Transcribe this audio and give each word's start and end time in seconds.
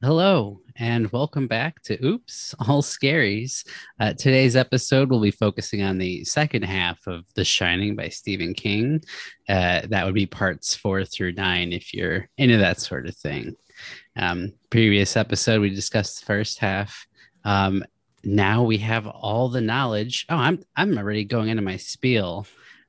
Hello, 0.00 0.60
and 0.76 1.10
welcome 1.10 1.48
back 1.48 1.82
to 1.82 1.98
Oops, 2.06 2.54
All 2.68 2.82
Scaries. 2.82 3.66
Uh, 3.98 4.12
today's 4.12 4.54
episode 4.54 5.10
will 5.10 5.20
be 5.20 5.32
focusing 5.32 5.82
on 5.82 5.98
the 5.98 6.22
second 6.22 6.62
half 6.62 7.04
of 7.08 7.24
The 7.34 7.44
Shining 7.44 7.96
by 7.96 8.08
Stephen 8.08 8.54
King. 8.54 9.02
Uh, 9.48 9.80
that 9.88 10.04
would 10.06 10.14
be 10.14 10.24
parts 10.24 10.76
four 10.76 11.04
through 11.04 11.32
nine 11.32 11.72
if 11.72 11.92
you're 11.92 12.28
into 12.38 12.58
that 12.58 12.80
sort 12.80 13.08
of 13.08 13.16
thing. 13.16 13.56
Um, 14.14 14.52
previous 14.70 15.16
episode, 15.16 15.60
we 15.60 15.70
discussed 15.70 16.20
the 16.20 16.26
first 16.26 16.60
half. 16.60 17.08
Um, 17.44 17.84
now 18.22 18.62
we 18.62 18.78
have 18.78 19.08
all 19.08 19.48
the 19.48 19.60
knowledge. 19.60 20.26
Oh, 20.28 20.36
I'm 20.36 20.62
I'm 20.76 20.96
already 20.96 21.24
going 21.24 21.48
into 21.48 21.62
my 21.62 21.76
spiel. 21.76 22.46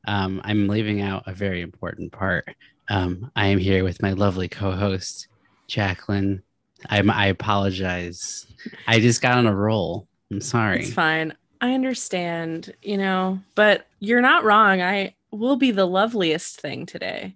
Um, 0.08 0.42
I'm 0.44 0.68
leaving 0.68 1.02
out 1.02 1.24
a 1.26 1.34
very 1.34 1.62
important 1.62 2.12
part. 2.12 2.56
Um, 2.88 3.32
I 3.36 3.48
am 3.48 3.58
here 3.58 3.84
with 3.84 4.00
my 4.00 4.14
lovely 4.14 4.48
co-host, 4.48 5.28
Jacklyn. 5.68 6.44
I'm, 6.88 7.10
I 7.10 7.28
apologize. 7.28 8.46
I 8.88 9.00
just 9.00 9.22
got 9.22 9.38
on 9.38 9.48
a 9.48 9.56
roll. 9.56 10.08
I'm 10.32 10.42
sorry. 10.42 10.82
It's 10.82 10.94
fine. 10.94 11.34
I 11.62 11.74
understand, 11.74 12.74
you 12.82 12.98
know, 12.98 13.40
but 13.56 13.88
you're 14.00 14.22
not 14.22 14.44
wrong. 14.44 14.82
I 14.82 15.16
will 15.32 15.56
be 15.58 15.72
the 15.72 15.86
loveliest 15.86 16.62
thing 16.62 16.86
today. 16.86 17.36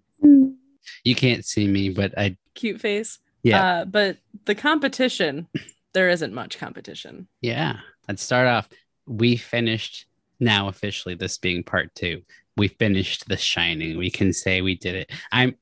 You 1.03 1.15
can't 1.15 1.43
see 1.45 1.67
me, 1.67 1.89
but 1.89 2.17
I 2.17 2.37
Cute 2.55 2.79
face. 2.79 3.19
yeah 3.41 3.63
Uh, 3.81 3.85
but 3.85 4.17
the 4.45 4.55
competition, 4.55 5.47
there 5.93 6.09
isn't 6.09 6.33
much 6.33 6.57
competition. 6.57 7.27
yeah. 7.41 7.77
Let's 8.07 8.21
start 8.21 8.47
off. 8.47 8.67
We 9.07 9.37
finished 9.37 10.05
now 10.39 10.67
officially. 10.67 11.15
This 11.15 11.37
being 11.37 11.63
part 11.63 11.95
two, 11.95 12.21
we 12.57 12.67
finished 12.67 13.29
The 13.29 13.37
Shining. 13.37 13.97
We 13.97 14.11
can 14.11 14.33
say 14.33 14.61
we 14.61 14.75
did 14.75 14.95
it. 14.95 15.11
I'm 15.31 15.55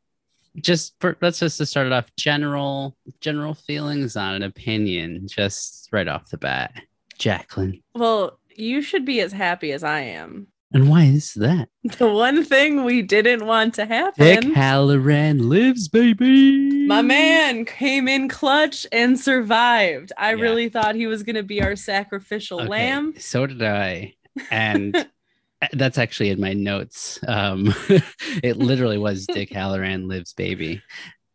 just 0.57 0.93
for 0.99 1.17
let's 1.21 1.39
just 1.39 1.57
to 1.57 1.65
start 1.65 1.87
it 1.87 1.93
off. 1.93 2.05
General 2.17 2.95
general 3.21 3.53
feelings 3.53 4.15
on 4.15 4.35
an 4.35 4.43
opinion, 4.43 5.27
just 5.29 5.89
right 5.91 6.07
off 6.07 6.29
the 6.29 6.37
bat. 6.37 6.73
Jacklyn, 7.17 7.81
Well, 7.93 8.39
you 8.55 8.81
should 8.81 9.05
be 9.05 9.21
as 9.21 9.31
happy 9.31 9.71
as 9.71 9.83
I 9.83 9.99
am. 10.01 10.47
and 10.73 10.89
why 10.89 11.03
is 11.03 11.33
that? 11.35 11.69
The 11.97 12.11
one 12.11 12.43
thing 12.43 12.83
we 12.83 13.01
didn't 13.01 13.45
want 13.45 13.75
to 13.75 13.81
Dick 13.83 13.89
happen. 13.89 14.55
Hallorann 14.55 15.41
lives, 15.47 15.87
baby. 15.87 16.85
My 16.87 17.01
man 17.01 17.65
came 17.65 18.07
in 18.07 18.27
clutch 18.27 18.87
and 18.91 19.19
survived. 19.19 20.11
I 20.17 20.33
Yeah. 20.33 20.41
really 20.41 20.69
thought 20.69 20.95
he 20.95 21.07
was 21.07 21.23
going 21.23 21.35
to 21.35 21.43
be 21.43 21.61
our 21.61 21.75
sacrificial 21.75 22.61
Okay, 22.61 22.69
lamb. 22.69 23.13
So 23.17 23.45
did 23.45 23.61
I. 23.63 24.13
And 24.49 24.95
that's 25.73 25.97
actually 25.97 26.29
in 26.29 26.39
my 26.39 26.53
notes. 26.53 27.19
Um, 27.27 27.73
it 28.43 28.57
literally 28.57 28.97
was 28.97 29.27
Dick 29.27 29.49
Hallorann 29.51 30.07
lives 30.07 30.33
baby. 30.33 30.81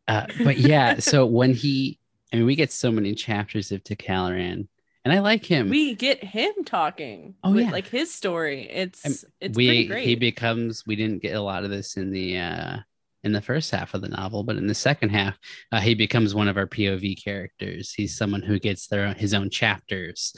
Uh, 0.08 0.27
but 0.42 0.58
yeah, 0.58 0.98
so 0.98 1.27
when 1.27 1.55
he, 1.55 1.98
I 2.33 2.36
mean, 2.36 2.46
we 2.46 2.56
get 2.56 2.72
so 2.72 2.91
many 2.91 3.14
chapters 3.14 3.72
of 3.72 3.84
Dick 3.84 4.05
Hallorann, 4.06 4.68
and 5.05 5.12
I 5.12 5.20
like 5.20 5.44
him. 5.44 5.68
We 5.68 5.94
get 5.94 6.22
him 6.22 6.52
talking. 6.64 7.34
Oh, 7.44 7.52
with, 7.52 7.66
yeah. 7.66 7.70
like 7.70 7.86
his 7.86 8.12
story. 8.12 8.68
It's 8.68 9.06
Um, 9.06 9.14
it's 9.41 9.56
we 9.56 9.66
pretty 9.68 9.86
great. 9.86 10.06
he 10.06 10.16
becomes. 10.16 10.84
We 10.86 10.96
didn't 10.96 11.22
get 11.22 11.36
a 11.36 11.40
lot 11.40 11.62
of 11.64 11.70
this 11.70 11.96
in 11.96 12.11
the 12.11 12.38
uh, 12.38 12.77
in 13.22 13.33
the 13.33 13.40
first 13.40 13.70
half 13.70 13.94
of 13.94 14.02
the 14.02 14.08
novel, 14.08 14.42
but 14.42 14.56
in 14.56 14.66
the 14.66 14.74
second 14.74 15.11
half, 15.11 15.36
uh, 15.70 15.80
he 15.80 15.94
becomes 15.94 16.34
one 16.34 16.48
of 16.48 16.56
our 16.56 16.66
POV 16.66 17.22
characters. 17.22 17.92
He's 17.92 18.16
someone 18.16 18.42
who 18.42 18.58
gets 18.58 18.88
their 18.88 19.14
his 19.14 19.33
own 19.33 19.50
chapters. 19.50 20.34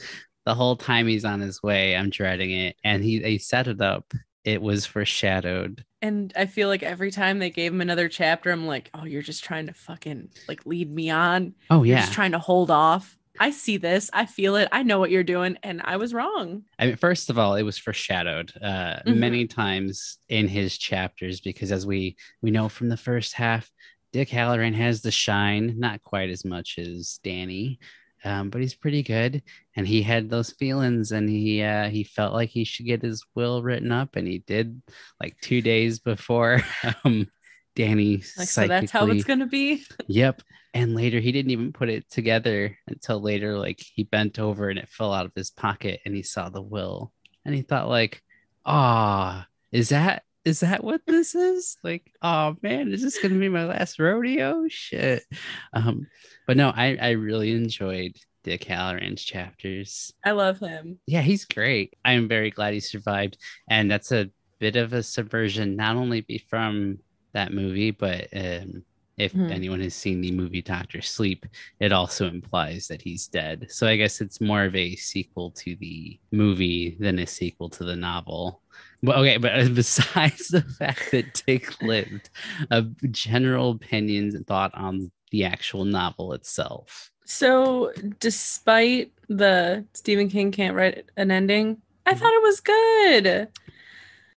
The 0.49 0.55
whole 0.55 0.75
time 0.75 1.05
he's 1.05 1.25
on 1.25 1.41
his 1.41 1.61
way, 1.61 1.95
I'm 1.95 2.09
dreading 2.09 2.49
it, 2.49 2.75
and 2.83 3.03
he 3.03 3.19
they 3.19 3.37
set 3.37 3.67
it 3.67 3.81
up. 3.81 4.11
It 4.43 4.63
was 4.63 4.83
foreshadowed. 4.83 5.85
And 6.01 6.33
I 6.35 6.47
feel 6.47 6.69
like 6.69 6.81
every 6.81 7.11
time 7.11 7.37
they 7.37 7.51
gave 7.51 7.71
him 7.71 7.81
another 7.81 8.09
chapter, 8.09 8.49
I'm 8.49 8.65
like, 8.65 8.89
oh, 8.95 9.05
you're 9.05 9.21
just 9.21 9.43
trying 9.43 9.67
to 9.67 9.73
fucking 9.73 10.29
like 10.47 10.65
lead 10.65 10.91
me 10.91 11.11
on. 11.11 11.53
Oh 11.69 11.83
You're 11.83 11.97
yeah, 11.97 12.01
just 12.01 12.13
trying 12.13 12.31
to 12.31 12.39
hold 12.39 12.71
off. 12.71 13.15
I 13.39 13.51
see 13.51 13.77
this. 13.77 14.09
I 14.11 14.25
feel 14.25 14.55
it. 14.55 14.67
I 14.71 14.81
know 14.81 14.97
what 14.97 15.11
you're 15.11 15.23
doing. 15.23 15.57
And 15.61 15.81
I 15.83 15.97
was 15.97 16.13
wrong. 16.13 16.63
I 16.79 16.87
mean, 16.87 16.95
first 16.95 17.29
of 17.29 17.37
all, 17.37 17.53
it 17.53 17.63
was 17.63 17.77
foreshadowed 17.77 18.51
uh, 18.59 19.01
Mhm. 19.05 19.17
many 19.17 19.45
times 19.45 20.17
in 20.29 20.47
his 20.47 20.77
chapters 20.79 21.41
because, 21.41 21.71
as 21.71 21.85
we 21.85 22.17
we 22.41 22.49
know 22.49 22.69
from 22.69 22.89
the 22.89 22.97
first 22.97 23.33
half, 23.33 23.69
Dick 24.13 24.29
Hallorann 24.29 24.73
has 24.73 25.01
the 25.03 25.11
shine, 25.11 25.75
not 25.77 26.01
quite 26.01 26.31
as 26.31 26.43
much 26.43 26.79
as 26.79 27.19
Danny, 27.23 27.79
um, 28.25 28.49
but 28.49 28.61
he's 28.61 28.75
pretty 28.75 29.03
good. 29.03 29.41
And 29.79 29.87
he 29.87 30.01
had 30.01 30.29
those 30.29 30.51
feelings, 30.51 31.13
and 31.13 31.29
he 31.29 31.63
uh, 31.63 31.87
he 31.87 32.03
felt 32.03 32.33
like 32.33 32.49
he 32.49 32.65
should 32.65 32.85
get 32.85 33.01
his 33.01 33.25
will 33.33 33.63
written 33.63 33.93
up, 33.93 34.17
and 34.17 34.27
he 34.27 34.39
did 34.39 34.81
like 35.21 35.37
two 35.39 35.61
days 35.61 35.99
before 35.99 36.61
um, 37.05 37.29
Danny. 37.77 38.21
Like, 38.37 38.49
so 38.49 38.67
that's 38.67 38.91
how 38.91 39.07
it's 39.07 39.23
going 39.23 39.39
to 39.39 39.45
be. 39.45 39.85
Yep. 40.07 40.41
And 40.73 40.95
later 40.95 41.21
he 41.21 41.31
didn't 41.31 41.51
even 41.51 41.71
put 41.71 41.87
it 41.87 42.09
together 42.09 42.77
until 42.89 43.21
later, 43.21 43.57
like 43.57 43.79
he 43.79 44.03
bent 44.03 44.37
over 44.37 44.67
and 44.67 44.77
it 44.77 44.89
fell 44.89 45.13
out 45.13 45.25
of 45.25 45.31
his 45.33 45.49
pocket 45.49 46.01
and 46.05 46.13
he 46.13 46.23
saw 46.23 46.49
the 46.49 46.61
will. 46.61 47.13
And 47.45 47.55
he 47.55 47.61
thought, 47.61 47.87
like, 47.87 48.21
ah, 48.65 49.47
is 49.71 49.89
that 49.89 50.23
is 50.43 50.59
that 50.59 50.83
what 50.83 50.99
this 51.07 51.35
is? 51.35 51.77
Like, 51.85 52.11
oh 52.21 52.57
man, 52.61 52.91
is 52.91 53.01
this 53.01 53.17
gonna 53.21 53.39
be 53.39 53.47
my 53.47 53.63
last 53.63 53.97
rodeo? 53.97 54.65
Shit. 54.67 55.23
Um, 55.71 56.07
but 56.45 56.57
no, 56.57 56.67
I, 56.67 56.97
I 57.01 57.11
really 57.11 57.53
enjoyed 57.53 58.17
Dick 58.43 58.63
Hallorann's 58.63 59.23
chapters. 59.23 60.13
I 60.25 60.31
love 60.31 60.59
him. 60.59 60.99
Yeah, 61.07 61.21
he's 61.21 61.45
great. 61.45 61.95
I'm 62.05 62.27
very 62.27 62.51
glad 62.51 62.73
he 62.73 62.79
survived. 62.79 63.37
And 63.69 63.89
that's 63.89 64.11
a 64.11 64.29
bit 64.59 64.75
of 64.75 64.93
a 64.93 65.03
subversion, 65.03 65.75
not 65.75 65.95
only 65.95 66.21
be 66.21 66.37
from 66.49 66.99
that 67.33 67.53
movie, 67.53 67.91
but 67.91 68.27
um, 68.35 68.83
if 69.17 69.33
Mhm. 69.33 69.51
anyone 69.51 69.81
has 69.81 69.93
seen 69.93 70.21
the 70.21 70.31
movie 70.31 70.61
Doctor 70.61 71.01
Sleep, 71.01 71.45
it 71.79 71.91
also 71.91 72.27
implies 72.27 72.87
that 72.87 73.01
he's 73.01 73.27
dead. 73.27 73.67
So 73.69 73.85
I 73.87 73.97
guess 73.97 74.21
it's 74.21 74.39
more 74.39 74.63
of 74.63 74.75
a 74.75 74.95
sequel 74.95 75.51
to 75.51 75.75
the 75.75 76.19
movie 76.31 76.95
than 76.99 77.19
a 77.19 77.27
sequel 77.27 77.69
to 77.71 77.83
the 77.83 77.95
novel. 77.97 78.61
Well, 79.03 79.19
okay, 79.19 79.37
but 79.37 79.51
besides 79.75 80.47
the 80.47 80.61
fact 80.61 81.11
that 81.11 81.43
Dick 81.45 81.81
lived, 81.81 82.29
uh, 82.71 82.83
general 83.11 83.71
opinions 83.71 84.35
and 84.35 84.47
thought 84.47 84.73
on 84.73 85.11
the 85.31 85.43
actual 85.45 85.85
novel 85.85 86.33
itself. 86.33 87.11
So, 87.29 87.93
despite 88.19 89.11
the 89.27 89.85
Stephen 89.93 90.29
King 90.29 90.51
can't 90.51 90.75
write 90.75 91.05
an 91.15 91.29
ending, 91.31 91.81
I 92.05 92.13
Mm-hmm. 92.13 92.19
thought 92.19 92.33
it 92.33 92.41
was 92.41 92.59
good. 92.59 93.47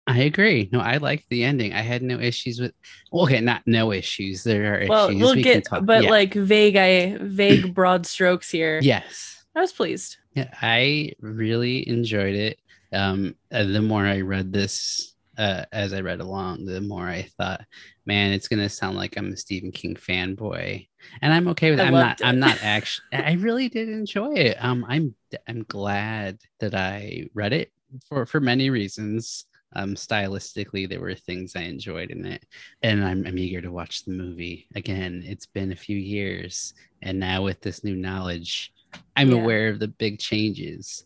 I 0.06 0.18
agree. 0.20 0.68
No, 0.72 0.80
I 0.80 0.96
liked 0.98 1.24
the 1.30 1.44
ending. 1.44 1.72
I 1.72 1.80
had 1.80 2.02
no 2.02 2.18
issues 2.20 2.60
with. 2.60 2.72
well, 3.10 3.24
Okay, 3.24 3.40
not 3.40 3.62
no 3.66 3.92
issues. 3.92 4.42
There 4.44 4.74
are 4.74 4.86
Well, 4.86 5.08
issues. 5.08 5.22
we'll 5.22 5.36
We 5.36 5.42
get, 5.42 5.64
talk- 5.64 5.86
but 5.86 6.02
yeah. 6.04 6.10
like 6.10 6.34
vague, 6.34 6.76
I 6.76 7.16
vague 7.20 7.72
broad 7.74 8.04
strokes 8.04 8.50
here. 8.50 8.80
yes, 8.82 9.44
I 9.54 9.60
was 9.60 9.72
pleased. 9.72 10.18
yeah, 10.34 10.50
I 10.60 11.12
really 11.20 11.88
enjoyed 11.88 12.34
it. 12.34 12.58
Um, 12.92 13.36
uh, 13.50 13.64
the 13.64 13.80
more 13.80 14.04
I 14.04 14.20
read 14.20 14.52
this, 14.52 15.11
uh, 15.38 15.64
as 15.72 15.92
I 15.92 16.00
read 16.00 16.20
along, 16.20 16.64
the 16.64 16.80
more 16.80 17.06
I 17.08 17.22
thought, 17.38 17.62
man, 18.06 18.32
it's 18.32 18.48
gonna 18.48 18.68
sound 18.68 18.96
like 18.96 19.16
I'm 19.16 19.32
a 19.32 19.36
Stephen 19.36 19.72
King 19.72 19.94
fanboy, 19.94 20.86
and 21.20 21.32
I'm 21.32 21.48
okay 21.48 21.70
with. 21.70 21.80
I 21.80 21.84
it. 21.84 21.86
I'm 21.86 21.92
not. 21.94 22.20
it. 22.20 22.26
I'm 22.26 22.38
not 22.38 22.58
actually. 22.62 23.06
I 23.12 23.32
really 23.34 23.68
did 23.68 23.88
enjoy 23.88 24.34
it. 24.34 24.56
Um, 24.62 24.84
I'm. 24.88 25.14
I'm 25.48 25.62
glad 25.64 26.38
that 26.60 26.74
I 26.74 27.28
read 27.34 27.52
it 27.52 27.72
for 28.08 28.26
for 28.26 28.40
many 28.40 28.70
reasons. 28.70 29.46
Um, 29.74 29.94
stylistically, 29.94 30.86
there 30.86 31.00
were 31.00 31.14
things 31.14 31.56
I 31.56 31.62
enjoyed 31.62 32.10
in 32.10 32.26
it, 32.26 32.44
and 32.82 33.02
I'm, 33.02 33.26
I'm 33.26 33.38
eager 33.38 33.62
to 33.62 33.72
watch 33.72 34.04
the 34.04 34.12
movie 34.12 34.68
again. 34.74 35.22
It's 35.24 35.46
been 35.46 35.72
a 35.72 35.76
few 35.76 35.96
years, 35.96 36.74
and 37.00 37.18
now 37.18 37.42
with 37.42 37.62
this 37.62 37.82
new 37.82 37.96
knowledge, 37.96 38.70
I'm 39.16 39.30
Yeah. 39.30 39.36
aware 39.40 39.68
of 39.70 39.78
the 39.78 39.88
big 39.88 40.18
changes. 40.18 41.04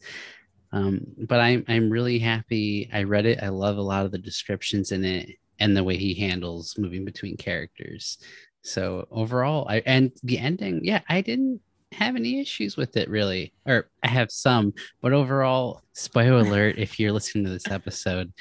Um, 0.76 1.00
but 1.16 1.41
I'm 1.41 1.64
I'm 1.69 1.88
really 1.88 2.19
happy. 2.19 2.91
I 2.92 3.04
read 3.04 3.25
it. 3.25 3.42
I 3.42 3.48
love 3.48 3.78
a 3.78 3.82
lot 3.82 4.04
of 4.04 4.12
the 4.12 4.19
descriptions 4.19 4.92
in 4.92 5.04
it 5.04 5.31
and 5.59 5.75
the 5.75 5.84
way 5.84 5.97
he 5.97 6.12
handles 6.12 6.76
moving 6.76 7.04
between 7.04 7.37
characters. 7.38 8.19
So 8.60 9.09
overall, 9.10 9.66
I 9.70 9.82
and 9.86 10.12
the 10.22 10.38
ending, 10.38 10.84
yeah, 10.84 11.00
I 11.09 11.22
didn't 11.22 11.60
have 11.92 12.15
any 12.15 12.41
issues 12.41 12.77
with 12.77 12.97
it 12.98 13.09
really, 13.09 13.54
or 13.65 13.89
I 14.03 14.09
have 14.09 14.30
some, 14.30 14.74
but 15.01 15.15
overall, 15.15 15.83
spoiler 15.95 16.41
alert: 16.41 16.77
if 16.77 17.01
you're 17.01 17.12
listening 17.12 17.45
to 17.45 17.51
this 17.51 17.71
episode, 17.71 18.33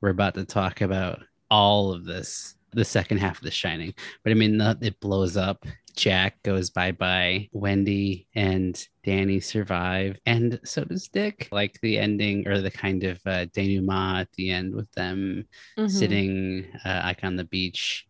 we're 0.00 0.10
about 0.10 0.34
to 0.34 0.46
talk 0.46 0.80
about 0.80 1.20
all 1.50 1.92
of 1.92 2.06
this, 2.06 2.54
the 2.72 2.86
second 2.86 3.18
half 3.18 3.36
of 3.36 3.44
The 3.44 3.50
Shining. 3.50 3.92
But 4.24 4.30
I 4.30 4.34
mean, 4.34 4.56
the, 4.56 4.78
it 4.80 4.98
blows 5.00 5.36
up. 5.36 5.66
Jack 5.96 6.42
goes 6.42 6.70
bye 6.70 6.92
bye. 6.92 7.48
Wendy 7.52 8.26
and 8.34 8.82
Danny 9.04 9.40
survive, 9.40 10.18
and 10.26 10.58
so 10.64 10.84
does 10.84 11.08
Dick. 11.08 11.48
Like 11.52 11.78
the 11.82 11.98
ending 11.98 12.46
or 12.48 12.60
the 12.60 12.70
kind 12.70 13.04
of 13.04 13.20
uh, 13.26 13.46
denouement 13.52 14.20
at 14.20 14.32
the 14.32 14.50
end 14.50 14.74
with 14.74 14.90
them 14.92 15.46
Mhm. 15.78 15.90
sitting 15.90 16.66
uh, 16.84 17.02
like 17.04 17.24
on 17.24 17.36
the 17.36 17.44
beach 17.44 18.06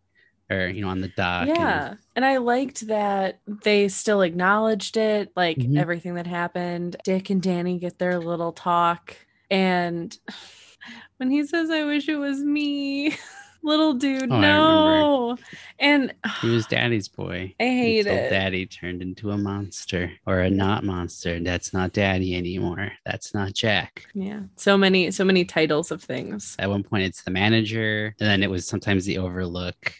or 0.50 0.66
you 0.68 0.82
know 0.82 0.88
on 0.88 1.00
the 1.00 1.08
dock. 1.08 1.46
Yeah. 1.48 1.94
And 2.14 2.24
I 2.24 2.36
liked 2.38 2.86
that 2.88 3.40
they 3.46 3.88
still 3.88 4.22
acknowledged 4.22 4.96
it, 4.96 5.32
like 5.34 5.56
Mhm. 5.58 5.78
everything 5.78 6.14
that 6.16 6.26
happened. 6.26 6.96
Dick 7.04 7.30
and 7.30 7.42
Danny 7.42 7.78
get 7.78 7.98
their 7.98 8.18
little 8.18 8.52
talk. 8.52 9.16
And 9.50 10.16
when 11.18 11.30
he 11.30 11.44
says, 11.46 11.70
I 11.70 11.84
wish 11.84 12.08
it 12.08 12.16
was 12.16 12.40
me, 12.40 13.16
Little 13.64 13.94
dude, 13.94 14.30
Oh, 14.32 14.40
no. 14.40 15.38
And 15.78 16.14
He 16.40 16.48
was 16.50 16.66
daddy's 16.66 17.08
boy. 17.08 17.54
I 17.60 17.64
hate 17.64 18.06
it. 18.06 18.30
daddy 18.30 18.66
turned 18.66 19.02
into 19.02 19.30
a 19.30 19.38
monster 19.38 20.10
or 20.26 20.40
a 20.40 20.50
not 20.50 20.84
monster. 20.84 21.38
That's 21.40 21.72
not 21.72 21.92
daddy 21.92 22.34
anymore. 22.36 22.92
That's 23.06 23.34
not 23.34 23.52
Jack. 23.54 24.06
yeah, 24.14 24.40
so 24.56 24.76
many, 24.76 25.10
so 25.12 25.24
many 25.24 25.44
titles 25.44 25.90
of 25.90 26.02
things. 26.02 26.56
At 26.58 26.70
one 26.70 26.82
point, 26.82 27.04
it's 27.04 27.22
the 27.22 27.30
manager, 27.30 28.14
and 28.20 28.28
then 28.28 28.42
it 28.42 28.50
was 28.50 28.66
sometimes 28.66 29.04
the 29.04 29.18
overlook. 29.18 29.94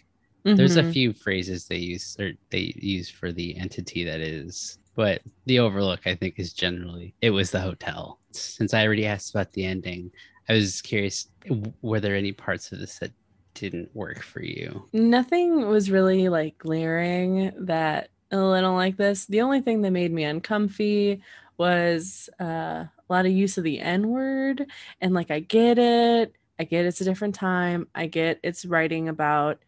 There's 0.45 0.77
a 0.77 0.83
Mhm. 0.83 0.93
few 0.93 1.13
phrases 1.13 1.67
they 1.69 1.79
use 1.79 2.17
or 2.19 2.33
they 2.51 2.73
use 2.77 3.09
for 3.09 3.31
the 3.31 3.57
entity 3.57 4.03
that 4.05 4.21
is, 4.21 4.77
but 4.97 5.23
the 5.47 5.61
overlook, 5.61 6.01
I 6.05 6.17
think, 6.17 6.35
is 6.39 6.53
generally 6.53 7.15
it 7.23 7.31
was 7.31 7.53
the 7.53 7.61
hotel. 7.61 8.19
Since 8.33 8.75
I 8.75 8.85
already 8.85 9.07
asked 9.07 9.31
about 9.33 9.53
the 9.53 9.65
ending, 9.65 10.11
I 10.49 10.55
was 10.55 10.83
curious: 10.83 11.29
were 11.81 12.01
there 12.01 12.17
any 12.17 12.33
parts 12.33 12.73
of 12.73 12.81
this 12.81 12.99
that 12.99 13.13
didn't 13.55 13.95
work 13.95 14.23
for 14.23 14.43
you? 14.43 14.85
Nothing 14.93 15.69
was 15.69 15.91
really 15.91 16.29
like 16.29 16.59
glaring 16.59 17.53
that 17.59 18.11
a 18.31 18.39
little 18.39 18.75
like 18.75 18.97
this. 18.97 19.27
The 19.27 19.43
only 19.43 19.61
thing 19.61 19.83
that 19.83 19.91
made 19.91 20.13
me 20.13 20.25
uncomfy 20.25 21.23
was 21.59 22.29
uh, 22.41 22.45
a 22.45 22.91
lot 23.09 23.27
of 23.27 23.33
use 23.33 23.59
of 23.59 23.65
the 23.65 23.79
N 23.81 24.09
word. 24.09 24.67
And 25.01 25.13
like, 25.15 25.31
I 25.31 25.41
get 25.41 25.79
it. 25.79 26.35
I 26.59 26.65
get 26.65 26.87
it's 26.87 27.01
a 27.01 27.05
different 27.05 27.35
time. 27.35 27.89
I 27.95 28.07
get 28.07 28.41
it's 28.43 28.65
writing 28.65 29.09
about, 29.09 29.59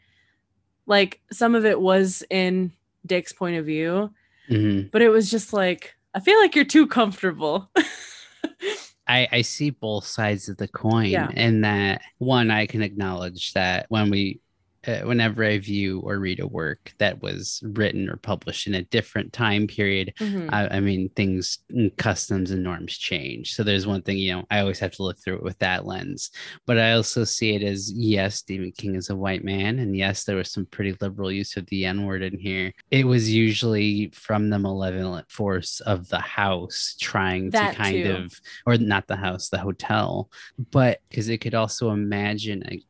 like, 0.86 1.20
some 1.32 1.54
of 1.54 1.64
it 1.64 1.80
was 1.80 2.22
in 2.30 2.72
Dick's 3.06 3.32
point 3.32 3.56
of 3.56 3.66
view, 3.66 4.10
Mhm. 4.50 4.90
but 4.90 5.02
it 5.02 5.08
was 5.10 5.30
just 5.30 5.52
like, 5.52 5.94
I 6.14 6.20
feel 6.20 6.38
like 6.40 6.54
you're 6.54 6.64
too 6.64 6.86
comfortable. 6.86 7.70
I, 9.06 9.28
I 9.30 9.42
see 9.42 9.70
both 9.70 10.06
sides 10.06 10.48
of 10.48 10.56
the 10.56 10.68
coin 10.68 11.06
Yeah. 11.10 11.28
and 11.34 11.64
that 11.64 12.00
one 12.18 12.50
i 12.50 12.66
can 12.66 12.82
acknowledge 12.82 13.52
that 13.52 13.86
when 13.88 14.10
we 14.10 14.40
uh, 14.86 15.00
whenever 15.00 15.44
i 15.44 15.58
view 15.58 16.00
or 16.00 16.18
read 16.18 16.40
a 16.40 16.46
work 16.46 16.92
that 16.98 17.22
was 17.22 17.62
written 17.64 18.08
or 18.08 18.16
published 18.16 18.66
in 18.66 18.74
a 18.74 18.82
different 18.84 19.32
time 19.32 19.66
period 19.66 20.12
Mhm. 20.20 20.48
I, 20.52 20.76
I 20.76 20.80
mean 20.80 21.08
things 21.10 21.58
and 21.70 21.96
customs 21.96 22.50
and 22.50 22.62
norms 22.62 22.96
change 22.98 23.54
so 23.54 23.62
there's 23.62 23.86
one 23.86 24.02
thing 24.02 24.18
you 24.18 24.32
know 24.32 24.44
i 24.50 24.60
always 24.60 24.78
have 24.80 24.92
to 24.92 25.02
look 25.02 25.18
through 25.18 25.36
it 25.36 25.42
with 25.42 25.58
that 25.60 25.86
lens 25.86 26.30
but 26.66 26.78
i 26.78 26.92
also 26.92 27.24
see 27.24 27.54
it 27.54 27.62
as 27.62 27.90
yes 27.92 28.36
stephen 28.36 28.72
king 28.72 28.94
is 28.94 29.10
a 29.10 29.16
white 29.16 29.44
man 29.44 29.78
and 29.78 29.96
yes 29.96 30.24
there 30.24 30.36
was 30.36 30.50
some 30.50 30.66
pretty 30.66 30.94
liberal 31.00 31.30
use 31.32 31.56
of 31.56 31.66
the 31.66 31.84
n 31.84 32.04
word 32.04 32.22
in 32.22 32.38
here 32.38 32.72
it 32.90 33.06
was 33.06 33.32
usually 33.32 34.10
from 34.14 34.50
the 34.50 34.58
malevolent 34.58 35.30
force 35.30 35.80
of 35.80 36.08
the 36.08 36.18
house 36.20 36.96
trying 37.00 37.50
That 37.50 37.72
to 37.72 37.76
kind 37.76 38.04
too. 38.04 38.12
of 38.16 38.40
or 38.66 38.76
not 38.78 39.06
the 39.06 39.16
house 39.16 39.48
the 39.48 39.58
hotel 39.58 40.30
but 40.70 41.00
because 41.08 41.28
it 41.28 41.38
could 41.38 41.54
also 41.54 41.90
imagine 41.90 42.62
like, 42.68 42.82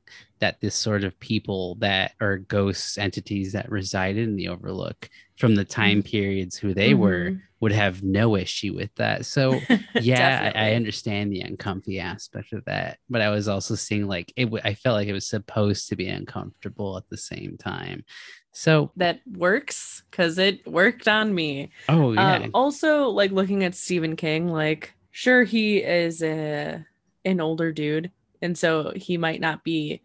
that 0.45 0.61
this 0.61 0.75
sort 0.75 1.05
of 1.05 1.19
people 1.21 1.77
that 1.77 2.13
are 2.21 2.37
ghosts 2.37 2.99
entities 2.99 3.53
that 3.53 3.71
resided 3.71 4.29
in 4.29 4.37
the 4.37 4.49
overlook 4.49 5.09
from 5.39 5.55
the 5.55 5.65
time 5.65 6.03
periods 6.03 6.55
who 6.59 6.75
they 6.75 6.93
were 6.93 7.31
Mhm. 7.31 7.41
would 7.61 7.73
have 7.73 8.03
no 8.03 8.37
issue 8.37 8.75
with 8.75 8.95
that. 8.97 9.25
So 9.25 9.59
yeah 9.95 10.53
I, 10.55 10.69
I 10.69 10.75
understand 10.75 11.33
the 11.33 11.41
uncomfy 11.41 11.99
aspect 11.99 12.53
of 12.53 12.63
that 12.67 12.99
but 13.09 13.23
i 13.23 13.31
was 13.31 13.49
also 13.49 13.75
seeing 13.75 14.07
like 14.07 14.33
it 14.37 14.45
w- 14.45 14.61
i 14.65 14.75
felt 14.75 14.97
like 14.97 15.09
it 15.09 15.15
was 15.15 15.27
supposed 15.27 15.89
to 15.89 15.97
be 15.97 16.09
uncomfortable 16.09 16.99
at 16.99 17.09
the 17.09 17.17
same 17.17 17.57
time. 17.57 18.05
So 18.53 18.93
that 18.97 19.21
works 19.27 20.03
because 20.11 20.39
it 20.39 20.65
worked 20.67 21.09
on 21.09 21.35
me. 21.35 21.71
oh 21.89 22.13
yeah. 22.13 22.35
Um, 22.37 22.51
also, 22.53 23.09
like 23.09 23.33
looking 23.33 23.65
at 23.65 23.75
Stephen 23.75 24.15
King, 24.15 24.47
like 24.49 24.93
sure 25.11 25.43
he 25.43 25.79
is 25.79 26.23
a 26.23 26.85
an 27.25 27.41
older 27.41 27.73
dude, 27.73 28.13
and 28.43 28.57
so 28.57 28.93
he 28.95 29.17
might 29.17 29.41
not 29.41 29.65
be 29.65 30.03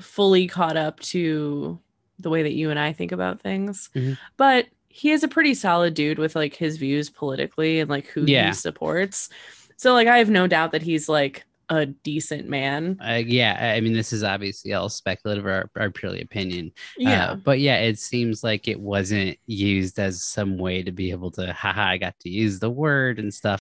fully 0.00 0.46
caught 0.46 0.76
up 0.76 1.00
to 1.00 1.78
the 2.18 2.30
way 2.30 2.42
that 2.42 2.52
you 2.52 2.70
and 2.70 2.78
I 2.78 2.92
think 2.92 3.12
about 3.12 3.40
things, 3.40 3.88
Mhm. 3.94 4.18
but 4.36 4.66
he 4.88 5.10
is 5.10 5.22
a 5.22 5.28
pretty 5.28 5.54
solid 5.54 5.94
dude 5.94 6.18
with 6.18 6.34
like 6.34 6.54
his 6.54 6.76
views 6.76 7.08
politically 7.08 7.80
and 7.80 7.88
like 7.88 8.06
who 8.08 8.24
Yeah. 8.26 8.48
he 8.48 8.52
supports. 8.52 9.28
So 9.76 9.94
like 9.94 10.08
I 10.08 10.18
have 10.18 10.28
no 10.30 10.46
doubt 10.46 10.72
that 10.72 10.82
he's 10.82 11.08
like 11.08 11.44
a 11.70 11.86
decent 11.86 12.48
man. 12.48 12.98
uh, 13.00 13.22
yeah 13.24 13.56
i 13.60 13.76
I 13.76 13.80
mean 13.80 13.92
this 13.92 14.12
is 14.12 14.24
obviously 14.24 14.72
all 14.74 14.88
speculative 14.88 15.46
or, 15.46 15.70
or 15.76 15.90
purely 15.92 16.20
opinion 16.20 16.72
Yeah. 16.98 17.30
Uh, 17.30 17.34
but 17.36 17.60
yeah, 17.60 17.76
it 17.78 17.98
seems 18.00 18.42
like 18.42 18.66
it 18.66 18.80
wasn't 18.80 19.38
used 19.46 19.98
as 20.00 20.24
some 20.24 20.58
way 20.58 20.82
to 20.82 20.90
be 20.90 21.12
able 21.12 21.30
to, 21.32 21.52
haha, 21.52 21.84
I 21.90 21.96
got 21.98 22.18
to 22.20 22.28
use 22.28 22.58
the 22.58 22.70
word 22.70 23.20
and 23.20 23.32
stuff. 23.32 23.60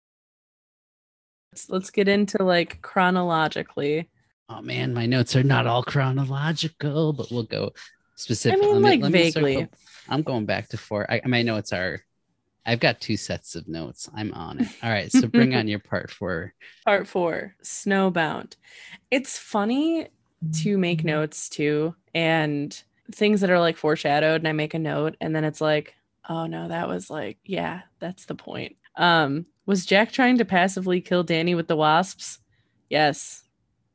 let's, 1.53 1.71
let's 1.71 1.91
get 1.91 2.09
into 2.09 2.43
like 2.43 2.83
chronologically. 2.83 4.09
Oh 4.55 4.61
man, 4.63 4.93
my 4.93 5.07
notes 5.07 5.35
are 5.37 5.43
not 5.43 5.67
all 5.67 5.83
chronological, 5.83 7.13
but 7.13 7.31
we'll 7.31 7.43
go 7.45 7.73
specific. 8.17 8.59
I 8.59 8.61
mean, 8.61 8.75
Let 8.75 8.83
me- 8.83 8.91
like, 8.91 9.01
let 9.01 9.13
me 9.13 9.19
vaguely. 9.31 9.55
circle- 9.57 9.79
I'm 10.09 10.23
going 10.23 10.47
back 10.47 10.69
to 10.71 10.77
four. 10.77 11.11
I, 11.11 11.21
my 11.27 11.43
notes 11.43 11.73
are, 11.73 12.03
I've 12.67 12.81
got 12.81 13.01
two 13.01 13.17
sets 13.17 13.55
of 13.55 13.67
notes. 13.69 14.11
I'm 14.15 14.33
on 14.35 14.61
it. 14.61 14.69
All 14.83 14.91
right, 14.91 15.11
so 15.11 15.27
bring 15.29 15.55
on 15.55 15.69
your 15.73 15.79
part 15.79 16.11
four. 16.11 16.55
Part 16.85 17.07
four, 17.09 17.55
Snowbound. 17.63 18.57
It's 19.11 19.39
funny 19.39 20.09
to 20.63 20.77
make 20.77 21.05
notes 21.05 21.49
too, 21.49 21.95
and 22.15 22.81
things 23.13 23.41
that 23.41 23.51
are 23.51 23.61
like 23.61 23.77
foreshadowed, 23.77 24.41
and 24.41 24.49
I 24.49 24.53
make 24.53 24.75
a 24.75 24.79
note, 24.79 25.17
and 25.21 25.35
then 25.35 25.45
it's 25.45 25.61
like, 25.61 25.95
oh 26.29 26.47
no, 26.47 26.69
that 26.69 26.89
was 26.89 27.09
like, 27.11 27.39
yeah, 27.45 27.83
that's 28.01 28.27
the 28.27 28.35
point. 28.35 28.77
Um, 28.97 29.47
was 29.67 29.87
Jack 29.87 30.13
trying 30.13 30.39
to 30.39 30.45
passively 30.45 31.01
kill 31.01 31.23
Danny 31.23 31.55
with 31.55 31.69
the 31.69 31.77
wasps? 31.77 32.39
Yes, 32.91 33.45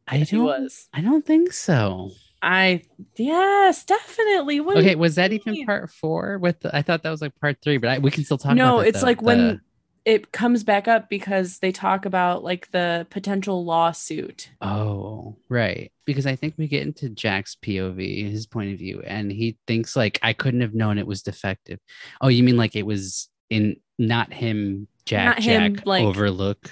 I 0.07 0.23
don't. 0.23 0.43
was. 0.43 0.87
I 0.93 1.01
don't 1.01 1.25
think 1.25 1.51
so. 1.53 2.11
I 2.41 2.83
yes, 3.15 3.83
definitely. 3.83 4.59
What 4.59 4.77
Okay, 4.77 4.95
was 4.95 5.15
that 5.15 5.33
even 5.33 5.65
part 5.65 5.89
four? 5.91 6.37
With 6.37 6.59
the, 6.59 6.75
I 6.75 6.81
thought 6.83 7.03
that 7.03 7.09
was 7.09 7.21
like 7.21 7.35
part 7.39 7.57
three, 7.63 7.77
but 7.77 7.89
I, 7.89 7.97
we 7.97 8.11
can 8.11 8.23
still 8.23 8.37
talk. 8.37 8.55
no 8.55 8.79
it's 8.79 8.99
though. 9.01 9.05
like 9.07 9.21
when 9.21 9.37
The- 9.39 9.61
it 10.05 10.31
comes 10.31 10.63
back 10.63 10.87
up 10.87 11.09
because 11.09 11.59
they 11.59 11.71
talk 11.73 12.05
about 12.05 12.41
like 12.43 12.71
the 12.71 13.05
potential 13.09 13.65
lawsuit 13.65 14.49
Oh, 14.61 15.35
right. 15.49 15.91
Because 16.05 16.25
I 16.25 16.37
think 16.37 16.53
we 16.57 16.67
get 16.69 16.83
into 16.83 17.09
Jack's 17.09 17.57
POV, 17.61 18.31
his 18.31 18.45
point 18.47 18.71
of 18.71 18.79
view, 18.79 19.01
and 19.05 19.29
he 19.29 19.57
thinks 19.67 19.95
like 19.97 20.17
I 20.23 20.31
couldn't 20.31 20.61
have 20.61 20.73
known 20.73 20.97
it 20.97 21.07
was 21.07 21.23
defective. 21.23 21.79
Oh, 22.21 22.29
you 22.29 22.43
mean 22.43 22.55
like 22.55 22.75
it 22.77 22.85
was 22.85 23.27
in 23.49 23.77
not 23.99 24.31
him, 24.31 24.87
Jack, 25.05 25.25
Not 25.25 25.43
him, 25.43 25.75
Jack, 25.75 25.85
like- 25.85 26.05
overlook, 26.05 26.69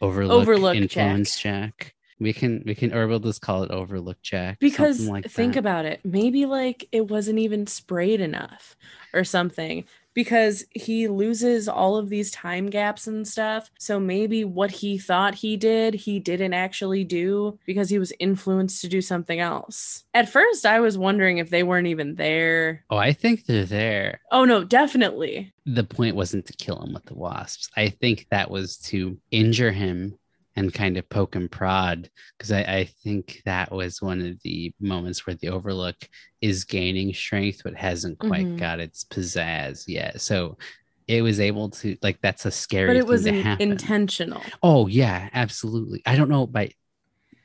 overlook, 0.00 0.40
Overlook 0.42 0.76
influence 0.76 1.38
Jack. 1.38 1.94
We 2.20 2.32
can 2.32 2.62
we 2.66 2.74
can 2.74 2.92
or 2.92 3.06
we'll 3.06 3.20
just 3.20 3.40
call 3.42 3.62
it 3.62 3.70
overlook 3.70 4.20
Jack. 4.22 4.58
because 4.58 5.06
like 5.08 5.30
think 5.30 5.54
that. 5.54 5.60
about 5.60 5.84
it 5.84 6.00
maybe 6.04 6.46
like 6.46 6.88
it 6.92 7.08
wasn't 7.08 7.38
even 7.38 7.66
sprayed 7.66 8.20
enough 8.20 8.76
or 9.14 9.24
something 9.24 9.84
because 10.14 10.64
he 10.74 11.06
loses 11.06 11.68
all 11.68 11.96
of 11.96 12.08
these 12.08 12.30
time 12.32 12.66
gaps 12.70 13.06
and 13.06 13.26
stuff 13.26 13.70
so 13.78 14.00
maybe 14.00 14.42
what 14.44 14.70
he 14.72 14.98
thought 14.98 15.36
he 15.36 15.56
did 15.56 15.94
he 15.94 16.18
didn't 16.18 16.52
actually 16.54 17.04
do 17.04 17.56
because 17.66 17.88
he 17.88 17.98
was 18.00 18.12
influenced 18.18 18.80
to 18.80 18.88
do 18.88 19.00
something 19.00 19.38
else 19.38 20.04
at 20.12 20.28
first 20.28 20.66
i 20.66 20.80
was 20.80 20.98
wondering 20.98 21.38
if 21.38 21.50
they 21.50 21.62
weren't 21.62 21.86
even 21.86 22.16
there 22.16 22.84
Oh, 22.90 22.96
I 22.96 23.12
think 23.12 23.46
they're 23.46 23.64
there. 23.64 24.20
oh 24.32 24.44
no 24.44 24.64
definitely 24.64 25.52
the 25.64 25.84
point 25.84 26.16
wasn't 26.16 26.46
to 26.46 26.52
kill 26.54 26.82
him 26.82 26.94
with 26.94 27.04
the 27.04 27.14
wasps. 27.14 27.68
I 27.76 27.90
think 27.90 28.26
that 28.30 28.50
was 28.50 28.78
to 28.88 29.18
injure 29.30 29.70
him 29.70 30.18
and 30.58 30.74
kind 30.74 30.96
of 30.96 31.08
poke 31.08 31.36
and 31.36 31.50
prod 31.50 32.10
because 32.36 32.50
I, 32.50 32.62
I 32.62 32.84
think 33.04 33.42
that 33.44 33.70
was 33.70 34.02
one 34.02 34.20
of 34.20 34.40
the 34.42 34.74
moments 34.80 35.24
where 35.26 35.36
the 35.36 35.50
overlook 35.50 35.96
is 36.40 36.64
gaining 36.64 37.14
strength 37.14 37.60
but 37.62 37.76
hasn't 37.76 38.18
quite 38.18 38.46
Mhm. 38.46 38.58
got 38.58 38.80
its 38.80 39.04
pizzazz 39.04 39.84
yet. 39.86 40.20
So 40.20 40.58
it 41.06 41.22
was 41.22 41.38
able 41.38 41.70
to 41.70 41.96
like 42.02 42.18
that's 42.20 42.44
a 42.44 42.50
scary 42.50 42.88
but 42.88 42.96
it 42.96 43.06
was 43.06 43.24
in- 43.26 43.56
intentional 43.60 44.42
oh 44.62 44.88
yeah, 44.88 45.28
absolutely. 45.32 46.02
I 46.04 46.16
don't 46.16 46.28
know 46.28 46.46
by 46.46 46.72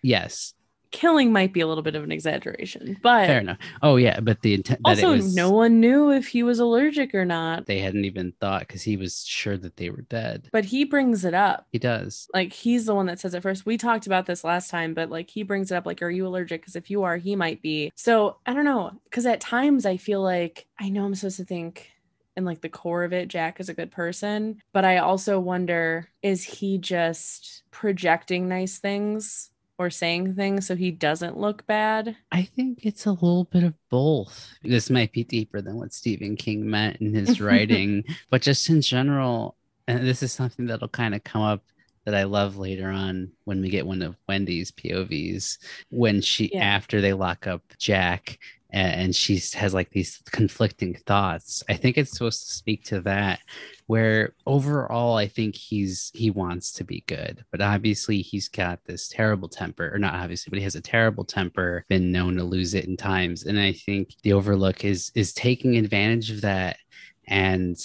yes, 0.02 0.54
killing 0.94 1.34
might 1.34 1.52
be 1.52 1.60
a 1.60 1.68
little 1.68 1.84
bit 1.84 1.96
of 1.96 2.04
an 2.06 2.12
exaggeration 2.12 2.96
but 3.02 3.28
fair 3.28 3.40
enough. 3.40 3.58
Oh 3.82 3.98
yeah, 3.98 4.22
but 4.22 4.42
the 4.42 4.54
intent 4.54 4.80
that 4.86 4.90
also 4.92 5.12
it 5.12 5.16
was 5.18 5.36
no 5.36 5.52
one 5.52 5.82
knew 5.82 6.12
if 6.12 6.28
he 6.30 6.44
was 6.44 6.60
allergic 6.60 7.14
or 7.14 7.26
not 7.26 7.66
they 7.66 7.80
hadn't 7.80 8.06
even 8.06 8.32
thought 8.40 8.62
because 8.62 8.82
he 8.84 8.96
was 8.96 9.26
sure 9.26 9.58
that 9.58 9.76
they 9.76 9.90
were 9.90 10.04
dead. 10.04 10.48
but 10.54 10.64
he 10.64 10.86
brings 10.86 11.26
it 11.26 11.34
up 11.34 11.68
He 11.74 11.80
does. 11.80 12.30
like 12.34 12.54
he's 12.54 12.86
the 12.86 12.96
one 12.96 13.08
that 13.08 13.20
says 13.20 13.34
it 13.34 13.42
first. 13.44 13.66
We 13.66 13.76
talked 13.78 14.06
about 14.08 14.26
this 14.26 14.44
last 14.46 14.70
time, 14.70 14.94
but 14.94 15.10
like 15.10 15.30
he 15.30 15.44
brings 15.44 15.72
it 15.72 15.76
up 15.76 15.86
like, 15.86 16.02
are 16.02 16.10
you 16.10 16.26
allergic? 16.28 16.62
Because 16.62 16.76
if 16.76 16.90
you 16.90 17.04
are, 17.04 17.18
he 17.18 17.36
might 17.36 17.62
be. 17.62 17.92
So 17.96 18.38
I 18.46 18.54
don't 18.54 18.64
know. 18.64 18.92
Because 19.06 19.26
at 19.26 19.42
times 19.42 19.86
I 19.86 19.98
feel 19.98 20.22
like 20.22 20.66
I 20.80 20.90
know 20.90 21.04
I'm 21.06 21.16
supposed 21.16 21.38
to 21.38 21.46
think 21.46 21.90
in 22.38 22.46
like 22.46 22.62
the 22.62 22.70
core 22.70 23.04
of 23.04 23.14
it, 23.14 23.28
Jack 23.28 23.60
is 23.60 23.70
a 23.70 23.74
good 23.74 23.92
person, 23.92 24.60
but 24.74 24.86
I 24.86 24.98
also 24.98 25.40
wonder 25.40 26.10
is 26.22 26.44
he 26.44 26.78
just 26.78 27.64
projecting 27.72 28.48
nice 28.48 28.80
things 28.80 29.50
or 29.84 29.90
saying 29.90 30.36
things 30.36 30.66
so 30.68 30.76
he 30.76 30.92
doesn't 30.92 31.38
look 31.38 31.68
bad? 31.68 32.16
I 32.32 32.44
think 32.44 32.80
it's 32.84 33.06
a 33.06 33.12
little 33.12 33.46
bit 33.46 33.64
of 33.64 33.74
both. 33.90 34.54
This 34.64 34.90
might 34.90 35.12
be 35.12 35.24
deeper 35.24 35.62
than 35.62 35.78
what 35.78 35.94
Stephen 35.94 36.36
King 36.36 36.70
meant 36.70 36.98
in 37.02 37.14
his 37.14 37.42
writing, 37.42 38.04
but 38.30 38.42
just 38.42 38.70
in 38.70 38.82
general, 38.82 39.56
and 39.88 40.08
this 40.08 40.24
is 40.24 40.32
something 40.32 40.68
that'll 40.68 40.88
kind 40.88 41.14
of 41.14 41.24
come 41.24 41.42
up 41.42 41.64
that 42.06 42.16
I 42.16 42.24
love 42.24 42.58
later 42.58 42.90
on 42.90 43.32
when 43.46 43.62
we 43.62 43.70
get 43.70 43.88
one 43.88 44.02
of 44.02 44.18
Wendy's 44.28 44.72
POVs 44.72 45.58
when 45.90 46.22
she 46.22 46.52
yeah. 46.54 46.64
after 46.64 47.00
they 47.00 47.14
lock 47.14 47.48
up 47.48 47.62
Jack 47.78 48.40
and 48.74 49.16
she 49.16 49.40
has 49.54 49.74
like 49.74 49.92
these 49.92 50.20
conflicting 50.32 50.96
thoughts. 51.06 51.64
I 51.70 51.76
think 51.76 51.98
it's 51.98 52.12
supposed 52.12 52.48
to 52.48 52.54
speak 52.54 52.84
to 52.86 53.02
that 53.02 53.40
where 53.86 54.34
overall 54.48 55.16
I 55.16 55.28
think 55.28 55.56
he's 55.56 56.12
he 56.16 56.32
wants 56.32 56.72
to 56.74 56.84
be 56.84 57.04
good, 57.08 57.46
but 57.52 57.62
obviously 57.62 58.22
he's 58.22 58.50
got 58.50 58.84
this 58.86 59.08
terrible 59.08 59.48
temper 59.48 59.94
or 59.94 60.00
not 60.00 60.16
obviously, 60.16 60.50
but 60.50 60.58
he 60.58 60.64
has 60.64 60.76
a 60.76 60.82
terrible 60.82 61.24
temper, 61.24 61.86
been 61.88 62.12
known 62.12 62.36
to 62.38 62.44
lose 62.44 62.74
it 62.74 62.86
in 62.86 62.98
times. 62.98 63.44
And 63.44 63.60
I 63.60 63.74
think 63.74 64.16
the 64.24 64.34
overlook 64.34 64.84
is 64.84 65.12
is 65.14 65.34
taking 65.34 65.78
advantage 65.78 66.32
of 66.32 66.42
that 66.42 66.78
and 67.28 67.78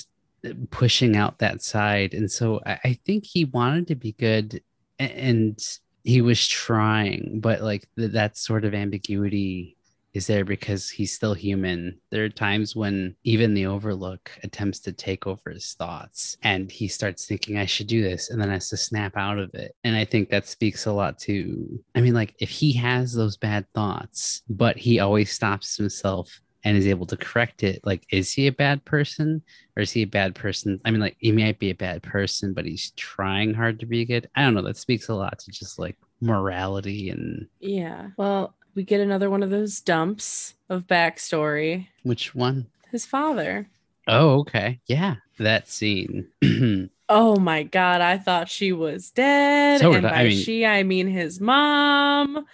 pushing 0.71 1.17
out 1.17 1.39
that 1.39 1.63
side. 1.63 2.15
And 2.15 2.31
so 2.31 2.61
I, 2.65 2.79
I 2.85 2.99
think 3.05 3.27
he 3.27 3.45
wanted 3.45 3.89
to 3.89 3.95
be 3.95 4.13
good 4.13 4.63
and 4.99 5.59
he 6.05 6.23
was 6.23 6.47
trying, 6.47 7.41
but 7.41 7.61
like 7.61 7.87
the, 7.97 8.09
that 8.09 8.39
sort 8.39 8.65
of 8.65 8.73
ambiguity 8.73 9.77
is 10.15 10.27
there 10.27 10.45
because 10.45 10.89
he's 10.89 11.15
still 11.15 11.35
human. 11.35 11.99
There 12.11 12.25
are 12.25 12.29
times 12.29 12.75
when 12.75 13.15
even 13.25 13.55
the 13.55 13.67
Overlook 13.67 14.31
attempts 14.43 14.81
to 14.81 14.93
take 14.93 15.27
over 15.27 15.51
his 15.51 15.75
thoughts 15.75 16.37
and 16.43 16.71
he 16.71 16.89
starts 16.89 17.27
thinking, 17.27 17.59
I 17.59 17.67
should 17.67 17.87
do 17.87 18.03
this, 18.03 18.31
and 18.31 18.41
then 18.41 18.51
has 18.51 18.69
to 18.71 18.77
snap 18.77 19.17
out 19.17 19.39
of 19.39 19.55
it. 19.55 19.75
And 19.85 19.95
I 19.95 20.05
think 20.05 20.31
that 20.31 20.47
speaks 20.47 20.87
a 20.87 20.93
lot 20.93 21.19
to, 21.21 21.81
I 21.95 22.01
mean, 22.01 22.15
like 22.15 22.35
if 22.39 22.51
he 22.51 22.73
has 22.75 23.13
those 23.13 23.37
bad 23.37 23.67
thoughts, 23.75 24.43
but 24.49 24.77
he 24.77 25.01
always 25.01 25.31
stops 25.31 25.77
himself 25.77 26.41
and 26.65 26.77
is 26.77 26.87
able 26.87 27.07
to 27.07 27.17
correct 27.17 27.63
it 27.63 27.81
like 27.85 28.05
is 28.11 28.33
he 28.33 28.47
a 28.47 28.53
bad 28.53 28.85
person 28.85 29.43
or 29.77 29.83
is 29.83 29.93
he 29.93 30.03
a 30.03 30.07
bad 30.07 30.35
person 30.35 30.79
i 30.85 30.91
mean 30.91 31.01
like 31.01 31.17
he 31.19 31.31
might 31.31 31.59
be 31.59 31.71
a 31.71 31.75
bad 31.75 32.03
person 32.03 32.53
but 32.53 32.65
he's 32.65 32.91
trying 32.97 33.55
hard 33.55 33.79
to 33.79 33.87
be 33.87 34.05
good 34.05 34.29
i 34.35 34.43
don't 34.43 34.55
know 34.55 34.63
that 34.63 34.77
speaks 34.77 35.09
a 35.09 35.15
lot 35.15 35.39
to 35.39 35.51
just 35.53 35.79
like 35.79 35.97
morality 36.21 37.11
and 37.11 37.47
yeah 37.61 38.09
well 38.17 38.55
we 38.79 38.85
get 38.85 39.01
another 39.01 39.29
one 39.29 39.43
of 39.43 39.51
those 39.51 39.81
dumps 39.81 40.55
of 40.69 40.87
backstory 40.87 41.89
which 42.05 42.33
one 42.33 42.65
his 42.93 43.05
father 43.05 43.69
oh 44.07 44.39
okay 44.39 44.79
yeah 44.87 45.17
that 45.41 45.69
scene 45.69 46.29
oh 47.09 47.37
my 47.41 47.65
god 47.65 48.01
i 48.01 48.17
thought 48.17 48.49
she 48.49 48.71
was 48.71 49.11
dead 49.11 49.81
so 49.81 49.93
and 49.95 50.05
by 50.05 50.11
I 50.11 50.25
mean, 50.29 50.39
she 50.39 50.65
i 50.65 50.85
mean 50.85 51.09
his 51.09 51.41
mom 51.41 52.47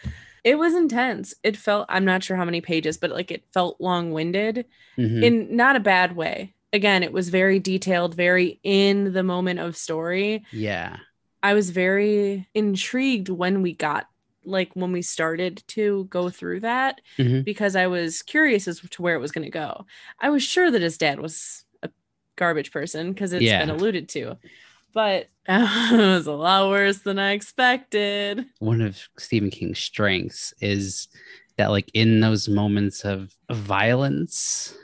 it 0.44 0.58
was 0.58 0.74
intense. 0.74 1.34
It 1.42 1.56
felt 1.56 1.86
I'm 1.88 2.04
not 2.04 2.22
sure 2.22 2.36
how 2.36 2.44
many 2.44 2.60
pages, 2.60 2.98
but 2.98 3.10
like 3.10 3.30
it 3.30 3.44
felt 3.52 3.80
long-winded 3.80 4.66
mm-hmm. 4.98 5.22
in 5.22 5.56
not 5.56 5.74
a 5.74 5.80
bad 5.80 6.14
way. 6.14 6.54
Again, 6.74 7.02
it 7.02 7.12
was 7.12 7.30
very 7.30 7.58
detailed, 7.58 8.14
very 8.14 8.60
in 8.62 9.14
the 9.14 9.22
moment 9.22 9.60
of 9.60 9.76
story. 9.76 10.44
Yeah. 10.52 10.98
I 11.42 11.54
was 11.54 11.70
very 11.70 12.46
intrigued 12.54 13.30
when 13.30 13.62
we 13.62 13.72
got 13.72 14.08
like 14.44 14.70
when 14.74 14.92
we 14.92 15.02
started 15.02 15.62
to 15.68 16.04
go 16.04 16.30
through 16.30 16.60
that 16.60 17.00
mm-hmm. 17.18 17.42
because 17.42 17.76
I 17.76 17.86
was 17.86 18.22
curious 18.22 18.68
as 18.68 18.80
to 18.80 19.02
where 19.02 19.14
it 19.14 19.20
was 19.20 19.32
going 19.32 19.44
to 19.44 19.50
go. 19.50 19.86
I 20.20 20.30
was 20.30 20.42
sure 20.42 20.70
that 20.70 20.82
his 20.82 20.98
dad 20.98 21.20
was 21.20 21.64
a 21.82 21.90
garbage 22.36 22.72
person 22.72 23.12
because 23.12 23.32
it's 23.32 23.42
yeah. 23.42 23.60
been 23.60 23.74
alluded 23.74 24.08
to 24.10 24.36
but 24.94 25.28
it 25.48 25.98
was 25.98 26.26
a 26.26 26.32
lot 26.32 26.70
worse 26.70 26.98
than 26.98 27.18
I 27.18 27.32
expected. 27.32 28.46
One 28.60 28.80
of 28.80 28.98
Stephen 29.18 29.50
King's 29.50 29.80
strengths 29.80 30.54
is 30.60 31.08
that, 31.58 31.70
like, 31.70 31.90
in 31.92 32.20
those 32.20 32.48
moments 32.48 33.04
of 33.04 33.34
violence, 33.50 34.74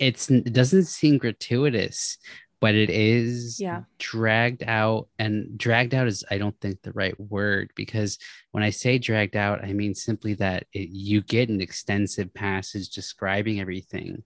it's 0.00 0.30
it 0.30 0.52
doesn't 0.52 0.84
seem 0.84 1.18
gratuitous, 1.18 2.18
but 2.60 2.74
it 2.74 2.90
is 2.90 3.58
yeah. 3.58 3.82
dragged 3.98 4.62
out. 4.64 5.08
And 5.18 5.56
dragged 5.58 5.94
out 5.94 6.06
is, 6.06 6.24
I 6.30 6.38
don't 6.38 6.58
think, 6.60 6.82
the 6.82 6.92
right 6.92 7.18
word 7.18 7.70
because 7.74 8.18
when 8.50 8.62
I 8.62 8.70
say 8.70 8.98
dragged 8.98 9.36
out, 9.36 9.64
I 9.64 9.72
mean 9.72 9.94
simply 9.94 10.34
that 10.34 10.66
it, 10.72 10.90
you 10.90 11.22
get 11.22 11.48
an 11.48 11.60
extensive 11.60 12.32
passage 12.34 12.90
describing 12.90 13.60
everything 13.60 14.22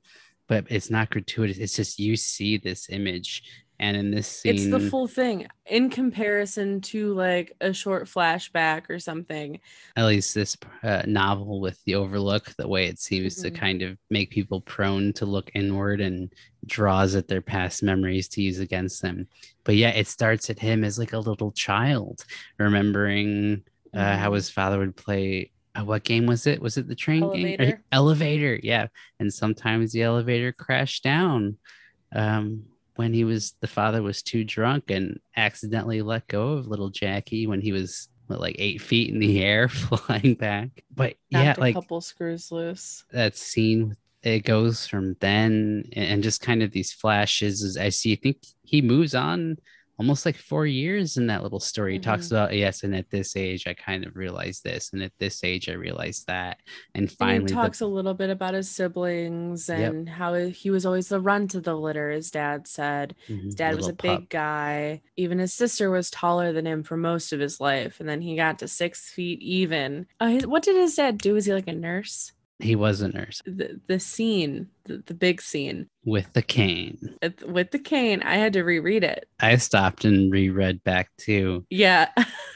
but 0.47 0.67
it's 0.69 0.91
not 0.91 1.11
gratuitous. 1.11 1.59
It's 1.59 1.77
just 1.77 1.99
you 1.99 2.17
see 2.17 2.59
this 2.59 2.91
image 2.91 3.43
and 3.85 3.99
in 3.99 4.11
this 4.11 4.27
scene 4.27 4.55
it's 4.55 4.67
the 4.69 4.81
full 4.81 5.07
thing 5.07 5.47
in 5.67 5.91
comparison 5.91 6.81
to 6.81 7.13
like 7.13 7.55
a 7.61 7.71
short 7.71 8.07
flashback 8.07 8.89
or 8.89 8.99
something 8.99 9.61
at 9.97 10.07
least 10.07 10.35
this 10.35 10.57
uh, 10.83 11.03
novel 11.07 11.61
with 11.61 11.83
the 11.85 11.95
overlook 11.95 12.55
the 12.57 12.67
way 12.67 12.87
it 12.87 12.99
seems 12.99 13.37
mm-hmm. 13.37 13.55
to 13.55 13.61
kind 13.61 13.83
of 13.83 13.99
make 14.09 14.31
people 14.31 14.63
prone 14.63 15.13
to 15.13 15.27
look 15.27 15.51
inward 15.55 16.01
and 16.01 16.33
draws 16.65 17.15
at 17.15 17.29
their 17.29 17.43
past 17.43 17.83
memories 17.83 18.27
to 18.27 18.41
use 18.41 18.59
against 18.59 19.03
them 19.03 19.29
but 19.65 19.77
yeah 19.77 19.91
it 19.91 20.07
starts 20.07 20.49
at 20.49 20.59
him 20.59 20.83
as 20.83 20.99
like 20.99 21.13
a 21.13 21.19
little 21.19 21.53
child 21.53 22.25
remembering 22.59 23.63
uh, 23.93 23.99
mm-hmm. 23.99 24.19
how 24.19 24.33
his 24.33 24.49
father 24.49 24.79
would 24.79 24.97
play 24.97 25.51
uh, 25.79 25.85
what 25.85 26.05
game 26.05 26.25
was 26.25 26.47
it 26.47 26.61
was 26.61 26.79
it 26.79 26.89
the 26.89 26.95
train 26.95 27.23
elevator. 27.23 27.65
game 27.65 27.77
elevator 27.93 28.59
yeah 28.63 28.87
and 29.21 29.33
sometimes 29.33 29.93
the 29.93 30.03
elevator 30.03 30.53
crashed 30.53 31.03
down 31.03 31.59
um 32.15 32.65
when 32.97 33.13
he 33.13 33.25
was 33.25 33.55
the 33.61 33.67
father 33.67 34.03
was 34.03 34.23
too 34.23 34.45
drunk 34.45 34.91
and 34.91 35.21
accidentally 35.37 36.03
let 36.03 36.29
go 36.29 36.53
of 36.53 36.67
little 36.67 36.91
Jackie 36.91 37.47
when 37.47 37.61
he 37.61 37.73
was 37.73 38.09
what, 38.27 38.41
like 38.41 38.57
eight 38.59 38.81
feet 38.81 39.13
in 39.13 39.19
the 39.19 39.43
air 39.43 39.69
flying 39.69 40.35
back. 40.35 40.85
But 40.95 41.17
Knocked 41.31 41.45
yeah, 41.45 41.55
like 41.59 41.77
a 41.77 41.81
couple 41.81 42.01
screws 42.01 42.51
loose. 42.51 43.05
That 43.11 43.37
scene 43.37 43.97
it 44.23 44.45
goes 44.45 44.87
from 44.87 45.17
then 45.21 45.85
and 45.93 46.23
just 46.23 46.41
kind 46.41 46.63
of 46.63 46.71
these 46.71 46.93
flashes 46.93 47.63
as 47.63 47.77
I 47.77 47.91
see. 47.91 48.13
I 48.13 48.17
think 48.17 48.39
he 48.63 48.81
moves 48.81 49.15
on 49.15 49.59
almost 49.99 50.27
like 50.27 50.37
four 50.37 50.67
years 50.67 51.17
in 51.17 51.27
that 51.29 51.43
little 51.43 51.61
story. 51.61 51.95
Mm-hmm. 51.95 52.11
talks 52.11 52.31
about 52.31 52.55
yes, 52.55 52.83
and 52.83 52.95
at 52.95 53.11
this 53.11 53.37
age 53.37 53.67
I 53.67 53.75
kind 53.75 54.05
of 54.05 54.17
realized 54.17 54.65
this, 54.65 54.93
and 54.93 55.03
at 55.03 55.13
this 55.19 55.45
age 55.45 55.69
I 55.69 55.73
realized 55.73 56.27
that, 56.27 56.59
and 56.95 57.11
finally 57.11 57.37
and 57.37 57.49
he 57.51 57.55
talks 57.55 57.79
the... 57.79 57.87
a 57.87 57.89
little 57.89 58.15
bit 58.15 58.31
about 58.31 58.55
his 58.55 58.71
siblings 58.71 59.69
and 59.69 60.07
yep. 60.07 60.17
how 60.17 60.35
he 60.35 60.71
was 60.71 60.87
always 60.87 61.09
the 61.09 61.21
run 61.21 61.49
to 61.49 61.61
the 61.61 61.75
litter. 61.75 62.11
His 62.11 62.31
dad 62.31 62.67
said 62.67 63.15
mm-hmm. 63.29 63.47
his 63.47 63.55
dad 63.55 63.77
was 63.77 63.89
a 63.89 63.95
pup. 63.95 64.21
big 64.21 64.29
guy. 64.29 65.03
Even 65.17 65.39
his 65.39 65.53
sister 65.53 65.91
was 65.91 66.11
taller 66.11 66.53
than 66.53 66.67
him 66.67 66.83
for 66.83 66.97
most 66.97 67.33
of 67.33 67.41
his 67.41 67.61
life, 67.61 68.01
and 68.01 68.09
then 68.09 68.21
he 68.21 68.37
got 68.37 68.59
to 68.61 68.69
six 68.69 69.11
feet 69.11 69.41
even. 69.41 70.07
Uh, 70.21 70.29
his, 70.29 70.47
what 70.47 70.63
did 70.63 70.77
his 70.77 70.95
dad 70.95 71.19
do? 71.19 71.35
Was 71.35 71.47
he 71.47 71.53
like 71.53 71.69
a 71.69 71.73
nurse? 71.73 72.33
He 72.65 72.77
was 72.77 73.03
a 73.03 73.09
nurse. 73.09 73.43
The, 73.45 73.79
the 73.89 74.01
scene, 74.01 74.69
the, 74.85 75.03
the 75.05 75.13
big 75.13 75.43
scene 75.43 75.87
with 76.05 76.33
the 76.33 76.41
cane. 76.41 77.15
With 77.47 77.73
the 77.73 77.79
cane, 77.79 78.23
I 78.23 78.37
had 78.37 78.55
to 78.55 78.63
reread 78.63 79.05
it. 79.05 79.29
I 79.39 79.57
stopped 79.57 80.07
and 80.07 80.33
reread 80.33 80.83
back 80.83 81.11
too. 81.19 81.67
Yeah. 81.69 82.09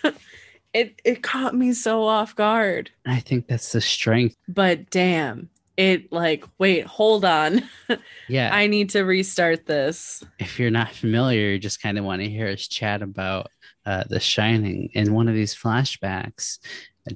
it 0.72 0.98
it 1.04 1.22
caught 1.22 1.54
me 1.54 1.74
so 1.74 2.04
off 2.04 2.34
guard. 2.34 2.90
I 3.06 3.20
think 3.20 3.48
that's 3.48 3.72
the 3.72 3.82
strength. 3.82 4.36
But 4.48 4.88
damn, 4.88 5.50
it 5.76 6.10
like 6.10 6.44
wait, 6.58 6.86
hold 6.86 7.26
on. 7.26 7.62
Yeah. 8.28 8.50
I 8.54 8.66
need 8.66 8.90
to 8.90 9.04
restart 9.04 9.64
this. 9.64 10.22
If 10.38 10.58
you're 10.58 10.70
not 10.70 10.92
familiar, 10.92 11.50
you 11.50 11.58
just 11.58 11.82
kind 11.82 11.98
of 11.98 12.04
want 12.04 12.20
to 12.20 12.28
hear 12.28 12.48
us 12.48 12.68
chat 12.68 13.00
about 13.00 13.50
uh, 13.86 14.04
The 14.06 14.20
Shining 14.20 14.90
in 14.92 15.14
one 15.14 15.28
of 15.28 15.34
these 15.34 15.54
flashbacks. 15.54 16.58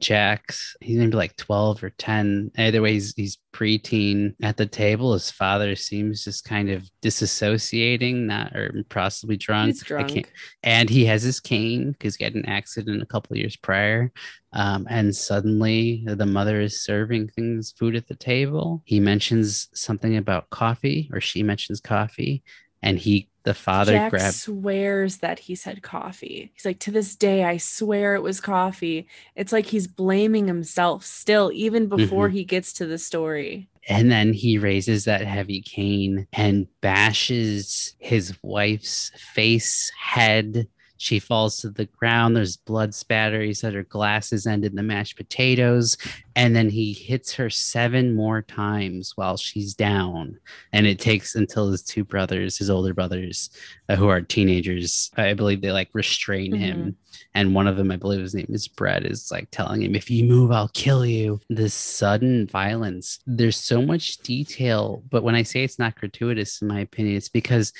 Jack's 0.01 0.77
he's 0.81 0.99
maybe 0.99 1.17
like 1.17 1.37
12 1.37 1.85
or 1.85 1.91
10. 1.91 2.53
Either 2.59 2.83
way, 2.83 2.95
he's, 2.95 3.15
he's 3.15 3.39
preteen 3.53 4.35
at 4.43 4.57
the 4.57 4.67
table. 4.67 5.13
His 5.13 5.31
father 5.31 5.77
seems 5.77 6.25
just 6.25 6.45
kind 6.45 6.71
of 6.71 6.89
disassociating, 7.03 8.27
not 8.27 8.55
or 8.57 8.73
possibly 8.89 9.37
drunk. 9.37 9.69
He's 9.69 9.83
drunk. 9.83 10.33
And 10.63 10.89
he 10.89 11.05
has 11.07 11.23
his 11.23 11.41
cane 11.41 11.93
because 11.93 12.17
he 12.17 12.25
had 12.25 12.35
an 12.35 12.47
accident 12.47 13.03
a 13.03 13.07
couple 13.07 13.37
years 13.37 13.57
prior. 13.57 14.13
Um, 14.53 14.87
and 14.91 15.15
suddenly 15.15 16.05
the 16.07 16.27
mother 16.27 16.61
is 16.61 16.83
serving 16.83 17.29
things, 17.29 17.73
food 17.73 17.97
at 17.97 18.09
the 18.09 18.15
table. 18.15 18.83
He 18.85 19.01
mentions 19.01 19.69
something 19.75 20.17
about 20.17 20.51
coffee, 20.51 21.09
or 21.13 21.21
she 21.21 21.43
mentions 21.43 21.81
coffee 21.81 22.43
and 22.83 22.99
he 22.99 23.29
the 23.45 23.55
father 23.55 23.93
Jack 23.93 24.11
grabbed 24.11 24.35
swears 24.35 25.19
that 25.19 25.39
he 25.39 25.55
said 25.55 25.83
coffee. 25.83 26.53
He's 26.55 26.65
like, 26.65 26.79
to 26.81 26.91
this 26.91 27.17
day, 27.17 27.45
I 27.45 27.57
swear 27.57 28.15
it 28.15 28.23
was 28.23 28.41
coffee. 28.41 29.09
It's 29.35 29.53
like 29.53 29.67
he's 29.67 29.87
blaming 29.87 30.47
himself 30.47 31.05
still, 31.05 31.51
even 31.53 31.89
before 31.89 32.29
mm-hmm. 32.29 32.37
he 32.37 32.45
gets 32.45 32.73
to 32.75 32.87
the 32.87 32.99
story. 32.99 33.69
And 33.89 34.13
then 34.13 34.33
he 34.33 34.59
raises 34.59 35.07
that 35.07 35.23
heavy 35.23 35.61
cane 35.61 36.29
and 36.33 36.69
bashes 36.81 37.97
his 37.99 38.37
wife's 38.43 39.11
face, 39.17 39.91
head, 39.99 40.69
she 41.03 41.19
falls 41.19 41.57
to 41.59 41.69
the 41.69 41.87
ground. 41.87 42.37
There's 42.37 42.57
blood 42.57 42.95
spatter. 42.95 43.43
He 43.43 43.55
said 43.55 43.75
her 43.75 43.83
glasses 43.83 44.47
ended 44.47 44.71
in 44.71 44.77
the 44.77 44.85
mashed 44.85 45.17
potatoes. 45.17 45.97
And 46.37 46.55
then 46.55 46.71
he 46.71 46.93
hits 46.93 47.35
her 47.35 47.51
seven 47.51 48.15
more 48.15 48.41
times 48.41 49.17
while 49.17 49.37
she's 49.37 49.75
down. 49.75 50.39
And 50.73 50.87
it 50.87 51.01
takes 51.01 51.35
until 51.35 51.73
his 51.73 51.83
two 51.83 52.05
brothers, 52.05 52.57
his 52.57 52.71
older 52.71 52.95
brothers, 52.95 53.51
uh, 53.89 53.97
who 53.97 54.07
are 54.07 54.21
teenagers, 54.21 55.11
I 55.17 55.35
believe 55.35 55.61
they 55.61 55.73
like 55.73 55.91
restrain 55.93 56.53
mm-hmm. 56.53 56.63
him. 56.63 56.97
And 57.35 57.53
one 57.53 57.67
of 57.67 57.77
them, 57.77 57.91
I 57.91 57.97
believe 57.97 58.21
his 58.21 58.35
name 58.35 58.47
is 58.51 58.69
Brett, 58.69 59.05
is 59.05 59.33
like 59.33 59.49
telling 59.51 59.83
him, 59.83 59.97
if 59.97 60.09
you 60.09 60.25
move, 60.25 60.53
I'll 60.53 60.69
kill 60.69 61.05
you. 61.05 61.41
This 61.49 61.75
sudden 61.75 62.47
violence. 62.47 63.19
There's 63.27 63.57
so 63.57 63.83
much 63.83 64.19
detail. 64.19 65.03
But 65.11 65.25
when 65.25 65.35
I 65.35 65.43
say 65.43 65.65
it's 65.65 65.81
not 65.81 65.97
gratuitous, 65.97 66.63
in 66.63 66.69
my 66.69 66.79
opinion, 66.79 67.17
it's 67.17 67.29
because 67.29 67.73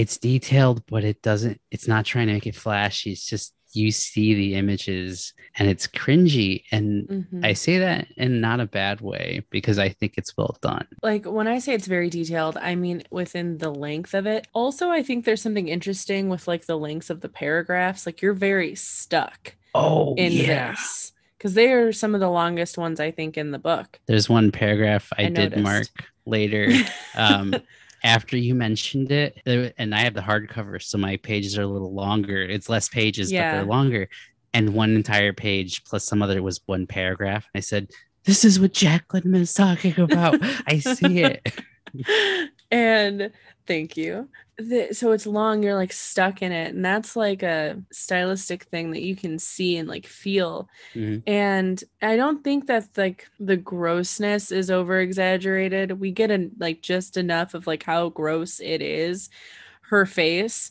it's 0.00 0.16
detailed, 0.16 0.78
but 0.86 1.02
it 1.02 1.18
doesn't, 1.22 1.60
it's 1.74 1.88
not 1.88 2.04
trying 2.04 2.28
to 2.28 2.32
make 2.34 2.46
it 2.46 2.54
flashy. 2.54 3.10
It's 3.12 3.26
just 3.28 3.52
you 3.72 3.90
see 3.90 4.32
the 4.34 4.54
images 4.54 5.34
and 5.58 5.68
it's 5.68 5.86
cringy. 5.88 6.62
And 6.70 6.86
Mhm. 7.08 7.44
I 7.44 7.52
say 7.52 7.78
that 7.80 8.06
in 8.16 8.40
not 8.40 8.60
a 8.60 8.66
bad 8.66 9.00
way 9.00 9.44
because 9.50 9.78
I 9.78 9.88
think 9.90 10.14
it's 10.16 10.36
well 10.38 10.56
done. 10.62 10.86
like 11.02 11.24
when 11.26 11.48
I 11.48 11.58
say 11.58 11.74
it's 11.74 11.88
very 11.88 12.10
detailed, 12.10 12.56
I 12.70 12.76
mean 12.76 13.02
within 13.10 13.58
the 13.58 13.70
length 13.70 14.14
of 14.14 14.24
it. 14.26 14.46
Also, 14.52 14.88
I 14.88 15.02
think 15.02 15.24
there's 15.24 15.42
something 15.42 15.68
interesting 15.68 16.28
with 16.28 16.46
like 16.48 16.66
the 16.66 16.78
lengths 16.78 17.10
of 17.10 17.20
the 17.20 17.28
paragraphs. 17.28 18.06
Like 18.06 18.22
you're 18.22 18.34
very 18.50 18.74
stuck 18.76 19.54
Oh, 19.74 20.14
in 20.16 20.32
this 20.36 21.12
because 21.36 21.54
they 21.54 21.72
are 21.72 21.92
some 21.92 22.14
of 22.14 22.20
the 22.20 22.30
longest 22.30 22.78
ones 22.78 23.00
I 23.00 23.10
think 23.10 23.36
in 23.36 23.50
the 23.50 23.58
book. 23.58 23.98
There's 24.06 24.28
one 24.28 24.50
paragraph 24.52 25.12
I, 25.18 25.24
I 25.24 25.28
did 25.28 25.50
noticed. 25.52 25.62
mark 25.62 25.88
later. 26.24 26.72
Um, 27.16 27.54
after 28.02 28.36
you 28.36 28.54
mentioned 28.54 29.10
it, 29.10 29.40
and 29.46 29.94
I 29.94 30.00
have 30.00 30.14
the 30.14 30.20
hardcover, 30.20 30.82
so 30.82 30.98
my 30.98 31.16
pages 31.16 31.58
are 31.58 31.62
a 31.62 31.66
little 31.66 31.92
longer. 31.94 32.42
It's 32.42 32.68
less 32.68 32.88
pages, 32.88 33.30
but 33.30 33.36
they're 33.52 33.64
longer. 33.64 34.08
And 34.54 34.74
one 34.74 34.94
entire 34.94 35.32
page 35.32 35.84
plus 35.84 36.04
some 36.04 36.22
other 36.22 36.42
was 36.42 36.60
one 36.66 36.86
paragraph. 36.86 37.46
I 37.54 37.60
said, 37.60 37.90
This 38.24 38.44
is 38.44 38.58
what 38.58 38.72
Jacklyn 38.72 39.34
is 39.34 39.52
talking 39.54 39.98
about. 39.98 40.38
I 40.66 40.78
see 40.78 41.22
it. 41.22 41.52
and 42.70 43.30
thank 43.66 43.96
you. 43.96 44.28
The, 44.58 44.88
so 44.92 45.12
it's 45.12 45.26
long, 45.26 45.62
you're 45.62 45.74
like 45.74 45.92
stuck 45.92 46.42
in 46.42 46.52
it. 46.52 46.74
And 46.74 46.84
that's 46.84 47.14
like 47.16 47.42
a 47.42 47.80
stylistic 47.92 48.64
thing 48.64 48.90
that 48.90 49.02
you 49.02 49.14
can 49.14 49.38
see 49.38 49.76
and 49.76 49.88
like 49.88 50.06
feel. 50.06 50.68
Mhm. 50.94 51.22
And 51.26 51.82
I 52.02 52.16
don't 52.16 52.42
think 52.42 52.66
that 52.66 52.88
like 52.96 53.28
the 53.38 53.56
grossness 53.56 54.50
is 54.50 54.70
over 54.70 54.98
exaggerated. 55.00 56.00
We 56.00 56.10
get 56.10 56.30
a, 56.30 56.50
like 56.58 56.82
just 56.82 57.16
enough 57.16 57.54
of 57.54 57.66
like 57.66 57.84
how 57.84 58.08
gross 58.10 58.60
it 58.60 58.82
is, 58.82 59.30
her 59.82 60.06
face. 60.06 60.70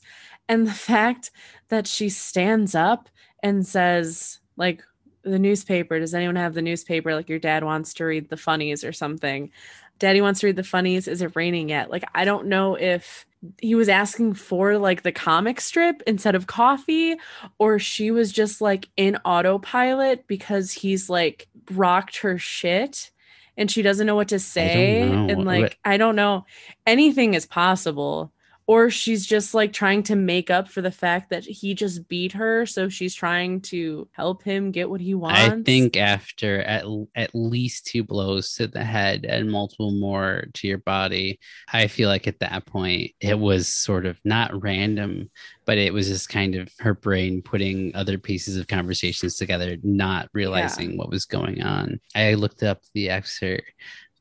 And 0.50 0.68
the 0.68 0.72
fact 0.92 1.32
that 1.70 1.88
she 1.88 2.10
stands 2.10 2.76
up 2.76 3.10
and 3.44 3.66
says, 3.66 4.40
like, 4.56 4.84
the 5.24 5.40
newspaper, 5.40 6.00
does 6.00 6.14
anyone 6.14 6.38
have 6.38 6.54
the 6.54 6.62
newspaper? 6.62 7.14
Like, 7.14 7.28
your 7.28 7.40
dad 7.40 7.64
wants 7.64 7.94
to 7.96 8.06
read 8.06 8.30
the 8.30 8.38
funnies 8.38 8.84
or 8.86 8.94
something. 8.94 9.52
Daddy 10.00 10.22
wants 10.22 10.40
to 10.42 10.48
read 10.48 10.56
the 10.56 10.64
funnies. 10.64 11.08
Is 11.08 11.22
it 11.22 11.36
raining 11.36 11.70
yet? 11.70 11.90
Like, 11.90 12.04
I 12.14 12.26
don't 12.26 12.48
know 12.48 12.76
if 12.76 13.26
he 13.62 13.76
was 13.76 13.90
asking 13.90 14.34
for 14.34 14.78
like 14.78 15.04
the 15.04 15.12
comic 15.12 15.62
strip 15.62 16.02
instead 16.08 16.36
of 16.36 16.48
coffee, 16.48 17.16
or 17.60 17.80
she 17.80 18.12
was 18.12 18.32
just 18.32 18.62
like 18.62 18.90
in 18.98 19.18
autopilot 19.26 20.28
because 20.28 20.72
he's 20.72 21.10
like 21.10 21.48
rocked 21.72 22.18
her 22.18 22.38
shit 22.38 23.12
and 23.56 23.70
she 23.72 23.82
doesn't 23.82 24.08
know 24.08 24.16
what 24.16 24.30
to 24.30 24.40
say. 24.40 25.02
And 25.02 25.46
like, 25.46 25.80
I 25.84 25.98
don't 25.98 26.16
know. 26.16 26.46
Anything 26.86 27.34
is 27.34 27.46
possible. 27.46 28.32
Or 28.68 28.90
she's 28.90 29.26
just 29.26 29.54
like 29.54 29.72
trying 29.72 30.04
to 30.04 30.16
make 30.18 30.52
up 30.52 30.68
for 30.68 30.82
the 30.82 30.92
fact 30.92 31.30
that 31.30 31.46
he 31.46 31.74
just 31.74 32.10
beat 32.10 32.34
her. 32.34 32.66
So 32.66 32.90
she's 32.90 33.16
trying 33.16 33.62
to 33.62 34.10
help 34.12 34.44
him 34.44 34.72
get 34.72 34.90
what 34.90 35.00
he 35.00 35.14
wants. 35.14 35.40
I 35.40 35.62
think 35.64 35.96
after 35.96 36.60
at, 36.64 36.84
at 37.16 37.34
least 37.34 37.86
two 37.88 38.04
blows 38.04 38.56
to 38.56 38.68
the 38.68 38.84
head 38.84 39.26
and 39.26 39.50
multiple 39.50 39.92
more 39.92 40.48
to 40.56 40.68
your 40.68 40.80
body, 40.80 41.40
I 41.72 41.88
feel 41.88 42.10
like 42.10 42.28
at 42.28 42.40
that 42.40 42.66
point 42.66 43.12
it 43.22 43.40
was 43.40 43.70
sort 43.70 44.06
of 44.06 44.20
not 44.26 44.62
random, 44.62 45.30
but 45.66 45.78
it 45.78 45.94
was 45.94 46.10
just 46.10 46.28
kind 46.28 46.56
of 46.56 46.70
her 46.80 46.94
brain 46.94 47.42
putting 47.42 47.96
other 47.96 48.18
pieces 48.18 48.58
of 48.58 48.68
conversations 48.68 49.38
together, 49.38 49.78
not 49.82 50.28
realizing 50.34 50.98
what 50.98 51.10
was 51.10 51.24
going 51.24 51.62
on. 51.64 52.02
I 52.14 52.34
looked 52.34 52.64
up 52.64 52.82
the 52.94 53.10
excerpt, 53.12 53.72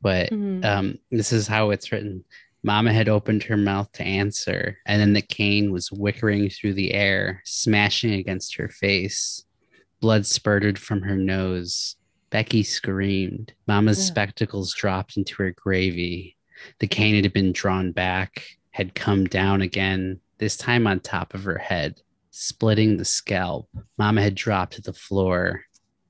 but 0.01 0.29
Mhm. 0.31 0.63
um, 0.63 0.99
this 1.11 1.33
is 1.33 1.47
how 1.47 1.71
it's 1.71 1.91
written. 1.91 2.23
Mama 2.63 2.91
had 2.91 3.07
opened 3.07 3.43
her 3.43 3.57
mouth 3.57 3.91
to 3.93 4.03
answer, 4.03 4.77
and 4.85 4.99
then 4.99 5.13
the 5.13 5.21
cane 5.21 5.71
was 5.71 5.91
whickering 5.91 6.49
through 6.49 6.73
the 6.73 6.93
air, 6.93 7.41
smashing 7.45 8.13
against 8.13 8.55
her 8.55 8.67
face. 8.67 9.45
Blood 9.99 10.25
spurted 10.25 10.77
from 10.77 11.01
her 11.01 11.15
nose. 11.15 11.95
Becky 12.29 12.63
screamed. 12.63 13.53
Mama's 13.67 13.99
Ugh. 13.99 14.05
spectacles 14.05 14.73
dropped 14.73 15.17
into 15.17 15.35
her 15.35 15.51
gravy. 15.51 16.35
The 16.79 16.87
cane 16.87 17.21
had 17.21 17.31
been 17.33 17.53
drawn 17.53 17.91
back, 17.91 18.43
had 18.71 18.95
come 18.95 19.25
down 19.25 19.61
again, 19.61 20.19
this 20.39 20.57
time 20.57 20.87
on 20.87 20.99
top 20.99 21.33
of 21.33 21.43
her 21.43 21.57
head, 21.57 22.01
splitting 22.31 22.97
the 22.97 23.05
scalp. 23.05 23.69
Mama 23.97 24.21
had 24.21 24.35
dropped 24.35 24.73
to 24.73 24.81
the 24.81 24.93
floor. 24.93 25.63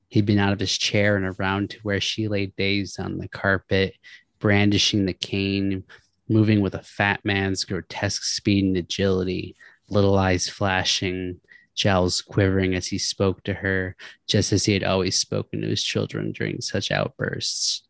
He'd 0.10 0.26
been 0.26 0.40
out 0.40 0.54
of 0.54 0.60
his 0.60 0.78
chair 0.78 1.18
and 1.18 1.26
around 1.26 1.72
to 1.72 1.80
where 1.84 2.02
she 2.02 2.28
lay 2.28 2.48
dazed 2.48 3.00
on 3.00 3.18
the 3.18 3.28
carpet, 3.28 3.96
brandishing 4.40 5.06
the 5.06 5.14
cane, 5.14 5.84
moving 6.30 6.62
with 6.62 6.74
a 6.76 6.84
fat 6.84 7.24
man's 7.24 7.64
grotesque 7.64 8.24
speed 8.24 8.66
and 8.66 8.78
agility, 8.78 9.56
little 9.90 10.18
eyes 10.18 10.50
flashing, 10.50 11.40
jowls 11.76 12.22
quivering 12.22 12.76
as 12.76 12.88
he 12.88 12.98
spoke 12.98 13.44
to 13.44 13.54
her, 13.54 13.96
just 14.28 14.52
as 14.52 14.66
he 14.66 14.74
had 14.74 14.84
always 14.84 15.18
spoken 15.18 15.62
to 15.62 15.68
his 15.68 15.84
children 15.84 16.32
during 16.32 16.60
such 16.60 16.92
outbursts. 16.92 17.84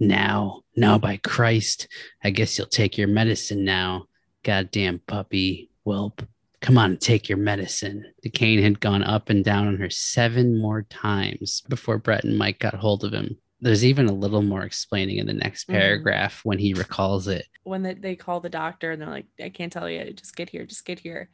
Now, 0.00 0.62
now, 0.76 0.98
by 0.98 1.18
Christ, 1.18 1.86
I 2.24 2.30
guess 2.30 2.56
you'll 2.56 2.66
take 2.66 2.96
your 2.96 3.08
medicine 3.08 3.64
now. 3.64 4.06
Goddamn 4.42 5.00
puppy, 5.06 5.70
whelp. 5.84 6.26
Come 6.62 6.78
on, 6.78 6.96
take 6.96 7.28
your 7.28 7.38
medicine. 7.38 8.04
The 8.22 8.30
cane 8.30 8.62
had 8.62 8.80
gone 8.80 9.02
up 9.02 9.30
and 9.30 9.44
down 9.44 9.68
on 9.68 9.76
her 9.76 9.90
seven 9.90 10.58
more 10.58 10.82
times 10.82 11.62
before 11.68 11.98
Brett 11.98 12.24
and 12.24 12.38
Mike 12.38 12.58
got 12.58 12.74
hold 12.74 13.04
of 13.04 13.12
him. 13.12 13.36
There's 13.60 13.84
even 13.84 14.06
a 14.06 14.12
little 14.12 14.42
more 14.42 14.62
explaining 14.62 15.18
in 15.18 15.26
the 15.26 15.32
next 15.32 15.68
Mhm. 15.68 15.72
paragraph 15.72 16.40
when 16.44 16.58
he 16.58 16.74
recalls 16.74 17.28
it. 17.28 17.46
when 17.62 17.82
they, 17.82 17.92
they 17.94 18.16
call 18.16 18.40
the 18.40 18.48
doctor 18.48 18.90
and 18.90 19.00
they're 19.00 19.08
like, 19.10 19.26
I 19.40 19.50
can't 19.50 19.72
tell 19.72 19.88
you, 19.88 20.12
just 20.14 20.34
get 20.34 20.48
here, 20.48 20.64
just 20.64 20.84
get 20.86 20.98
here. 20.98 21.28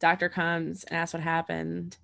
Doctor 0.00 0.28
comes 0.28 0.82
and 0.84 0.98
asks 0.98 1.14
what 1.14 1.22
happened. 1.22 1.96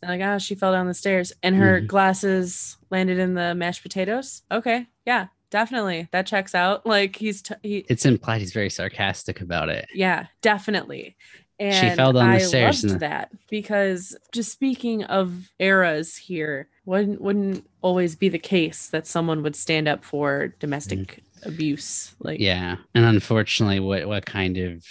And 0.00 0.10
like, 0.10 0.20
oh, 0.26 0.38
she 0.38 0.54
fell 0.54 0.72
down 0.72 0.86
the 0.86 0.94
stairs 0.94 1.32
and 1.42 1.56
her 1.56 1.82
Mhm. 1.82 1.86
glasses 1.88 2.76
landed 2.90 3.18
in 3.18 3.34
the 3.34 3.54
mashed 3.54 3.82
potatoes. 3.82 4.42
Okay, 4.50 4.86
yeah, 5.04 5.26
definitely. 5.50 6.08
That 6.12 6.26
checks 6.26 6.54
out. 6.54 6.86
Like 6.86 7.16
he's 7.16 7.42
t- 7.42 7.54
he 7.62 7.78
It's 7.88 8.06
implied 8.06 8.40
he's 8.40 8.52
very 8.52 8.70
sarcastic 8.70 9.40
about 9.40 9.68
it. 9.70 9.86
yeah, 9.92 10.26
definitely. 10.40 11.16
And 11.58 11.96
fell 11.96 12.12
down 12.12 12.30
the 12.30 12.36
I 12.36 12.38
stairs 12.38 12.84
loved 12.84 13.00
that 13.00 13.30
because 13.48 14.16
just 14.32 14.52
speaking 14.52 15.04
of 15.04 15.50
eras 15.58 16.16
here, 16.16 16.68
wouldn't 16.84 17.20
wouldn't 17.20 17.68
always 17.80 18.14
be 18.14 18.28
the 18.28 18.38
case 18.38 18.88
that 18.88 19.06
someone 19.06 19.42
would 19.42 19.56
stand 19.56 19.88
up 19.88 20.04
for 20.04 20.48
domestic 20.58 21.22
abuse. 21.44 22.14
Like. 22.20 22.40
Yeah. 22.40 22.76
And 22.94 23.04
unfortunately, 23.04 23.80
what, 23.80 24.06
what 24.06 24.26
kind 24.26 24.58
of 24.58 24.84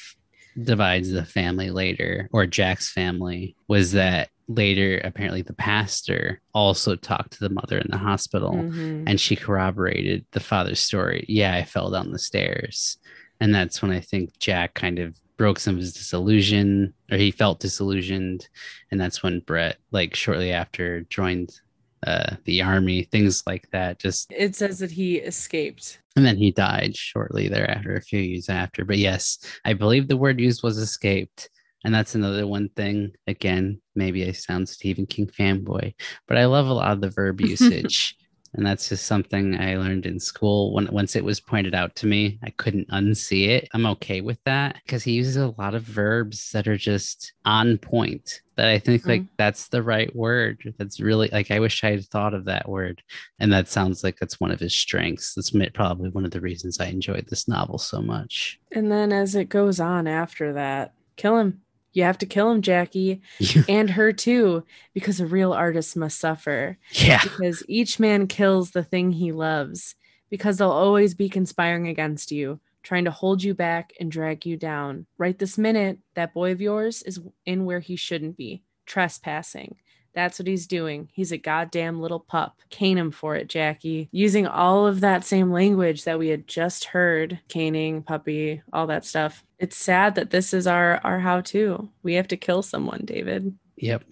divides 0.62 1.12
the 1.12 1.26
family 1.26 1.70
later, 1.70 2.30
or 2.32 2.46
Jack's 2.46 2.92
family, 2.92 3.56
was 3.68 3.92
that 3.92 4.30
later, 4.48 5.02
apparently, 5.04 5.42
the 5.42 5.54
pastor 5.54 6.42
also 6.54 6.96
talked 6.96 7.34
to 7.34 7.40
the 7.40 7.50
mother 7.50 7.78
in 7.78 7.88
the 7.90 7.98
hospital 7.98 8.54
mhm. 8.54 9.04
and 9.08 9.20
she 9.20 9.36
corroborated 9.36 10.26
the 10.32 10.40
father's 10.40 10.80
story. 10.80 11.26
Yeah, 11.28 11.56
I 11.56 11.64
fell 11.64 11.90
down 11.90 12.12
the 12.12 12.20
stairs. 12.20 12.98
And 13.42 13.54
that's 13.54 13.82
when 13.82 13.92
I 13.92 14.00
think 14.00 14.38
Jack 14.40 14.76
kind 14.76 15.00
of 15.00 15.20
broke 15.38 15.60
some 15.60 15.76
of 15.76 15.82
his 15.82 15.94
disillusion, 15.94 16.94
or 17.12 17.18
he 17.18 17.32
felt 17.32 17.60
disillusioned. 17.60 18.48
And 18.92 19.00
that's 19.00 19.22
when 19.24 19.42
Brett, 19.42 19.78
like 19.92 20.16
shortly 20.16 20.52
after, 20.52 21.02
joined 21.02 21.60
uh, 22.06 22.36
the 22.46 22.62
army, 22.62 23.04
things 23.04 23.44
like 23.48 23.70
that. 23.72 24.00
Just 24.00 24.32
it 24.32 24.56
says 24.56 24.80
that 24.80 24.92
he 24.92 25.18
escaped. 25.18 26.00
and 26.16 26.26
then 26.26 26.38
he 26.38 26.52
died 26.52 26.96
shortly 26.96 27.48
thereafter, 27.48 27.96
a 27.96 28.02
few 28.02 28.20
years 28.20 28.50
after. 28.50 28.86
But 28.86 28.98
yes, 28.98 29.40
I 29.66 29.74
believe 29.74 30.08
the 30.08 30.18
word 30.18 30.40
used 30.40 30.64
was 30.64 30.78
escaped. 30.78 31.50
And 31.84 31.94
that's 31.94 32.16
another 32.16 32.48
one 32.48 32.70
thing. 32.70 33.12
Again, 33.28 33.80
maybe 33.96 34.28
I 34.28 34.32
sound 34.32 34.68
Stephen 34.68 35.06
King 35.06 35.28
fanboy, 35.28 35.94
but 36.28 36.38
I 36.38 36.46
love 36.46 36.68
a 36.68 36.74
lot 36.74 36.92
of 36.94 37.02
the 37.02 37.12
verb 37.12 37.42
usage. 37.54 38.18
And 38.56 38.66
that's 38.66 38.90
just 38.90 39.06
something 39.06 39.60
I 39.60 39.78
learned 39.78 40.06
in 40.06 40.20
school. 40.20 40.74
When 40.74 40.88
once 40.92 41.16
it 41.16 41.24
was 41.24 41.40
pointed 41.40 41.76
out 41.76 41.96
to 41.98 42.08
me, 42.08 42.40
I 42.44 42.52
couldn't 42.52 42.90
unsee 42.90 43.50
it. 43.50 43.68
I'm 43.74 43.86
okay 43.88 44.22
with 44.22 44.42
that 44.46 44.78
because 44.86 45.04
he 45.04 45.12
uses 45.12 45.36
a 45.36 45.54
lot 45.58 45.76
of 45.76 45.84
verbs 45.84 46.52
that 46.52 46.68
are 46.68 46.78
just 46.78 47.34
on 47.44 47.78
point. 47.78 48.42
That 48.56 48.70
I 48.70 48.80
think 48.80 49.06
like 49.06 49.22
mm-hmm. 49.22 49.34
that's 49.38 49.68
the 49.68 49.84
right 49.84 50.16
word. 50.16 50.74
That's 50.78 51.02
really 51.02 51.28
like 51.34 51.52
I 51.52 51.60
wish 51.60 51.84
I 51.84 51.92
had 51.92 52.06
thought 52.06 52.34
of 52.34 52.46
that 52.46 52.70
word. 52.70 53.04
And 53.40 53.52
that 53.52 53.68
sounds 53.68 54.04
like 54.04 54.18
that's 54.18 54.40
one 54.40 54.52
of 54.52 54.62
his 54.62 54.74
strengths. 54.74 55.34
That's 55.34 55.52
probably 55.74 56.10
one 56.10 56.24
of 56.24 56.32
the 56.32 56.40
reasons 56.40 56.80
I 56.80 56.86
enjoyed 56.86 57.28
this 57.28 57.48
novel 57.50 57.78
so 57.78 58.02
much. 58.02 58.60
And 58.72 58.90
then 58.90 59.12
as 59.12 59.36
it 59.36 59.50
goes 59.50 59.82
on 59.82 60.08
after 60.08 60.54
that, 60.54 60.94
kill 61.18 61.38
him. 61.38 61.62
You 61.96 62.04
have 62.04 62.18
to 62.20 62.26
kill 62.26 62.52
him, 62.52 62.62
Jackie, 62.62 63.22
and 63.70 63.90
her 63.90 64.12
too, 64.12 64.64
because 64.94 65.20
a 65.20 65.26
real 65.26 65.54
artist 65.54 65.96
must 65.96 66.20
suffer. 66.20 66.78
yeah. 66.92 67.24
Because 67.24 67.64
each 67.68 68.00
man 68.00 68.28
kills 68.28 68.72
the 68.72 68.84
thing 68.84 69.12
he 69.12 69.32
loves, 69.32 69.96
because 70.30 70.58
they'll 70.58 70.70
always 70.70 71.16
be 71.16 71.30
conspiring 71.30 71.88
against 71.88 72.32
you, 72.34 72.60
trying 72.84 73.06
to 73.06 73.12
hold 73.12 73.42
you 73.42 73.54
back 73.54 73.94
and 74.00 74.12
drag 74.12 74.46
you 74.46 74.58
down. 74.58 75.06
Right 75.18 75.40
this 75.40 75.58
minute, 75.58 76.00
that 76.16 76.34
boy 76.34 76.52
of 76.52 76.60
yours 76.62 77.02
is 77.02 77.20
in 77.46 77.64
where 77.64 77.80
he 77.80 77.96
shouldn't 77.96 78.36
be, 78.36 78.62
trespassing. 78.86 79.78
That's 80.14 80.38
what 80.38 80.48
he's 80.48 80.68
doing. 80.68 81.10
He's 81.14 81.32
a 81.32 81.38
goddamn 81.38 82.02
little 82.02 82.22
pup. 82.22 82.60
Cane 82.70 82.98
him 82.98 83.12
for 83.12 83.36
it, 83.36 83.48
Jackie. 83.50 84.10
Using 84.12 84.48
all 84.48 84.86
of 84.86 85.02
that 85.02 85.24
same 85.24 85.52
language 85.52 86.04
that 86.06 86.20
we 86.20 86.28
had 86.30 86.46
just 86.48 86.86
heard 86.86 87.40
caning, 87.48 88.02
puppy, 88.02 88.62
all 88.74 88.88
that 88.88 89.06
stuff. 89.06 89.45
It's 89.60 89.78
sad 89.78 90.16
that 90.16 90.32
this 90.32 90.54
is 90.54 90.68
our 90.68 91.00
our 91.04 91.20
how 91.20 91.42
to. 91.42 91.90
We 92.04 92.16
have 92.16 92.28
to 92.30 92.38
kill 92.38 92.62
someone, 92.62 93.02
David. 93.06 93.58
Yep. 93.78 94.04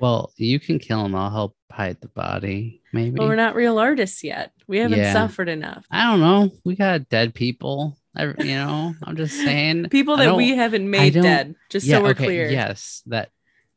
Well, 0.00 0.32
you 0.36 0.58
can 0.60 0.78
kill 0.78 1.04
him. 1.04 1.14
I'll 1.14 1.30
help 1.30 1.56
hide 1.70 2.00
the 2.00 2.08
body. 2.08 2.82
Maybe. 2.92 3.16
But 3.16 3.26
we're 3.28 3.36
not 3.36 3.54
real 3.54 3.78
artists 3.78 4.22
yet. 4.24 4.52
We 4.66 4.78
haven't 4.78 4.98
Yeah. 4.98 5.12
suffered 5.12 5.48
enough. 5.48 5.86
I 5.90 6.04
don't 6.10 6.20
know. 6.20 6.52
We 6.64 6.74
got 6.74 7.08
dead 7.08 7.34
people. 7.34 7.96
I, 8.16 8.26
you 8.26 8.54
know, 8.54 8.94
I'm 9.02 9.16
just 9.16 9.34
saying. 9.44 9.88
People 9.88 10.16
that 10.18 10.36
we 10.36 10.50
haven't 10.56 10.88
made 10.88 11.14
dead, 11.14 11.54
just 11.70 11.86
yeah, 11.86 11.96
so 11.98 12.02
we're 12.02 12.10
okay, 12.10 12.24
clear. 12.24 12.50
Yes, 12.50 13.02
that 13.06 13.30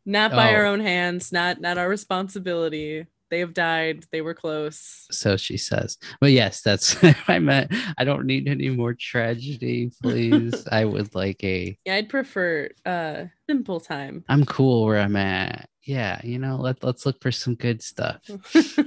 Not 0.05 0.31
by 0.31 0.53
our 0.53 0.65
Oh. 0.65 0.73
own 0.73 0.79
hands, 0.79 1.31
not 1.31 1.59
not 1.61 1.77
our 1.77 1.89
responsibility. 1.89 3.05
They 3.29 3.39
have 3.39 3.53
died. 3.53 4.05
They 4.11 4.21
were 4.21 4.33
close. 4.33 5.05
so 5.11 5.37
she 5.37 5.57
says. 5.57 5.97
But 6.21 6.31
yes, 6.31 6.61
that's 6.61 6.95
I 7.27 7.39
meant. 7.39 7.73
I 7.97 8.03
don't 8.03 8.25
need 8.25 8.47
any 8.47 8.69
more 8.69 8.93
tragedy, 8.93 9.91
please. 10.01 10.67
I 10.71 10.85
would 10.85 11.13
like 11.15 11.43
a. 11.43 11.77
Yeah, 11.85 11.95
I'd 11.95 12.09
prefer 12.09 12.69
uh 12.85 13.25
simple 13.49 13.79
time. 13.79 14.23
I'm 14.29 14.45
cool 14.45 14.85
where 14.85 14.99
I'm 14.99 15.15
at. 15.15 15.69
Yeah, 15.83 16.19
you 16.23 16.37
know, 16.37 16.57
let 16.57 16.83
let's 16.83 17.05
look 17.05 17.21
for 17.21 17.31
some 17.31 17.55
good 17.55 17.81
stuff. 17.81 18.19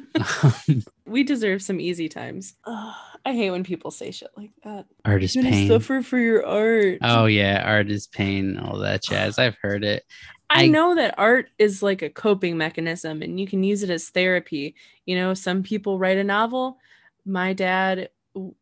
Um, 0.42 0.84
we 1.06 1.22
deserve 1.24 1.62
some 1.62 1.80
easy 1.80 2.08
times. 2.08 2.54
Ugh, 2.66 2.94
I 3.24 3.32
hate 3.32 3.50
when 3.50 3.64
people 3.64 3.90
say 3.90 4.10
shit 4.10 4.28
like 4.36 4.50
that. 4.64 4.84
art 5.04 5.22
is 5.22 5.34
You're 5.34 5.44
pain. 5.44 5.66
suffer 5.68 6.02
for 6.02 6.18
your 6.18 6.46
art. 6.46 6.98
Oh 7.02 7.24
yeah, 7.26 7.62
art 7.64 7.90
is 7.90 8.06
pain. 8.06 8.58
All 8.58 8.78
that 8.80 9.02
jazz. 9.02 9.38
I've 9.38 9.56
heard 9.62 9.82
it. 9.82 10.04
I 10.50 10.64
I- 10.64 10.68
know 10.68 10.94
that 10.96 11.14
art 11.16 11.48
is 11.58 11.82
like 11.82 12.02
a 12.02 12.10
coping 12.10 12.58
mechanism 12.58 13.22
and 13.22 13.38
you 13.40 13.46
can 13.46 13.62
use 13.62 13.82
it 13.82 13.90
as 13.90 14.08
therapy. 14.10 14.74
You 15.06 15.16
know, 15.16 15.32
some 15.34 15.62
people 15.62 15.98
write 15.98 16.18
a 16.18 16.24
novel. 16.24 16.78
My 17.24 17.52
dad 17.52 18.10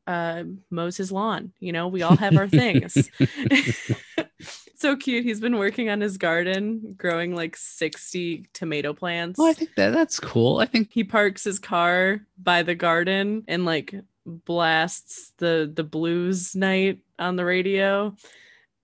uh, 0.07 0.45
mows 0.71 0.97
his 0.97 1.11
lawn. 1.13 1.53
You 1.61 1.73
know, 1.73 1.89
we 1.89 2.03
all 2.03 2.17
have 2.17 2.37
our 2.37 2.49
things. 2.49 3.11
so 4.77 4.97
cute. 4.97 5.25
He's 5.25 5.41
been 5.41 5.59
working 5.59 5.89
on 5.89 6.01
his 6.01 6.17
garden, 6.19 6.95
growing 6.97 7.35
like 7.35 7.57
60 7.57 8.47
tomato 8.53 8.93
plants. 8.93 9.39
Well, 9.39 9.49
I 9.49 9.53
think 9.53 9.75
that 9.77 9.91
that's 9.91 10.21
cool. 10.21 10.59
I 10.59 10.67
think 10.67 10.89
He 10.93 11.05
parks 11.05 11.45
his 11.45 11.59
car 11.59 12.21
by 12.43 12.63
the 12.63 12.75
garden 12.75 13.45
and 13.49 13.65
like 13.65 13.95
blasts 14.27 15.33
the 15.39 15.71
the 15.75 15.85
blues 15.85 16.55
night 16.55 16.99
on 17.19 17.37
the 17.37 17.45
radio 17.47 18.15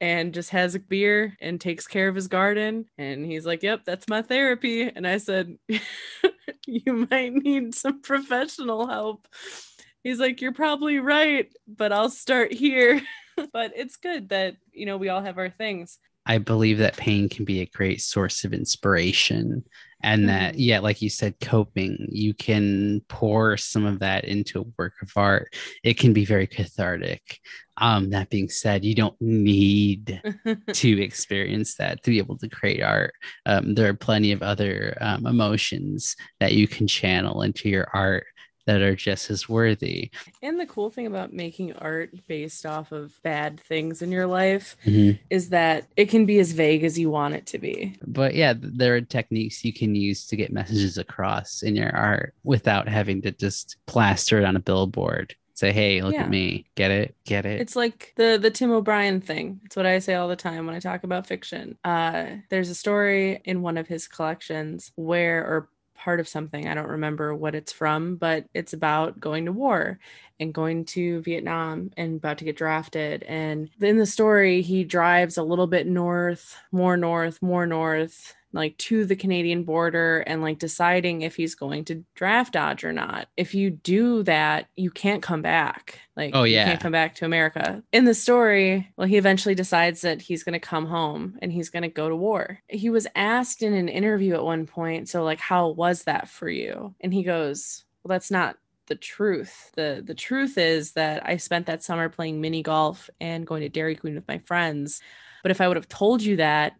and 0.01 0.35
just 0.35 0.51
has 0.51 0.75
a 0.75 0.81
beer 0.81 1.37
and 1.41 1.61
takes 1.61 1.87
care 1.87 2.09
of 2.09 2.15
his 2.15 2.29
garden. 2.29 2.87
And 2.99 3.25
he's 3.25 3.47
like 3.47 3.63
yep 3.63 3.85
that's 3.85 4.09
my 4.09 4.23
therapy. 4.23 4.83
And 4.83 5.07
i 5.07 5.19
said 5.19 5.57
you 6.67 7.07
might 7.11 7.33
need 7.33 7.75
some 7.75 8.03
professional 8.03 8.87
help. 8.87 9.29
He's 10.03 10.21
like 10.21 10.41
you're 10.41 10.53
probably 10.53 10.99
right 10.99 11.53
but 11.67 11.93
i'll 11.93 12.11
start 12.11 12.53
here. 12.53 13.01
But 13.53 13.73
it's 13.75 13.97
good 13.97 14.29
that 14.29 14.55
you 14.73 14.87
know 14.87 14.97
we 14.97 15.09
all 15.09 15.21
have 15.21 15.39
our 15.39 15.51
things 15.51 15.99
I 16.27 16.39
believe 16.39 16.79
that 16.79 16.97
pain 16.97 17.29
can 17.29 17.45
be 17.45 17.61
a 17.61 17.67
great 17.67 18.01
source 18.01 18.45
of 18.45 18.53
inspiration. 18.55 19.65
And 20.03 20.29
that, 20.29 20.55
Mhm. 20.55 20.59
yeah, 20.59 20.79
like 20.81 21.01
you 21.01 21.09
said, 21.09 21.41
coping, 21.41 22.09
you 22.11 22.35
can 22.35 23.01
pour 23.09 23.57
some 23.57 23.87
of 23.87 24.01
that 24.01 24.25
into 24.25 24.61
a 24.61 24.65
work 24.79 24.95
of 25.03 25.11
art. 25.17 25.55
It 25.83 25.99
can 25.99 26.13
be 26.13 26.27
very 26.27 26.47
cathartic. 26.47 27.41
Um, 27.79 28.11
that 28.11 28.29
being 28.31 28.51
said, 28.51 28.85
you 28.85 28.95
don't 28.95 29.17
need 29.21 30.21
to 30.75 31.03
experience 31.03 31.77
that 31.77 32.03
to 32.03 32.11
be 32.11 32.19
able 32.19 32.37
to 32.39 32.49
create 32.49 32.83
art. 32.83 33.15
Um, 33.47 33.75
there 33.75 33.89
are 33.89 33.95
plenty 33.95 34.33
of 34.33 34.43
other 34.43 34.97
um, 35.01 35.27
emotions 35.27 36.17
that 36.39 36.53
you 36.53 36.69
can 36.69 36.87
channel 36.87 37.43
into 37.43 37.69
your 37.71 37.89
art 37.95 38.27
that 38.67 38.81
are 38.83 38.97
just 38.97 39.31
as 39.31 39.49
worthy. 39.49 40.11
and 40.43 40.59
the 40.59 40.67
cool 40.67 40.91
thing 40.91 41.07
about 41.07 41.33
making 41.33 41.73
art 41.75 42.11
based 42.27 42.65
off 42.67 42.93
of 42.93 43.21
bad 43.23 43.61
things 43.61 44.03
in 44.03 44.11
your 44.11 44.27
life 44.27 44.77
Mhm. 44.87 45.19
is 45.31 45.51
that 45.51 45.87
it 45.97 46.09
can 46.09 46.27
be 46.27 46.39
as 46.39 46.53
vague 46.53 46.85
as 46.85 46.99
you 46.99 47.11
want 47.11 47.35
it 47.35 47.47
to 47.47 47.59
be 47.59 47.97
but 48.07 48.35
yeah 48.35 48.55
there 48.57 48.95
are 48.97 49.01
techniques 49.01 49.65
you 49.65 49.73
can 49.73 49.95
use 49.95 50.27
to 50.27 50.37
get 50.37 50.53
messages 50.53 50.97
across 50.99 51.63
in 51.63 51.77
your 51.77 51.95
art 51.95 52.35
without 52.45 52.89
having 52.89 53.23
to 53.23 53.31
just 53.33 53.77
plaster 53.87 54.39
it 54.39 54.45
on 54.45 54.57
a 54.57 54.61
billboard 54.61 55.35
say 55.57 55.71
hey 55.71 56.03
look 56.03 56.15
Yeah. 56.15 56.23
at 56.25 56.31
me 56.31 56.65
get 56.75 56.91
it 56.91 57.15
get 57.25 57.47
it 57.47 57.61
It's 57.61 57.77
like 57.77 58.13
the 58.17 58.39
the 58.41 58.51
Tim 58.51 58.73
O'Brien 58.73 59.21
thing. 59.21 59.61
It's 59.65 59.77
what 59.77 59.87
I 59.87 59.99
say 60.01 60.15
all 60.15 60.27
the 60.29 60.35
time 60.37 60.67
when 60.67 60.75
I 60.75 60.81
talk 60.81 61.05
about 61.05 61.27
fiction. 61.29 61.77
Uh, 61.85 62.25
there's 62.51 62.71
a 62.71 62.75
story 62.75 63.41
in 63.45 63.63
one 63.63 63.79
of 63.79 63.87
his 63.87 64.09
collections 64.09 64.91
where, 64.97 65.45
or 65.45 65.69
part 65.95 66.21
of 66.21 66.29
something, 66.29 66.69
I 66.69 66.75
don't 66.75 66.89
remember 66.89 67.35
what 67.35 67.55
it's 67.55 67.73
from, 67.73 68.17
but 68.17 68.47
it's 68.55 68.73
about 68.73 69.21
going 69.21 69.47
to 69.47 69.53
war 69.53 69.99
and 70.41 70.53
going 70.53 70.85
to 70.87 71.23
Vietnam 71.23 71.91
and 71.97 72.17
about 72.17 72.39
to 72.39 72.45
get 72.45 72.57
drafted. 72.57 73.23
And 73.25 73.71
in 73.81 73.99
the 73.99 74.07
story, 74.07 74.63
he 74.63 74.85
drives 74.85 75.37
a 75.37 75.43
little 75.43 75.67
bit 75.67 75.87
north, 75.87 76.57
more 76.73 76.97
north, 76.97 77.41
more 77.43 77.67
north. 77.67 78.35
Like 78.55 78.77
to 78.79 79.05
the 79.05 79.17
Canadian 79.17 79.65
border 79.65 80.21
and 80.21 80.41
like 80.41 80.59
deciding 80.61 81.23
if 81.23 81.35
he's 81.37 81.55
going 81.55 81.85
to 81.87 82.05
draft 82.15 82.53
dodge 82.55 82.85
or 82.85 82.93
not. 82.93 83.29
If 83.37 83.55
you 83.55 83.71
do 83.71 84.23
that, 84.23 84.69
you 84.77 84.91
can't 84.91 85.23
come 85.23 85.43
back. 85.43 85.99
Like, 86.17 86.31
Oh, 86.35 86.45
you 86.45 86.55
yeah. 86.55 86.65
can't 86.67 86.81
come 86.81 86.93
back 86.93 87.17
to 87.17 87.25
America. 87.25 87.83
In 87.93 88.05
the 88.05 88.15
story, 88.15 88.89
well, 88.97 89.09
he 89.09 89.17
eventually 89.17 89.55
decides 89.57 90.03
that 90.03 90.23
he's 90.23 90.45
going 90.45 90.53
to 90.53 90.61
come 90.61 90.87
home 90.87 91.37
and 91.43 91.53
he's 91.53 91.69
going 91.69 91.83
to 91.83 91.89
go 91.89 92.09
to 92.09 92.15
war. 92.17 92.61
He 92.69 92.89
was 92.89 93.07
asked 93.17 93.63
in 93.63 93.75
an 93.75 93.89
interview 93.89 94.35
at 94.35 94.45
one 94.45 94.67
point, 94.67 95.09
so 95.09 95.25
like, 95.25 95.41
how 95.41 95.71
was 95.71 96.05
that 96.05 96.29
for 96.29 96.49
you? 96.49 96.95
And 97.01 97.13
he 97.13 97.25
goes, 97.25 97.85
well, 98.05 98.15
that's 98.15 98.31
not 98.31 98.57
the 98.87 98.95
truth. 98.95 99.73
The 99.77 100.03
the 100.07 100.15
truth 100.15 100.59
is 100.59 100.93
that 100.93 101.27
I 101.27 101.39
spent 101.39 101.67
that 101.67 101.83
summer 101.83 102.09
playing 102.11 102.41
mini 102.41 102.63
golf 102.63 103.09
and 103.21 103.47
going 103.47 103.63
to 103.63 103.69
Dairy 103.71 103.97
Queen 103.97 104.15
with 104.15 104.29
my 104.29 104.39
friends. 104.39 105.01
But 105.43 105.51
if 105.51 105.61
I 105.61 105.69
would 105.69 105.77
have 105.79 105.89
told 105.89 106.23
you 106.23 106.37
that, 106.37 106.75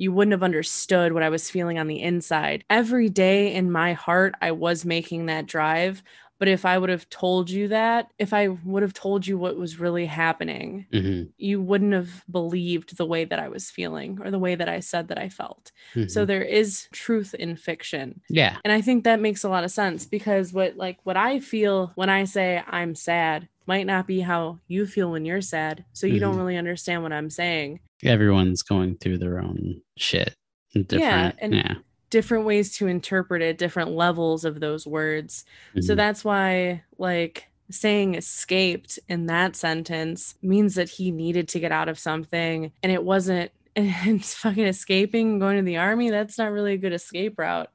you 0.00 0.10
wouldn't 0.12 0.32
have 0.32 0.42
understood 0.42 1.12
what 1.12 1.22
I 1.22 1.28
was 1.28 1.50
feeling 1.50 1.78
on 1.78 1.86
the 1.86 2.00
inside. 2.00 2.64
Every 2.70 3.10
day 3.10 3.52
in 3.54 3.70
my 3.70 3.92
heart, 3.92 4.34
I 4.40 4.52
was 4.52 4.84
making 4.86 5.26
that 5.26 5.44
drive. 5.46 6.02
But 6.38 6.48
if 6.48 6.64
I 6.64 6.78
would 6.78 6.88
have 6.88 7.06
told 7.10 7.50
you 7.50 7.68
that, 7.68 8.08
if 8.18 8.32
I 8.32 8.48
would 8.48 8.82
have 8.82 8.94
told 8.94 9.26
you 9.26 9.36
what 9.36 9.58
was 9.58 9.78
really 9.78 10.06
happening, 10.06 10.86
Mhm, 10.90 11.28
you 11.36 11.60
wouldn't 11.60 11.92
have 11.92 12.24
believed 12.30 12.96
the 12.96 13.04
way 13.04 13.26
that 13.26 13.38
I 13.38 13.48
was 13.48 13.70
feeling 13.70 14.18
or 14.24 14.30
the 14.30 14.38
way 14.38 14.54
that 14.54 14.66
I 14.66 14.80
said 14.80 15.08
that 15.08 15.18
I 15.18 15.28
felt. 15.28 15.70
So 16.08 16.24
mhm. 16.24 16.26
there 16.26 16.42
is 16.42 16.88
truth 16.92 17.34
in 17.34 17.56
fiction. 17.56 18.22
yeah 18.30 18.56
And 18.64 18.72
I 18.72 18.80
think 18.80 19.04
that 19.04 19.20
makes 19.20 19.44
a 19.44 19.50
lot 19.50 19.64
of 19.64 19.70
sense 19.70 20.06
because 20.06 20.54
what 20.54 20.76
like 20.78 20.96
what 21.04 21.18
I 21.18 21.40
feel 21.40 21.92
when 21.94 22.08
I 22.08 22.24
say 22.24 22.62
I'm 22.66 22.94
sad 22.94 23.46
might 23.70 23.86
not 23.86 24.04
be 24.04 24.18
how 24.20 24.58
you 24.66 24.84
feel 24.84 25.12
when 25.12 25.24
you're 25.24 25.40
sad. 25.40 25.84
So 25.92 26.08
you 26.08 26.18
don't 26.18 26.34
Mhm. 26.34 26.38
really 26.38 26.56
understand 26.56 27.04
what 27.04 27.12
I'm 27.12 27.30
saying. 27.30 27.78
everyone's 28.02 28.62
going 28.62 28.96
through 28.96 29.18
their 29.18 29.38
own 29.38 29.82
shit 29.98 30.34
different 30.72 31.00
yeah, 31.00 31.32
and- 31.38 31.76
Different 32.08 32.44
ways 32.46 32.74
to 32.78 32.86
interpret 32.88 33.42
it, 33.42 33.58
different 33.58 33.90
levels 33.92 34.44
of 34.46 34.58
those 34.58 34.84
words. 34.86 35.44
So 35.80 35.92
Mhm. 35.92 35.96
that's 35.96 36.24
why 36.24 36.82
like 36.98 37.46
saying 37.70 38.14
escaped 38.16 38.98
in 39.08 39.26
that 39.26 39.54
sentence 39.54 40.34
means 40.42 40.74
that 40.76 40.88
he 40.88 41.12
needed 41.12 41.46
to 41.48 41.60
get 41.60 41.70
out 41.72 41.88
of 41.90 41.98
something 41.98 42.72
and 42.82 42.90
it 42.90 43.04
wasn't 43.04 43.50
and 43.76 44.24
fucking 44.24 44.64
escaping 44.66 45.38
going 45.38 45.56
to 45.58 45.62
the 45.62 45.76
army 45.76 46.10
that's 46.10 46.36
not 46.38 46.50
really 46.50 46.72
a 46.72 46.78
good 46.78 46.92
escape 46.94 47.38
route 47.38 47.70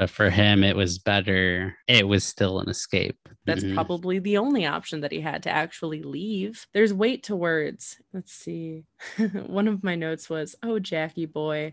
but 0.00 0.08
for 0.10 0.30
him 0.30 0.64
it 0.64 0.74
was 0.74 0.98
better 0.98 1.76
it 1.86 2.08
was 2.08 2.24
still 2.24 2.58
an 2.58 2.68
escape 2.70 3.18
That's 3.44 3.62
Mhm. 3.62 3.74
probably 3.74 4.18
the 4.18 4.38
only 4.38 4.64
option 4.66 5.00
that 5.02 5.12
he 5.12 5.20
had 5.20 5.42
to 5.44 5.50
actually 5.50 6.02
leave. 6.02 6.66
There's 6.74 6.92
weight 6.94 7.22
to 7.24 7.34
words. 7.36 7.96
Let's 8.12 8.32
see. 8.32 8.84
One 9.46 9.66
of 9.68 9.82
my 9.82 9.94
notes 9.96 10.28
was, 10.30 10.54
Oh, 10.62 10.78
Jackie 10.78 11.26
boy, 11.26 11.72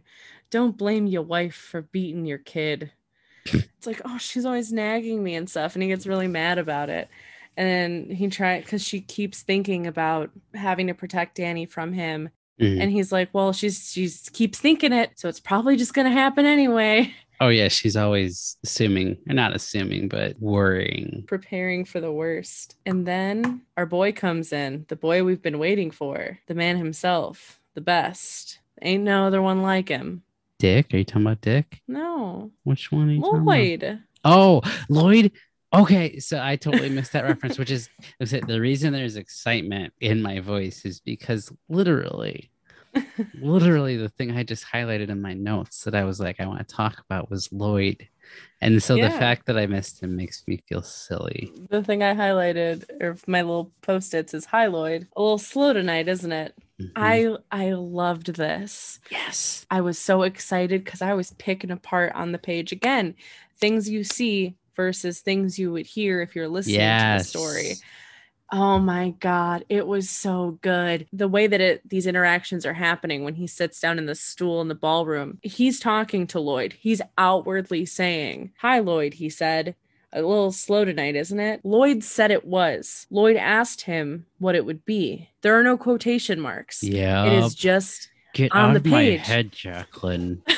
don't 0.50 0.78
blame 0.78 1.08
your 1.08 1.22
wife 1.24 1.56
for 1.56 1.82
beating 1.82 2.26
your 2.26 2.38
kid. 2.40 2.92
it's 3.46 3.86
like, 3.86 4.02
Oh, 4.06 4.18
she's 4.18 4.46
always 4.46 4.72
nagging 4.72 5.22
me 5.24 5.36
and 5.36 5.50
stuff. 5.50 5.76
And 5.76 5.84
he 5.84 5.90
gets 5.90 6.08
really 6.08 6.28
mad 6.28 6.58
about 6.58 6.90
it. 6.90 7.10
And 7.58 8.12
he 8.12 8.28
tried 8.30 8.64
because 8.64 8.84
she 8.84 9.02
keeps 9.02 9.42
thinking 9.44 9.88
about 9.88 10.32
having 10.54 10.88
to 10.88 10.94
protect 10.94 11.36
Danny 11.36 11.66
from 11.66 11.92
him. 11.94 12.30
Mhm. 12.62 12.82
And 12.82 12.92
he's 12.92 13.12
like, 13.12 13.30
Well, 13.34 13.52
she's 13.54 13.92
she's 13.92 14.30
keeps 14.30 14.58
thinking 14.60 14.94
it, 14.94 15.12
so 15.16 15.28
it's 15.30 15.40
probably 15.42 15.76
just 15.76 15.94
gonna 15.94 16.12
happen 16.12 16.46
anyway. 16.46 17.14
oh 17.40 17.50
yeah 17.50 17.68
she's 17.68 17.96
always 17.96 18.58
assuming 18.64 19.18
or 19.30 19.34
not 19.34 19.56
assuming 19.56 20.08
but 20.08 20.36
worrying 20.40 21.24
preparing 21.28 21.86
for 21.86 22.00
the 22.00 22.12
worst. 22.12 22.76
And 22.86 23.06
then 23.06 23.62
our 23.76 23.86
boy 23.86 24.12
comes 24.12 24.52
in, 24.54 24.86
the 24.88 24.96
boy 24.96 25.24
we've 25.24 25.42
been 25.42 25.60
waiting 25.60 25.92
for, 25.92 26.40
the 26.48 26.56
man 26.56 26.78
himself, 26.78 27.60
the 27.76 27.82
best. 27.82 28.60
Ain't 28.82 29.04
no 29.04 29.26
other 29.26 29.42
one 29.42 29.62
like 29.62 29.90
him. 29.90 30.24
dick 30.60 30.94
are 30.94 30.98
you 30.98 31.04
talking 31.04 31.24
about 31.24 31.42
dick 31.42 31.82
No, 31.88 32.52
which 32.64 32.92
one 32.92 33.10
are 33.10 33.14
you 33.14 33.22
talking 33.22 33.42
about? 33.42 33.46
Lloyd. 33.46 34.00
Oh, 34.24 34.62
Lloyd. 34.90 35.32
Okay, 35.74 36.20
so 36.20 36.42
I 36.42 36.56
totally 36.56 36.90
missed 36.90 37.12
that 37.14 37.26
reference, 37.26 37.58
which 37.58 37.72
is 37.72 37.90
is 38.20 38.32
the 38.32 38.60
reason 38.62 38.94
there's 38.94 39.18
excitement 39.18 39.94
in 40.00 40.22
my 40.22 40.40
voice 40.40 40.86
is 40.86 41.00
because 41.00 41.52
literally, 41.70 42.52
literally 43.40 43.98
the 43.98 44.10
thing 44.10 44.32
I 44.32 44.44
just 44.44 44.66
highlighted 44.66 45.10
in 45.10 45.22
my 45.22 45.34
notes 45.34 45.84
that 45.84 45.96
I 45.96 46.04
was 46.04 46.20
like, 46.20 46.40
I 46.40 46.46
want 46.48 46.68
to 46.68 46.76
talk 46.76 47.00
about 47.00 47.30
was 47.30 47.52
Lloyd. 47.52 48.08
And 48.60 48.82
so 48.84 48.96
the 48.96 49.10
fact 49.10 49.46
that 49.46 49.58
I 49.58 49.68
missed 49.68 50.02
him 50.04 50.16
makes 50.16 50.44
me 50.48 50.62
feel 50.68 50.82
silly. 50.82 51.52
The 51.70 51.84
thing 51.84 52.04
I 52.04 52.14
highlighted, 52.14 52.84
or 53.02 53.18
my 53.26 53.42
little 53.42 53.72
post 53.82 54.14
its, 54.14 54.34
is 54.34 54.46
Hi 54.46 54.68
Lloyd. 54.68 55.08
A 55.16 55.22
little 55.22 55.38
slow 55.38 55.72
tonight, 55.74 56.08
isn't 56.10 56.32
it? 56.32 56.54
Mhm. 56.82 56.92
I 56.96 57.38
I 57.52 57.72
loved 57.72 58.36
this. 58.36 59.00
yes. 59.10 59.66
I 59.72 59.82
was 59.82 59.98
so 59.98 60.24
excited 60.24 60.84
because 60.84 61.02
I 61.02 61.14
was 61.14 61.32
picking 61.40 61.72
apart 61.72 62.12
on 62.16 62.32
the 62.32 62.38
page 62.38 62.72
again 62.72 63.16
things 63.60 63.90
you 63.90 64.04
see 64.04 64.56
versus 64.76 65.22
things 65.22 65.58
you 65.58 65.72
would 65.72 65.88
hear 65.88 66.22
if 66.22 66.36
you're 66.36 66.48
listening 66.48 66.76
to 66.76 66.80
the 67.18 67.24
story. 67.24 67.74
Oh 68.52 68.80
my 68.80 69.12
god, 69.20 69.66
it 69.68 69.86
was 69.86 70.10
so 70.10 70.58
good. 70.62 71.08
The 71.12 71.28
way 71.28 71.48
that 71.48 71.60
it 71.60 71.82
these 71.90 72.08
interactions 72.08 72.66
are 72.66 72.74
happening 72.74 73.24
when 73.24 73.36
he 73.36 73.48
sits 73.48 73.80
down 73.80 73.98
in 73.98 74.06
the 74.06 74.16
stool 74.16 74.62
in 74.62 74.68
the 74.70 74.76
ballroom. 74.76 75.40
He's 75.42 75.80
talking 75.80 76.28
to 76.28 76.40
Lloyd. 76.40 76.74
He's 76.74 77.02
outwardly 77.18 77.86
saying, 77.86 78.54
"Hi 78.60 78.80
Lloyd," 78.80 79.16
he 79.16 79.30
said. 79.30 79.76
A 80.14 80.22
little 80.22 80.54
slow 80.54 80.86
tonight, 80.86 81.18
isn't 81.18 81.40
it? 81.40 81.60
Lloyd 81.66 82.02
said 82.02 82.32
it 82.32 82.46
was. 82.46 83.06
Lloyd 83.10 83.36
asked 83.36 83.82
him 83.82 84.26
what 84.40 84.56
it 84.56 84.66
would 84.66 84.86
be. 84.86 85.30
There 85.42 85.60
are 85.60 85.64
no 85.64 85.78
quotation 85.78 86.40
marks. 86.40 86.82
Yeah. 86.82 87.26
It 87.26 87.44
is 87.44 87.54
just 87.54 88.10
Get 88.34 88.54
on 88.54 88.74
the 88.74 88.80
the 88.80 88.90
my 88.90 89.02
page. 89.02 89.28
head, 89.28 89.52
Jacklyn. 89.52 90.42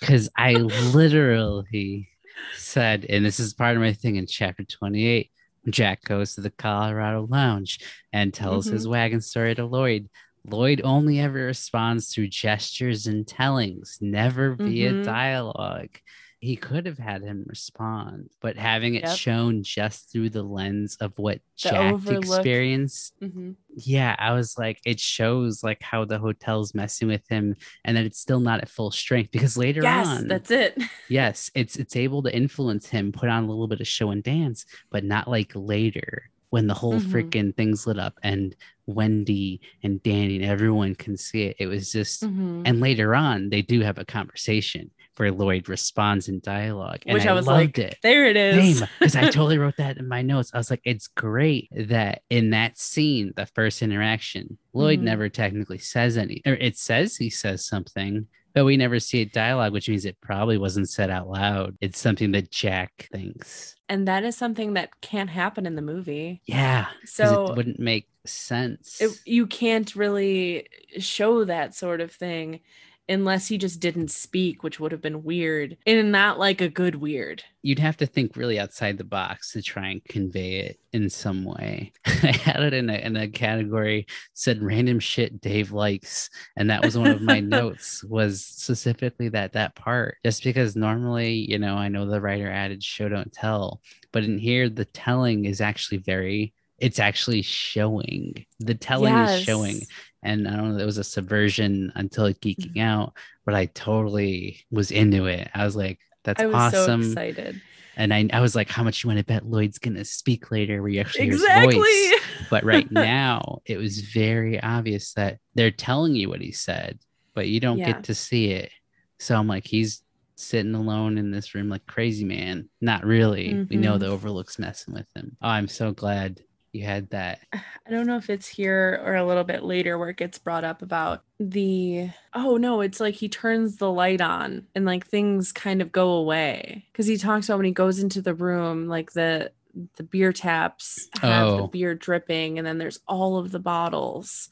Because 0.00 0.30
I 0.34 0.54
literally 0.54 2.08
said, 2.56 3.04
and 3.04 3.22
this 3.22 3.38
is 3.38 3.52
part 3.52 3.76
of 3.76 3.82
my 3.82 3.92
thing 3.92 4.16
in 4.16 4.26
chapter 4.26 4.64
28. 4.64 5.29
Jack 5.68 6.02
goes 6.04 6.34
to 6.34 6.40
the 6.40 6.50
Colorado 6.50 7.26
Lounge 7.28 7.78
and 8.12 8.32
tells 8.32 8.66
his 8.66 8.84
Mm-hmm. 8.84 8.92
wagon 8.92 9.20
story 9.20 9.54
to 9.54 9.66
Lloyd. 9.66 10.08
Lloyd 10.46 10.80
only 10.84 11.20
ever 11.20 11.44
responds 11.44 12.12
through 12.14 12.28
gestures 12.28 13.06
and 13.06 13.26
tellings, 13.26 13.98
never 14.00 14.54
via 14.54 14.94
Mhm. 14.94 15.04
dialogue. 15.04 15.98
He 16.42 16.56
could 16.56 16.86
have 16.86 16.96
had 16.98 17.20
him 17.22 17.44
respond, 17.46 18.30
but 18.40 18.56
having 18.56 18.94
it 18.94 19.02
Yep. 19.04 19.16
shown 19.18 19.62
just 19.62 20.10
through 20.10 20.30
the 20.30 20.42
lens 20.42 20.96
of 20.98 21.12
what 21.18 21.40
The 21.62 21.68
Jack 21.68 21.92
overlook. 21.92 22.24
experienced 22.24 23.12
Mhm. 23.20 23.56
yeah 23.76 24.16
i 24.18 24.32
was 24.32 24.56
like 24.58 24.80
it 24.86 24.98
shows 24.98 25.62
like 25.62 25.80
how 25.82 26.04
the 26.06 26.18
hotel's 26.18 26.74
messing 26.74 27.06
with 27.08 27.22
him 27.28 27.54
and 27.84 27.96
that 27.96 28.04
it's 28.06 28.18
still 28.18 28.40
not 28.40 28.60
at 28.60 28.68
full 28.70 28.90
strength 28.90 29.30
because 29.30 29.56
later 29.58 29.82
yes, 29.82 30.06
on 30.06 30.28
that's 30.28 30.50
it. 30.50 30.76
yes 31.10 31.50
it's 31.54 31.76
it's 31.76 31.94
able 31.94 32.22
to 32.22 32.34
influence 32.34 32.88
him 32.88 33.12
put 33.12 33.28
on 33.28 33.44
a 33.44 33.46
little 33.46 33.68
bit 33.68 33.80
of 33.80 33.86
show 33.86 34.10
and 34.10 34.22
dance 34.22 34.64
but 34.90 35.04
not 35.04 35.28
like 35.28 35.52
later 35.54 36.30
when 36.48 36.66
the 36.66 36.74
whole 36.74 36.94
Mhm. 37.00 37.10
freaking 37.12 37.54
thing's 37.54 37.86
lit 37.86 37.98
up 37.98 38.14
and 38.22 38.56
wendy 38.86 39.60
and 39.84 40.02
danny 40.02 40.36
and 40.36 40.44
everyone 40.44 40.94
can 40.94 41.16
see 41.16 41.42
it 41.42 41.56
it 41.58 41.66
was 41.66 41.92
just 41.92 42.22
Mhm. 42.24 42.62
and 42.64 42.80
later 42.80 43.14
on 43.14 43.50
they 43.50 43.62
do 43.62 43.80
have 43.82 43.98
a 43.98 44.04
conversation 44.04 44.90
where 45.20 45.30
lloyd 45.30 45.68
responds 45.68 46.28
in 46.28 46.40
dialogue 46.40 47.00
and 47.06 47.14
Which 47.14 47.26
I 47.26 47.32
was 47.32 47.46
loved 47.46 47.78
like, 47.78 47.78
it 47.78 47.98
There 48.02 48.24
it 48.26 48.36
is. 48.36 48.82
Because 48.98 49.14
I 49.14 49.22
totally 49.26 49.58
wrote 49.62 49.76
that 49.76 49.98
in 49.98 50.08
my 50.08 50.22
notes. 50.22 50.50
I 50.54 50.58
was 50.58 50.70
like, 50.70 50.80
it's 50.84 51.06
great 51.06 51.68
that 51.76 52.22
in 52.30 52.50
that 52.50 52.78
scene, 52.78 53.32
the 53.36 53.46
first 53.46 53.82
interaction, 53.82 54.58
Lloyd 54.72 55.00
Mhm. 55.00 55.04
never 55.04 55.28
technically 55.28 55.78
says 55.78 56.16
any, 56.16 56.42
or 56.46 56.54
it 56.54 56.76
says 56.76 57.16
he 57.16 57.30
says 57.30 57.64
something, 57.66 58.26
but 58.54 58.64
we 58.64 58.76
never 58.76 58.98
see 58.98 59.20
it 59.20 59.32
dialogue, 59.32 59.72
which 59.72 59.88
means 59.88 60.04
it 60.04 60.20
probably 60.20 60.58
wasn't 60.58 60.88
said 60.88 61.10
out 61.10 61.28
loud. 61.28 61.76
It's 61.80 62.00
something 62.00 62.32
that 62.32 62.50
Jack 62.50 63.08
thinks. 63.12 63.76
and 63.88 64.06
that 64.08 64.24
is 64.24 64.36
something 64.36 64.74
that 64.74 65.00
can't 65.00 65.30
happen 65.30 65.66
in 65.66 65.74
the 65.74 65.82
movie. 65.82 66.40
Yeah. 66.46 66.86
So 67.04 67.46
it 67.46 67.56
wouldn't 67.56 67.78
make 67.80 68.08
sense. 68.24 69.00
it, 69.00 69.10
you 69.24 69.46
can't 69.46 69.94
really 69.96 70.66
show 70.98 71.44
that 71.44 71.74
sort 71.74 72.00
of 72.00 72.12
thing 72.12 72.60
unless 73.10 73.48
he 73.48 73.58
just 73.58 73.80
didn't 73.80 74.10
speak, 74.10 74.62
which 74.62 74.78
would 74.78 74.92
have 74.92 75.02
been 75.02 75.24
weird 75.24 75.76
and 75.86 76.12
not 76.12 76.38
like 76.38 76.60
a 76.60 76.68
good 76.68 76.94
weird. 76.94 77.42
You'd 77.62 77.78
have 77.78 77.96
to 77.98 78.06
think 78.06 78.36
really 78.36 78.58
outside 78.58 78.96
the 78.96 79.04
box 79.04 79.52
to 79.52 79.62
try 79.62 79.88
and 79.88 80.04
convey 80.04 80.60
it 80.60 80.80
in 80.92 81.10
some 81.10 81.44
way. 81.44 81.92
I 82.06 82.32
had 82.32 82.62
it 82.62 82.72
in 82.72 82.88
a, 82.88 82.94
in 82.94 83.16
a 83.16 83.28
category 83.28 84.06
said 84.34 84.62
random 84.62 85.00
shit 85.00 85.40
Dave 85.40 85.72
likes, 85.72 86.30
and 86.56 86.70
that 86.70 86.84
was 86.84 86.96
one 86.96 87.10
of 87.10 87.20
my 87.20 87.40
notes 87.40 88.02
was 88.04 88.44
specifically 88.44 89.28
that 89.30 89.52
that 89.52 89.74
part. 89.74 90.18
Just 90.24 90.44
because 90.44 90.76
normally, 90.76 91.34
you 91.50 91.58
know, 91.58 91.74
I 91.74 91.88
know 91.88 92.06
the 92.06 92.20
writer 92.20 92.50
added 92.50 92.82
show 92.82 93.08
don't 93.08 93.32
tell, 93.32 93.82
but 94.12 94.24
in 94.24 94.38
here 94.38 94.68
the 94.68 94.86
telling 94.86 95.44
is 95.44 95.60
actually 95.60 95.98
very. 95.98 96.54
It's 96.80 96.98
actually 96.98 97.42
showing. 97.42 98.44
The 98.58 98.74
telling 98.74 99.14
is 99.14 99.42
showing 99.42 99.86
and 100.22 100.46
I 100.48 100.56
don't 100.56 100.76
know, 100.76 100.82
it 100.82 100.86
was 100.86 100.98
a 100.98 101.04
subversion 101.04 101.92
until 101.94 102.26
it 102.26 102.40
geeking 102.40 102.80
out, 102.80 103.14
but 103.46 103.54
I 103.54 103.66
totally 103.66 104.60
was 104.70 104.90
into 104.90 105.26
it. 105.26 105.48
I 105.54 105.64
was 105.64 105.76
like, 105.76 105.98
that's 106.24 106.42
I 106.42 106.46
was 106.46 106.56
awesome. 106.56 107.02
so 107.02 107.08
excited. 107.10 107.60
And 107.96 108.14
I, 108.14 108.28
I 108.32 108.40
was 108.40 108.54
like, 108.54 108.68
how 108.68 108.82
much 108.82 109.02
you 109.02 109.08
want 109.08 109.18
to 109.18 109.24
bet 109.24 109.46
Lloyd's 109.46 109.78
gonna 109.78 110.04
speak 110.04 110.50
later 110.50 110.80
where 110.80 110.90
you 110.90 111.00
actually 111.00 111.24
hear 111.26 111.32
his 111.32 111.42
voice? 111.42 112.14
But 112.50 112.64
right 112.64 112.90
now, 112.92 113.60
it 113.66 113.76
was 113.78 114.00
very 114.00 114.60
obvious 114.62 115.12
that 115.14 115.38
they're 115.54 115.70
telling 115.70 116.14
you 116.14 116.28
what 116.28 116.40
he 116.40 116.52
said, 116.52 116.98
but 117.34 117.48
you 117.48 117.60
don't 117.60 117.78
Yeah. 117.78 117.92
get 117.92 118.04
to 118.04 118.14
see 118.14 118.50
it. 118.52 118.70
So 119.18 119.36
I'm 119.36 119.48
like, 119.48 119.66
he's 119.66 120.02
sitting 120.36 120.74
alone 120.74 121.18
in 121.18 121.30
this 121.30 121.54
room 121.54 121.68
like 121.68 121.86
crazy 121.86 122.24
man. 122.24 122.68
Not 122.80 123.04
really. 123.04 123.60
We 123.68 123.76
know 123.76 123.96
Mhm. 123.96 124.00
the 124.00 124.06
Overlook's 124.06 124.58
messing 124.58 124.94
with 124.94 125.06
him. 125.14 125.36
Oh, 125.42 125.48
I'm 125.48 125.68
so 125.68 125.92
glad 125.92 126.40
you 126.72 126.84
had 126.84 127.10
that. 127.10 127.40
I 127.52 127.90
don't 127.90 128.06
know 128.06 128.16
if 128.16 128.30
it's 128.30 128.46
here 128.48 129.00
or 129.04 129.16
a 129.16 129.24
little 129.26 129.44
bit 129.44 129.62
later 129.64 129.98
where 129.98 130.10
it 130.10 130.16
gets 130.16 130.38
brought 130.38 130.64
up 130.64 130.82
about 130.82 131.24
the 131.38 132.10
oh 132.34 132.56
no, 132.56 132.80
it's 132.80 133.00
like 133.00 133.14
he 133.14 133.28
turns 133.28 133.76
the 133.76 133.90
light 133.90 134.20
on 134.20 134.66
and 134.74 134.84
like 134.84 135.06
things 135.06 135.52
kind 135.52 135.82
of 135.82 135.90
go 135.92 136.10
away 136.12 136.86
because 136.92 137.06
he 137.06 137.16
talks 137.16 137.48
about 137.48 137.56
when 137.58 137.66
he 137.66 137.72
goes 137.72 137.98
into 138.00 138.22
the 138.22 138.34
room 138.34 138.86
like 138.88 139.12
the 139.12 139.50
the 139.96 140.02
beer 140.02 140.32
taps 140.32 141.08
have 141.20 141.46
the 141.48 141.62
Oh. 141.62 141.66
beer 141.68 141.94
dripping 141.94 142.58
and 142.58 142.66
then 142.66 142.78
there's 142.78 142.98
all 143.08 143.38
of 143.38 143.50
the 143.52 143.60
bottles. 143.60 144.48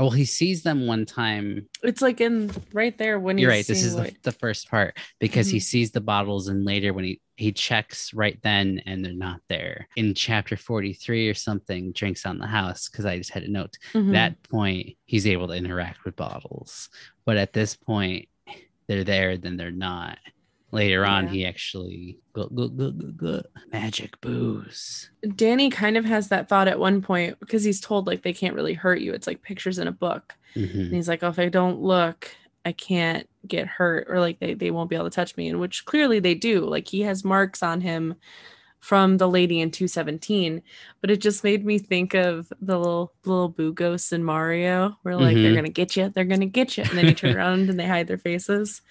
Oh, 0.00 0.04
well, 0.04 0.10
he 0.12 0.24
sees 0.24 0.62
them 0.62 0.86
one 0.86 1.04
time 1.04 1.68
It's 1.82 2.00
like 2.00 2.22
in 2.22 2.50
right 2.72 2.96
there 2.96 3.20
when 3.20 3.36
You're 3.36 3.50
he's 3.50 3.58
right. 3.58 3.66
This 3.66 3.82
is 3.82 3.94
the, 3.96 4.14
the 4.22 4.32
first 4.32 4.70
part 4.70 4.96
because 5.18 5.48
he 5.50 5.58
Mhm. 5.58 5.62
sees 5.62 5.90
the 5.90 6.00
bottles, 6.00 6.48
and 6.48 6.64
later 6.64 6.94
when 6.94 7.04
he 7.04 7.20
he 7.36 7.52
checks 7.52 8.12
right 8.14 8.38
then, 8.42 8.82
and 8.86 9.04
they're 9.04 9.12
not 9.12 9.40
there. 9.48 9.88
In 9.96 10.14
chapter 10.14 10.56
forty 10.56 10.94
three 10.94 11.28
or 11.28 11.34
something, 11.34 11.92
drinks 11.92 12.24
on 12.24 12.38
the 12.38 12.46
house 12.46 12.88
because 12.88 13.04
I 13.04 13.18
just 13.18 13.30
had 13.30 13.42
a 13.42 13.50
note. 13.50 13.76
Mhm. 13.92 14.12
That 14.12 14.42
point, 14.44 14.96
he's 15.04 15.26
able 15.26 15.48
to 15.48 15.54
interact 15.54 16.04
with 16.06 16.16
bottles, 16.16 16.88
but 17.26 17.36
at 17.36 17.52
this 17.52 17.76
point, 17.76 18.26
they're 18.86 19.04
there, 19.04 19.36
then 19.36 19.58
they're 19.58 19.70
not. 19.70 20.18
Later 20.72 21.04
on, 21.04 21.24
Yeah. 21.24 21.30
he 21.32 21.46
actually 21.46 22.18
go, 22.32 22.46
go, 22.48 22.68
go, 22.68 22.90
go, 22.92 23.06
go. 23.10 23.42
magic 23.72 24.20
booze. 24.20 25.10
Danny 25.34 25.68
kind 25.70 25.96
of 25.96 26.04
has 26.04 26.28
that 26.28 26.48
thought 26.48 26.68
at 26.68 26.78
one 26.78 27.02
point 27.02 27.40
because 27.40 27.64
he's 27.64 27.80
told 27.80 28.06
like 28.06 28.22
they 28.22 28.32
can't 28.32 28.54
really 28.54 28.74
hurt 28.74 29.00
you. 29.00 29.12
It's 29.12 29.26
like 29.26 29.42
pictures 29.42 29.78
in 29.78 29.88
a 29.88 29.92
book. 29.92 30.34
Mhm. 30.54 30.74
And 30.86 30.94
he's 30.94 31.08
like, 31.08 31.22
oh, 31.24 31.28
if 31.28 31.38
I 31.40 31.48
don't 31.48 31.80
look, 31.80 32.28
I 32.64 32.72
can't 32.72 33.28
get 33.48 33.66
hurt 33.66 34.06
or 34.08 34.20
like 34.20 34.38
they, 34.38 34.54
they 34.54 34.70
won't 34.70 34.90
be 34.90 34.96
able 34.96 35.06
to 35.10 35.14
touch 35.14 35.36
me. 35.36 35.48
And 35.48 35.58
which 35.60 35.84
clearly 35.86 36.20
they 36.20 36.34
do. 36.34 36.60
Like 36.60 36.86
he 36.88 37.00
has 37.02 37.24
marks 37.24 37.62
on 37.62 37.80
him 37.80 38.14
from 38.78 39.18
the 39.18 39.28
lady 39.28 39.60
in 39.60 39.70
217. 39.70 40.62
But 41.00 41.10
it 41.10 41.20
just 41.20 41.42
made 41.44 41.64
me 41.66 41.78
think 41.78 42.14
of 42.14 42.50
the 42.60 42.78
little 42.78 43.12
little 43.24 43.48
boo 43.48 43.72
ghosts 43.72 44.12
in 44.12 44.22
Mario 44.24 44.96
where 45.02 45.16
like 45.16 45.36
they're 45.36 45.52
Mhm. 45.52 45.56
gonna 45.56 45.68
get 45.68 45.96
you, 45.96 46.08
they're 46.10 46.24
gonna 46.24 46.46
get 46.46 46.76
you. 46.78 46.84
And 46.84 46.92
then 46.96 47.06
you 47.06 47.14
turn 47.14 47.36
around 47.36 47.68
and 47.68 47.78
they 47.80 47.86
hide 47.86 48.06
their 48.06 48.18
faces. 48.18 48.82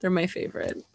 They're 0.00 0.10
my 0.10 0.26
favorite. 0.26 0.82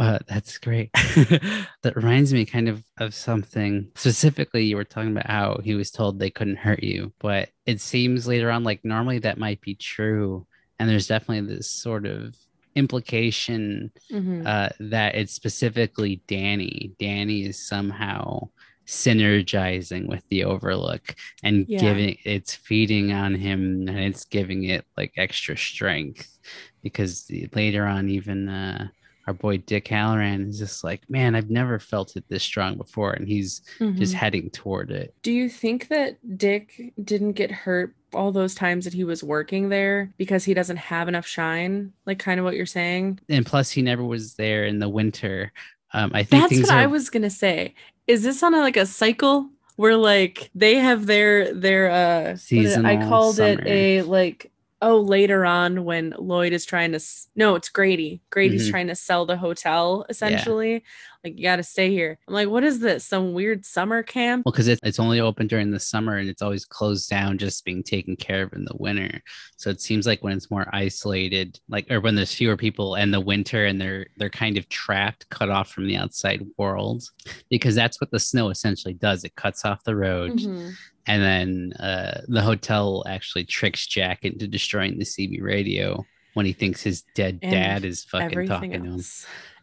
Wow, 0.00 0.18
that's 0.26 0.56
great. 0.58 0.90
that 0.94 1.94
reminds 1.94 2.32
me 2.32 2.46
kind 2.46 2.70
of 2.70 2.82
of 2.98 3.14
something. 3.14 3.92
Specifically, 3.96 4.64
you 4.64 4.76
were 4.76 4.84
talking 4.84 5.12
about 5.12 5.26
how 5.30 5.60
he 5.62 5.74
was 5.74 5.90
told 5.90 6.18
they 6.18 6.30
couldn't 6.30 6.56
hurt 6.56 6.82
you, 6.82 7.12
but 7.20 7.50
it 7.66 7.82
seems 7.82 8.26
later 8.26 8.50
on 8.50 8.64
like 8.64 8.82
normally 8.82 9.18
that 9.20 9.38
might 9.38 9.60
be 9.60 9.74
true. 9.74 10.46
And 10.78 10.88
there's 10.88 11.08
definitely 11.08 11.54
this 11.54 11.70
sort 11.70 12.06
of 12.06 12.34
implication 12.74 13.92
Mhm. 14.10 14.46
uh, 14.46 14.70
that 14.80 15.16
it's 15.16 15.34
specifically 15.34 16.22
Danny. 16.26 16.92
Danny 16.98 17.44
is 17.44 17.68
somehow 17.68 18.48
synergizing 18.88 20.08
with 20.08 20.24
the 20.30 20.44
Overlook 20.44 21.14
and 21.42 21.68
Yeah. 21.68 21.80
giving 21.80 22.16
it's 22.24 22.54
feeding 22.54 23.12
on 23.12 23.34
him 23.34 23.86
and 23.86 23.98
it's 23.98 24.24
giving 24.24 24.64
it 24.64 24.84
like 24.96 25.12
extra 25.18 25.56
strength 25.58 26.38
because 26.82 27.30
later 27.54 27.86
on 27.86 28.08
even 28.08 28.48
uh, 28.48 28.88
our 29.30 29.34
boy 29.34 29.58
Dick 29.58 29.84
Hallorann 29.86 30.48
is 30.48 30.58
just 30.58 30.82
like, 30.82 31.08
man, 31.08 31.36
I've 31.36 31.50
never 31.50 31.78
felt 31.78 32.16
it 32.16 32.24
this 32.28 32.42
strong 32.42 32.76
before, 32.76 33.12
and 33.12 33.28
he's 33.28 33.60
just 33.94 34.12
Mhm. 34.12 34.16
heading 34.16 34.50
toward 34.50 34.90
it. 34.90 35.14
Do 35.22 35.30
you 35.30 35.48
think 35.48 35.86
that 35.86 36.18
Dick 36.36 36.92
didn't 37.04 37.34
get 37.34 37.52
hurt 37.52 37.94
all 38.12 38.32
those 38.32 38.56
times 38.56 38.84
that 38.86 38.92
he 38.94 39.04
was 39.04 39.22
working 39.22 39.68
there 39.68 40.12
because 40.18 40.44
he 40.44 40.52
doesn't 40.52 40.78
have 40.78 41.06
enough 41.06 41.28
shine? 41.28 41.92
Like 42.06 42.18
kind 42.18 42.40
of 42.40 42.44
what 42.44 42.56
you're 42.56 42.66
saying? 42.66 43.20
And 43.28 43.46
plus, 43.46 43.70
he 43.70 43.82
never 43.82 44.02
was 44.04 44.34
there 44.34 44.64
in 44.64 44.80
the 44.80 44.88
winter. 44.88 45.52
Um, 45.94 46.10
I 46.12 46.24
think 46.24 46.50
That's 46.50 46.62
what 46.62 46.70
are 46.72 46.78
I 46.80 46.86
was 46.86 47.08
gonna 47.08 47.30
say. 47.30 47.74
Is 48.08 48.24
this 48.24 48.42
on 48.42 48.52
a, 48.52 48.58
like 48.58 48.76
a 48.76 48.86
cycle 48.86 49.48
where 49.76 49.96
like 49.96 50.50
they 50.56 50.74
have 50.74 51.06
their 51.06 51.54
their 51.54 51.88
uh 51.88 52.22
did- 52.24 52.30
I 52.32 52.34
Seasonal 52.34 53.08
called 53.08 53.38
it 53.38 53.60
a 53.64 54.02
like 54.02 54.50
oh 54.82 54.98
later 55.00 55.44
on 55.44 55.84
when 55.84 56.14
Lloyd 56.18 56.52
is 56.52 56.64
trying 56.64 56.92
to 56.92 56.96
s- 56.96 57.28
no 57.36 57.54
it's 57.54 57.68
Grady. 57.68 58.22
Grady's 58.30 58.66
Mhm. 58.68 58.70
trying 58.70 58.86
to 58.88 58.94
sell 58.94 59.26
the 59.26 59.36
hotel 59.36 60.06
essentially 60.08 60.82
Like 61.22 61.36
you 61.36 61.42
got 61.42 61.56
to 61.56 61.62
stay 61.62 61.90
here. 61.90 62.18
I'm 62.26 62.34
like, 62.34 62.48
what 62.48 62.64
is 62.64 62.80
this? 62.80 63.06
Some 63.06 63.34
weird 63.34 63.66
summer 63.66 64.02
camp? 64.02 64.46
Well, 64.46 64.52
because 64.52 64.68
it's, 64.68 64.80
it's 64.82 64.98
only 64.98 65.20
open 65.20 65.46
during 65.46 65.70
the 65.70 65.78
summer 65.80 66.16
and 66.16 66.30
it's 66.30 66.40
always 66.40 66.64
closed 66.64 67.10
down, 67.10 67.36
just 67.36 67.64
being 67.64 67.82
taken 67.82 68.16
care 68.16 68.44
of 68.44 68.52
in 68.54 68.64
the 68.64 68.76
winter. 68.78 69.20
So 69.56 69.68
it 69.68 69.82
seems 69.82 70.06
like 70.06 70.22
when 70.24 70.32
it's 70.32 70.50
more 70.50 70.66
isolated, 70.72 71.60
like 71.68 71.90
or 71.90 72.00
when 72.00 72.14
there's 72.14 72.34
fewer 72.34 72.56
people 72.56 72.94
in 72.94 73.10
the 73.10 73.20
winter 73.20 73.66
and 73.66 73.78
they're 73.80 74.06
they're 74.16 74.30
kind 74.30 74.56
of 74.56 74.68
trapped, 74.70 75.28
cut 75.28 75.50
off 75.50 75.70
from 75.70 75.86
the 75.86 75.96
outside 75.96 76.46
world, 76.56 77.02
because 77.50 77.74
that's 77.74 78.00
what 78.00 78.10
the 78.10 78.20
snow 78.20 78.48
essentially 78.48 78.94
does. 78.94 79.22
It 79.24 79.36
cuts 79.36 79.64
off 79.64 79.84
the 79.84 79.96
road. 79.96 80.38
Mhm. 80.38 80.72
And 81.06 81.22
then 81.22 81.72
uh, 81.80 82.20
the 82.28 82.42
hotel 82.42 83.02
actually 83.06 83.44
tricks 83.44 83.86
Jack 83.86 84.24
into 84.24 84.46
destroying 84.46 84.98
the 84.98 85.04
CB 85.04 85.42
radio 85.42 86.04
when 86.34 86.46
he 86.46 86.52
thinks 86.52 86.82
his 86.82 87.02
dead 87.14 87.40
And 87.42 87.50
dad 87.52 87.84
is 87.84 88.04
fucking 88.04 88.46
talking 88.46 88.70
to 88.70 88.78
him. 88.78 89.02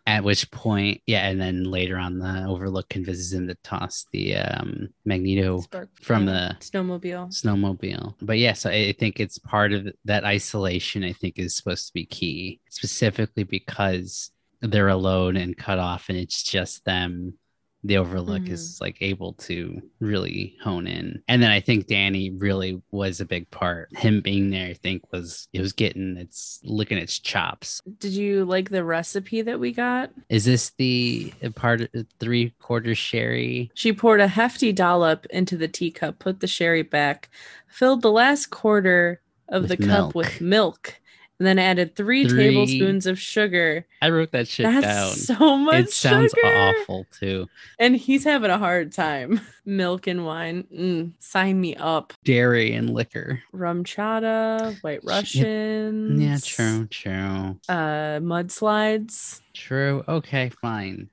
At 0.08 0.24
which 0.24 0.50
point, 0.52 1.02
yeah, 1.06 1.28
and 1.28 1.40
then 1.40 1.66
later 1.66 1.98
on, 1.98 2.18
the 2.18 2.46
Overlook 2.48 2.88
convinces 2.88 3.34
him 3.34 3.50
to 3.50 3.56
toss 3.56 4.06
the 4.14 4.38
um, 4.38 4.88
Magneto 5.04 5.60
Spark- 5.60 5.90
from 6.02 6.26
yeah, 6.26 6.54
the 6.60 6.66
snowmobile. 6.66 7.28
snowmobile. 7.30 8.16
But 8.22 8.38
yes, 8.38 8.66
I 8.66 8.72
I 8.72 8.96
think 8.98 9.20
it's 9.20 9.38
part 9.38 9.74
of 9.74 9.86
that 10.06 10.24
isolation. 10.24 11.04
I 11.04 11.12
think 11.12 11.38
is 11.38 11.58
supposed 11.58 11.88
to 11.88 11.94
be 11.94 12.06
key, 12.06 12.62
specifically 12.70 13.44
because 13.44 14.32
they're 14.62 14.88
alone 14.88 15.36
and 15.36 15.58
cut 15.58 15.78
off, 15.78 16.08
and 16.08 16.18
it's 16.18 16.42
just 16.42 16.86
them. 16.86 17.38
The 17.84 17.98
Overlook 17.98 18.42
Mhm. 18.44 18.50
is 18.52 18.80
like 18.82 18.98
able 19.02 19.34
to 19.34 19.82
really 20.00 20.58
hone 20.62 20.88
in, 20.88 21.22
and 21.28 21.42
then 21.42 21.52
I 21.52 21.60
think 21.60 21.88
Danny 21.88 22.32
really 22.32 22.82
was 22.92 23.22
a 23.22 23.26
big 23.26 23.50
part. 23.52 23.96
Him 23.96 24.20
being 24.22 24.50
there, 24.50 24.68
I 24.68 24.74
think, 24.74 25.04
was 25.14 25.48
it 25.54 25.62
was 25.62 25.74
getting 25.74 26.18
its 26.18 26.60
licking 26.64 26.98
its 26.98 27.20
chops. 27.20 27.82
Did 28.00 28.14
you 28.14 28.46
like 28.46 28.72
the 28.72 28.84
recipe 28.84 29.42
that 29.44 29.60
we 29.60 29.72
got? 29.72 30.12
Is 30.28 30.46
this 30.46 30.72
the 30.78 31.32
part 31.56 31.82
of 31.82 31.90
three 32.20 32.50
quarters 32.60 32.98
sherry? 32.98 33.72
She 33.76 33.94
poured 33.94 34.22
a 34.22 34.28
hefty 34.28 34.74
dollop 34.74 35.26
into 35.28 35.56
the 35.56 35.68
teacup, 35.68 36.20
put 36.20 36.40
the 36.40 36.48
sherry 36.48 36.82
back, 36.84 37.30
filled 37.68 38.02
the 38.02 38.12
last 38.12 38.48
quarter 38.50 39.22
of 39.50 39.70
With 39.70 39.70
the 39.70 39.78
cup 39.88 40.16
with 40.16 40.42
milk, 40.42 40.96
and 41.40 41.46
then 41.48 41.60
added 41.60 41.96
three, 41.96 42.28
Three- 42.28 42.50
tablespoons 42.50 43.06
of 43.06 43.20
sugar. 43.20 43.86
I 44.02 44.10
wrote 44.10 44.32
that 44.32 44.48
shit 44.48 44.66
That's 44.66 44.86
down. 44.86 45.38
so 45.38 45.56
much 45.58 45.76
it 45.86 45.92
sounds 45.92 46.34
sugar. 46.36 46.48
awful 46.56 47.06
too. 47.20 47.48
And 47.80 47.96
he's 47.96 48.24
having 48.24 48.50
a 48.52 48.58
hard 48.58 48.92
time. 48.92 49.40
Milk 49.66 50.08
and 50.08 50.26
wine. 50.26 50.64
Mm, 50.74 51.12
sign 51.20 51.60
me 51.62 51.76
up. 51.76 52.14
Dairy 52.24 52.74
and 52.74 52.90
liquor. 52.90 53.42
RumChata, 53.54 54.82
white. 54.82 55.02
Russians. 55.04 56.22
Yeah, 56.22 56.38
true, 56.44 56.88
true, 56.88 57.60
Uh, 57.70 58.20
mudslides. 58.20 59.42
true. 59.54 60.04
Okay, 60.08 60.50
fine. 60.62 61.10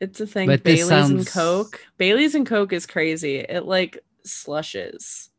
It's 0.00 0.20
a 0.20 0.26
thing. 0.26 0.48
But 0.48 0.62
Bailey's 0.64 0.90
and 1.10 1.26
Coke. 1.26 1.80
Bailey's 1.96 2.34
and 2.34 2.46
Coke 2.46 2.72
is 2.72 2.84
crazy. 2.86 3.36
It 3.38 3.64
like 3.64 3.98
slushes. 4.24 5.30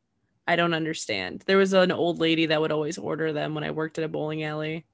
I 0.47 0.55
don't 0.55 0.73
understand. 0.73 1.43
There 1.45 1.57
was 1.57 1.73
an 1.73 1.91
old 1.91 2.19
lady 2.19 2.45
that 2.47 2.61
would 2.61 2.71
always 2.71 2.97
order 2.97 3.33
them 3.33 3.55
when 3.55 3.63
I 3.63 3.71
worked 3.71 3.97
at 3.97 4.03
a 4.03 4.09
bowling 4.09 4.43
alley. 4.43 4.85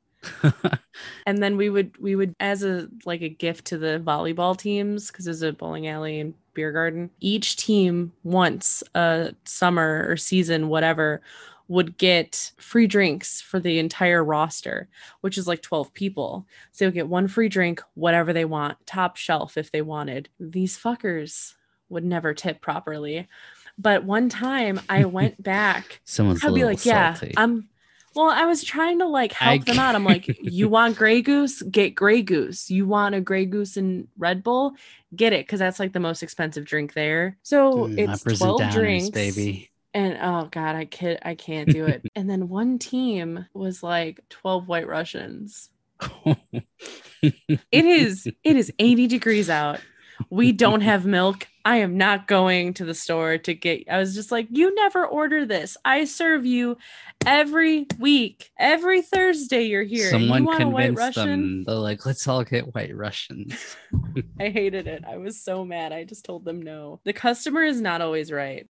And 1.26 1.42
then 1.42 1.58
we 1.58 1.70
would 1.70 1.98
we 2.00 2.16
would 2.16 2.36
as 2.40 2.64
a 2.64 2.88
like 3.06 3.22
a 3.22 3.30
gift 3.30 3.66
to 3.66 3.78
the 3.78 4.02
volleyball 4.04 4.58
teams 4.58 5.08
because 5.08 5.26
there's 5.26 5.42
a 5.42 5.54
bowling 5.54 5.88
alley 5.88 6.20
and 6.20 6.34
beer 6.54 6.72
garden. 6.72 7.10
Each 7.20 7.56
team 7.56 8.12
once 8.24 8.84
a 8.96 9.34
summer 9.46 10.06
or 10.10 10.18
season 10.18 10.68
whatever 10.68 11.22
would 11.68 11.98
get 11.98 12.52
free 12.58 12.86
drinks 12.86 13.40
for 13.40 13.60
the 13.60 13.80
entire 13.80 14.24
roster, 14.26 14.90
which 15.22 15.38
is 15.38 15.48
like 15.48 15.62
12 15.62 15.94
people. 15.94 16.46
So 16.74 16.84
they 16.84 16.88
would 16.88 16.96
get 16.96 17.08
one 17.08 17.30
free 17.30 17.48
drink, 17.48 17.82
whatever 17.94 18.34
they 18.34 18.44
want, 18.44 18.78
top 18.86 19.16
shelf 19.16 19.56
if 19.58 19.72
they 19.72 19.82
wanted. 19.82 20.28
These 20.38 20.78
fuckers 20.78 21.54
would 21.88 22.04
never 22.04 22.34
tip 22.34 22.60
properly. 22.60 23.30
But 23.82 24.04
one 24.04 24.30
time 24.30 24.80
I 24.90 25.06
went 25.06 25.42
back 25.42 26.02
Someone's 26.06 26.44
I'd 26.44 26.54
be 26.54 26.64
like, 26.66 26.86
yeah, 26.86 27.14
salty. 27.16 27.34
I'm. 27.38 27.68
Well, 28.14 28.30
I 28.30 28.44
was 28.46 28.62
trying 28.64 29.00
to 29.00 29.08
like 29.08 29.32
help 29.32 29.62
I 29.62 29.64
them 29.64 29.80
out. 29.80 29.96
I'm 29.96 30.04
like, 30.04 30.28
you 30.42 30.68
want 30.68 30.98
Grey 30.98 31.22
Goose? 31.22 31.62
Get 31.62 31.96
Grey 31.96 32.22
Goose. 32.22 32.70
You 32.70 32.86
want 32.86 33.16
a 33.16 33.22
Grey 33.22 33.46
Goose 33.46 33.78
and 33.78 34.08
Red 34.18 34.44
Bull? 34.44 34.74
Get 35.16 35.34
it, 35.34 35.46
because 35.46 35.60
that's 35.60 35.80
like 35.80 35.94
the 35.94 36.00
most 36.02 36.22
expensive 36.22 36.66
drink 36.66 36.94
there. 36.94 37.38
So 37.44 37.88
Mm, 37.88 37.98
it's 37.98 38.24
twelve 38.24 38.62
downers, 38.62 38.74
drinks, 38.74 39.10
baby. 39.10 39.70
and 39.94 40.18
oh 40.22 40.50
god, 40.52 40.76
I 40.76 40.86
kid, 40.86 41.20
I 41.24 41.36
can't 41.36 41.70
do 41.70 41.88
it. 41.88 42.06
and 42.16 42.30
then 42.30 42.50
one 42.50 42.80
team 42.80 43.46
was 43.54 43.82
like 43.84 44.20
twelve 44.30 44.68
White 44.68 44.88
Russians. 44.88 45.70
It 47.72 47.86
is 47.86 48.30
it 48.44 48.56
is 48.56 48.72
80 48.80 49.08
degrees 49.08 49.50
out. 49.50 49.82
We 50.30 50.52
don't 50.52 50.82
have 50.82 51.06
milk. 51.06 51.48
I 51.66 51.78
am 51.78 51.98
not 51.98 52.28
going 52.28 52.74
to 52.76 52.86
the 52.86 52.94
store 52.94 53.38
to 53.40 53.54
get 53.54 53.84
I 53.90 54.00
was 54.00 54.16
just 54.16 54.32
like, 54.32 54.48
you 54.52 54.74
never 54.76 55.06
order 55.06 55.46
this. 55.46 55.78
I 55.86 56.06
serve 56.06 56.46
you 56.46 56.78
every 57.26 57.88
week. 58.00 58.52
Every 58.58 59.02
Thursday 59.02 59.64
you're 59.64 59.84
here. 59.84 60.10
Someone 60.10 60.42
you 60.42 60.48
want 60.48 60.64
a 60.64 60.68
white 60.68 60.86
convinced 60.88 61.18
Russian? 61.18 61.30
them. 61.30 61.64
They're 61.66 61.76
like, 61.76 62.06
let's 62.06 62.28
all 62.28 62.44
get 62.44 62.74
white 62.74 62.96
Russians. 62.96 63.76
I 64.40 64.50
hated 64.50 64.88
it. 64.88 65.04
I 65.08 65.18
was 65.18 65.40
so 65.40 65.64
mad. 65.64 65.94
I 65.94 66.04
just 66.04 66.26
told 66.26 66.46
them 66.46 66.62
no. 66.62 67.00
The 67.04 67.14
customer 67.14 67.64
is 67.64 67.82
not 67.82 68.02
always 68.02 68.32
right. 68.32 68.68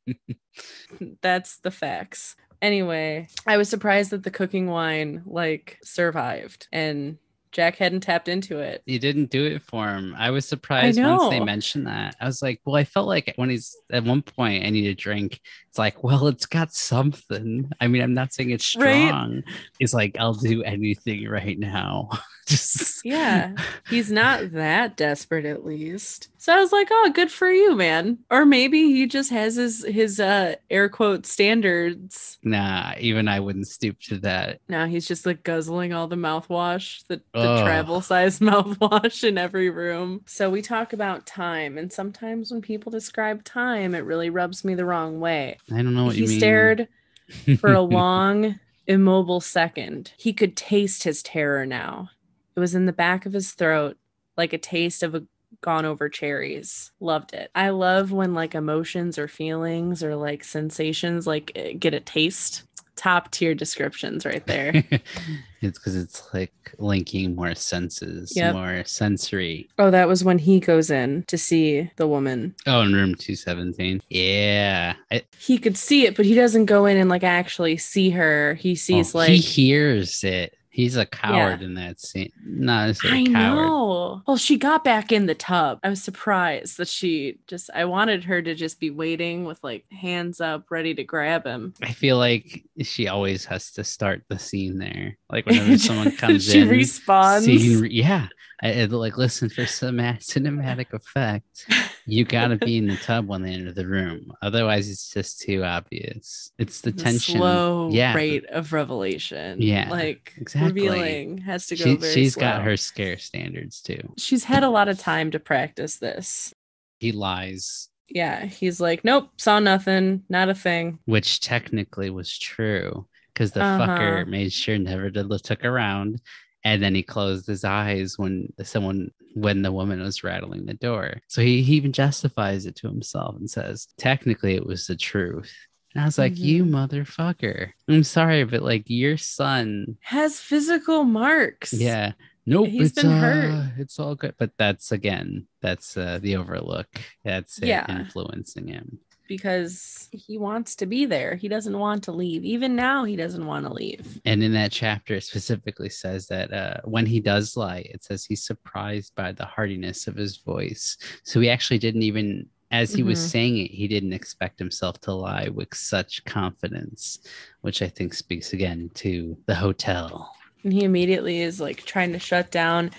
That's 1.22 1.58
the 1.58 1.70
facts. 1.70 2.36
Anyway, 2.62 3.28
I 3.46 3.56
was 3.58 3.68
surprised 3.68 4.10
that 4.10 4.22
the 4.22 4.30
cooking 4.30 4.66
wine 4.66 5.22
like 5.26 5.78
survived 5.82 6.68
and 6.72 7.18
Jack 7.56 7.76
hadn't 7.76 8.02
tapped 8.02 8.28
into 8.28 8.58
it. 8.58 8.82
you 8.84 8.98
didn't 8.98 9.30
do 9.30 9.46
it 9.46 9.62
for 9.62 9.88
him. 9.88 10.14
I 10.18 10.30
was 10.30 10.46
surprised 10.46 11.00
once 11.00 11.30
they 11.30 11.40
mentioned 11.40 11.86
that. 11.86 12.14
I 12.20 12.26
was 12.26 12.42
like, 12.42 12.60
well, 12.66 12.76
I 12.76 12.84
felt 12.84 13.08
like 13.08 13.32
when 13.36 13.48
he's 13.48 13.74
at 13.90 14.04
one 14.04 14.20
point, 14.20 14.66
I 14.66 14.68
need 14.68 14.86
a 14.88 14.94
drink. 14.94 15.40
It's 15.70 15.78
like, 15.78 16.04
well, 16.04 16.26
it's 16.26 16.44
got 16.44 16.74
something. 16.74 17.70
I 17.80 17.88
mean, 17.88 18.02
I'm 18.02 18.12
not 18.12 18.34
saying 18.34 18.50
it's 18.50 18.76
Right? 18.76 19.06
strong. 19.08 19.42
It's 19.80 19.94
like, 19.94 20.16
I'll 20.18 20.34
do 20.34 20.62
anything 20.64 21.26
right 21.28 21.58
now. 21.58 22.10
Just 22.46 23.04
Yeah. 23.04 23.54
He's 23.90 24.12
not 24.12 24.52
that 24.52 24.96
desperate 24.96 25.46
at 25.46 25.64
least. 25.64 26.28
So 26.38 26.54
I 26.54 26.60
was 26.60 26.70
like, 26.70 26.86
"Oh, 26.92 27.10
good 27.12 27.32
for 27.32 27.50
you, 27.50 27.74
man." 27.74 28.18
Or 28.30 28.46
maybe 28.46 28.92
he 28.92 29.06
just 29.08 29.30
has 29.30 29.56
his 29.56 29.84
his 29.84 30.20
uh 30.20 30.54
air 30.70 30.88
quote 30.88 31.26
standards. 31.26 32.38
Nah, 32.44 32.92
even 33.00 33.26
I 33.26 33.40
wouldn't 33.40 33.66
stoop 33.66 33.98
to 34.02 34.18
that. 34.18 34.60
Now 34.68 34.86
he's 34.86 35.08
just 35.08 35.26
like 35.26 35.42
guzzling 35.42 35.92
all 35.92 36.06
the 36.06 36.14
mouthwash, 36.14 37.04
the, 37.08 37.20
the 37.46 37.62
travel 37.62 38.00
size 38.00 38.38
mouthwash 38.40 39.24
in 39.24 39.38
every 39.38 39.70
room. 39.70 40.22
So 40.26 40.50
we 40.50 40.62
talk 40.62 40.92
about 40.92 41.26
time, 41.26 41.78
and 41.78 41.92
sometimes 41.92 42.50
when 42.50 42.62
people 42.62 42.90
describe 42.90 43.44
time, 43.44 43.94
it 43.94 44.04
really 44.04 44.30
rubs 44.30 44.64
me 44.64 44.74
the 44.74 44.84
wrong 44.84 45.20
way. 45.20 45.58
I 45.72 45.76
don't 45.76 45.94
know 45.94 46.04
what 46.04 46.16
he 46.16 46.22
you 46.22 46.28
mean. 46.28 46.38
stared 46.38 46.88
for 47.58 47.72
a 47.72 47.80
long, 47.80 48.58
immobile 48.86 49.40
second. 49.40 50.12
He 50.16 50.32
could 50.32 50.56
taste 50.56 51.02
his 51.02 51.22
terror 51.22 51.66
now. 51.66 52.10
It 52.54 52.60
was 52.60 52.74
in 52.74 52.86
the 52.86 52.92
back 52.92 53.26
of 53.26 53.32
his 53.32 53.52
throat, 53.52 53.96
like 54.36 54.52
a 54.52 54.58
taste 54.58 55.02
of 55.02 55.14
a 55.14 55.24
gone 55.60 55.84
over 55.84 56.08
cherries. 56.08 56.92
Loved 57.00 57.32
it. 57.32 57.50
I 57.54 57.70
love 57.70 58.12
when 58.12 58.34
like 58.34 58.54
emotions 58.54 59.18
or 59.18 59.28
feelings 59.28 60.02
or 60.02 60.16
like 60.16 60.44
sensations 60.44 61.26
like 61.26 61.52
eh, 61.54 61.72
get 61.72 61.94
a 61.94 62.00
taste. 62.00 62.62
Top 62.96 63.30
tier 63.30 63.54
descriptions 63.54 64.24
right 64.24 64.44
there. 64.46 64.72
it's 65.60 65.78
because 65.78 65.94
it's 65.96 66.32
like 66.34 66.52
linking 66.78 67.34
more 67.34 67.54
senses, 67.54 68.34
Yep. 68.36 68.54
more 68.54 68.82
sensory. 68.86 69.68
oh, 69.78 69.90
that 69.90 70.08
was 70.08 70.24
when 70.24 70.38
he 70.38 70.60
goes 70.60 70.90
in 70.90 71.24
to 71.28 71.36
see 71.38 71.90
the 71.96 72.06
woman. 72.08 72.54
Oh, 72.66 72.80
in 72.80 72.92
room 72.94 73.14
217. 73.14 74.00
Yeah. 74.08 74.94
I, 75.10 75.22
He 75.38 75.58
could 75.58 75.76
see 75.76 76.06
it, 76.06 76.16
but 76.16 76.24
he 76.26 76.34
doesn't 76.34 76.66
go 76.66 76.86
in 76.86 76.96
and 76.96 77.08
like 77.10 77.22
actually 77.24 77.76
see 77.76 78.10
her. 78.10 78.54
He 78.54 78.74
sees 78.74 79.14
oh, 79.14 79.18
like 79.18 79.30
he 79.30 79.36
hears 79.36 80.24
it. 80.24 80.55
He's 80.76 80.96
a 80.98 81.06
coward 81.06 81.62
in 81.62 81.72
that 81.76 81.98
scene. 81.98 82.30
Not 82.44 82.90
a 82.90 83.08
I 83.08 83.24
coward. 83.24 83.28
I 83.28 83.32
know. 83.32 84.22
Well, 84.26 84.36
she 84.36 84.58
got 84.58 84.84
back 84.84 85.10
in 85.10 85.24
the 85.24 85.34
tub. 85.34 85.78
I 85.82 85.88
was 85.88 86.02
surprised 86.02 86.76
that 86.76 86.86
she 86.86 87.38
just, 87.46 87.70
I 87.74 87.86
wanted 87.86 88.24
her 88.24 88.42
to 88.42 88.54
just 88.54 88.78
be 88.78 88.90
waiting 88.90 89.46
with 89.46 89.64
like 89.64 89.90
hands 89.90 90.38
up, 90.38 90.70
ready 90.70 90.94
to 90.94 91.02
grab 91.02 91.46
him. 91.46 91.72
I 91.82 91.92
feel 91.92 92.18
like 92.18 92.62
she 92.82 93.08
always 93.08 93.46
has 93.46 93.72
to 93.72 93.84
start 93.84 94.24
the 94.28 94.38
scene 94.38 94.76
there. 94.76 95.16
Like 95.30 95.46
whenever 95.46 95.76
someone 95.78 96.12
comes 96.16 96.44
she 96.50 96.60
in, 96.60 96.68
respawns. 96.68 97.44
scene 97.44 97.88
yeah. 97.90 98.28
I, 98.62 98.82
I- 98.82 98.84
like 98.86 99.18
listen 99.18 99.48
for 99.50 99.66
some 99.66 99.96
cinematic 99.98 100.92
effect. 100.92 101.66
You 102.06 102.24
got 102.24 102.48
to 102.48 102.56
be 102.56 102.78
in 102.78 102.86
the 102.86 102.96
tub 103.02 103.26
when 103.28 103.42
they 103.42 103.50
enter 103.52 103.72
the 103.72 103.86
room. 103.86 104.32
Otherwise, 104.40 104.88
it's 104.88 105.12
just 105.12 105.40
too 105.40 105.62
obvious. 105.64 106.52
It's 106.58 106.80
the, 106.80 106.92
The 106.92 107.02
tension. 107.02 107.36
slow 107.38 107.90
yeah, 107.90 108.14
rate 108.14 108.46
of 108.46 108.72
revelation. 108.72 109.60
Yeah, 109.60 109.88
Like 109.90 110.32
exactly. 110.38 110.72
revealing 110.72 111.38
has 111.38 111.66
to 111.66 111.76
go 111.76 111.98
She, 112.08 112.30
slow. 112.30 112.40
got 112.40 112.62
her 112.62 112.76
scare 112.76 113.18
standards 113.18 113.82
too. 113.82 114.14
She's 114.16 114.44
had 114.44 114.62
a 114.62 114.70
lot 114.70 114.88
of 114.88 114.98
time 114.98 115.32
to 115.32 115.40
practice 115.40 115.96
this. 115.96 116.54
He 116.98 117.12
lies, 117.12 117.88
Yeah. 118.08 118.46
He's 118.46 118.80
like, 118.80 119.04
nope, 119.04 119.30
saw 119.36 119.58
nothing, 119.58 120.22
not 120.30 120.48
a 120.48 120.54
thing. 120.54 121.00
which 121.04 121.40
technically 121.40 122.08
was 122.08 122.38
true 122.38 123.06
because 123.36 123.52
the 123.52 123.62
Uh-huh. 123.62 123.86
fucker 123.86 124.26
made 124.26 124.50
sure 124.50 124.78
never 124.78 125.10
to 125.10 125.22
look 125.22 125.42
took 125.42 125.64
around. 125.64 126.20
and 126.64 126.82
then 126.82 126.94
he 126.96 127.02
closed 127.02 127.46
his 127.46 127.64
eyes 127.64 128.18
when 128.18 128.52
someone 128.64 129.10
when 129.34 129.60
the 129.62 129.70
woman 129.70 130.00
was 130.00 130.24
rattling 130.24 130.64
the 130.64 130.74
door 130.74 131.20
so 131.28 131.42
he, 131.42 131.62
he 131.62 131.74
even 131.74 131.92
justifies 131.92 132.64
it 132.66 132.74
to 132.74 132.88
himself 132.88 133.36
and 133.36 133.48
says 133.48 133.86
technically 133.98 134.54
it 134.56 134.66
was 134.66 134.86
the 134.86 134.96
truth 134.96 135.52
and 135.94 136.02
I 136.02 136.06
was 136.06 136.18
like, 136.18 136.34
mm-hmm. 136.34 136.44
you 136.44 136.64
motherfucker. 136.66 137.70
I'm 137.88 138.04
sorry, 138.04 138.44
but 138.44 138.60
like 138.60 138.84
your 138.86 139.16
son 139.16 139.96
has 140.02 140.38
physical 140.38 141.04
marks. 141.04 141.72
Yeah. 141.72 142.12
Nope. 142.44 142.68
He's 142.68 142.92
been 142.92 143.06
uh, 143.06 143.18
hurt. 143.18 143.72
It's 143.78 143.98
all 143.98 144.14
good. 144.14 144.34
But 144.38 144.50
that's 144.58 144.92
again, 144.92 145.46
that's 145.62 145.96
uh, 145.96 146.18
the 146.20 146.36
overlook. 146.36 146.86
That's 147.24 147.58
yeah. 147.62 147.86
influencing 147.88 148.68
him 148.68 148.98
because 149.28 150.08
he 150.12 150.38
wants 150.38 150.74
to 150.76 150.86
be 150.86 151.06
there. 151.06 151.34
He 151.34 151.48
doesn't 151.48 151.78
want 151.78 152.04
to 152.04 152.12
leave. 152.12 152.44
Even 152.44 152.76
now, 152.76 153.04
he 153.04 153.16
doesn't 153.16 153.46
want 153.46 153.66
to 153.66 153.72
leave. 153.72 154.20
And 154.24 154.42
in 154.42 154.52
that 154.52 154.72
chapter, 154.72 155.14
it 155.14 155.24
specifically 155.24 155.88
says 155.88 156.26
that 156.28 156.52
uh, 156.52 156.80
when 156.84 157.06
he 157.06 157.20
does 157.20 157.56
lie, 157.56 157.86
it 157.90 158.04
says 158.04 158.24
he's 158.24 158.44
surprised 158.44 159.14
by 159.14 159.32
the 159.32 159.44
heartiness 159.44 160.06
of 160.06 160.16
his 160.16 160.36
voice. 160.38 160.96
So 161.24 161.40
he 161.40 161.50
actually 161.50 161.78
didn't 161.78 162.02
even, 162.02 162.48
as 162.70 162.92
he 162.92 163.00
mm-hmm. 163.00 163.08
was 163.08 163.30
saying 163.30 163.58
it, 163.58 163.70
he 163.70 163.88
didn't 163.88 164.12
expect 164.12 164.58
himself 164.58 165.00
to 165.02 165.12
lie 165.12 165.48
with 165.48 165.74
such 165.74 166.24
confidence, 166.24 167.20
which 167.60 167.82
I 167.82 167.88
think 167.88 168.14
speaks 168.14 168.52
again 168.52 168.90
to 168.94 169.36
the 169.46 169.54
hotel. 169.54 170.32
And 170.62 170.72
he 170.72 170.84
immediately 170.84 171.40
is 171.40 171.60
like 171.60 171.84
trying 171.84 172.12
to 172.12 172.18
shut 172.18 172.50
down 172.50 172.90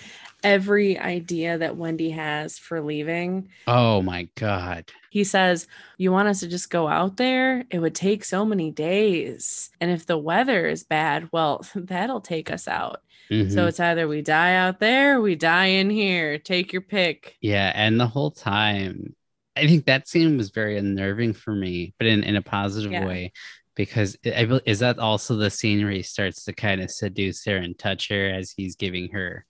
every 0.42 0.98
idea 0.98 1.58
that 1.58 1.76
Wendy 1.76 2.10
has 2.10 2.58
for 2.58 2.80
leaving. 2.80 3.48
Oh 3.66 4.02
my 4.02 4.28
God. 4.34 4.90
He 5.10 5.24
says, 5.24 5.66
You 5.96 6.12
want 6.12 6.28
us 6.28 6.40
to 6.40 6.48
just 6.48 6.70
go 6.70 6.88
out 6.88 7.16
there? 7.16 7.64
It 7.70 7.78
would 7.78 7.94
take 7.94 8.24
so 8.24 8.44
many 8.44 8.70
days. 8.70 9.70
And 9.80 9.90
if 9.90 10.06
the 10.06 10.18
weather 10.18 10.66
is 10.66 10.84
bad, 10.84 11.28
well, 11.32 11.64
that'll 11.74 12.20
take 12.20 12.50
us 12.50 12.68
out. 12.68 13.02
Mm-hmm. 13.30 13.52
So 13.52 13.66
it's 13.66 13.80
either 13.80 14.08
we 14.08 14.22
die 14.22 14.54
out 14.54 14.80
there, 14.80 15.20
we 15.20 15.34
die 15.34 15.66
in 15.66 15.90
here. 15.90 16.38
Take 16.38 16.72
your 16.72 16.82
pick. 16.82 17.36
Yeah. 17.40 17.72
And 17.74 18.00
the 18.00 18.06
whole 18.06 18.30
time, 18.30 19.14
I 19.54 19.66
think 19.66 19.86
that 19.86 20.08
scene 20.08 20.36
was 20.36 20.50
very 20.50 20.78
unnerving 20.78 21.34
for 21.34 21.54
me, 21.54 21.94
but 21.98 22.06
in, 22.06 22.22
in 22.22 22.36
a 22.36 22.42
positive 22.42 22.92
yeah. 22.92 23.04
way 23.04 23.32
because 23.78 24.16
I, 24.26 24.60
is 24.66 24.80
that 24.80 24.98
also 24.98 25.36
the 25.36 25.50
scene 25.50 25.82
where 25.84 25.92
he 25.92 26.02
starts 26.02 26.44
to 26.44 26.52
kind 26.52 26.80
of 26.82 26.90
seduce 26.90 27.44
her 27.44 27.56
and 27.56 27.78
touch 27.78 28.08
her 28.08 28.28
as 28.28 28.50
he's 28.50 28.74
giving 28.74 29.08
her 29.12 29.46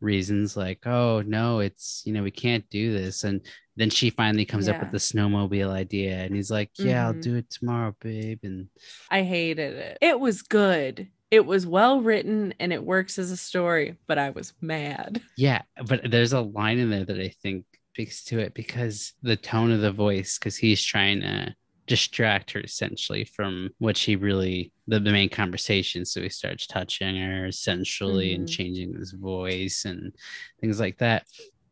reasons 0.00 0.56
like 0.56 0.86
oh 0.86 1.22
no 1.26 1.60
it's 1.60 2.02
you 2.04 2.12
know 2.12 2.22
we 2.22 2.30
can't 2.30 2.68
do 2.70 2.92
this 2.92 3.24
and 3.24 3.40
then 3.76 3.90
she 3.90 4.10
finally 4.10 4.44
comes 4.44 4.66
yeah. 4.66 4.74
up 4.74 4.80
with 4.80 4.92
the 4.92 4.98
snowmobile 4.98 5.70
idea 5.70 6.18
and 6.18 6.34
he's 6.34 6.50
like 6.50 6.70
yeah 6.78 7.04
mm-hmm. 7.04 7.16
i'll 7.16 7.22
do 7.22 7.36
it 7.36 7.50
tomorrow 7.50 7.94
babe 8.00 8.38
and 8.42 8.68
i 9.10 9.22
hated 9.22 9.74
it 9.74 9.98
it 10.00 10.18
was 10.18 10.42
good 10.42 11.08
it 11.30 11.44
was 11.44 11.66
well 11.66 12.00
written 12.00 12.54
and 12.60 12.72
it 12.72 12.82
works 12.82 13.18
as 13.18 13.30
a 13.30 13.36
story 13.36 13.96
but 14.06 14.18
i 14.18 14.30
was 14.30 14.52
mad 14.60 15.20
yeah 15.36 15.62
but 15.86 16.10
there's 16.10 16.32
a 16.32 16.40
line 16.40 16.78
in 16.78 16.90
there 16.90 17.04
that 17.04 17.20
i 17.20 17.28
think 17.42 17.64
speaks 17.92 18.22
to 18.22 18.38
it 18.38 18.54
because 18.54 19.14
the 19.22 19.36
tone 19.36 19.72
of 19.72 19.80
the 19.80 19.90
voice 19.90 20.38
because 20.38 20.56
he's 20.56 20.84
trying 20.84 21.20
to 21.20 21.52
distract 21.88 22.52
her 22.52 22.60
essentially 22.60 23.24
from 23.24 23.70
what 23.78 23.96
she 23.96 24.14
really 24.14 24.70
the, 24.86 25.00
the 25.00 25.10
main 25.10 25.28
conversation 25.28 26.04
so 26.04 26.20
he 26.20 26.28
starts 26.28 26.66
touching 26.66 27.16
her 27.16 27.46
essentially 27.46 28.30
mm-hmm. 28.30 28.42
and 28.42 28.48
changing 28.48 28.94
his 28.94 29.12
voice 29.12 29.84
and 29.84 30.12
things 30.60 30.78
like 30.78 30.98
that 30.98 31.26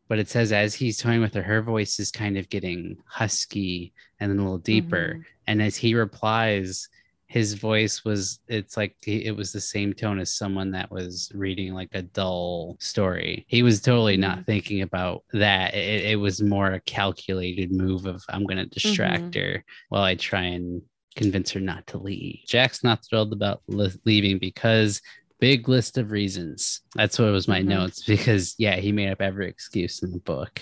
but 0.09 0.19
it 0.19 0.27
says 0.27 0.51
as 0.51 0.73
he's 0.73 0.97
toying 0.97 1.21
with 1.21 1.33
her 1.33 1.43
her 1.43 1.61
voice 1.61 1.99
is 1.99 2.11
kind 2.11 2.37
of 2.37 2.49
getting 2.49 2.97
husky 3.05 3.93
and 4.19 4.31
then 4.31 4.39
a 4.39 4.43
little 4.43 4.57
deeper 4.57 5.13
mm-hmm. 5.13 5.21
and 5.47 5.61
as 5.61 5.77
he 5.77 5.93
replies 5.93 6.89
his 7.27 7.53
voice 7.53 8.05
was 8.05 8.39
it's 8.47 8.77
like 8.77 8.95
it 9.05 9.35
was 9.35 9.51
the 9.51 9.61
same 9.61 9.93
tone 9.93 10.17
as 10.17 10.33
someone 10.33 10.71
that 10.71 10.89
was 10.89 11.29
reading 11.35 11.73
like 11.73 11.89
a 11.93 12.01
dull 12.01 12.77
story 12.79 13.45
he 13.47 13.63
was 13.63 13.81
totally 13.81 14.17
not 14.17 14.37
mm-hmm. 14.37 14.43
thinking 14.45 14.81
about 14.81 15.23
that 15.33 15.73
it, 15.75 16.05
it, 16.05 16.15
was 16.15 16.41
more 16.41 16.71
a 16.71 16.79
calculated 16.81 17.71
move 17.71 18.05
of 18.05 18.23
i'm 18.29 18.45
going 18.45 18.57
to 18.57 18.65
distract 18.65 19.31
mm-hmm. 19.31 19.55
her 19.55 19.63
while 19.89 20.03
i 20.03 20.15
try 20.15 20.43
and 20.43 20.81
convince 21.15 21.51
her 21.51 21.59
not 21.59 21.85
to 21.85 21.97
leave 21.97 22.39
jack's 22.47 22.83
not 22.83 23.05
thrilled 23.05 23.33
about 23.33 23.61
leaving 23.67 24.37
because 24.39 25.01
big 25.39 25.67
list 25.67 25.97
of 25.97 26.11
reasons 26.11 26.81
that's 26.95 27.19
what 27.19 27.31
was 27.31 27.47
my 27.47 27.59
mm-hmm. 27.59 27.69
notes 27.69 28.03
because 28.07 28.55
yeah 28.57 28.77
he 28.77 28.91
made 28.91 29.11
up 29.11 29.21
every 29.21 29.49
excuse 29.49 30.01
in 30.01 30.11
the 30.11 30.19
book 30.19 30.61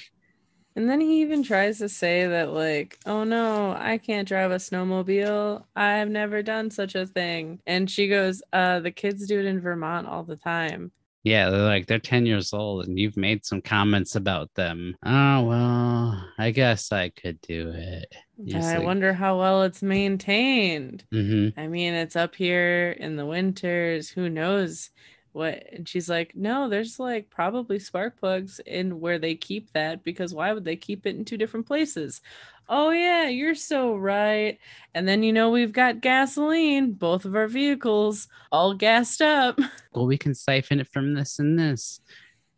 and 0.76 0.90
then 0.90 1.00
he 1.00 1.22
even 1.22 1.42
tries 1.42 1.78
to 1.80 1.90
say 1.90 2.28
that, 2.28 2.52
like, 2.52 3.00
oh 3.06 3.24
no, 3.24 3.76
I 3.78 3.98
can't 3.98 4.28
drive 4.28 4.52
a 4.52 4.56
snowmobile. 4.56 5.64
I've 5.76 6.10
never 6.10 6.44
done 6.44 6.70
such 6.70 6.96
a 6.96 7.06
thing. 7.06 7.60
And 7.66 7.90
she 7.90 8.08
goes, 8.08 8.42
uh, 8.52 8.82
the 8.82 8.92
kids 8.92 9.26
do 9.28 9.40
it 9.40 9.46
in 9.46 9.62
Vermont 9.62 10.08
all 10.08 10.24
the 10.24 10.36
time. 10.36 10.92
Yeah, 11.26 11.50
they're 11.50 11.62
like, 11.62 11.88
they're 11.88 11.98
10 11.98 12.28
years 12.28 12.54
old 12.54 12.86
and 12.86 13.00
you've 13.00 13.18
made 13.18 13.46
some 13.46 13.60
comments 13.60 14.16
about 14.16 14.54
them. 14.54 14.96
Oh, 15.04 15.42
well, 15.42 16.30
I 16.38 16.52
guess 16.52 16.92
I 16.92 17.10
could 17.10 17.42
do 17.42 17.72
it. 17.74 18.14
I 18.54 18.78
like, 18.78 18.86
wonder 18.86 19.12
how 19.12 19.40
well 19.40 19.64
it's 19.64 19.82
maintained. 19.82 21.04
Mm-hmm. 21.12 21.60
I 21.60 21.68
mean, 21.68 21.94
it's 21.94 22.16
up 22.16 22.36
here 22.36 22.92
in 22.92 23.16
the 23.16 23.26
winters. 23.26 24.08
Who 24.10 24.30
knows? 24.30 24.92
What 25.36 25.68
and 25.74 25.88
she's 25.88 26.10
like 26.10 26.34
no 26.34 26.70
there's 26.70 26.98
like 26.98 27.30
probably 27.30 27.78
spark 27.78 28.18
plugs 28.18 28.62
in 28.66 29.02
where 29.02 29.20
they 29.20 29.36
keep 29.36 29.72
that 29.74 30.02
because 30.04 30.34
why 30.34 30.54
would 30.54 30.64
they 30.64 30.78
keep 30.78 31.06
it 31.06 31.16
in 31.16 31.26
two 31.26 31.38
different 31.38 31.66
places? 31.68 32.22
Oh 32.70 32.90
yeah 32.92 33.28
you're 33.28 33.54
so 33.54 33.96
right. 33.96 34.58
And 34.94 35.08
then 35.08 35.22
you 35.24 35.34
know 35.34 35.50
we've 35.52 35.74
got 35.74 36.00
gasoline 36.02 36.94
both 36.94 37.26
of 37.26 37.36
our 37.36 37.48
vehicles 37.48 38.28
all 38.52 38.74
gassed 38.74 39.22
up. 39.22 39.60
Well 39.94 40.06
we 40.08 40.18
can 40.18 40.34
siphon 40.34 40.80
it 40.80 40.88
from 40.88 41.14
this 41.14 41.38
and 41.38 41.60
this. 41.60 42.00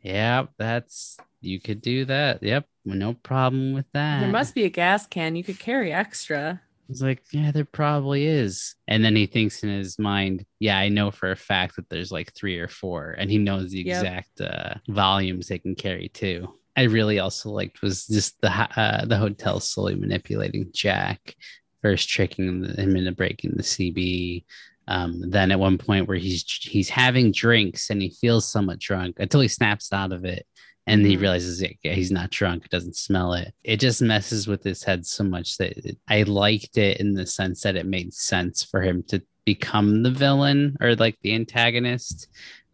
Yeah 0.01 0.45
that's 0.57 1.17
you 1.41 1.59
could 1.59 1.82
do 1.82 2.05
that. 2.05 2.43
Yep 2.43 2.67
no 2.86 3.13
problem 3.15 3.73
with 3.73 3.91
that. 3.93 4.21
there 4.21 4.30
must 4.30 4.55
be 4.55 4.63
a 4.63 4.69
gas 4.69 5.07
can 5.07 5.36
you 5.36 5.43
could 5.43 5.59
carry 5.59 5.91
extra 5.91 6.61
He's 6.88 7.01
like, 7.01 7.21
yeah, 7.31 7.51
there 7.51 7.65
probably 7.65 8.25
is. 8.25 8.75
And 8.88 9.03
then 9.03 9.15
he 9.15 9.25
thinks 9.25 9.63
in 9.63 9.69
his 9.69 9.99
mind, 9.99 10.45
yeah, 10.59 10.77
I 10.77 10.88
know 10.89 11.11
for 11.11 11.31
a 11.31 11.35
fact 11.35 11.75
that 11.75 11.89
there's 11.89 12.11
like 12.11 12.33
three 12.33 12.57
or 12.59 12.67
four, 12.67 13.15
and 13.17 13.29
he 13.29 13.38
knows 13.38 13.71
the 13.71 13.83
yep. 13.83 13.97
exact 13.97 14.41
uh, 14.41 14.75
volumes 14.88 15.47
they 15.47 15.59
can 15.59 15.75
carry 15.75 16.09
too. 16.09 16.55
I 16.77 16.83
really 16.83 17.19
also 17.19 17.49
liked 17.49 17.81
was 17.81 18.07
just 18.07 18.39
the 18.41 18.49
uh, 18.49 19.05
the 19.05 19.17
hotel 19.17 19.59
slowly 19.59 19.95
manipulating 19.95 20.69
Jack, 20.73 21.35
first 21.81 22.07
tricking 22.07 22.63
him 22.63 22.95
into 22.95 23.11
breaking 23.11 23.53
the 23.55 23.63
CB. 23.63 24.45
Um, 24.88 25.29
then 25.29 25.51
at 25.51 25.59
one 25.59 25.77
point 25.77 26.07
where 26.07 26.17
he's 26.17 26.43
he's 26.61 26.88
having 26.88 27.33
drinks 27.33 27.89
and 27.89 28.01
he 28.01 28.11
feels 28.11 28.47
somewhat 28.47 28.79
drunk 28.79 29.17
until 29.19 29.41
he 29.41 29.49
snaps 29.49 29.91
out 29.91 30.13
of 30.13 30.23
it 30.23 30.45
and 30.88 31.05
he 31.05 31.13
mm-hmm. 31.13 31.21
realizes 31.21 31.63
he's 31.83 32.11
not 32.11 32.31
drunk 32.31 32.65
it 32.65 32.71
doesn't 32.71 32.95
smell 32.95 33.33
it 33.33 33.53
it 33.63 33.79
just 33.79 34.01
messes 34.01 34.47
with 34.47 34.63
his 34.63 34.83
head 34.83 35.05
so 35.05 35.23
much 35.23 35.57
that 35.57 35.77
it, 35.85 35.97
i 36.07 36.23
liked 36.23 36.77
it 36.77 36.99
in 36.99 37.13
the 37.13 37.25
sense 37.25 37.61
that 37.61 37.75
it 37.75 37.85
made 37.85 38.13
sense 38.13 38.63
for 38.63 38.81
him 38.81 39.03
to 39.03 39.21
become 39.45 40.01
the 40.03 40.11
villain 40.11 40.75
or 40.81 40.95
like 40.95 41.17
the 41.21 41.35
antagonist 41.35 42.27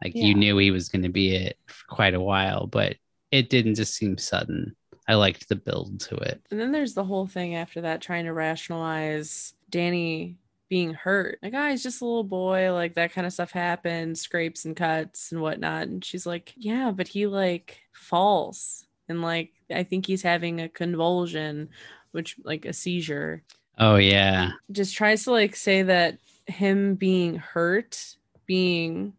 like 0.03 0.13
yeah. 0.15 0.25
you 0.25 0.35
knew 0.35 0.57
he 0.57 0.71
was 0.71 0.89
going 0.89 1.03
to 1.03 1.09
be 1.09 1.35
it 1.35 1.57
for 1.65 1.85
quite 1.95 2.13
a 2.13 2.21
while 2.21 2.67
but 2.67 2.95
it 3.31 3.49
didn't 3.49 3.75
just 3.75 3.95
seem 3.95 4.17
sudden 4.17 4.75
i 5.07 5.15
liked 5.15 5.49
the 5.49 5.55
build 5.55 5.99
to 5.99 6.15
it 6.15 6.41
and 6.49 6.59
then 6.59 6.71
there's 6.71 6.93
the 6.93 7.03
whole 7.03 7.27
thing 7.27 7.55
after 7.55 7.81
that 7.81 8.01
trying 8.01 8.25
to 8.25 8.33
rationalize 8.33 9.53
danny 9.69 10.37
being 10.73 10.95
hurt. 10.95 11.37
Like, 11.43 11.53
ah, 11.55 11.67
oh, 11.67 11.69
he's 11.69 11.83
just 11.83 12.01
a 12.01 12.05
little 12.05 12.23
boy. 12.23 12.73
Like 12.73 12.95
that 12.95 13.13
kind 13.13 13.27
of 13.27 13.33
stuff 13.33 13.51
happens, 13.51 14.21
scrapes 14.21 14.65
and 14.65 14.75
cuts 14.75 15.31
and 15.31 15.39
whatnot. 15.39 15.83
And 15.83 16.03
she's 16.03 16.25
like, 16.25 16.51
yeah, 16.57 16.89
but 16.89 17.07
he 17.07 17.27
like 17.27 17.81
falls 17.91 18.87
and 19.07 19.21
like 19.21 19.51
I 19.71 19.83
think 19.83 20.07
he's 20.07 20.23
having 20.23 20.61
a 20.61 20.67
convulsion, 20.67 21.69
which 22.09 22.37
like 22.43 22.65
a 22.65 22.73
seizure. 22.73 23.43
Oh 23.77 23.97
yeah. 23.97 24.53
Just 24.71 24.95
tries 24.95 25.25
to 25.25 25.31
like 25.31 25.55
say 25.55 25.83
that 25.83 26.17
him 26.47 26.95
being 26.95 27.35
hurt, 27.35 28.15
being 28.47 29.13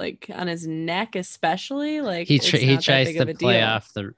like 0.00 0.28
on 0.34 0.48
his 0.48 0.66
neck 0.66 1.14
especially, 1.14 2.00
like 2.00 2.26
he 2.26 2.40
tr- 2.40 2.56
he 2.56 2.76
tries 2.78 3.14
to 3.14 3.34
play 3.34 3.60
deal. 3.60 3.68
off 3.68 3.92
the. 3.92 4.14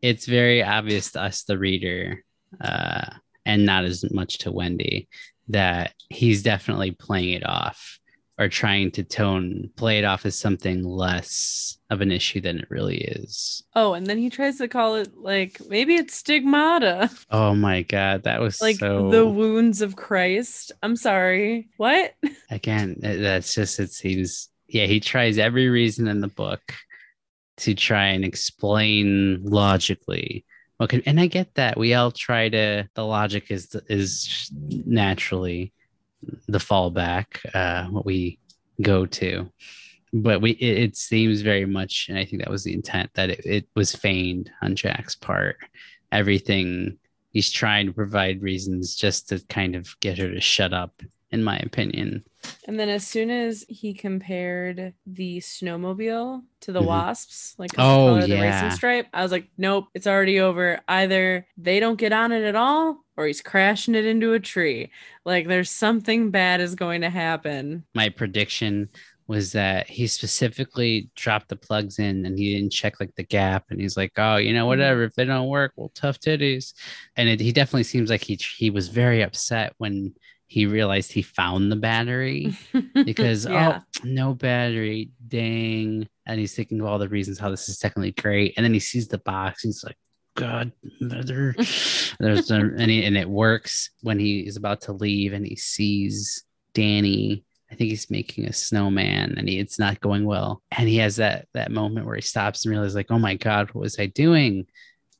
It's 0.00 0.24
very 0.24 0.62
obvious 0.62 1.12
to 1.12 1.20
us, 1.20 1.42
the 1.42 1.58
reader, 1.58 2.24
uh, 2.62 3.10
and 3.44 3.66
not 3.66 3.84
as 3.84 4.04
much 4.12 4.38
to 4.38 4.52
Wendy 4.52 5.08
that 5.48 5.92
he's 6.08 6.42
definitely 6.42 6.92
playing 6.92 7.30
it 7.30 7.46
off 7.46 7.98
or 8.38 8.48
trying 8.48 8.90
to 8.90 9.04
tone 9.04 9.70
play 9.76 9.98
it 9.98 10.04
off 10.04 10.24
as 10.24 10.38
something 10.38 10.82
less 10.82 11.78
of 11.90 12.00
an 12.00 12.10
issue 12.10 12.40
than 12.40 12.58
it 12.58 12.70
really 12.70 12.96
is. 12.96 13.62
Oh, 13.74 13.92
and 13.92 14.06
then 14.06 14.18
he 14.18 14.30
tries 14.30 14.58
to 14.58 14.68
call 14.68 14.96
it 14.96 15.16
like 15.16 15.60
maybe 15.68 15.94
it's 15.94 16.14
stigmata. 16.14 17.10
Oh 17.30 17.54
my 17.54 17.82
god, 17.82 18.24
that 18.24 18.40
was 18.40 18.60
like 18.60 18.76
so... 18.76 19.10
the 19.10 19.26
wounds 19.26 19.82
of 19.82 19.96
Christ. 19.96 20.72
I'm 20.82 20.96
sorry. 20.96 21.68
What? 21.76 22.14
Again, 22.50 23.00
uh, 23.04 23.16
that's 23.16 23.54
just 23.54 23.78
it 23.78 23.92
seems 23.92 24.48
yeah, 24.66 24.86
he 24.86 25.00
tries 25.00 25.38
every 25.38 25.68
reason 25.68 26.08
in 26.08 26.20
the 26.20 26.28
book 26.28 26.74
to 27.58 27.74
try 27.74 28.06
and 28.06 28.24
explain 28.24 29.44
logically 29.44 30.46
Okay, 30.82 31.00
and 31.06 31.20
I 31.20 31.28
get 31.28 31.54
that. 31.54 31.78
We 31.78 31.94
all 31.94 32.10
try 32.10 32.48
to. 32.48 32.88
The 32.94 33.06
logic 33.06 33.52
is 33.52 33.76
is 33.88 34.50
naturally 34.52 35.72
the 36.48 36.58
fallback, 36.58 37.38
uh, 37.54 37.86
what 37.86 38.04
we 38.04 38.40
go 38.80 39.06
to. 39.06 39.48
but 40.12 40.40
we 40.42 40.52
it, 40.52 40.78
it 40.78 40.96
seems 40.96 41.40
very 41.40 41.66
much, 41.66 42.06
and 42.08 42.18
I 42.18 42.24
think 42.24 42.42
that 42.42 42.50
was 42.50 42.64
the 42.64 42.74
intent 42.74 43.10
that 43.14 43.30
it, 43.30 43.46
it 43.46 43.68
was 43.76 43.94
feigned 43.94 44.50
on 44.60 44.74
Jack's 44.74 45.14
part. 45.14 45.56
Everything 46.10 46.98
he's 47.30 47.52
trying 47.52 47.86
to 47.86 47.92
provide 47.92 48.42
reasons 48.42 48.96
just 48.96 49.28
to 49.28 49.38
kind 49.48 49.76
of 49.76 49.98
get 50.00 50.18
her 50.18 50.30
to 50.32 50.40
shut 50.40 50.72
up, 50.72 51.00
in 51.30 51.44
my 51.44 51.58
opinion. 51.58 52.24
And 52.66 52.78
then 52.78 52.88
as 52.88 53.06
soon 53.06 53.30
as 53.30 53.64
he 53.68 53.94
compared 53.94 54.94
the 55.06 55.38
snowmobile 55.38 56.42
to 56.60 56.72
the 56.72 56.80
Mhm. 56.80 56.86
wasps, 56.86 57.54
like 57.58 57.74
the 57.74 57.82
Oh, 57.82 58.06
color 58.06 58.26
the 58.26 58.36
yeah. 58.36 58.38
racing 58.38 58.70
stripe, 58.70 59.06
I 59.12 59.22
was 59.22 59.32
like, 59.32 59.48
nope, 59.58 59.86
it's 59.94 60.06
already 60.06 60.40
over. 60.40 60.80
Either 60.88 61.46
they 61.56 61.80
don't 61.80 61.98
get 61.98 62.12
on 62.12 62.32
it 62.32 62.44
at 62.44 62.56
all, 62.56 62.98
or 63.16 63.26
he's 63.26 63.42
crashing 63.42 63.94
it 63.94 64.04
into 64.06 64.32
a 64.32 64.40
tree. 64.40 64.90
Like 65.24 65.48
there's 65.48 65.70
something 65.70 66.30
bad 66.30 66.60
is 66.60 66.74
going 66.74 67.02
to 67.02 67.10
happen. 67.10 67.84
my 67.94 68.08
prediction 68.08 68.88
was 69.28 69.52
that 69.52 69.88
he 69.88 70.06
specifically 70.06 71.10
dropped 71.14 71.48
the 71.48 71.56
plugs 71.56 71.98
in 71.98 72.26
and 72.26 72.38
he 72.38 72.54
didn't 72.54 72.72
check 72.72 72.98
like 73.00 73.14
the 73.14 73.22
gap 73.22 73.64
and 73.70 73.80
he's 73.80 73.96
like 73.96 74.12
oh 74.16 74.36
you 74.36 74.52
know 74.52 74.66
whatever 74.66 75.04
if 75.04 75.14
they 75.14 75.24
don't 75.24 75.48
work 75.48 75.72
well 75.76 75.90
tough 75.94 76.18
titties 76.18 76.74
and 77.16 77.28
it, 77.28 77.40
he 77.40 77.52
definitely 77.52 77.84
seems 77.84 78.10
like 78.10 78.22
he 78.22 78.34
he 78.56 78.70
was 78.70 78.88
very 78.88 79.22
upset 79.22 79.72
when 79.78 80.12
he 80.52 80.66
realized 80.66 81.10
he 81.10 81.22
found 81.22 81.72
the 81.72 81.76
battery 81.76 82.54
because 83.04 83.46
oh, 83.46 83.52
yeah. 83.52 83.80
oh 83.80 84.00
no 84.04 84.34
battery 84.34 85.10
dang 85.26 86.06
and 86.26 86.38
he's 86.38 86.54
thinking 86.54 86.78
of 86.80 86.86
all 86.86 86.98
the 86.98 87.08
reasons 87.08 87.38
how 87.38 87.48
this 87.48 87.68
is 87.68 87.78
technically 87.78 88.12
great 88.12 88.52
and 88.56 88.64
then 88.64 88.74
he 88.74 88.80
sees 88.80 89.08
the 89.08 89.18
box 89.18 89.64
and 89.64 89.70
he's 89.70 89.82
like 89.82 89.96
god 90.34 90.72
mother. 91.00 91.54
There's 92.20 92.50
a, 92.50 92.56
and, 92.56 92.90
he, 92.90 93.04
and 93.04 93.16
it 93.16 93.28
works 93.28 93.90
when 94.02 94.18
he 94.18 94.40
is 94.40 94.56
about 94.56 94.82
to 94.82 94.92
leave 94.92 95.32
and 95.32 95.46
he 95.46 95.56
sees 95.56 96.44
danny. 96.74 97.44
I 97.70 97.74
think 97.74 97.90
he's 97.90 98.10
making 98.10 98.46
a 98.46 98.52
snowman 98.52 99.36
and 99.38 99.48
he, 99.48 99.58
it's 99.58 99.78
not 99.78 100.00
going 100.00 100.24
well. 100.24 100.62
And 100.70 100.88
he 100.88 100.98
has 100.98 101.16
that 101.16 101.48
that 101.54 101.70
moment 101.70 102.06
where 102.06 102.16
he 102.16 102.22
stops 102.22 102.64
and 102.64 102.70
realizes 102.70 102.94
like 102.94 103.10
oh 103.10 103.18
my 103.18 103.34
god 103.34 103.68
what 103.72 103.82
was 103.82 103.98
i 103.98 104.06
doing? 104.06 104.66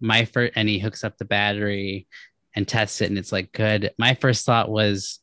My 0.01 0.25
first 0.25 0.53
and 0.57 0.69
he 0.69 0.79
hooks 0.79 1.05
up 1.05 1.17
the 1.17 1.25
battery 1.25 2.07
and 2.55 2.69
tests 2.69 3.01
it 3.01 3.09
and 3.09 3.19
it's 3.19 3.33
like 3.33 3.53
good. 3.53 3.93
My 3.99 4.15
first 4.15 4.45
thought 4.45 4.71
was 4.71 5.21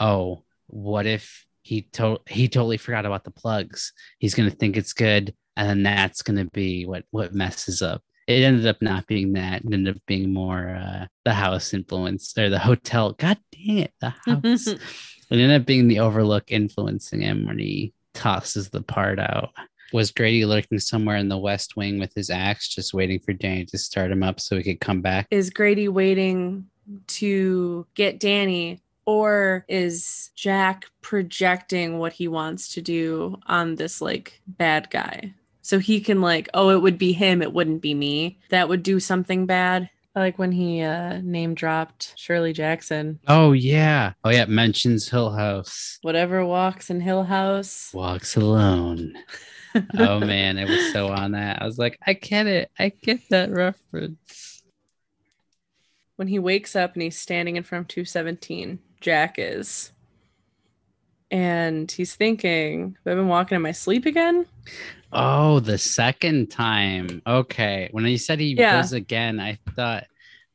oh 0.00 0.42
what 0.66 1.06
if 1.06 1.46
he 1.62 1.82
to- 1.82 2.20
he 2.26 2.48
totally 2.48 2.78
forgot 2.78 3.06
about 3.06 3.24
the 3.24 3.30
plugs? 3.30 3.92
He's 4.18 4.34
going 4.34 4.50
to 4.50 4.56
think 4.56 4.76
it's 4.76 4.92
good 4.92 5.34
and 5.56 5.68
then 5.68 5.82
that's 5.82 6.22
going 6.22 6.38
to 6.38 6.50
be 6.50 6.86
what 6.86 7.04
what 7.10 7.34
messes 7.34 7.82
up. 7.82 8.02
It 8.26 8.44
ended 8.44 8.66
up 8.66 8.80
not 8.80 9.06
being 9.06 9.32
that. 9.32 9.64
It 9.64 9.72
ended 9.72 9.96
up 9.96 10.02
being 10.06 10.32
more 10.32 10.70
uh 10.70 11.06
the 11.24 11.34
house 11.34 11.74
influence 11.74 12.36
or 12.38 12.48
the 12.48 12.58
hotel. 12.58 13.12
God 13.12 13.38
dang 13.52 13.78
it 13.78 13.92
the 14.00 14.14
house. 14.24 14.68
It 15.30 15.38
ended 15.38 15.60
up 15.60 15.64
being 15.64 15.86
the 15.86 16.00
overlook 16.00 16.50
influencing 16.50 17.20
him 17.20 17.46
when 17.46 17.56
he 17.56 17.92
tosses 18.14 18.68
the 18.68 18.82
part 18.82 19.20
out. 19.20 19.50
Was 19.92 20.10
grady 20.10 20.44
lurking 20.44 20.80
somewhere 20.80 21.14
in 21.18 21.28
the 21.28 21.38
west 21.38 21.76
wing 21.76 22.00
with 22.00 22.12
his 22.14 22.30
axe 22.30 22.68
just 22.68 22.92
waiting 22.92 23.20
for 23.20 23.32
danny 23.32 23.64
to 23.66 23.78
start 23.78 24.10
him 24.10 24.24
up 24.24 24.40
so 24.40 24.56
he 24.56 24.64
could 24.64 24.80
come 24.80 25.02
back? 25.02 25.28
Is 25.30 25.50
Grady 25.50 25.86
waiting 25.86 26.66
to 27.06 27.86
get 27.94 28.18
Danny 28.18 28.80
or 29.10 29.64
is 29.68 30.30
Jack 30.36 30.86
projecting 31.02 31.98
what 31.98 32.12
he 32.12 32.28
wants 32.28 32.72
to 32.74 32.80
do 32.80 33.36
on 33.46 33.74
this 33.74 34.00
like 34.00 34.40
bad 34.46 34.88
guy? 34.90 35.34
So 35.62 35.80
he 35.80 36.00
can 36.00 36.20
like, 36.20 36.48
oh, 36.54 36.70
it 36.70 36.80
would 36.80 36.96
be 36.96 37.12
him, 37.12 37.42
it 37.42 37.52
wouldn't 37.52 37.82
be 37.82 37.92
me. 37.92 38.38
That 38.50 38.68
would 38.68 38.84
do 38.84 39.00
something 39.00 39.46
bad. 39.46 39.90
I 40.14 40.20
like 40.20 40.38
when 40.38 40.52
he 40.52 40.82
uh 40.82 41.20
name 41.22 41.54
dropped 41.54 42.14
Shirley 42.16 42.52
Jackson. 42.52 43.18
oh 43.28 43.52
yeah 43.52 44.12
oh 44.24 44.30
yeah 44.30 44.44
mentions 44.46 45.08
hill 45.08 45.30
house 45.30 45.98
Whatever 46.02 46.44
walks 46.44 46.90
in 46.90 47.00
Hill 47.00 47.22
House. 47.22 47.92
walks 47.94 48.34
alone 48.34 49.14
oh 50.00 50.18
man 50.18 50.58
i 50.58 50.64
was 50.64 50.92
so 50.92 51.06
on 51.06 51.30
that 51.30 51.62
i 51.62 51.64
was 51.64 51.78
like 51.78 51.96
i 52.04 52.12
get 52.12 52.48
it 52.48 52.72
i 52.76 52.88
get 52.88 53.20
that 53.30 53.52
reference 53.52 54.50
when 56.20 56.28
he 56.28 56.38
wakes 56.38 56.76
up 56.76 56.92
and 56.92 57.02
he's 57.02 57.18
standing 57.18 57.56
in 57.56 57.62
front 57.62 57.84
of 57.84 57.88
217, 57.88 58.78
Jack 59.00 59.36
is. 59.38 59.92
And 61.30 61.90
he's 61.90 62.14
thinking, 62.16 62.96
I've 63.06 63.12
I 63.12 63.14
been 63.14 63.28
walking 63.28 63.56
in 63.56 63.62
my 63.62 63.72
sleep 63.72 64.04
again? 64.06 64.46
Oh, 65.12 65.60
the 65.60 65.78
second 65.78 66.50
time. 66.50 67.22
Okay. 67.26 67.88
When 67.92 68.04
he 68.04 68.16
said 68.16 68.40
he 68.40 68.54
Yeah. 68.54 68.80
goes 68.80 68.92
again, 68.92 69.38
I 69.38 69.58
thought, 69.76 70.06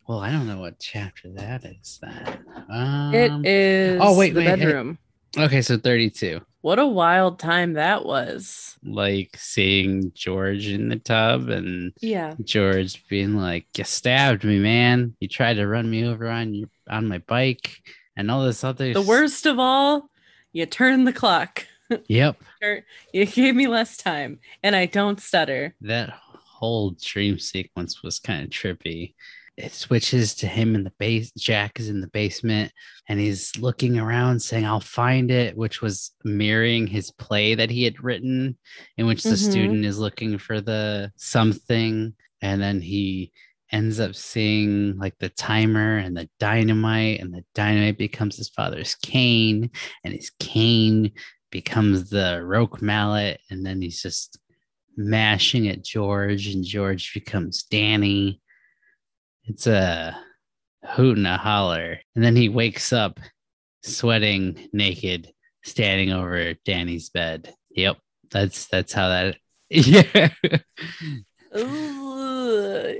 well, 0.07 0.19
I 0.19 0.31
don't 0.31 0.47
know 0.47 0.59
what 0.59 0.79
chapter 0.79 1.29
that 1.35 1.63
is 1.65 1.99
then. 2.01 2.45
Um, 2.69 3.13
It 3.45 3.47
is 3.49 4.01
oh, 4.01 4.17
wait, 4.17 4.33
the 4.33 4.39
wait, 4.41 4.45
hey. 4.45 4.55
bedroom. 4.57 4.97
Okay, 5.37 5.61
so 5.61 5.77
32. 5.77 6.41
What 6.61 6.79
a 6.79 6.85
wild 6.87 7.39
time 7.39 7.73
that 7.73 8.05
was. 8.05 8.75
Like 8.83 9.31
seeing 9.35 10.11
George 10.13 10.67
in 10.67 10.89
the 10.89 10.95
tub 10.97 11.49
and 11.49 11.93
Yeah. 12.01 12.35
George 12.43 13.05
being 13.07 13.35
like, 13.35 13.67
You 13.77 13.83
stabbed 13.83 14.43
me, 14.43 14.59
man. 14.59 15.15
You 15.19 15.27
tried 15.27 15.55
to 15.55 15.67
run 15.67 15.89
me 15.89 16.05
over 16.05 16.27
on 16.27 16.53
your 16.53 16.69
on 16.89 17.07
my 17.07 17.17
bike 17.19 17.77
and 18.17 18.29
all 18.31 18.43
this 18.45 18.63
other 18.63 18.93
The 18.93 19.01
worst 19.01 19.45
of 19.45 19.59
all, 19.59 20.09
you 20.53 20.65
turn 20.65 21.03
the 21.05 21.13
clock. 21.13 21.65
Yep. 22.07 22.41
You 23.13 23.25
gave 23.27 23.55
me 23.55 23.67
less 23.67 23.95
time, 23.95 24.39
and 24.63 24.75
I 24.75 24.87
don't 24.87 25.19
stutter. 25.21 25.75
that 25.81 26.09
whole 26.33 26.95
dream 27.01 27.37
sequence 27.37 28.01
was 28.01 28.17
kind 28.17 28.43
of 28.43 28.49
trippy. 28.49 29.13
It 29.57 29.71
switches 29.71 30.33
to 30.35 30.47
him 30.47 30.73
in 30.73 30.83
the 30.83 30.91
base. 30.97 31.31
Jack 31.37 31.79
is 31.79 31.87
in 31.89 32.01
the 32.01 32.07
basement 32.07 32.71
and 33.07 33.19
he's 33.19 33.55
looking 33.57 33.97
around 33.99 34.41
saying, 34.41 34.65
I'll 34.65 34.79
find 34.81 35.29
it, 35.31 35.55
which 35.55 35.81
was 35.81 36.11
mirroring 36.25 36.87
his 36.87 37.11
play 37.11 37.55
that 37.55 37.69
he 37.69 37.83
had 37.83 38.03
written, 38.03 38.57
in 38.97 39.05
which 39.05 39.23
the 39.23 39.29
Mhm. 39.31 39.49
student 39.51 39.85
is 39.85 39.97
looking 39.99 40.37
for 40.39 40.59
the 40.59 41.11
something. 41.15 42.13
And 42.41 42.61
then 42.61 42.81
he 42.81 43.31
ends 43.71 43.99
up 43.99 44.15
seeing 44.15 44.97
like 44.97 45.17
the 45.19 45.29
timer 45.29 45.97
and 45.97 46.15
the 46.15 46.29
dynamite, 46.39 47.19
and 47.19 47.33
the 47.33 47.43
dynamite 47.53 47.97
becomes 47.97 48.37
his 48.37 48.49
father's 48.49 48.95
cane, 48.95 49.71
and 50.03 50.13
his 50.13 50.31
cane 50.39 51.11
becomes 51.51 52.09
the 52.09 52.41
roque 52.43 52.81
mallet, 52.81 53.39
and 53.49 53.65
then 53.65 53.81
he's 53.81 54.01
just 54.01 54.37
mashing 54.97 55.67
at 55.67 55.83
George, 55.83 56.47
and 56.47 56.63
George 56.63 57.13
becomes 57.13 57.63
Danny. 57.63 58.41
It's 59.45 59.67
a 59.67 60.17
hoot 60.83 61.17
and 61.17 61.27
a 61.27 61.37
holler. 61.37 61.99
And 62.15 62.23
then 62.23 62.35
he 62.35 62.49
wakes 62.49 62.93
up 62.93 63.19
sweating 63.83 64.69
naked, 64.73 65.31
standing 65.63 66.11
over 66.11 66.53
Danny's 66.65 67.09
bed. 67.09 67.53
Yep. 67.71 67.97
That's 68.31 68.67
that's 68.67 68.93
how 68.93 69.09
that 69.09 69.37
yeah. 69.69 70.29
Ugh. 71.53 72.95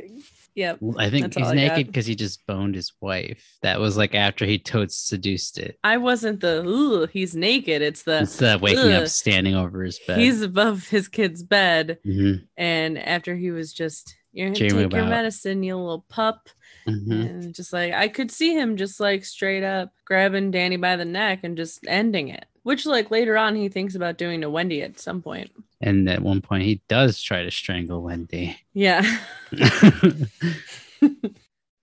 Yep. 0.56 0.80
I 0.98 1.10
think 1.10 1.34
he's 1.36 1.48
I 1.48 1.54
naked 1.54 1.88
because 1.88 2.06
he 2.06 2.16
just 2.16 2.46
boned 2.48 2.76
his 2.76 2.94
wife. 3.02 3.58
That 3.62 3.80
was 3.80 3.98
like 3.98 4.16
after 4.16 4.46
he 4.46 4.58
totes 4.58 4.96
seduced 4.98 5.58
it. 5.60 5.78
I 5.84 5.98
wasn't 5.98 6.40
the 6.40 6.64
Ooh, 6.66 7.06
he's 7.08 7.36
naked. 7.36 7.82
It's 7.82 8.04
the 8.04 8.22
It's 8.22 8.38
the 8.38 8.58
waking 8.62 8.94
up 8.94 9.08
standing 9.10 9.54
over 9.56 9.84
his 9.84 10.00
bed. 10.08 10.20
he's 10.20 10.42
above 10.42 10.88
his 10.88 11.08
kid's 11.10 11.44
bed. 11.44 12.00
Mhm, 12.06 12.44
And 12.58 12.98
after 12.98 13.36
he 13.36 13.52
was 13.52 13.74
just, 13.74 14.16
you're 14.36 14.50
gonna 14.50 14.60
take 14.60 14.72
your 14.72 15.06
medicine, 15.06 15.64
you 15.64 15.76
little 15.78 16.06
pup. 16.10 16.50
mhm. 16.88 17.10
And 17.30 17.56
just 17.56 17.74
like 17.74 17.94
I 17.94 18.08
could 18.10 18.30
see 18.30 18.54
him 18.54 18.78
just 18.78 19.00
like 19.00 19.26
straight 19.26 19.64
up 19.64 19.92
grabbing 20.06 20.52
Danny 20.52 20.78
by 20.78 20.96
the 20.98 21.06
neck 21.06 21.40
and 21.44 21.58
just 21.58 21.80
ending 21.88 22.28
it. 22.28 22.46
Which 22.64 22.86
like 22.86 23.10
later 23.12 23.38
on 23.38 23.56
he 23.56 23.70
thinks 23.70 23.96
about 23.96 24.18
doing 24.18 24.42
to 24.42 24.50
Wendy 24.50 24.82
at 24.82 25.00
some 25.00 25.22
point. 25.22 25.52
And 25.82 26.10
at 26.10 26.22
one 26.22 26.42
point 26.42 26.64
he 26.64 26.82
does 26.88 27.22
try 27.22 27.44
to 27.44 27.52
strangle 27.52 28.02
Wendy. 28.02 28.58
Yeah. 28.74 29.02
the 29.52 30.28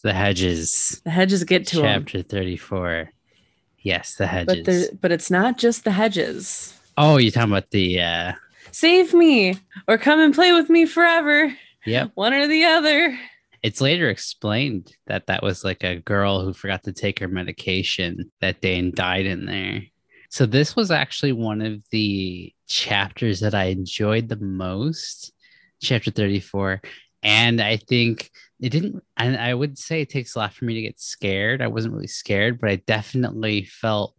hedges. 0.05 1.01
the 1.05 1.11
hedges 1.11 1.45
get 1.45 1.67
to 1.69 1.77
him. 1.79 2.05
chapter 2.05 2.23
34 2.23 3.11
yes 3.79 4.15
the 4.17 4.27
hedges 4.27 4.89
But 4.91 5.01
but 5.01 5.13
it's 5.13 5.31
not 5.31 5.59
just 5.59 5.85
the 5.85 5.91
hedges. 5.93 6.79
oh 6.97 7.17
you're 7.17 7.31
talking 7.33 7.53
about 7.53 7.71
the 7.71 8.01
uh 8.01 8.33
Save 8.75 9.13
me 9.15 9.57
or 9.87 9.99
come 9.99 10.19
and 10.21 10.35
play 10.35 10.53
with 10.53 10.71
me 10.71 10.87
forever. 10.87 11.55
Yep. 11.85 12.11
One 12.15 12.33
or 12.33 12.47
the 12.47 12.65
other. 12.65 13.19
it's 13.63 13.81
later 13.81 14.09
explained 14.09 14.95
that 15.07 15.27
that 15.27 15.43
was 15.43 15.65
like 15.65 15.85
a 15.85 16.01
girl 16.01 16.45
who 16.45 16.53
forgot 16.53 16.83
to 16.85 16.93
take 16.93 17.19
her 17.21 17.29
medication 17.29 18.31
that 18.41 18.61
day 18.61 18.79
and 18.79 18.95
died 18.95 19.27
in 19.27 19.47
there. 19.47 19.83
So 20.31 20.47
this 20.47 20.75
was 20.75 20.91
actually 20.91 21.33
one 21.33 21.61
of 21.61 21.83
the 21.91 22.55
chapters 22.73 23.41
that 23.41 23.55
i 23.55 23.65
enjoyed 23.65 24.31
the 24.31 24.39
most 24.39 25.31
chapter 25.83 26.11
34 26.11 26.81
and 27.23 27.61
i 27.61 27.77
think 27.77 28.31
it 28.63 28.71
didn't 28.71 29.03
and 29.19 29.37
i 29.37 29.53
would 29.53 29.77
say 29.77 30.01
it 30.01 30.09
takes 30.09 30.35
a 30.35 30.39
lot 30.39 30.55
for 30.55 30.65
me 30.65 30.73
to 30.75 30.81
get 30.81 30.99
scared. 30.99 31.61
I 31.61 31.67
wasn't 31.67 31.93
really 31.93 32.07
scared 32.07 32.59
but 32.59 32.71
i 32.71 32.77
definitely 32.77 33.67
felt 33.67 34.15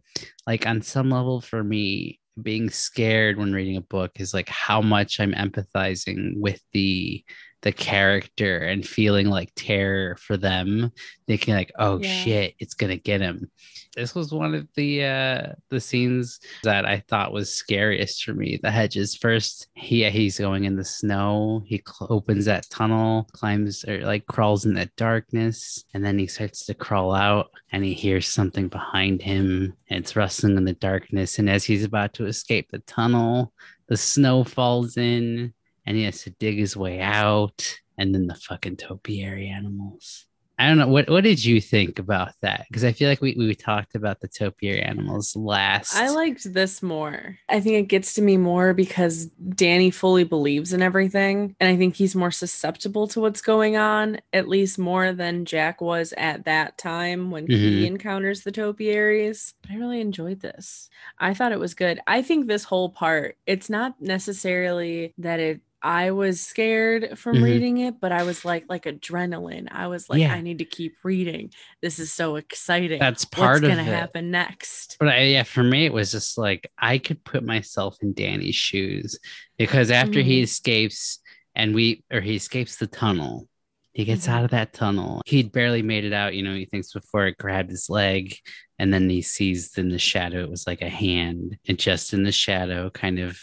like 0.46 0.68
on 0.68 0.82
some 0.82 1.10
level 1.10 1.40
for 1.40 1.64
me 1.64 2.20
being 2.40 2.70
scared 2.70 3.38
when 3.38 3.52
reading 3.52 3.76
a 3.76 3.80
book 3.80 4.12
is 4.16 4.32
like 4.32 4.48
how 4.48 4.80
much 4.80 5.18
i'm 5.18 5.32
empathizing 5.32 6.34
with 6.36 6.60
the 6.72 7.24
the 7.64 7.72
character 7.72 8.58
and 8.58 8.86
feeling 8.86 9.26
like 9.28 9.50
terror 9.56 10.16
for 10.16 10.36
them, 10.36 10.92
thinking 11.26 11.54
like, 11.54 11.72
"Oh 11.78 11.98
Yeah. 12.00 12.08
shit, 12.08 12.54
it's 12.60 12.74
gonna 12.74 12.98
get 12.98 13.22
him." 13.22 13.50
This 13.96 14.14
was 14.14 14.32
one 14.32 14.54
of 14.54 14.68
the 14.76 15.04
uh 15.04 15.52
the 15.70 15.80
scenes 15.80 16.40
that 16.62 16.84
I 16.84 17.02
thought 17.08 17.32
was 17.32 17.54
scariest 17.54 18.22
for 18.24 18.34
me. 18.34 18.60
The 18.62 18.70
hedges 18.70 19.16
first. 19.16 19.68
He 19.74 20.08
he's 20.10 20.38
going 20.38 20.64
in 20.64 20.76
the 20.76 20.84
snow. 20.84 21.62
He 21.66 21.82
cl- 21.86 22.12
opens 22.12 22.44
that 22.44 22.68
tunnel, 22.70 23.28
climbs 23.32 23.84
or 23.86 23.98
like 24.04 24.26
crawls 24.26 24.66
in 24.66 24.74
that 24.74 24.94
darkness, 24.96 25.84
and 25.94 26.04
then 26.04 26.18
he 26.18 26.26
starts 26.26 26.66
to 26.66 26.74
crawl 26.74 27.14
out, 27.14 27.50
and 27.72 27.82
he 27.84 27.94
hears 27.94 28.28
something 28.28 28.68
behind 28.68 29.22
him. 29.22 29.74
And 29.88 30.00
it's 30.00 30.16
rustling 30.16 30.56
in 30.58 30.64
the 30.64 30.74
darkness, 30.74 31.38
and 31.38 31.48
as 31.48 31.64
he's 31.64 31.84
about 31.84 32.12
to 32.14 32.26
escape 32.26 32.70
the 32.70 32.80
tunnel, 32.80 33.52
the 33.88 33.96
snow 33.96 34.44
falls 34.44 34.96
in 34.98 35.54
and 35.86 35.96
he 35.96 36.04
has 36.04 36.22
to 36.22 36.30
dig 36.30 36.58
his 36.58 36.76
way 36.76 37.00
out 37.00 37.80
and 37.98 38.14
then 38.14 38.26
the 38.26 38.34
fucking 38.34 38.76
topiary 38.76 39.48
animals 39.48 40.26
i 40.58 40.68
don't 40.68 40.78
know 40.78 40.88
what 40.88 41.08
what 41.10 41.24
did 41.24 41.44
you 41.44 41.60
think 41.60 41.98
about 41.98 42.32
that 42.42 42.66
because 42.68 42.84
i 42.84 42.92
feel 42.92 43.08
like 43.08 43.20
we, 43.20 43.34
we 43.36 43.54
talked 43.54 43.94
about 43.94 44.20
the 44.20 44.28
topiary 44.28 44.82
animals 44.82 45.34
last 45.36 45.94
I 45.94 46.08
liked 46.10 46.52
this 46.52 46.82
more. 46.82 47.38
I 47.48 47.60
think 47.60 47.76
it 47.76 47.88
gets 47.88 48.14
to 48.14 48.22
me 48.22 48.36
more 48.36 48.74
because 48.74 49.26
Danny 49.26 49.90
fully 49.90 50.24
believes 50.24 50.72
in 50.72 50.82
everything. 50.82 51.54
And 51.60 51.68
I 51.68 51.76
think 51.76 51.94
he's 51.94 52.16
more 52.16 52.30
susceptible 52.30 53.06
to 53.08 53.20
what's 53.20 53.40
going 53.40 53.76
on, 53.76 54.18
at 54.32 54.48
least 54.48 54.78
more 54.78 55.12
than 55.12 55.44
Jack 55.44 55.80
was 55.80 56.12
at 56.16 56.44
that 56.44 56.78
time 56.78 57.30
when 57.30 57.46
he 57.46 57.54
mm-hmm. 57.54 57.86
encounters 57.86 58.42
the 58.42 58.52
topiaries. 58.52 59.54
But 59.62 59.72
I 59.72 59.76
really 59.76 60.00
enjoyed 60.00 60.40
this. 60.40 60.88
I 61.18 61.34
thought 61.34 61.52
it 61.52 61.60
was 61.60 61.74
good. 61.74 62.00
I 62.06 62.22
think 62.22 62.46
this 62.46 62.64
whole 62.64 62.90
part, 62.90 63.36
it's 63.46 63.70
not 63.70 64.00
necessarily 64.00 65.14
that 65.18 65.40
it 65.40 65.60
I 65.84 66.12
was 66.12 66.40
scared 66.40 67.18
from 67.18 67.36
Mhm. 67.36 67.42
reading 67.44 67.78
it, 67.78 68.00
but 68.00 68.10
I 68.10 68.22
was 68.22 68.42
like 68.44 68.64
like 68.70 68.84
adrenaline. 68.84 69.68
I 69.70 69.86
was 69.88 70.08
like, 70.08 70.20
Yeah. 70.20 70.32
I 70.32 70.40
need 70.40 70.58
to 70.58 70.64
keep 70.64 70.96
reading. 71.04 71.52
This 71.82 71.98
is 71.98 72.10
so 72.10 72.36
exciting. 72.36 72.98
that's 72.98 73.26
part 73.26 73.56
What's 73.62 73.64
of 73.64 73.68
gonna 73.76 73.82
it 73.82 73.94
happen 73.94 74.30
next? 74.30 74.96
but 74.98 75.08
I, 75.08 75.22
yeah 75.24 75.42
for 75.42 75.62
me 75.62 75.84
it 75.84 75.92
was 75.92 76.10
just 76.10 76.38
like 76.38 76.70
i 76.78 76.96
could 76.98 77.22
put 77.24 77.44
myself 77.44 77.98
in 78.02 78.14
danny's 78.14 78.54
shoes 78.54 79.18
because 79.58 79.90
after 79.90 80.20
he 80.22 80.40
Mhm. 80.40 80.44
escapes 80.44 81.18
and 81.54 81.74
we 81.74 82.02
or 82.10 82.20
he 82.22 82.34
escapes 82.36 82.76
the 82.76 82.86
tunnel 82.86 83.48
he 83.92 84.04
gets 84.04 84.26
Mhm. 84.26 84.30
out 84.32 84.44
of 84.44 84.50
that 84.52 84.72
tunnel 84.72 85.20
he'd 85.26 85.52
barely 85.52 85.82
made 85.82 86.04
it 86.04 86.12
out 86.14 86.34
you 86.34 86.42
know 86.42 86.54
he 86.54 86.64
thinks 86.64 86.92
before 86.92 87.26
it 87.26 87.36
grabbed 87.38 87.70
his 87.70 87.90
leg 87.90 88.36
and 88.78 88.92
then 88.92 89.08
he 89.10 89.20
sees 89.22 89.76
in 89.76 89.88
the 89.90 89.98
shadow 89.98 90.42
it 90.42 90.50
was 90.50 90.66
like 90.66 90.80
a 90.82 90.88
hand 90.88 91.58
and 91.68 91.78
just 91.78 92.12
in 92.14 92.22
the 92.24 92.32
shadow 92.32 92.88
kind 92.90 93.18
of 93.18 93.38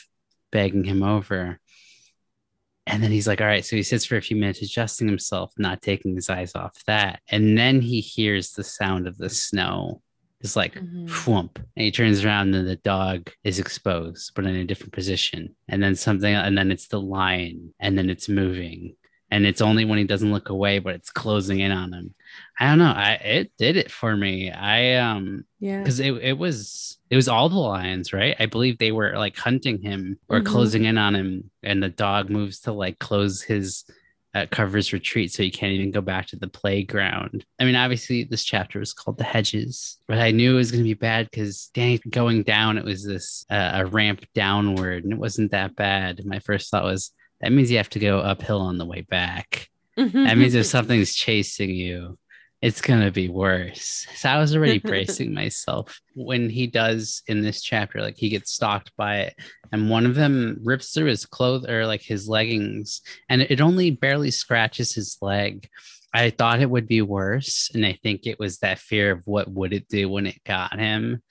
begging 0.52 0.84
him 0.84 1.04
over 1.04 1.60
and 2.92 3.02
then 3.02 3.12
he's 3.12 3.28
like 3.28 3.42
all 3.42 3.48
right. 3.48 3.66
So 3.66 3.76
he 3.76 3.84
sits 3.84 4.06
for 4.06 4.18
a 4.18 4.22
few 4.22 4.36
minutes 4.36 4.62
adjusting 4.62 5.08
himself 5.08 5.54
not 5.58 5.82
taking 5.82 6.16
his 6.16 6.30
eyes 6.30 6.54
off 6.56 6.74
that. 6.86 7.22
And 7.30 7.58
then 7.58 7.82
he 7.82 8.02
hears 8.02 8.52
the 8.52 8.64
sound 8.64 9.08
of 9.08 9.18
the 9.18 9.30
snow. 9.30 10.02
Just 10.42 10.56
like 10.56 10.74
Mhm. 10.74 11.08
whoomp 11.08 11.56
and 11.58 11.86
he 11.86 11.92
turns 11.92 12.26
around 12.26 12.56
and 12.56 12.68
the 12.68 12.76
dog 12.78 13.30
is 13.44 13.60
exposed 13.60 14.32
but 14.36 14.46
in 14.46 14.56
a 14.56 14.66
different 14.66 14.92
position. 14.92 15.56
And 15.68 15.84
then 15.84 15.96
something 15.96 16.34
and 16.34 16.58
then 16.58 16.72
it's 16.72 16.88
the 16.88 17.00
lion 17.00 17.74
and 17.80 17.96
then 17.98 18.10
it's 18.10 18.28
moving. 18.28 18.96
And 19.30 19.46
it's 19.46 19.62
only 19.62 19.86
when 19.86 20.00
he 20.00 20.04
doesn't 20.04 20.32
look 20.34 20.50
away 20.50 20.80
but 20.80 20.96
it's 20.96 21.12
closing 21.12 21.60
in 21.60 21.72
on 21.72 21.94
him 21.94 22.16
i 22.62 22.68
don't 22.70 22.78
know. 22.78 22.94
I 22.96 23.14
it 23.38 23.52
did 23.58 23.76
it 23.76 23.90
for 23.92 24.16
me. 24.16 24.52
I 24.52 24.96
um 24.96 25.46
Yeah. 25.60 25.80
because 25.80 26.00
it, 26.00 26.14
it 26.32 26.38
was 26.38 26.98
it 27.10 27.16
was 27.16 27.28
all 27.28 27.50
the 27.50 27.56
lions 27.58 28.14
right? 28.14 28.36
I 28.40 28.46
believe 28.46 28.78
they 28.78 28.92
were 28.92 29.14
like 29.18 29.36
hunting 29.38 29.82
him 29.82 30.18
or 30.30 30.40
Mhm. 30.40 30.46
closing 30.46 30.86
in 30.86 30.98
on 30.98 31.16
him 31.16 31.52
and 31.64 31.82
the 31.82 31.90
dog 31.90 32.30
moves 32.30 32.60
to 32.62 32.72
like 32.72 33.00
close 33.00 33.42
his 33.42 33.84
uh, 34.34 34.46
covers 34.50 34.94
retreat 34.94 35.30
so 35.30 35.44
he 35.44 35.52
can't 35.52 35.74
even 35.74 35.92
go 35.92 36.00
back 36.00 36.26
to 36.28 36.38
the 36.38 36.48
playground. 36.48 37.44
I 37.60 37.66
mean 37.66 37.76
obviously 37.76 38.24
this 38.24 38.46
chapter 38.46 38.80
was 38.80 38.94
called 38.94 39.18
the 39.18 39.26
hedges 39.26 39.98
but 40.08 40.20
i 40.20 40.32
knew 40.32 40.54
it 40.54 40.62
was 40.64 40.72
going 40.72 40.84
to 40.84 40.88
be 40.88 40.94
bad 41.12 41.28
because 41.30 41.70
danny 41.74 41.98
going 42.10 42.44
down 42.44 42.78
it 42.78 42.86
was 42.86 43.04
this 43.06 43.46
uh, 43.50 43.72
a 43.82 43.86
ramp 43.88 44.22
downward 44.36 45.04
and 45.04 45.12
it 45.14 45.20
wasn't 45.20 45.52
that 45.52 45.76
bad. 45.76 46.24
My 46.26 46.40
first 46.40 46.70
thought 46.72 46.86
was 46.94 47.12
that 47.42 47.52
means 47.52 47.72
you 47.72 47.78
have 47.78 47.90
to 47.90 48.00
go 48.00 48.20
uphill 48.20 48.62
on 48.62 48.78
the 48.78 48.86
way 48.86 49.02
back. 49.02 49.68
That 49.98 50.38
means 50.38 50.54
if 50.56 50.66
something's 50.78 51.14
chasing 51.14 51.72
you, 51.72 52.18
it's 52.62 52.82
gonna 52.82 53.12
be 53.12 53.28
worse. 53.28 54.06
So 54.16 54.30
I 54.30 54.38
was 54.38 54.56
already 54.56 54.80
bracing 54.84 55.34
myself 55.34 56.00
when 56.14 56.50
he 56.50 56.68
does 56.68 57.24
in 57.28 57.42
this 57.42 57.62
chapter, 57.62 58.02
like 58.02 58.18
he 58.18 58.30
gets 58.30 58.52
stalked 58.52 58.92
by 58.96 59.22
it, 59.22 59.36
and 59.72 59.90
one 59.90 60.06
of 60.06 60.16
them 60.16 60.58
rips 60.64 60.94
through 60.94 61.06
his 61.06 61.26
clothes 61.26 61.66
or 61.68 61.86
like 61.86 62.02
his 62.02 62.28
leggings, 62.28 63.02
and 63.30 63.42
it 63.42 63.62
only 63.62 63.92
barely 63.92 64.32
scratches 64.32 64.94
his 64.94 65.18
leg. 65.22 65.68
I 66.14 66.30
thought 66.30 66.60
it 66.60 66.70
would 66.70 66.88
be 66.88 67.02
worse, 67.02 67.72
and 67.74 67.86
I 67.86 67.98
think 68.04 68.28
it 68.28 68.38
was 68.38 68.60
that 68.60 68.80
fear 68.80 69.12
of 69.12 69.26
what 69.26 69.50
would 69.50 69.74
it 69.74 69.88
do 69.88 70.10
when 70.10 70.28
it 70.28 70.44
got 70.44 70.78
him 70.78 71.22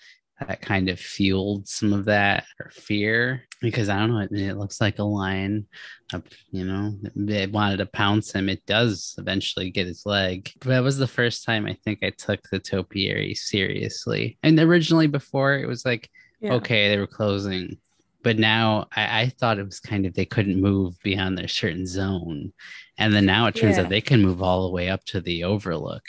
that 0.41 0.61
kind 0.62 0.88
of 0.88 0.99
fueled 0.99 1.68
some 1.68 1.93
of 1.93 2.07
that 2.07 2.45
fear 2.72 3.43
because 3.61 3.88
I 3.88 3.99
don't 3.99 4.11
know, 4.12 4.20
it, 4.20 4.32
it 4.32 4.57
looks 4.57 4.80
like 4.80 4.99
a 4.99 5.05
lion 5.05 5.66
up, 6.14 6.26
you 6.51 6.64
know, 6.64 6.95
it 7.28 7.53
wanted 7.53 7.76
to 7.78 7.86
pounce 7.86 8.32
him. 8.32 8.49
It 8.49 8.64
does 8.66 9.14
eventually 9.18 9.70
get 9.70 9.86
his 9.86 10.07
leg. 10.07 10.51
But 10.61 10.68
that 10.70 10.82
was 10.82 10.97
the 10.99 11.07
first 11.07 11.45
time 11.45 11.66
I 11.66 11.76
think 11.84 12.01
I 12.03 12.11
took 12.11 12.41
the 12.51 12.59
topiary 12.59 13.34
seriously. 13.34 14.38
And 14.43 14.59
originally, 14.59 15.07
before 15.07 15.55
it 15.59 15.66
was 15.68 15.84
like, 15.84 16.09
Yeah. 16.41 16.55
okay, 16.55 16.88
they 16.88 16.99
were 16.99 17.07
closing. 17.07 17.76
But 18.22 18.38
now 18.38 18.88
I, 18.95 19.20
I 19.22 19.26
thought 19.28 19.59
it 19.59 19.64
was 19.64 19.80
kind 19.80 20.07
of 20.07 20.14
they 20.14 20.26
couldn't 20.26 20.61
move 20.61 20.95
beyond 21.03 21.36
their 21.38 21.49
certain 21.49 21.86
zone. 21.86 22.53
And 22.99 23.12
then 23.14 23.26
now 23.26 23.47
it 23.47 23.55
turns 23.55 23.76
Yeah. 23.76 23.84
out 23.84 23.91
they 23.91 24.01
can 24.01 24.22
move 24.22 24.43
all 24.43 24.66
the 24.66 24.72
way 24.74 24.88
up 24.88 25.05
to 25.07 25.20
the 25.20 25.45
overlook. 25.45 26.05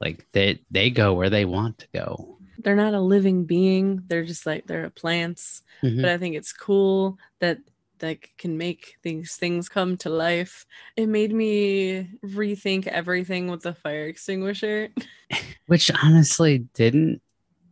Like 0.00 0.26
they 0.32 0.60
they 0.70 0.90
go 0.90 1.14
where 1.14 1.30
they 1.30 1.44
want 1.44 1.78
to 1.78 1.86
go. 1.94 2.38
They're 2.62 2.76
not 2.76 2.94
a 2.94 3.00
living 3.00 3.44
being. 3.44 4.02
They're 4.06 4.24
just 4.24 4.46
like 4.46 4.66
they're 4.66 4.90
plants. 4.90 5.62
Mhm. 5.82 6.02
But 6.02 6.10
I 6.10 6.18
think 6.18 6.36
it's 6.36 6.52
cool 6.52 7.18
that 7.40 7.58
like 8.00 8.32
can 8.38 8.58
make 8.58 8.96
these 9.02 9.36
things 9.36 9.68
come 9.68 9.96
to 9.98 10.10
life. 10.10 10.66
It 10.96 11.06
made 11.08 11.32
me 11.32 12.08
rethink 12.24 12.86
everything 12.86 13.48
with 13.48 13.62
the 13.62 13.74
fire 13.74 14.06
extinguisher. 14.06 14.88
Which 15.66 15.90
honestly 16.02 16.58
didn't 16.74 17.22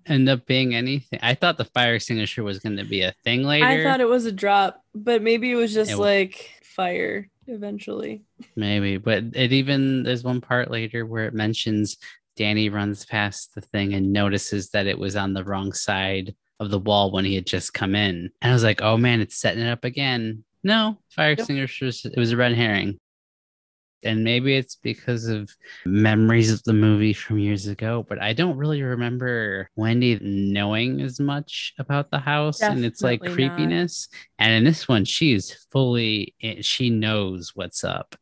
end 0.06 0.28
up 0.28 0.46
being 0.46 0.74
anything. 0.74 1.18
I 1.22 1.34
thought 1.34 1.58
the 1.58 1.64
fire 1.64 1.94
extinguisher 1.94 2.42
was 2.42 2.58
going 2.58 2.76
to 2.76 2.84
be 2.84 3.02
a 3.02 3.14
thing 3.24 3.42
later. 3.42 3.66
I 3.66 3.82
thought 3.82 4.00
it 4.00 4.08
was 4.08 4.24
a 4.24 4.32
drop, 4.32 4.82
but 4.94 5.22
maybe 5.22 5.50
it 5.50 5.56
was 5.56 5.74
just 5.74 5.90
It 5.90 5.96
wa- 5.96 6.04
like 6.04 6.50
fire 6.62 7.28
eventually. 7.46 8.22
Maybe, 8.56 8.96
but 8.96 9.24
it 9.34 9.52
even 9.52 10.02
there's 10.04 10.24
one 10.24 10.40
part 10.40 10.70
later 10.70 11.04
where 11.04 11.26
it 11.26 11.34
mentions 11.34 11.96
Danny 12.36 12.68
runs 12.68 13.04
past 13.04 13.54
the 13.54 13.60
thing 13.60 13.94
and 13.94 14.12
notices 14.12 14.70
that 14.70 14.86
it 14.86 14.98
was 14.98 15.16
on 15.16 15.34
the 15.34 15.44
wrong 15.44 15.72
side 15.72 16.34
of 16.58 16.70
the 16.70 16.78
wall 16.78 17.10
when 17.10 17.24
he 17.24 17.34
had 17.34 17.46
just 17.46 17.74
come 17.74 17.94
in. 17.94 18.30
And 18.42 18.50
I 18.50 18.52
was 18.52 18.64
like, 18.64 18.82
oh 18.82 18.96
man, 18.96 19.20
it's 19.20 19.36
setting 19.36 19.62
it 19.62 19.70
up 19.70 19.84
again. 19.84 20.44
No, 20.62 20.98
fire 21.10 21.32
extinguishers, 21.32 22.04
it 22.04 22.18
was 22.18 22.32
a 22.32 22.36
red 22.36 22.54
herring. 22.54 22.98
And 24.02 24.24
maybe 24.24 24.56
it's 24.56 24.76
because 24.76 25.26
of 25.26 25.50
memories 25.84 26.50
of 26.50 26.62
the 26.64 26.72
movie 26.72 27.12
from 27.12 27.38
years 27.38 27.66
ago, 27.66 28.04
but 28.08 28.20
I 28.20 28.32
don't 28.32 28.56
really 28.56 28.82
remember 28.82 29.68
Wendy 29.76 30.18
knowing 30.22 31.02
as 31.02 31.20
much 31.20 31.74
about 31.78 32.10
the 32.10 32.18
house 32.18 32.62
and 32.62 32.82
its 32.82 33.02
like 33.02 33.20
Definitely 33.20 33.44
not. 33.44 33.56
creepiness. 33.56 34.08
And 34.38 34.52
in 34.54 34.64
this 34.64 34.88
one, 34.88 35.04
she's 35.04 35.66
fully, 35.70 36.34
eh, 36.42 36.62
she 36.62 36.88
knows 36.88 37.52
what's 37.54 37.84
up. 37.84 38.16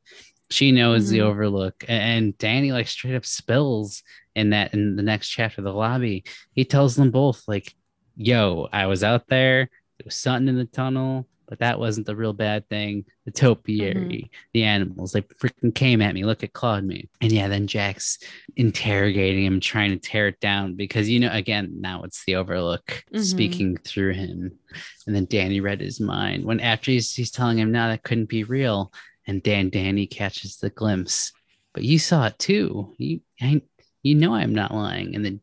She 0.50 0.72
knows 0.72 1.10
the 1.10 1.18
Mhm. 1.18 1.24
overlook. 1.24 1.84
And 1.88 2.36
Danny 2.38 2.72
like 2.72 2.88
straight 2.88 3.14
up 3.14 3.26
spills 3.26 4.02
in 4.34 4.50
that 4.50 4.72
in 4.74 4.96
the 4.96 5.02
next 5.02 5.28
chapter, 5.28 5.60
the 5.62 5.72
lobby. 5.72 6.24
He 6.52 6.64
tells 6.64 6.96
them 6.96 7.10
both, 7.10 7.46
like, 7.46 7.74
yo, 8.16 8.68
I 8.72 8.86
was 8.86 9.04
out 9.04 9.26
there, 9.28 9.68
there 9.98 10.04
was 10.04 10.14
something 10.14 10.48
in 10.48 10.56
the 10.56 10.64
tunnel, 10.64 11.28
but 11.48 11.58
that 11.60 11.78
wasn't 11.78 12.06
the 12.06 12.16
real 12.16 12.32
bad 12.32 12.68
thing. 12.68 13.04
The 13.24 13.30
topiary, 13.32 14.30
the 14.52 14.64
animals, 14.64 15.12
they 15.12 15.22
freaking 15.22 15.74
came 15.74 16.00
at 16.02 16.14
me. 16.14 16.24
Look, 16.24 16.42
it 16.42 16.52
clawed 16.52 16.84
me. 16.84 17.08
And 17.20 17.32
yeah, 17.32 17.48
then 17.48 17.66
Jack's 17.66 18.18
interrogating 18.56 19.44
him, 19.44 19.60
trying 19.60 19.90
to 19.90 19.98
tear 19.98 20.28
it 20.28 20.40
down 20.40 20.74
because 20.74 21.08
you 21.08 21.20
know, 21.20 21.30
again, 21.32 21.74
now 21.80 22.02
it's 22.02 22.24
the 22.26 22.36
overlook 22.36 23.04
Mhm. 23.12 23.20
speaking 23.24 23.76
through 23.78 24.14
him. 24.14 24.52
And 25.06 25.16
then 25.16 25.26
Danny 25.28 25.60
read 25.60 25.80
his 25.80 26.00
mind. 26.00 26.44
When 26.44 26.60
after 26.60 26.90
he's, 26.90 27.14
he's 27.14 27.30
telling 27.30 27.58
him, 27.58 27.72
no, 27.72 27.88
that 27.88 28.02
couldn't 28.02 28.28
be 28.28 28.44
real. 28.44 28.92
And 29.28 29.42
Dan 29.42 29.68
Danny 29.68 30.06
catches 30.06 30.56
the 30.56 30.70
glimpse. 30.70 31.32
But 31.74 31.84
you 31.84 31.98
saw 32.00 32.26
it 32.26 32.38
too. 32.38 32.94
You 32.98 33.20
I, 33.40 33.62
you 34.02 34.14
know 34.16 34.34
I'm 34.34 34.54
not 34.54 34.74
lying. 34.74 35.14
And 35.14 35.24
then 35.24 35.40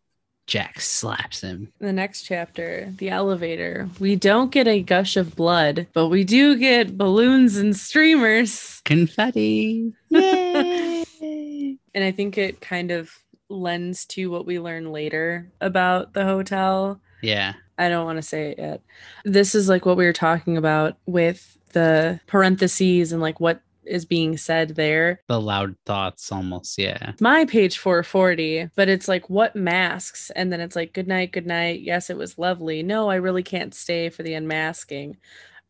Jack 0.47 0.81
slaps 0.81 1.41
him. 1.41 1.71
The 1.79 1.93
next 1.93 2.23
chapter, 2.23 2.91
the 2.97 3.09
elevator. 3.09 3.89
We 3.99 4.15
don't 4.15 4.51
get 4.51 4.67
a 4.67 4.81
gush 4.81 5.17
of 5.17 5.35
blood, 5.35 5.87
but 5.93 6.09
we 6.09 6.23
do 6.23 6.57
get 6.57 6.97
balloons 6.97 7.57
and 7.57 7.75
streamers. 7.75 8.81
Confetti. 8.85 9.93
Yay! 10.09 11.77
And 11.93 12.03
I 12.03 12.11
think 12.11 12.37
it 12.37 12.61
kind 12.61 12.91
of 12.91 13.11
lends 13.49 14.05
to 14.07 14.29
what 14.29 14.45
we 14.45 14.59
learn 14.59 14.91
later 14.91 15.49
about 15.61 16.13
the 16.13 16.25
hotel. 16.25 16.99
yeah. 17.21 17.53
I 17.77 17.89
don't 17.89 18.05
want 18.05 18.17
to 18.17 18.21
say 18.21 18.51
it 18.51 18.57
yet. 18.57 18.81
This 19.25 19.53
is 19.53 19.67
like 19.67 19.85
what 19.85 19.97
we 19.97 20.05
were 20.05 20.13
talking 20.13 20.55
about 20.55 20.95
with 21.05 21.57
the 21.73 22.21
parentheses 22.25 23.11
and 23.11 23.21
like 23.21 23.41
what 23.41 23.59
is 23.87 24.05
being 24.05 24.37
said 24.37 24.75
there. 24.75 25.21
The 25.27 25.39
loud 25.39 25.75
thoughts 25.85 26.31
almost, 26.31 26.77
yeah. 26.77 27.13
My 27.19 27.45
page 27.45 27.77
440, 27.77 28.69
but 28.75 28.89
it's 28.89 29.07
like 29.07 29.29
what 29.29 29.55
masks 29.55 30.31
and 30.35 30.51
then 30.51 30.59
it's 30.59 30.75
like 30.75 30.93
good 30.93 31.07
night, 31.07 31.31
good 31.31 31.47
night. 31.47 31.81
Yes, 31.81 32.09
it 32.09 32.17
was 32.17 32.37
lovely. 32.37 32.83
No, 32.83 33.09
I 33.09 33.15
really 33.15 33.43
can't 33.43 33.73
stay 33.73 34.09
for 34.09 34.23
the 34.23 34.33
unmasking 34.33 35.17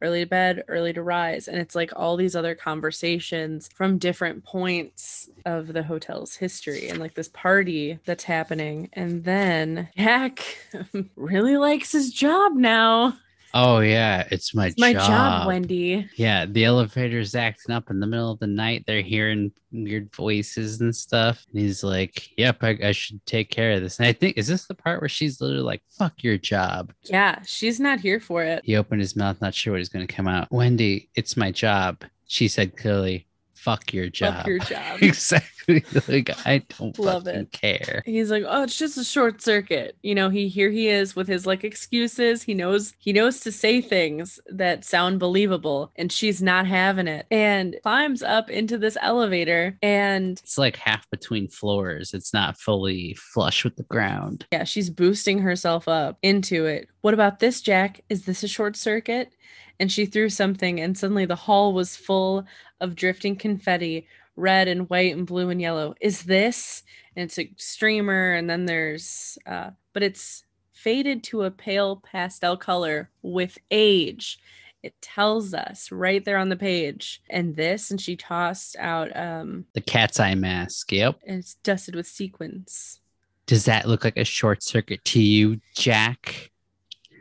early 0.02 0.24
to 0.24 0.30
bed, 0.30 0.64
early 0.68 0.94
to 0.94 1.02
rise. 1.02 1.48
And 1.48 1.58
it's 1.58 1.76
like 1.76 1.92
all 1.96 2.18
these 2.18 2.36
other 2.36 2.56
conversations 2.56 3.70
from 3.74 3.98
different 3.98 4.44
points 4.44 5.30
of 5.46 5.74
the 5.74 5.84
hotel's 5.84 6.36
history 6.36 6.90
and 6.90 7.00
like 7.00 7.16
this 7.16 7.30
party 7.30 8.00
that's 8.06 8.24
happening. 8.24 8.90
And 8.94 9.24
then 9.24 9.90
Jack 9.98 10.44
really 11.16 11.58
likes 11.58 11.92
his 11.92 12.12
job 12.12 12.54
now. 12.54 13.18
Oh 13.58 13.80
yeah, 13.80 14.28
it's 14.32 14.54
my 14.54 14.68
It's 14.68 14.78
my 14.78 14.92
job. 14.92 15.08
job, 15.08 15.48
Wendy. 15.48 16.06
Yeah, 16.18 16.46
the 16.46 16.66
elevator's 16.66 17.36
acting 17.36 17.74
up 17.74 17.90
in 17.90 18.02
the 18.02 18.06
middle 18.06 18.32
of 18.32 18.40
the 18.40 18.48
night. 18.48 18.84
They're 18.86 19.02
hearing 19.02 19.54
weird 19.72 20.14
voices 20.14 20.82
and 20.82 20.94
stuff. 20.94 21.46
And 21.54 21.62
he's 21.62 21.82
like, 21.82 22.38
"Yep, 22.38 22.58
I, 22.62 22.78
I 22.84 22.92
should 22.92 23.26
take 23.26 23.50
care 23.50 23.72
of 23.72 23.82
this." 23.82 23.98
And 23.98 24.08
I 24.08 24.12
think 24.12 24.38
is 24.38 24.48
this 24.48 24.68
the 24.68 24.76
part 24.76 25.00
where 25.02 25.08
she's 25.08 25.40
literally 25.40 25.64
like, 25.64 25.82
"Fuck 25.98 26.22
your 26.22 26.38
job." 26.38 26.92
Yeah, 27.04 27.42
she's 27.46 27.80
not 27.80 28.02
here 28.02 28.20
for 28.20 28.44
it. 28.44 28.62
He 28.66 28.76
opened 28.76 29.00
his 29.00 29.16
mouth, 29.16 29.40
not 29.40 29.54
sure 29.56 29.72
what 29.72 29.76
what 29.78 29.82
is 29.82 29.90
going 29.90 30.06
to 30.06 30.14
come 30.14 30.28
out. 30.28 30.52
Wendy, 30.52 31.10
it's 31.16 31.38
my 31.38 31.52
job. 31.52 32.04
She 32.28 32.48
said 32.50 32.76
clearly, 32.76 33.26
"Fuck 33.66 33.92
your 33.94 34.10
job." 34.10 34.36
Fuck 34.38 34.48
your 34.48 34.60
job. 34.74 35.02
exactly. 35.02 35.84
Like 36.08 36.30
I 36.46 36.60
don't 36.78 36.98
Love 37.00 37.24
fucking 37.26 37.40
it. 37.42 37.52
care. 37.52 38.04
He's 38.06 38.30
like, 38.30 38.44
oh, 38.48 38.62
it's 38.64 38.78
just 38.78 39.00
a 39.00 39.04
short 39.04 39.42
circuit. 39.42 39.98
You 40.04 40.14
know, 40.14 40.30
he 40.30 40.48
here 40.48 40.70
he 40.70 40.88
is 40.90 41.16
with 41.16 41.28
his 41.28 41.48
like 41.48 41.64
excuses. 41.64 42.44
He 42.44 42.54
knows 42.54 42.94
he 43.00 43.12
knows 43.12 43.40
to 43.40 43.52
say 43.52 43.82
things 43.82 44.40
that 44.48 44.86
sound 44.86 45.20
believable, 45.20 45.92
and 45.96 46.12
she's 46.12 46.40
not 46.42 46.68
having 46.68 47.08
it. 47.08 47.26
And 47.32 47.76
climbs 47.82 48.22
up 48.22 48.50
into 48.52 48.78
this 48.78 48.96
elevator, 49.02 49.76
and 49.82 50.40
It's 50.44 50.58
like 50.60 50.76
half 50.78 51.10
between 51.10 51.48
floors. 51.48 52.14
It's 52.14 52.32
not 52.34 52.60
fully 52.60 53.16
flush 53.16 53.64
with 53.64 53.76
the 53.76 53.84
ground. 53.84 54.46
yeah, 54.54 54.66
she's 54.66 54.92
boosting 54.92 55.40
herself 55.40 55.88
up 55.88 56.20
into 56.22 56.66
it. 56.68 56.90
What 57.02 57.16
about 57.16 57.40
this, 57.40 57.60
Jack? 57.62 58.02
Is 58.10 58.26
this 58.26 58.44
a 58.44 58.48
short 58.48 58.76
circuit? 58.76 59.32
And 59.80 59.92
she 59.92 60.06
threw 60.06 60.30
something, 60.30 60.80
and 60.80 60.98
suddenly 60.98 61.26
the 61.26 61.36
hall 61.36 61.74
was 61.74 61.96
full 61.98 62.46
of 62.80 62.96
drifting 62.96 63.36
confetti, 63.36 64.08
red 64.36 64.68
and 64.68 64.90
white 64.90 65.16
and 65.16 65.26
blue 65.26 65.50
and 65.50 65.62
yellow. 65.62 65.96
Is 66.02 66.24
this? 66.24 66.84
And 67.16 67.24
it's 67.24 67.38
a 67.40 67.52
streamer, 67.58 68.34
and 68.34 68.50
then 68.50 68.66
there's, 68.66 69.38
uh, 69.46 69.72
but 69.94 70.04
it's 70.04 70.44
faded 70.74 71.24
to 71.24 71.44
a 71.44 71.52
pale 71.52 71.98
pastel 71.98 72.56
color 72.58 73.10
with 73.22 73.58
age. 73.72 74.40
It 74.84 74.94
tells 75.02 75.54
us 75.54 75.92
right 75.92 76.24
there 76.24 76.38
on 76.38 76.50
the 76.50 76.56
page. 76.56 77.22
And 77.30 77.56
this, 77.56 77.90
and 77.90 78.00
she 78.00 78.16
tossed 78.16 78.76
out, 78.78 79.16
um, 79.16 79.66
The 79.74 79.82
cat's 79.82 80.20
eye 80.20 80.36
mask. 80.36 80.92
Yep. 80.92 81.20
and 81.26 81.40
it's 81.40 81.56
dusted 81.56 81.96
with 81.96 82.06
sequins. 82.08 83.00
Does 83.48 83.66
that 83.66 83.88
look 83.88 84.04
like 84.04 84.18
a 84.18 84.24
short 84.26 84.62
circuit 84.64 85.04
to 85.06 85.22
you, 85.22 85.60
Jack? 85.76 86.52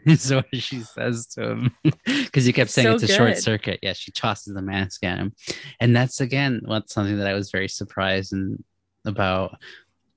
Is 0.06 0.32
what 0.32 0.46
she 0.54 0.80
says 0.80 1.26
to 1.28 1.50
him. 1.50 1.76
Because 2.04 2.44
he 2.44 2.52
kept 2.52 2.70
saying 2.70 2.86
So 2.86 2.94
it's 2.94 3.04
a 3.04 3.14
short 3.14 3.38
circuit. 3.38 3.78
Yeah, 3.82 3.92
she 3.92 4.10
tosses 4.10 4.54
the 4.54 4.62
mask 4.62 5.04
at 5.04 5.18
him. 5.18 5.34
And 5.78 5.94
that's 5.94 6.20
again 6.20 6.62
what's 6.64 6.92
something 6.92 7.18
that 7.18 7.28
I 7.28 7.34
was 7.34 7.50
very 7.50 7.68
surprised 7.68 8.32
and 8.32 8.62
about 9.04 9.58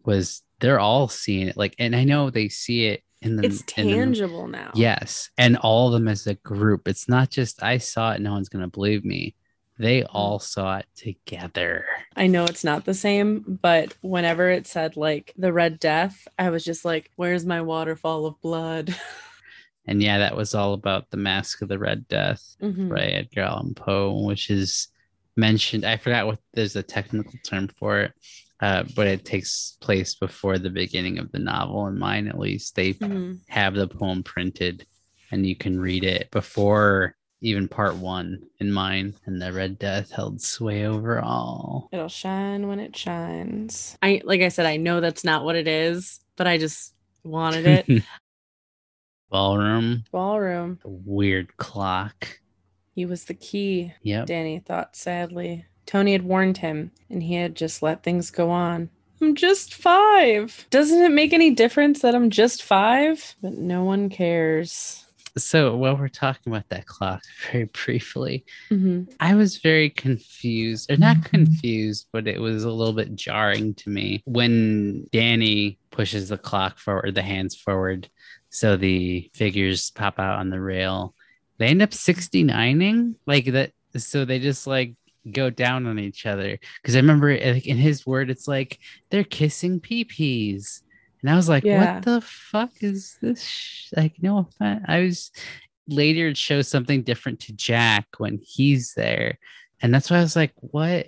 was 0.03 0.41
they're 0.59 0.79
all 0.79 1.07
seeing 1.07 1.47
it. 1.47 1.57
Like, 1.57 1.75
and 1.77 1.95
I 1.95 2.03
know 2.05 2.29
they 2.29 2.49
see 2.49 2.87
it 2.87 3.03
in 3.21 3.35
the 3.35 3.43
It's 3.43 3.61
in 3.77 3.87
the- 3.87 3.93
tangible 3.93 4.47
now. 4.47 4.71
Yes. 4.73 5.29
And 5.37 5.57
all 5.57 5.87
of 5.87 5.93
them 5.93 6.07
as 6.07 6.25
a 6.27 6.33
group. 6.35 6.87
It's 6.87 7.07
not 7.07 7.29
just 7.29 7.61
I 7.61 7.77
saw 7.77 8.13
it, 8.13 8.21
no 8.21 8.33
one's 8.33 8.49
gonna 8.49 8.67
believe 8.67 9.05
me. 9.05 9.35
They 9.79 10.01
mm-hmm. 10.01 10.15
all 10.15 10.39
saw 10.39 10.77
it 10.77 10.87
together. 10.95 11.85
I 12.15 12.27
know 12.27 12.45
it's 12.45 12.63
not 12.63 12.85
the 12.85 12.93
same, 12.93 13.59
but 13.61 13.95
whenever 14.01 14.49
it 14.49 14.67
said 14.67 14.97
like 14.97 15.33
the 15.37 15.53
Red 15.53 15.79
Death, 15.79 16.27
I 16.37 16.49
was 16.49 16.63
just 16.63 16.83
like, 16.83 17.11
where's 17.15 17.45
my 17.45 17.61
waterfall 17.61 18.25
of 18.25 18.41
blood? 18.41 18.95
And 19.87 20.01
yeah, 20.03 20.17
that 20.19 20.35
was 20.35 20.53
all 20.53 20.73
about 20.73 21.09
the 21.09 21.17
Mask 21.17 21.61
of 21.61 21.69
the 21.69 21.79
Red 21.79 22.07
Death. 22.07 22.55
Mhm. 22.61 22.89
by 22.89 23.01
Edgar 23.05 23.41
Allan 23.41 23.73
Poe, 23.73 24.21
which 24.25 24.49
is 24.49 24.89
mentioned. 25.35 25.85
I 25.85 25.97
forgot 25.97 26.27
what 26.27 26.39
there's 26.53 26.75
a 26.75 26.83
technical 26.83 27.33
term 27.43 27.67
for 27.69 28.01
it, 28.01 28.13
uh, 28.59 28.83
but 28.95 29.07
it 29.07 29.23
takes 29.23 29.77
place 29.79 30.15
before 30.15 30.57
the 30.57 30.69
beginning 30.69 31.19
of 31.19 31.31
the 31.31 31.39
novel. 31.39 31.87
In 31.87 31.97
mine, 31.99 32.27
at 32.27 32.39
least, 32.39 32.75
they 32.75 32.93
Mhm. 32.93 33.39
have 33.47 33.75
the 33.75 33.87
poem 33.87 34.23
printed, 34.23 34.85
and 35.31 35.45
you 35.45 35.55
can 35.55 35.79
read 35.79 36.03
it 36.03 36.29
before 36.31 37.15
even 37.41 37.67
part 37.67 37.95
one. 37.95 38.41
In 38.59 38.71
mine, 38.71 39.13
and 39.27 39.39
the 39.39 39.53
Red 39.53 39.77
Death 39.77 40.09
held 40.11 40.41
sway 40.41 40.87
over 40.87 41.21
all. 41.21 41.87
It'll 41.91 42.09
shine 42.09 42.67
when 42.67 42.79
it 42.79 42.95
shines. 42.95 43.95
I 44.01 44.21
like 44.25 44.41
I 44.41 44.47
said, 44.49 44.65
I 44.65 44.77
know 44.77 44.99
that's 45.01 45.23
not 45.23 45.45
what 45.45 45.55
it 45.55 45.67
is, 45.67 46.19
but 46.35 46.47
I 46.47 46.57
just 46.57 46.93
wanted 47.23 47.65
it. 47.67 47.85
Ballroom, 49.29 50.03
Ballroom. 50.11 50.79
a 50.83 50.89
weird 50.89 51.55
clock. 51.57 52.39
He 52.95 53.05
was 53.05 53.25
the 53.25 53.33
key, 53.33 53.93
Yep. 54.03 54.25
Danny 54.27 54.59
thought 54.59 54.95
sadly. 54.95 55.65
Tony 55.85 56.11
had 56.13 56.23
warned 56.23 56.57
him, 56.57 56.91
and 57.09 57.21
he 57.23 57.35
had 57.35 57.55
just 57.55 57.81
let 57.81 58.03
things 58.03 58.31
go 58.31 58.49
on. 58.49 58.89
I'm 59.21 59.35
just 59.35 59.73
five. 59.73 60.65
Doesn't 60.69 61.01
it 61.01 61.11
make 61.11 61.33
any 61.33 61.51
difference 61.51 62.01
that 62.01 62.13
I'm 62.15 62.29
just 62.29 62.61
five? 62.63 63.35
But 63.41 63.53
no 63.53 63.83
one 63.83 64.09
cares. 64.09 65.03
So 65.37 65.75
while 65.77 65.95
we're 65.95 66.07
talking 66.07 66.51
about 66.51 66.67
that 66.69 66.87
clock, 66.87 67.21
very 67.51 67.65
briefly, 67.65 68.43
hmm 68.69 69.03
I 69.19 69.35
was 69.35 69.57
very 69.57 69.89
confused, 69.91 70.91
or 70.91 70.97
not 70.97 71.23
confused, 71.25 72.07
but 72.11 72.27
it 72.27 72.41
was 72.41 72.63
a 72.63 72.71
little 72.71 72.93
bit 72.93 73.15
jarring 73.15 73.75
to 73.75 73.89
me 73.89 74.23
when 74.25 75.05
Danny 75.11 75.77
pushes 75.91 76.29
the 76.29 76.37
clock 76.39 76.79
forward, 76.79 77.13
the 77.15 77.21
hands 77.21 77.55
forward, 77.55 78.09
so 78.49 78.77
the 78.77 79.29
figures 79.33 79.91
pop 79.91 80.19
out 80.19 80.39
on 80.39 80.49
the 80.49 80.61
rail. 80.61 81.13
They 81.57 81.67
end 81.67 81.81
up 81.81 81.91
69ing 81.91 83.15
like 83.25 83.45
that. 83.45 83.71
So 83.95 84.25
they 84.25 84.39
just 84.39 84.67
like 84.67 84.93
go 85.31 85.49
down 85.49 85.87
on 85.87 85.99
each 85.99 86.25
other. 86.25 86.59
Because 86.81 86.95
I 86.95 86.99
remember 86.99 87.31
like, 87.31 87.65
in 87.65 87.77
his 87.77 88.05
word, 88.05 88.29
it's 88.29 88.47
like 88.47 88.79
they're 89.09 89.23
kissing 89.23 89.79
pee-pees. 89.79 90.83
And 91.21 91.29
I 91.31 91.35
was 91.35 91.49
like, 91.49 91.63
Yeah. 91.63 91.95
what 91.95 92.05
the 92.05 92.21
fuck 92.21 92.71
is 92.81 93.17
this? 93.21 93.43
sh-" 93.43 93.89
Like, 93.95 94.21
no 94.21 94.39
offense. 94.39 94.85
I 94.87 94.99
was 95.01 95.31
later 95.87 96.27
it 96.27 96.37
shows 96.37 96.67
something 96.67 97.01
different 97.03 97.39
to 97.41 97.53
Jack 97.53 98.07
when 98.17 98.39
he's 98.43 98.93
there. 98.93 99.39
And 99.81 99.93
that's 99.93 100.09
why 100.09 100.17
I 100.17 100.21
was 100.21 100.35
like, 100.35 100.53
what? 100.57 101.07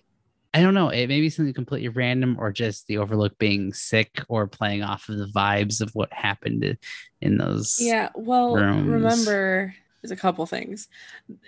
I 0.53 0.61
don't 0.61 0.73
know. 0.73 0.89
It 0.89 1.07
may 1.07 1.21
be 1.21 1.29
something 1.29 1.53
completely 1.53 1.89
random 1.89 2.37
or 2.39 2.51
just 2.51 2.87
the 2.87 2.97
Overlook 2.97 3.37
being 3.37 3.71
sick 3.71 4.19
or 4.29 4.47
playing 4.47 4.81
off 4.81 5.07
of 5.07 5.17
the 5.17 5.27
vibes 5.27 5.79
of 5.79 5.93
what 5.93 6.11
happened 6.11 6.77
in 7.21 7.37
those. 7.37 7.77
Yeah, 7.79 8.09
well, 8.15 8.55
rooms. 8.55 8.87
remember 8.87 9.75
there's 10.01 10.11
a 10.11 10.15
couple 10.15 10.45
things. 10.45 10.87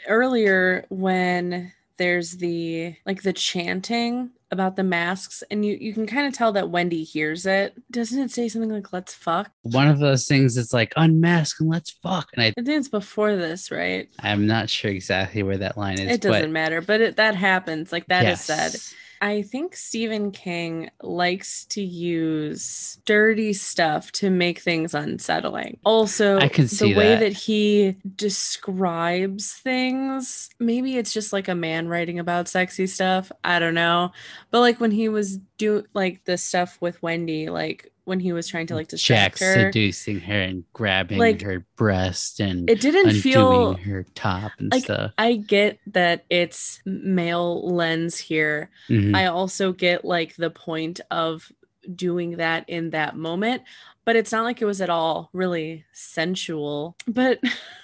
Earlier 0.08 0.86
when 0.90 1.74
there's 1.98 2.38
the 2.38 2.96
like 3.06 3.24
the 3.24 3.34
chanting 3.34 4.32
about 4.52 4.76
the 4.76 4.84
masks 4.84 5.44
and 5.50 5.66
you 5.66 5.78
you 5.80 5.94
can 5.94 6.06
kind 6.06 6.28
of 6.28 6.34
tell 6.34 6.52
that 6.52 6.70
Wendy 6.70 7.04
hears 7.04 7.46
it. 7.46 7.74
Doesn't 7.90 8.20
it 8.22 8.32
say 8.32 8.50
something 8.50 8.72
like 8.72 8.92
let's 8.92 9.14
fuck? 9.14 9.50
One 9.64 9.88
of 9.88 10.00
those 10.00 10.28
things 10.28 10.56
that's 10.56 10.74
like 10.74 10.94
unmask 10.98 11.60
and 11.60 11.70
let's 11.70 11.92
fuck. 11.92 12.30
And 12.34 12.44
I, 12.44 12.48
I 12.48 12.52
think 12.62 12.70
it's 12.70 12.88
before 12.90 13.36
this, 13.36 13.72
right? 13.72 14.10
I'm 14.20 14.46
not 14.46 14.70
sure 14.70 14.92
exactly 14.92 15.44
where 15.44 15.58
that 15.58 15.78
line 15.78 16.00
is. 16.00 16.12
It 16.12 16.22
doesn't 16.22 16.42
but 16.42 16.50
matter, 16.52 16.82
but 16.82 17.02
it, 17.02 17.16
that 17.16 17.36
happens. 17.36 17.92
Like 17.92 18.08
that 18.08 18.26
is 18.26 18.42
said. 18.42 18.76
I 19.22 19.44
think 19.44 19.76
Stephen 19.76 20.32
King 20.32 20.90
likes 21.04 21.66
to 21.66 21.82
use 21.82 22.98
dirty 23.06 23.54
stuff 23.54 24.12
to 24.14 24.32
make 24.32 24.60
things 24.60 24.96
unsettling. 24.96 25.78
Also, 25.86 26.40
I 26.40 26.48
can 26.48 26.68
see 26.68 26.92
the 26.92 26.98
way 26.98 27.10
that. 27.10 27.20
that 27.20 27.34
he 27.34 27.98
describes 28.16 29.54
things, 29.54 30.50
maybe 30.60 30.98
it's 30.98 31.14
just 31.14 31.32
like 31.32 31.48
a 31.48 31.56
man 31.56 31.88
writing 31.88 32.18
about 32.18 32.48
sexy 32.48 32.88
stuff. 32.88 33.32
I 33.44 33.60
don't 33.60 33.76
know. 33.76 34.12
But 34.50 34.62
like 34.62 34.80
when 34.80 34.92
he 34.92 35.08
was 35.08 35.38
do 35.62 35.84
like 35.94 36.26
the 36.26 36.38
stuff 36.38 36.78
with 36.82 37.02
Wendy, 37.04 37.50
like 37.50 37.92
when 38.06 38.20
he 38.20 38.34
was 38.34 38.48
trying 38.48 38.66
to 38.68 38.74
like 38.76 38.88
Jack 38.90 39.34
distract 39.34 39.40
her, 39.40 39.54
seducing 39.54 40.20
her 40.20 40.42
and 40.42 40.64
grabbing 40.74 41.20
Like, 41.20 41.42
her 41.44 41.66
breast 41.76 42.40
and 42.40 42.68
it 42.68 42.82
didn't 42.82 43.14
feel 43.22 43.74
her 43.76 44.04
top 44.16 44.54
and 44.58 44.72
like 44.72 44.86
stuff. 44.86 45.12
I 45.20 45.36
get 45.36 45.80
that 45.88 46.26
it's 46.30 46.82
male 46.86 47.62
lens 47.70 48.18
here. 48.18 48.72
Mhm. 48.90 49.16
I 49.16 49.28
also 49.28 49.72
get 49.72 50.04
like 50.04 50.36
the 50.36 50.50
point 50.50 51.00
of 51.12 51.52
doing 51.96 52.38
that 52.38 52.68
in 52.68 52.90
that 52.90 53.16
moment, 53.16 53.62
but 54.04 54.16
it's 54.16 54.32
not 54.32 54.44
like 54.44 54.62
it 54.62 54.66
was 54.66 54.82
at 54.82 54.90
all 54.90 55.30
really 55.32 55.86
sensual. 55.94 56.96
But 57.08 57.40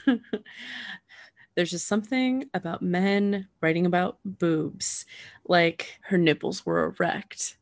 there's 1.55 1.71
just 1.71 1.87
something 1.87 2.49
about 2.55 2.81
men 2.81 3.47
writing 3.61 3.85
about 3.85 4.17
boobs, 4.25 5.05
like 5.47 5.99
her 6.05 6.17
nipples 6.17 6.65
were 6.65 6.95
erect. 6.99 7.57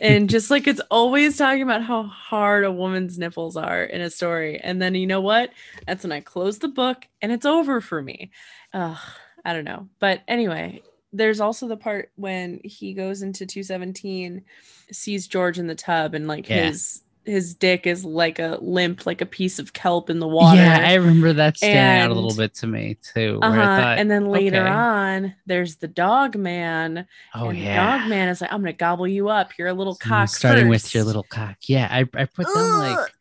And 0.00 0.28
just 0.28 0.50
like 0.50 0.66
it's 0.66 0.80
always 0.90 1.36
talking 1.36 1.62
about 1.62 1.82
how 1.82 2.02
hard 2.04 2.64
a 2.64 2.72
woman's 2.72 3.18
nipples 3.18 3.56
are 3.56 3.84
in 3.84 4.00
a 4.00 4.10
story. 4.10 4.58
And 4.58 4.80
then 4.80 4.94
you 4.94 5.06
know 5.06 5.20
what? 5.20 5.50
That's 5.86 6.02
when 6.02 6.12
I 6.12 6.20
close 6.20 6.58
the 6.58 6.68
book 6.68 7.06
and 7.20 7.30
it's 7.32 7.46
over 7.46 7.80
for 7.80 8.02
me. 8.02 8.30
Ugh, 8.72 8.98
I 9.44 9.52
don't 9.52 9.64
know. 9.64 9.88
But 9.98 10.22
anyway, 10.28 10.82
there's 11.12 11.40
also 11.40 11.68
the 11.68 11.76
part 11.76 12.10
when 12.16 12.60
he 12.64 12.94
goes 12.94 13.22
into 13.22 13.44
217 13.46 14.44
sees 14.90 15.26
george 15.26 15.58
in 15.58 15.66
the 15.66 15.74
tub 15.74 16.14
and 16.14 16.26
like 16.26 16.48
Yeah. 16.48 16.66
his 16.68 17.02
his 17.24 17.54
dick 17.54 17.86
is 17.86 18.04
like 18.04 18.38
a 18.38 18.58
limp 18.60 19.06
like 19.06 19.20
a 19.20 19.26
piece 19.26 19.58
of 19.58 19.72
kelp 19.72 20.10
in 20.10 20.18
the 20.18 20.26
water 20.26 20.56
Yeah, 20.56 20.84
I 20.86 20.94
remember 20.94 21.32
that 21.34 21.56
standing 21.56 22.04
out 22.04 22.10
a 22.10 22.14
little 22.14 22.36
bit 22.36 22.54
to 22.56 22.66
me 22.66 22.98
too. 23.02 23.38
Uh-huh. 23.42 23.56
Thought, 23.56 23.98
and 23.98 24.10
then 24.10 24.26
later 24.26 24.62
okay. 24.62 24.70
on 24.70 25.34
there's 25.46 25.76
the 25.76 25.88
dog 25.88 26.36
man 26.36 27.06
oh 27.34 27.48
and 27.48 27.58
yeah, 27.58 27.98
dog 27.98 28.08
man 28.08 28.28
is 28.28 28.40
like 28.40 28.52
i'm 28.52 28.60
gonna 28.60 28.72
gobble 28.72 29.06
you 29.06 29.28
up 29.28 29.52
you're 29.58 29.68
a 29.68 29.74
little 29.74 29.94
So 29.94 30.08
cock 30.08 30.28
starting 30.28 30.68
with 30.68 30.94
your 30.94 31.04
little 31.04 31.22
cock. 31.22 31.56
Yeah, 31.68 31.88
I, 31.90 32.00
I 32.14 32.24
put 32.24 32.46
them 32.46 32.78
like 32.78 33.12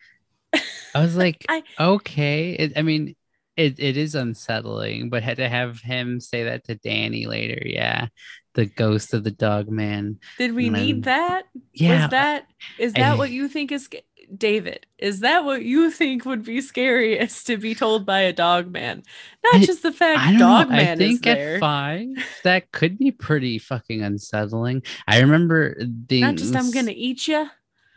I 0.93 1.01
was 1.01 1.15
like, 1.15 1.45
I- 1.49 1.63
okay. 1.79 2.51
It, 2.51 2.73
I 2.75 2.81
mean, 2.81 3.15
it, 3.57 3.79
it 3.79 3.97
is 3.97 4.15
unsettling, 4.15 5.09
but 5.09 5.23
had 5.23 5.37
to 5.37 5.49
have 5.49 5.79
him 5.79 6.19
say 6.19 6.45
that 6.45 6.65
to 6.65 6.75
Danny 6.75 7.25
later. 7.25 7.61
Yeah, 7.65 8.07
the 8.53 8.65
ghost 8.65 9.13
of 9.13 9.23
the 9.23 9.31
dog 9.31 9.69
man. 9.69 10.19
did 10.37 10.53
we 10.53 10.69
need 10.69 11.03
that 11.03 11.43
Yeah, 11.73 12.01
was 12.03 12.11
that 12.11 12.47
is 12.77 12.93
I- 12.95 12.99
that 12.99 13.17
what 13.17 13.31
you 13.31 13.47
think 13.47 13.71
is 13.71 13.89
david 14.37 14.85
is 14.97 15.19
that 15.21 15.43
what 15.43 15.61
you 15.63 15.91
think 15.91 16.23
would 16.25 16.43
be 16.45 16.61
scariest 16.61 17.47
to 17.47 17.57
be 17.57 17.75
told 17.75 18.05
by 18.05 18.21
a 18.21 18.31
dog 18.31 18.71
man 18.71 19.03
not 19.43 19.55
I- 19.55 19.65
just 19.65 19.83
the 19.83 19.89
I 19.89 19.91
fact 19.91 20.39
dog 20.39 20.69
know. 20.69 20.75
man 20.75 20.91
I 20.93 20.95
think 20.95 21.13
is 21.15 21.21
there 21.21 21.55
at 21.55 21.59
five, 21.59 22.07
that 22.43 22.71
could 22.71 22.97
be 22.97 23.11
pretty 23.11 23.59
fucking 23.59 24.01
unsettling. 24.01 24.83
I 25.07 25.19
remember 25.19 25.75
the 26.07 26.21
not 26.21 26.35
just 26.35 26.55
i'm 26.55 26.71
gonna 26.71 26.93
eat 26.95 27.27
you 27.27 27.47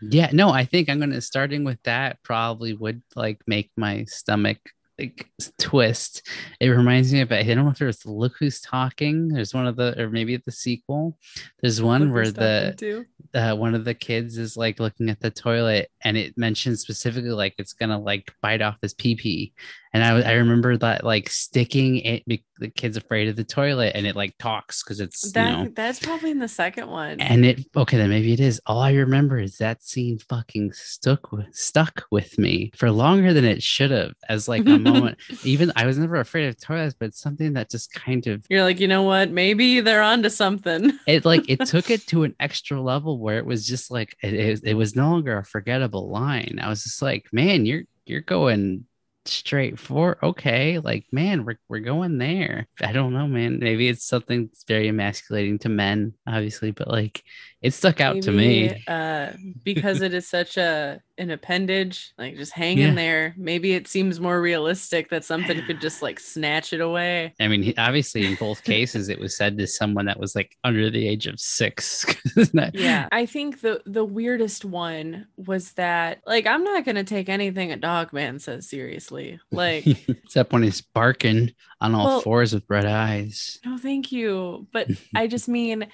Yeah, 0.03 0.31
no, 0.33 0.51
I 0.51 0.65
think 0.67 0.89
I'm 0.91 0.99
gonna 1.01 1.21
starting 1.21 1.63
with 1.65 1.81
that 1.85 2.23
probably 2.23 2.75
would 2.75 3.01
like 3.17 3.41
make 3.47 3.71
my 3.77 4.05
stomach 4.05 4.59
like 4.99 5.28
twist. 5.59 6.28
It 6.61 6.68
reminds 6.68 7.12
me 7.12 7.20
of 7.20 7.32
I 7.32 7.42
don't 7.42 7.64
know 7.64 7.70
if 7.70 7.78
there's 7.78 8.07
Look 8.07 8.36
Who's 8.38 8.61
Talking. 8.61 9.28
There's 9.28 9.55
one 9.55 9.66
of 9.66 9.76
the 9.76 10.01
or 10.01 10.11
maybe 10.11 10.36
the 10.36 10.53
sequel. 10.53 11.18
There's 11.61 11.82
one 11.82 12.12
where 12.12 12.30
the 12.30 13.07
uh, 13.34 13.57
one 13.57 13.74
of 13.74 13.84
the 13.84 13.95
kids 13.95 14.38
is 14.38 14.57
like 14.57 14.78
looking 14.80 15.09
at 15.09 15.20
the 15.20 15.30
toilet 15.30 15.90
and 16.03 16.16
it 16.16 16.38
mentions 16.38 16.80
specifically 16.80 17.30
like 17.30 17.55
it's 17.59 17.72
gonna 17.72 17.99
like 17.99 18.32
bite 18.40 18.62
off 18.62 18.78
his 18.82 18.95
pee 18.95 19.16
pee. 19.16 19.53
And 19.95 20.03
I, 20.03 20.30
I 20.30 20.32
remember 20.32 20.76
that 20.76 21.05
like 21.05 21.30
sticking 21.30 21.99
it, 21.99 22.24
the 22.59 22.70
kid's 22.70 22.97
afraid 22.97 23.28
of 23.28 23.36
the 23.36 23.45
toilet 23.45 23.92
and 23.95 24.07
it 24.07 24.16
like 24.16 24.36
talks 24.38 24.82
because 24.82 24.99
it's 25.01 25.32
that 25.32 25.59
you 25.59 25.64
know. 25.64 25.70
that's 25.74 26.01
probably 26.01 26.32
in 26.32 26.40
the 26.40 26.49
second 26.49 26.88
one. 26.88 27.20
And 27.20 27.45
it 27.45 27.64
okay 27.76 27.97
then 27.97 28.11
maybe 28.11 28.32
it 28.32 28.40
is. 28.40 28.61
All 28.66 28.80
i 28.80 28.92
remember 28.92 29.38
is 29.38 29.59
that 29.59 29.82
scene 29.82 30.18
fucking 30.18 30.72
stuck 30.72 31.30
with 31.32 31.55
stuck 31.55 32.05
with 32.11 32.38
me 32.38 32.72
for 32.74 32.90
longer 32.90 33.32
than 33.32 33.45
it 33.45 33.62
should 33.62 33.90
have 33.90 34.14
as 34.28 34.49
like 34.49 34.66
a 34.66 34.78
moment. 34.78 35.18
Even 35.45 35.72
i 35.76 35.86
was 35.86 35.99
never 35.99 36.16
afraid 36.16 36.49
of 36.49 36.61
toilets 36.61 36.97
but 36.99 37.14
something 37.14 37.53
that 37.53 37.70
just 37.70 37.92
kind 37.92 38.26
of 38.26 38.45
you're 38.51 38.64
like 38.64 38.80
you 38.80 38.88
know 38.88 39.03
what? 39.03 39.30
Maybe 39.30 39.80
they're 39.80 40.03
onto 40.03 40.28
something. 40.28 40.92
It 41.07 41.24
like 41.24 41.49
it 41.49 41.66
took 41.66 41.90
it 41.90 42.07
to 42.09 42.24
an 42.24 42.34
extra 42.40 42.80
level 42.80 43.18
where 43.18 43.38
it 43.38 43.45
was 43.45 43.66
just 43.66 43.90
like 43.90 44.16
it, 44.22 44.32
it, 44.32 44.61
it 44.64 44.74
was 44.74 44.97
no 44.97 45.11
longer 45.11 45.36
a 45.36 45.45
forgettable 45.45 46.11
line. 46.11 46.59
I 46.61 46.68
was 46.68 46.82
just 46.82 47.03
like 47.03 47.26
man 47.32 47.66
you're 47.66 47.82
you're 48.07 48.20
going 48.20 48.86
straight 49.27 49.79
for 49.79 50.18
okay 50.22 50.79
like 50.79 51.07
man 51.12 51.45
we're, 51.45 51.59
we're 51.68 51.81
going 51.81 52.18
there. 52.18 52.66
I 52.83 52.93
don't 52.93 53.14
know 53.14 53.27
man. 53.27 53.59
Maybe 53.59 53.89
it's 53.89 54.07
something 54.07 54.47
that's 54.47 54.64
very 54.64 54.89
emasculating 54.89 55.59
to 55.61 55.68
men 55.68 56.14
obviously 56.27 56.70
but 56.70 56.89
like 56.89 57.22
it 57.65 57.73
stuck 57.73 57.99
out 58.01 58.21
to 58.23 58.31
me 58.31 58.85
uh 58.87 59.31
because 59.65 60.03
it 60.03 60.12
is 60.15 60.29
such 60.29 60.57
a 60.57 61.01
an 61.17 61.31
appendage 61.31 62.12
like 62.19 62.37
just 62.37 62.53
hanging 62.53 62.89
Yeah. 62.89 62.95
there 62.95 63.35
maybe 63.37 63.73
it 63.73 63.87
seems 63.89 64.19
more 64.21 64.41
realistic 64.41 65.09
that 65.11 65.25
something 65.25 65.62
could 65.65 65.81
just 65.81 66.03
like 66.03 66.19
snatch 66.35 66.73
it 66.73 66.81
away 66.81 67.33
I 67.41 67.49
mean, 67.49 67.73
obviously, 67.79 68.27
in 68.27 68.35
both 68.35 68.65
cases, 68.75 69.09
it 69.09 69.19
was 69.21 69.37
said 69.37 69.57
to 69.59 69.67
someone 69.67 70.07
that 70.07 70.19
was 70.19 70.35
like 70.35 70.57
under 70.65 70.91
the 70.91 71.07
age 71.09 71.27
of 71.27 71.39
six. 71.41 72.05
That- 72.35 72.73
yeah 72.75 73.09
i 73.12 73.25
think 73.27 73.61
the 73.61 73.81
the 73.87 74.05
weirdest 74.05 74.65
one 74.65 75.27
was 75.37 75.73
that 75.75 76.21
like 76.27 76.47
i'm 76.47 76.65
not 76.65 76.85
gonna 76.85 77.05
take 77.05 77.29
anything 77.29 77.73
a 77.73 77.77
dog 77.77 78.12
man 78.12 78.39
says 78.39 78.69
seriously 78.69 79.39
like 79.53 79.87
Except 80.09 80.53
when 80.53 80.62
he's 80.65 80.81
barking 80.83 81.53
on 81.81 81.95
all 81.95 82.07
Well- 82.07 82.21
fours 82.23 82.53
with 82.53 82.65
red 82.69 82.85
eyes. 82.87 83.59
no 83.65 83.79
thank 83.79 84.11
you 84.12 84.67
but 84.73 84.89
i 85.15 85.27
just 85.29 85.49
mean 85.49 85.87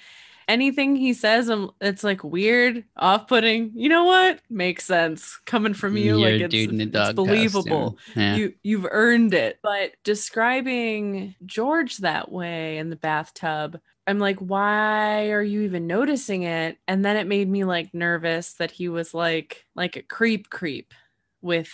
anything 0.51 0.95
he 0.95 1.13
says 1.13 1.49
um, 1.49 1.71
it's 1.81 2.03
like 2.03 2.23
weird 2.23 2.83
off-putting. 2.97 3.71
You 3.73 3.89
know 3.89 4.03
what? 4.03 4.41
Makes 4.49 4.85
sense. 4.85 5.39
Coming 5.45 5.73
from 5.73 5.97
you 5.97 6.19
You're 6.19 6.31
like 6.31 6.41
it's, 6.41 6.51
dude 6.51 6.69
in 6.71 6.81
a 6.81 7.01
it's 7.01 7.13
believable. 7.13 7.97
Yeah. 8.15 8.35
you 8.35 8.53
you've 8.63 8.87
earned 8.89 9.33
it. 9.33 9.59
But 9.63 9.93
describing 10.03 11.35
george 11.45 11.97
that 11.97 12.31
way 12.31 12.77
in 12.77 12.89
the 12.89 12.95
bathtub 12.95 13.79
i'm 14.07 14.19
like 14.19 14.37
why 14.39 15.29
are 15.29 15.43
you 15.43 15.61
even 15.61 15.87
noticing 15.87 16.43
it? 16.43 16.77
And 16.87 17.05
then 17.05 17.17
it 17.17 17.27
made 17.27 17.49
me 17.49 17.63
like 17.63 17.93
nervous 17.93 18.53
that 18.53 18.71
he 18.71 18.89
was 18.89 19.13
like 19.13 19.65
like 19.75 19.95
a 19.95 20.01
creep 20.01 20.49
creep 20.49 20.93
with 21.41 21.71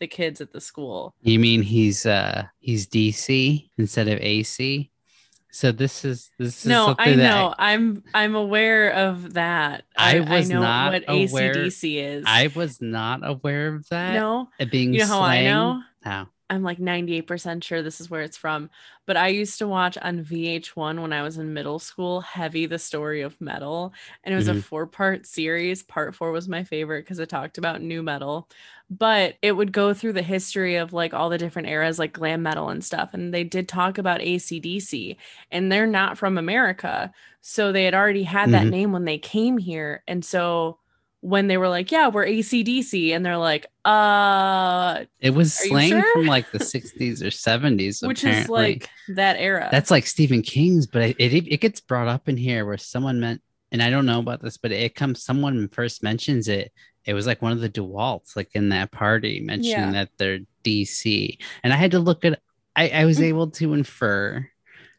the 0.00 0.06
kids 0.06 0.40
at 0.40 0.52
the 0.52 0.60
school. 0.60 1.14
You 1.22 1.38
mean 1.38 1.62
he's 1.62 2.06
uh 2.06 2.46
he's 2.58 2.86
DC 2.86 3.68
instead 3.76 4.08
of 4.08 4.18
AC? 4.20 4.90
So 5.50 5.72
this 5.72 6.04
is 6.04 6.30
this 6.38 6.60
is 6.60 6.66
no 6.66 6.94
i 6.98 7.14
know 7.14 7.54
i'm 7.58 8.02
i'm 8.12 8.34
aware 8.34 8.90
of 8.92 9.34
that 9.34 9.84
I 9.96 10.18
i, 10.18 10.20
was 10.38 10.48
know 10.50 10.60
not 10.60 10.92
what 10.92 11.04
aware- 11.08 11.54
acdc 11.54 11.96
is 11.96 12.24
I 12.26 12.50
was 12.54 12.82
not 12.82 13.20
aware 13.26 13.74
of 13.74 13.88
that. 13.88 14.12
no 14.14 14.48
it 14.58 14.70
being 14.70 14.92
you 14.92 15.00
know 15.00 15.06
how 15.06 15.20
i 15.22 15.42
know 15.44 15.80
How? 16.02 16.28
I'm 16.50 16.62
like 16.62 16.78
98% 16.78 17.62
sure 17.62 17.82
this 17.82 18.00
is 18.00 18.08
where 18.10 18.22
it's 18.22 18.36
from. 18.36 18.70
But 19.06 19.16
I 19.18 19.28
used 19.28 19.58
to 19.58 19.68
watch 19.68 19.98
on 19.98 20.22
VH1 20.24 21.00
when 21.02 21.12
I 21.12 21.22
was 21.22 21.36
in 21.38 21.52
middle 21.52 21.78
school, 21.78 22.20
Heavy 22.22 22.64
the 22.66 22.78
Story 22.78 23.20
of 23.22 23.38
Metal. 23.40 23.92
And 24.24 24.32
it 24.32 24.36
was 24.36 24.48
a 24.48 24.54
Mhm. 24.54 24.62
four 24.62 24.86
part 24.86 25.26
series. 25.26 25.82
Part 25.82 26.14
four 26.14 26.32
was 26.32 26.48
my 26.48 26.64
favorite 26.64 27.02
because 27.04 27.18
it 27.18 27.28
talked 27.28 27.58
about 27.58 27.82
nu 27.82 28.02
metal. 28.02 28.48
But 28.90 29.36
it 29.42 29.52
would 29.52 29.72
go 29.72 29.92
through 29.92 30.14
the 30.14 30.22
history 30.22 30.76
of 30.76 30.94
like 30.94 31.12
all 31.12 31.28
the 31.28 31.36
different 31.38 31.68
eras, 31.68 31.98
like 31.98 32.12
glam 32.14 32.42
metal 32.42 32.70
and 32.70 32.82
stuff. 32.82 33.10
And 33.12 33.34
they 33.34 33.44
did 33.44 33.68
talk 33.68 33.98
about 33.98 34.20
ACDC, 34.22 35.16
and 35.50 35.70
they're 35.70 35.86
not 35.86 36.16
from 36.16 36.38
America. 36.38 37.12
So 37.42 37.72
they 37.72 37.84
had 37.84 37.94
already 37.94 38.22
had 38.22 38.52
that 38.52 38.68
Mhm. 38.68 38.70
name 38.70 38.92
when 38.92 39.04
they 39.04 39.18
came 39.18 39.58
here. 39.58 40.02
And 40.08 40.24
so 40.24 40.78
when 41.20 41.48
they 41.48 41.56
were 41.56 41.68
like, 41.68 41.90
yeah, 41.90 42.08
we're 42.08 42.26
ACDC, 42.26 43.10
and 43.14 43.26
they're 43.26 43.36
like, 43.36 43.66
uh, 43.84 45.04
It 45.20 45.30
was 45.30 45.52
slang 45.54 45.88
sure? 45.90 46.12
from 46.12 46.26
like 46.26 46.50
the 46.52 46.58
60s 46.60 47.22
or 47.22 47.26
70s. 47.30 48.06
which 48.06 48.22
apparently. 48.22 48.42
is 48.42 48.48
like 48.48 48.88
that 49.16 49.36
era. 49.38 49.68
That's 49.70 49.90
like 49.90 50.06
Stephen 50.06 50.42
King's, 50.42 50.86
but 50.86 51.02
it, 51.02 51.16
it 51.18 51.32
it 51.54 51.60
gets 51.60 51.80
brought 51.80 52.08
up 52.08 52.28
in 52.28 52.36
here 52.36 52.64
where 52.64 52.78
someone 52.78 53.18
meant, 53.20 53.42
and 53.72 53.82
I 53.82 53.90
don't 53.90 54.06
know 54.06 54.20
about 54.20 54.40
this, 54.42 54.56
but 54.56 54.72
it 54.72 54.94
comes 54.94 55.22
someone 55.22 55.68
first 55.68 56.02
mentions 56.02 56.46
it. 56.48 56.72
It 57.04 57.14
was 57.14 57.26
like 57.26 57.40
one 57.42 57.52
of 57.52 57.60
the 57.60 57.68
Derwent's, 57.70 58.36
like 58.36 58.50
in 58.54 58.68
that 58.68 58.90
party, 58.92 59.40
mentioning 59.40 59.72
Yeah. 59.88 59.92
that 59.92 60.10
they're 60.18 60.40
DC, 60.64 61.38
and 61.62 61.72
I 61.72 61.76
had 61.76 61.92
to 61.92 61.98
look 61.98 62.24
at. 62.24 62.40
I 62.76 62.90
I 62.90 63.04
was 63.06 63.18
Mm. 63.18 63.24
able 63.24 63.50
to 63.52 63.72
infer, 63.74 64.48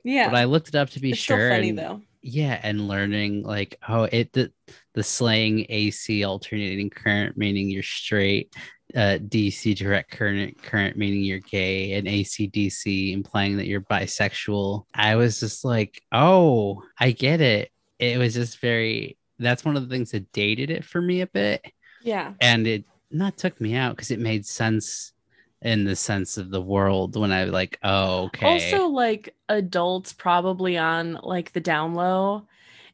yeah. 0.03 0.30
but 0.30 0.36
I 0.38 0.45
looked 0.45 0.70
it 0.70 0.76
up 0.76 0.89
to 0.91 0.99
be 0.99 1.11
it's 1.11 1.20
sure. 1.20 1.49
funny 1.51 1.70
and- 1.70 1.78
though. 1.80 2.01
yeah, 2.22 2.59
and 2.63 2.88
learning 2.88 3.43
like 3.43 3.78
oh, 3.88 4.03
it 4.03 4.34
the 4.34 4.51
the 5.00 5.04
slang 5.04 5.66
AC 5.70 6.26
alternating 6.26 6.89
current 6.89 7.38
meaning 7.38 7.70
you're 7.70 7.82
straight. 7.82 8.54
Uh, 8.93 9.18
DC 9.18 9.78
direct 9.78 10.12
current 10.12 10.62
current 10.62 10.97
meaning 10.97 11.22
you're 11.22 11.39
gay 11.39 11.93
and 11.93 12.06
ACDC 12.06 13.14
implying 13.14 13.56
that 13.56 13.68
you're 13.68 13.80
bisexual. 13.80 14.84
I 14.93 15.16
was 15.16 15.39
just 15.39 15.64
like, 15.64 16.02
oh, 16.12 16.84
I 17.00 17.12
get 17.12 17.39
it. 17.39 17.72
It 17.97 18.18
was 18.18 18.34
just 18.34 18.60
very 18.60 19.18
that's 19.38 19.64
one 19.64 19.78
of 19.78 19.88
the 19.88 19.95
things 19.95 20.12
that 20.12 20.34
dated 20.34 20.70
it 20.70 20.84
for 20.84 21.02
me 21.02 21.22
a 21.22 21.28
bit. 21.28 21.64
Yeah. 22.04 22.34
And 22.41 22.68
it 22.68 22.84
not 23.10 23.38
took 23.38 23.62
me 23.62 23.76
out 23.76 23.95
because 23.95 24.12
it 24.12 24.20
made 24.20 24.45
sense 24.45 25.14
in 25.62 25.86
the 25.86 25.95
sense 25.95 26.38
of 26.38 26.52
the 26.52 26.62
world 26.62 27.16
when 27.16 27.32
I 27.32 27.45
like, 27.45 27.80
oh, 27.84 28.26
okay. 28.26 28.47
Also, 28.47 28.88
like 28.88 29.34
adults 29.47 30.12
probably 30.12 30.78
on 30.78 31.20
like 31.24 31.54
the 31.54 31.62
down 31.62 31.95
low, 31.95 32.47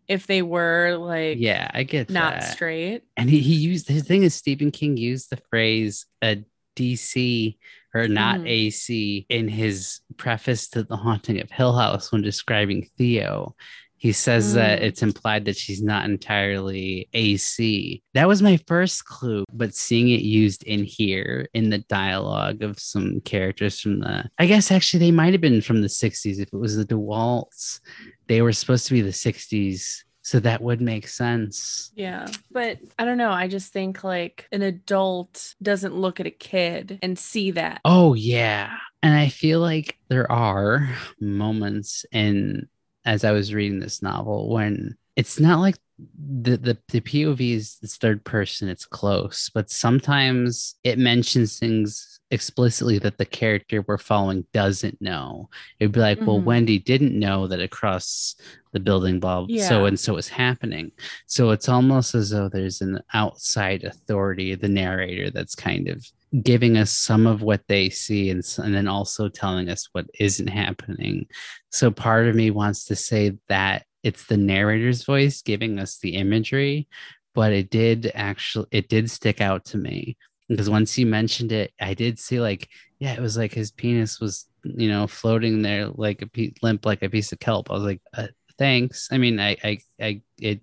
if 0.07 0.27
they 0.27 0.41
were 0.41 0.97
like 0.97 1.37
yeah, 1.39 1.69
I 1.73 1.83
get 1.83 2.09
not 2.09 2.35
that. 2.35 2.53
straight. 2.53 3.03
and 3.17 3.29
he, 3.29 3.39
he 3.39 3.55
used 3.55 3.87
his 3.87 4.03
thing 4.03 4.23
is 4.23 4.33
Stephen 4.35 4.71
King 4.71 4.97
used 4.97 5.29
the 5.29 5.39
phrase 5.49 6.05
a 6.21 6.43
DC 6.75 7.57
or 7.93 8.07
not 8.09 8.41
Mhm. 8.41 8.47
AC 8.49 9.25
in 9.29 9.47
his 9.47 10.01
preface 10.17 10.67
to 10.71 10.83
The 10.83 10.97
Haunting 10.97 11.39
of 11.39 11.49
Hill 11.49 11.73
House 11.77 12.11
when 12.11 12.21
describing 12.21 12.89
Theo. 12.97 13.55
He 13.97 14.11
says 14.11 14.53
that 14.53 14.81
Mm. 14.81 14.83
it's 14.83 15.01
implied 15.01 15.45
that 15.45 15.55
she's 15.57 15.81
not 15.81 16.05
entirely 16.05 17.07
AC. 17.13 18.03
That 18.13 18.27
was 18.27 18.41
my 18.41 18.57
first 18.67 19.05
clue, 19.05 19.45
but 19.51 19.73
seeing 19.73 20.09
it 20.09 20.21
used 20.21 20.63
in 20.63 20.83
here 20.83 21.47
in 21.53 21.69
the 21.69 21.79
dialogue 21.79 22.61
of 22.61 22.77
some 22.77 23.21
characters 23.21 23.79
from 23.79 24.01
the, 24.01 24.25
I 24.37 24.45
guess 24.45 24.71
actually 24.71 24.99
they 24.99 25.11
might 25.11 25.33
have 25.33 25.41
been 25.41 25.61
from 25.61 25.81
the 25.81 25.87
60s 25.89 26.39
if 26.39 26.49
it 26.53 26.57
was 26.57 26.75
the 26.75 26.85
Derwent's. 26.85 27.79
They 28.27 28.41
were 28.41 28.51
supposed 28.53 28.85
to 28.87 28.93
be 28.93 29.01
the 29.01 29.09
60s. 29.13 30.03
So 30.21 30.39
that 30.39 30.61
would 30.61 30.81
make 30.81 31.07
sense. 31.07 31.91
Yeah. 31.95 32.25
But 32.51 32.79
I 32.97 33.05
don't 33.05 33.19
know. 33.19 33.29
I 33.29 33.47
just 33.47 33.71
think 33.71 34.03
like 34.03 34.47
an 34.51 34.63
adult 34.63 35.53
doesn't 35.61 35.95
look 35.95 36.19
at 36.19 36.25
a 36.25 36.31
kid 36.31 36.97
and 37.03 37.17
see 37.17 37.51
that. 37.51 37.79
Oh 37.85 38.15
yeah. 38.15 38.75
And 39.03 39.13
I 39.15 39.29
feel 39.29 39.59
like 39.59 39.99
there 40.09 40.29
are 40.31 40.89
moments 41.21 42.05
in 42.11 42.67
as 43.05 43.23
I 43.23 43.31
was 43.31 43.53
reading 43.53 43.79
this 43.79 44.01
novel 44.01 44.49
when 44.49 44.97
it's 45.15 45.39
not 45.39 45.59
like 45.59 45.75
the, 46.17 46.57
the 46.57 46.77
the 46.89 47.01
POV 47.01 47.55
is 47.55 47.77
it's 47.81 47.95
third 47.97 48.23
person, 48.25 48.67
it's 48.67 48.85
close, 48.85 49.49
but 49.53 49.69
sometimes 49.69 50.75
it 50.83 50.97
mentions 50.97 51.57
things 51.57 52.19
explicitly 52.31 52.99
that 52.99 53.17
the 53.17 53.25
character 53.25 53.83
we're 53.87 53.97
following 53.97 54.45
doesn't 54.51 55.01
know. 55.01 55.49
It'd 55.79 55.93
be 55.93 55.99
like, 56.01 56.17
mm-hmm. 56.17 56.27
well, 56.27 56.41
Wendy 56.41 56.79
didn't 56.79 57.17
know 57.17 57.47
that 57.47 57.61
across 57.61 58.35
the 58.73 58.79
building, 58.79 59.19
blah, 59.21 59.45
yeah. 59.47 59.69
so 59.69 59.85
and 59.85 59.97
so 59.97 60.17
is 60.17 60.27
happening. 60.27 60.91
So 61.27 61.51
it's 61.51 61.69
almost 61.69 62.13
as 62.13 62.31
though 62.31 62.49
there's 62.49 62.81
an 62.81 63.01
outside 63.13 63.85
authority, 63.85 64.53
the 64.55 64.67
narrator, 64.67 65.29
that's 65.31 65.55
kind 65.55 65.87
of 65.87 66.05
giving 66.41 66.77
us 66.77 66.91
some 66.91 67.27
of 67.27 67.41
what 67.41 67.61
they 67.67 67.89
see 67.89 68.29
and, 68.29 68.43
and 68.57 68.73
then 68.73 68.87
also 68.87 69.29
telling 69.29 69.69
us 69.69 69.87
what 69.91 70.05
isn't 70.19 70.47
happening. 70.47 71.25
So 71.71 71.91
part 71.91 72.27
of 72.27 72.35
me 72.35 72.51
wants 72.51 72.85
to 72.85 72.95
say 72.95 73.37
that 73.47 73.85
it's 74.03 74.25
the 74.25 74.37
narrator's 74.37 75.03
voice 75.03 75.41
giving 75.41 75.79
us 75.79 75.97
the 75.97 76.15
imagery 76.15 76.87
but 77.35 77.51
it 77.51 77.69
did 77.69 78.11
actually 78.15 78.65
it 78.71 78.87
did 78.89 79.11
stick 79.11 79.41
out 79.41 79.65
to 79.65 79.77
me 79.77 80.17
because 80.47 80.69
once 80.69 80.97
you 80.97 81.05
mentioned 81.05 81.51
it 81.51 81.71
i 81.79 81.93
did 81.93 82.17
see 82.17 82.39
like 82.39 82.69
yeah 82.97 83.13
it 83.13 83.19
was 83.19 83.37
like 83.37 83.53
his 83.53 83.71
penis 83.71 84.19
was 84.19 84.45
you 84.63 84.89
know 84.89 85.05
floating 85.05 85.61
there 85.61 85.87
like 85.87 86.21
a 86.23 86.27
piece, 86.27 86.53
limp 86.63 86.85
like 86.85 87.03
a 87.03 87.09
piece 87.09 87.31
of 87.31 87.39
kelp 87.39 87.69
i 87.69 87.73
was 87.73 87.83
like 87.83 88.01
uh, 88.15 88.27
thanks 88.57 89.09
i 89.11 89.17
mean 89.17 89.39
i 89.39 89.57
i 89.63 89.77
i 89.99 90.21
it 90.39 90.61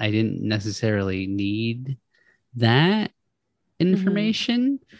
i 0.00 0.10
didn't 0.10 0.40
necessarily 0.40 1.26
need 1.26 1.98
that 2.54 3.10
mm-hmm. 3.10 3.92
information 3.92 4.78
mm-hmm. 4.78 4.96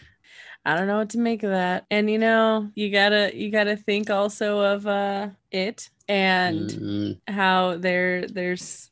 I 0.67 0.75
don't 0.75 0.87
know 0.87 0.97
what 0.97 1.11
to 1.11 1.17
make 1.17 1.43
of 1.43 1.51
that. 1.51 1.85
And 1.89 2.09
you 2.09 2.17
know, 2.17 2.69
you 2.75 2.91
gotta 2.91 3.31
you 3.33 3.49
gotta 3.49 3.77
think 3.77 4.09
also 4.09 4.59
of 4.59 4.85
uh 4.85 5.29
it 5.49 5.89
and 6.09 6.69
mm-hmm. 6.69 7.33
how 7.33 7.77
there 7.77 8.27
there's 8.27 8.91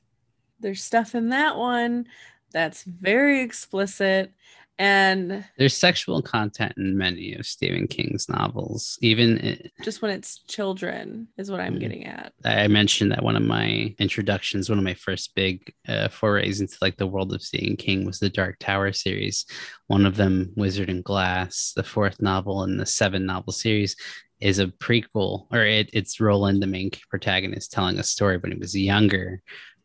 there's 0.61 0.81
stuff 0.81 1.15
in 1.15 1.29
that 1.29 1.57
one 1.57 2.07
that's 2.53 2.83
very 2.85 3.41
explicit 3.41 4.31
and 4.77 5.45
there's 5.57 5.75
sexual 5.75 6.21
content 6.21 6.73
in 6.77 6.97
many 6.97 7.33
of 7.35 7.45
Stephen 7.45 7.87
King's 7.87 8.27
novels, 8.27 8.97
even 9.01 9.69
just 9.83 10.01
when 10.01 10.11
it's 10.11 10.39
children, 10.47 11.27
is 11.37 11.49
what 11.49 11.61
I'm 11.61 11.75
mm. 11.75 11.79
getting 11.79 12.05
at. 12.05 12.33
I 12.43 12.67
mentioned 12.67 13.11
that 13.11 13.23
one 13.23 13.37
of 13.37 13.43
my 13.43 13.95
introductions, 13.99 14.69
one 14.69 14.77
of 14.77 14.83
my 14.83 14.93
first 14.93 15.33
big 15.33 15.73
uh, 15.87 16.09
forays 16.09 16.59
into 16.59 16.77
like 16.81 16.97
the 16.97 17.07
world 17.07 17.33
of 17.33 17.41
Stephen 17.41 17.77
King 17.77 18.05
was 18.05 18.19
the 18.19 18.29
Dark 18.29 18.57
Tower 18.59 18.91
series. 18.91 19.45
One 19.87 20.05
of 20.05 20.17
them, 20.17 20.51
Wizard 20.57 20.89
and 20.89 21.03
Glass, 21.03 21.71
the 21.75 21.83
fourth 21.83 22.21
novel 22.21 22.63
in 22.63 22.75
the 22.75 22.85
seven 22.85 23.25
novel 23.25 23.53
series, 23.53 23.95
is 24.41 24.59
a 24.59 24.67
prequel, 24.67 25.47
or 25.53 25.63
it, 25.63 25.89
it's 25.93 26.19
Roland, 26.19 26.61
the 26.61 26.67
main 26.67 26.91
protagonist, 27.09 27.71
telling 27.71 27.97
a 27.97 28.03
story 28.03 28.37
when 28.37 28.51
he 28.51 28.57
was 28.57 28.75
younger. 28.77 29.41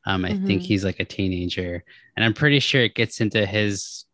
Um, 0.07 0.24
I 0.24 0.30
mm-hmm. 0.30 0.47
think 0.47 0.62
he's 0.62 0.84
like 0.84 0.99
a 0.99 1.05
teenager, 1.05 1.84
and 2.16 2.24
I'm 2.24 2.34
pretty 2.34 2.59
sure 2.59 2.80
it 2.80 2.95
gets 2.95 3.20
into 3.20 3.47
his 3.47 4.07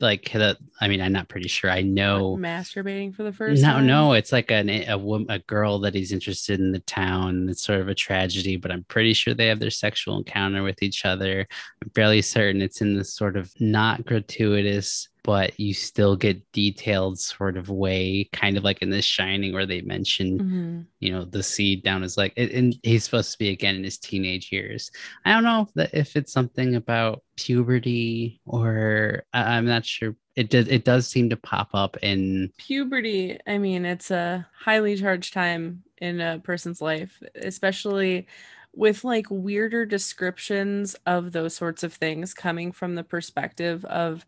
like 0.00 0.32
the 0.32 0.56
i 0.80 0.88
mean 0.88 1.00
i'm 1.00 1.12
not 1.12 1.28
pretty 1.28 1.48
sure. 1.48 1.70
I 1.70 1.82
know 1.82 2.36
masturbating 2.36 3.14
for 3.14 3.22
the 3.22 3.32
first 3.32 3.62
no 3.62 3.72
time? 3.72 3.86
no 3.86 4.12
it's 4.14 4.32
like 4.32 4.50
an, 4.50 4.70
a, 4.70 4.96
a 5.28 5.38
girl 5.40 5.78
that 5.80 5.94
he's 5.94 6.12
interested 6.12 6.58
in 6.58 6.72
the 6.72 6.80
town. 6.80 7.48
It's 7.50 7.62
sort 7.62 7.80
of 7.80 7.88
a 7.88 7.94
tragedy 7.94 8.56
but 8.56 8.70
i'm 8.70 8.84
pretty 8.84 9.12
sure 9.12 9.34
they 9.34 9.48
have 9.48 9.60
their 9.60 9.70
sexual 9.70 10.16
encounter 10.16 10.62
with 10.62 10.82
each 10.82 11.04
other. 11.04 11.46
I'm 11.82 11.90
fairly 11.90 12.22
certain 12.22 12.62
it's 12.62 12.80
in 12.80 12.96
this 12.96 13.14
sort 13.14 13.36
of 13.36 13.52
not 13.60 14.06
gratuitous 14.06 15.09
but 15.22 15.58
you 15.58 15.74
still 15.74 16.16
get 16.16 16.40
detailed 16.52 17.18
sort 17.18 17.56
of 17.56 17.68
way, 17.68 18.28
kind 18.32 18.56
of 18.56 18.64
like 18.64 18.82
in 18.82 18.90
this 18.90 19.04
Shining, 19.04 19.52
where 19.52 19.66
they 19.66 19.80
mention, 19.80 20.38
mm-hmm. 20.38 20.80
you 21.00 21.12
know, 21.12 21.24
the 21.24 21.42
seed 21.42 21.82
down 21.82 22.02
is 22.02 22.16
like, 22.16 22.32
and 22.36 22.76
he's 22.82 23.04
supposed 23.04 23.32
to 23.32 23.38
be 23.38 23.50
again 23.50 23.76
in 23.76 23.84
his 23.84 23.98
teenage 23.98 24.52
years. 24.52 24.90
I 25.24 25.32
don't 25.32 25.44
know 25.44 25.62
if, 25.62 25.74
that, 25.74 25.90
if 25.94 26.16
it's 26.16 26.32
something 26.32 26.74
about 26.74 27.22
puberty 27.36 28.40
or 28.46 29.24
I, 29.32 29.56
I'm 29.56 29.66
not 29.66 29.84
sure. 29.84 30.14
It 30.36 30.48
does. 30.48 30.68
It 30.68 30.84
does 30.84 31.06
seem 31.06 31.28
to 31.30 31.36
pop 31.36 31.70
up 31.74 31.96
in 31.98 32.52
puberty. 32.56 33.38
I 33.46 33.58
mean, 33.58 33.84
it's 33.84 34.10
a 34.10 34.46
highly 34.58 34.96
charged 34.96 35.34
time 35.34 35.82
in 35.98 36.20
a 36.20 36.38
person's 36.38 36.80
life, 36.80 37.20
especially 37.34 38.26
with 38.72 39.04
like 39.04 39.26
weirder 39.30 39.84
descriptions 39.84 40.94
of 41.06 41.32
those 41.32 41.56
sorts 41.56 41.82
of 41.82 41.92
things 41.92 42.32
coming 42.32 42.72
from 42.72 42.94
the 42.94 43.02
perspective 43.02 43.84
of 43.86 44.24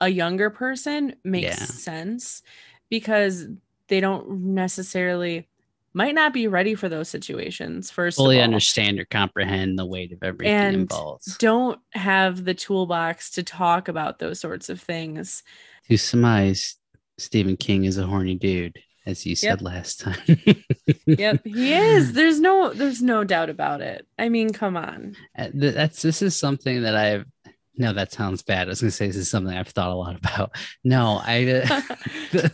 a 0.00 0.08
younger 0.08 0.50
person 0.50 1.14
makes 1.24 1.58
yeah. 1.58 1.66
sense 1.66 2.42
because 2.90 3.46
they 3.88 4.00
don't 4.00 4.30
necessarily 4.30 5.48
might 5.96 6.14
not 6.14 6.32
be 6.32 6.48
ready 6.48 6.74
for 6.74 6.88
those 6.88 7.08
situations 7.08 7.90
first 7.90 8.16
fully 8.16 8.40
understand 8.40 8.98
or 8.98 9.04
comprehend 9.04 9.78
the 9.78 9.86
weight 9.86 10.12
of 10.12 10.18
everything 10.22 10.52
and 10.52 10.76
involved. 10.76 11.38
don't 11.38 11.78
have 11.92 12.44
the 12.44 12.54
toolbox 12.54 13.30
to 13.30 13.42
talk 13.42 13.88
about 13.88 14.18
those 14.18 14.40
sorts 14.40 14.68
of 14.68 14.80
things. 14.80 15.42
To 15.88 15.96
surmise 15.96 16.76
stephen 17.16 17.56
king 17.56 17.84
is 17.84 17.96
a 17.96 18.06
horny 18.06 18.34
dude 18.34 18.76
as 19.06 19.24
you 19.24 19.36
said 19.36 19.60
yep. 19.60 19.62
last 19.62 20.00
time. 20.00 20.16
Yep 21.06 21.42
he 21.44 21.74
is. 21.74 22.12
There's 22.12 22.40
no 22.40 22.72
there's 22.72 23.02
no 23.02 23.22
doubt 23.22 23.50
about 23.50 23.80
it. 23.80 24.06
I 24.18 24.28
mean 24.28 24.52
come 24.52 24.76
on. 24.76 25.14
Uh, 25.38 25.48
that's 25.52 26.02
this 26.02 26.22
is 26.22 26.36
something 26.36 26.82
that 26.82 26.96
i've 26.96 27.26
no, 27.76 27.92
that 27.92 28.12
sounds 28.12 28.42
bad. 28.42 28.68
I 28.68 28.70
was 28.70 28.80
going 28.80 28.90
to 28.90 28.96
say 28.96 29.06
this 29.08 29.16
is 29.16 29.30
something 29.30 29.56
I've 29.56 29.68
thought 29.68 29.90
a 29.90 29.94
lot 29.94 30.16
about. 30.16 30.54
No, 30.84 31.20
I, 31.24 31.62
uh, 32.32 32.48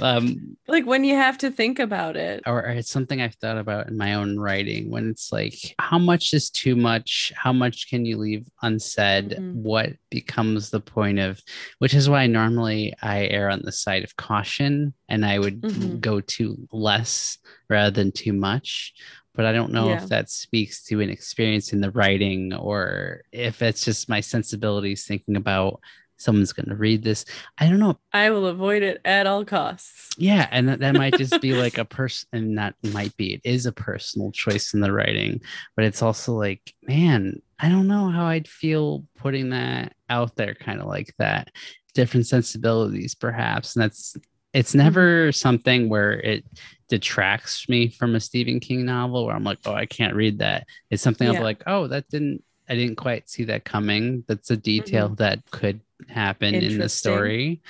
um, 0.00 0.56
like 0.68 0.84
when 0.84 1.04
you 1.04 1.14
have 1.14 1.38
to 1.38 1.50
think 1.50 1.78
about 1.78 2.16
it, 2.16 2.42
or, 2.46 2.64
or, 2.64 2.70
it's 2.70 2.90
something 2.90 3.20
I've 3.20 3.34
thought 3.36 3.56
about 3.56 3.88
in 3.88 3.96
my 3.96 4.14
own 4.14 4.38
writing. 4.38 4.90
When 4.90 5.08
it's 5.08 5.32
like, 5.32 5.74
how 5.78 5.98
much 5.98 6.34
is 6.34 6.50
too 6.50 6.76
much? 6.76 7.32
How 7.34 7.52
much 7.52 7.88
can 7.88 8.04
you 8.04 8.18
leave 8.18 8.46
unsaid? 8.62 9.30
Mm-hmm. 9.30 9.62
What 9.62 9.92
becomes 10.10 10.70
the 10.70 10.80
point 10.80 11.20
of? 11.20 11.40
Which 11.78 11.94
is 11.94 12.08
why 12.08 12.26
normally 12.26 12.94
I 13.02 13.26
err 13.28 13.50
on 13.50 13.62
the 13.62 13.72
side 13.72 14.04
of 14.04 14.16
caution, 14.16 14.92
and 15.08 15.24
I 15.24 15.38
would 15.38 15.62
mm-hmm. 15.62 16.00
go 16.00 16.20
to 16.20 16.68
less 16.70 17.38
rather 17.68 17.90
than 17.90 18.12
too 18.12 18.32
much 18.32 18.92
but 19.36 19.46
I 19.46 19.52
don't 19.52 19.72
know 19.72 19.88
yeah. 19.88 20.02
if 20.02 20.08
that 20.08 20.30
speaks 20.30 20.82
to 20.84 21.00
an 21.00 21.10
experience 21.10 21.72
in 21.72 21.80
the 21.80 21.90
writing 21.90 22.54
or 22.54 23.22
if 23.32 23.62
it's 23.62 23.84
just 23.84 24.08
my 24.08 24.20
sensibilities 24.20 25.04
thinking 25.04 25.36
about 25.36 25.80
someone's 26.16 26.52
going 26.52 26.68
to 26.68 26.76
read 26.76 27.02
this. 27.02 27.24
I 27.58 27.68
don't 27.68 27.78
know. 27.78 27.98
I 28.12 28.30
will 28.30 28.46
avoid 28.46 28.82
it 28.82 29.00
at 29.04 29.26
all 29.26 29.44
costs. 29.44 30.10
Yeah. 30.16 30.48
And 30.50 30.68
that, 30.68 30.80
that 30.80 30.94
might 30.94 31.16
just 31.16 31.40
be 31.40 31.52
like 31.52 31.78
a 31.78 31.84
person, 31.84 32.28
and 32.32 32.58
that 32.58 32.74
might 32.82 33.16
be, 33.16 33.34
it 33.34 33.42
is 33.44 33.66
a 33.66 33.72
personal 33.72 34.32
choice 34.32 34.74
in 34.74 34.80
the 34.80 34.92
writing, 34.92 35.40
but 35.74 35.84
it's 35.84 36.02
also 36.02 36.32
like, 36.32 36.74
man, 36.82 37.42
I 37.58 37.68
don't 37.68 37.88
know 37.88 38.10
how 38.10 38.26
I'd 38.26 38.48
feel 38.48 39.04
putting 39.18 39.50
that 39.50 39.94
out 40.08 40.36
there, 40.36 40.54
kind 40.54 40.80
of 40.80 40.86
like 40.86 41.14
that. 41.18 41.50
Different 41.94 42.26
sensibilities, 42.26 43.14
perhaps. 43.14 43.76
And 43.76 43.82
that's, 43.82 44.16
it's 44.52 44.74
never 44.74 45.28
mm-hmm. 45.28 45.32
something 45.32 45.88
where 45.88 46.12
it 46.12 46.44
detracts 46.88 47.68
me 47.68 47.88
from 47.88 48.14
a 48.14 48.20
Stephen 48.20 48.60
King 48.60 48.84
novel 48.84 49.26
where 49.26 49.34
I'm 49.34 49.44
like, 49.44 49.58
oh, 49.66 49.74
I 49.74 49.86
can't 49.86 50.14
read 50.14 50.38
that. 50.38 50.66
It's 50.90 51.02
something 51.02 51.26
yeah. 51.26 51.34
I'm 51.34 51.42
like, 51.42 51.62
oh, 51.66 51.88
that 51.88 52.08
didn't, 52.08 52.42
I 52.68 52.74
didn't 52.74 52.96
quite 52.96 53.28
see 53.28 53.44
that 53.44 53.64
coming. 53.64 54.24
That's 54.28 54.50
a 54.50 54.56
detail 54.56 55.06
mm-hmm. 55.06 55.16
that 55.16 55.40
could 55.50 55.80
happen 56.08 56.54
in 56.54 56.78
the 56.78 56.88
story. 56.88 57.60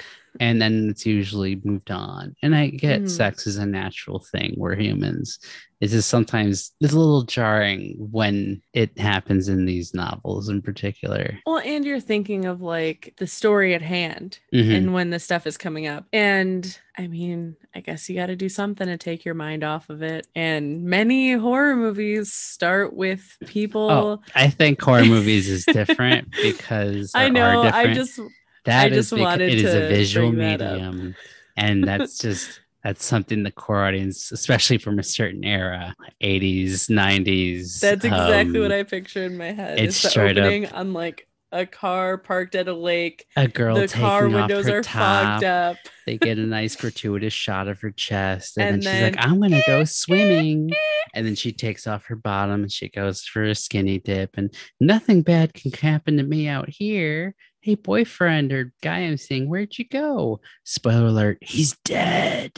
And 0.41 0.61
then 0.61 0.89
it's 0.91 1.07
usually 1.07 1.61
moved 1.64 1.91
on. 1.91 2.34
And 2.43 2.55
I 2.55 2.68
get 2.68 3.01
mm-hmm. 3.01 3.09
sex 3.09 3.47
is 3.47 3.57
a 3.57 3.66
natural 3.66 4.20
thing. 4.20 4.55
We're 4.57 4.76
humans. 4.76 5.39
It's 5.80 5.93
just 5.93 6.09
sometimes 6.09 6.72
it's 6.80 6.95
a 6.95 6.99
little 6.99 7.22
jarring 7.22 7.97
when 7.99 8.62
it 8.72 8.99
happens 8.99 9.49
in 9.49 9.66
these 9.66 9.93
novels 9.93 10.49
in 10.49 10.62
particular. 10.62 11.39
Well, 11.45 11.59
and 11.59 11.84
you're 11.84 12.01
thinking 12.01 12.47
of 12.47 12.62
like 12.62 13.12
the 13.18 13.26
story 13.26 13.74
at 13.74 13.82
hand 13.82 14.39
mm-hmm. 14.55 14.70
and 14.70 14.95
when 14.95 15.11
the 15.11 15.18
stuff 15.18 15.47
is 15.47 15.59
coming 15.59 15.87
up. 15.87 16.07
And 16.12 16.78
I 16.97 17.09
mean, 17.09 17.57
I 17.74 17.80
guess 17.80 18.09
you 18.09 18.16
got 18.16 18.26
to 18.26 18.37
do 18.37 18.49
something 18.49 18.87
to 18.87 18.97
take 18.97 19.26
your 19.26 19.34
mind 19.34 19.64
off 19.64 19.91
of 19.91 20.03
it. 20.03 20.26
And 20.34 20.84
many 20.84 21.32
horror 21.32 21.76
movies 21.76 22.32
start 22.32 22.95
with 22.95 23.37
people. 23.47 23.91
Oh, 23.91 24.20
I 24.34 24.49
think 24.49 24.80
horror 24.80 25.05
movies 25.07 25.49
is 25.49 25.66
different 25.66 26.30
because 26.41 27.12
I 27.14 27.28
know. 27.28 27.62
I 27.62 27.93
just 27.93 28.18
that 28.66 28.86
I 28.86 28.88
just 28.90 29.12
is 29.12 29.18
wanted 29.18 29.52
it 29.52 29.58
is 29.60 29.74
a 29.74 29.88
visual 29.88 30.32
medium, 30.32 31.14
and 31.56 31.84
that's 31.84 32.18
just 32.20 32.60
that's 32.84 33.04
something 33.04 33.42
the 33.42 33.50
core 33.50 33.84
audience, 33.84 34.30
especially 34.30 34.78
from 34.78 35.00
a 35.00 35.02
certain 35.02 35.42
era, 35.42 35.92
80s, 36.22 36.88
90s. 36.88 37.80
That's 37.80 38.04
exactly 38.04 38.58
um, 38.58 38.62
what 38.62 38.70
I 38.70 38.84
picture 38.84 39.24
in 39.24 39.36
my 39.36 39.50
head. 39.50 39.80
It's, 39.80 40.04
it's 40.04 40.14
the 40.14 40.20
opening 40.20 40.66
up, 40.66 40.76
on 40.76 40.92
like 40.92 41.26
a 41.50 41.66
car 41.66 42.18
parked 42.18 42.54
at 42.54 42.68
a 42.68 42.72
lake. 42.72 43.26
A 43.36 43.48
girl 43.48 43.76
the 43.76 43.88
car 43.88 44.28
windows 44.28 44.68
are 44.68 44.82
top. 44.82 45.40
fogged 45.40 45.44
up. 45.44 45.76
They 46.06 46.16
get 46.18 46.38
a 46.38 46.42
nice 46.42 46.76
gratuitous 46.76 47.32
shot 47.32 47.66
of 47.66 47.80
her 47.80 47.90
chest, 47.90 48.56
and, 48.56 48.74
and 48.74 48.82
then, 48.82 48.84
then, 48.84 49.12
she's 49.12 49.16
like, 49.16 49.26
"I'm 49.26 49.40
gonna 49.40 49.62
go 49.66 49.82
swimming," 49.84 50.70
and 51.14 51.26
then 51.26 51.34
she 51.34 51.52
takes 51.52 51.86
off 51.86 52.04
her 52.06 52.16
bottom 52.16 52.62
and 52.62 52.70
she 52.70 52.88
goes 52.88 53.22
for 53.22 53.42
a 53.42 53.54
skinny 53.54 53.98
dip, 53.98 54.36
and 54.36 54.54
nothing 54.80 55.22
bad 55.22 55.54
can 55.54 55.72
happen 55.72 56.18
to 56.18 56.22
me 56.22 56.46
out 56.46 56.68
here 56.68 57.34
hey 57.66 57.74
boyfriend 57.74 58.52
or 58.52 58.72
guy 58.80 58.98
i'm 58.98 59.16
seeing 59.16 59.48
where'd 59.48 59.76
you 59.76 59.84
go 59.88 60.40
spoiler 60.62 61.06
alert 61.06 61.38
he's 61.40 61.76
dead 61.84 62.52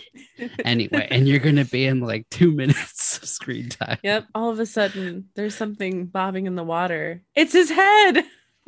anyway 0.66 1.09
and 1.11 1.26
you're 1.26 1.38
gonna 1.38 1.64
be 1.64 1.86
in 1.86 2.00
like 2.00 2.26
two 2.30 2.52
minutes 2.59 3.16
of 3.16 3.26
screen 3.26 3.70
time 3.70 3.98
Yep. 4.02 4.26
All 4.34 4.50
of 4.50 4.61
a 4.61 4.66
sudden, 4.66 5.28
there's 5.34 5.54
something 5.54 6.06
bobbing 6.06 6.46
in 6.46 6.54
the 6.54 6.64
water. 6.64 7.22
It's 7.34 7.52
his 7.52 7.70
head. 7.70 8.24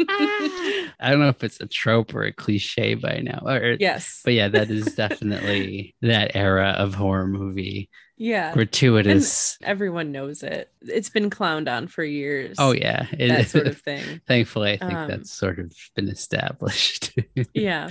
I 0.09 1.11
don't 1.11 1.21
know 1.21 1.29
if 1.29 1.43
it's 1.45 1.61
a 1.61 1.67
trope 1.67 2.15
or 2.15 2.23
a 2.25 2.33
cliche 2.33 2.95
by 2.95 3.21
now 3.23 3.41
or 3.47 3.77
yes. 3.79 4.21
but 4.25 4.35
yeah 4.35 4.49
that 4.49 4.71
is 4.71 4.95
definitely 4.97 5.95
that 6.03 6.35
era 6.37 6.71
of 6.79 6.95
horror 6.95 7.27
movie 7.27 7.89
yeah. 8.17 8.53
gratuitous 8.53 9.57
Everyone 9.63 10.13
knows 10.13 10.43
it. 10.43 10.71
It's 10.83 11.09
been 11.09 11.31
clowned 11.31 11.75
on 11.75 11.87
for 11.89 12.05
years. 12.05 12.57
oh 12.59 12.73
yeah 12.73 13.07
it- 13.13 13.29
That 13.29 13.49
sort 13.49 13.67
of 13.67 13.79
thing. 13.83 14.21
thankfully 14.27 14.73
i 14.73 14.77
think 14.77 14.93
Um, 14.93 15.09
that's 15.09 15.33
sort 15.33 15.59
of 15.59 15.73
been 15.97 16.09
established 16.09 17.15
Yeah. 17.55 17.89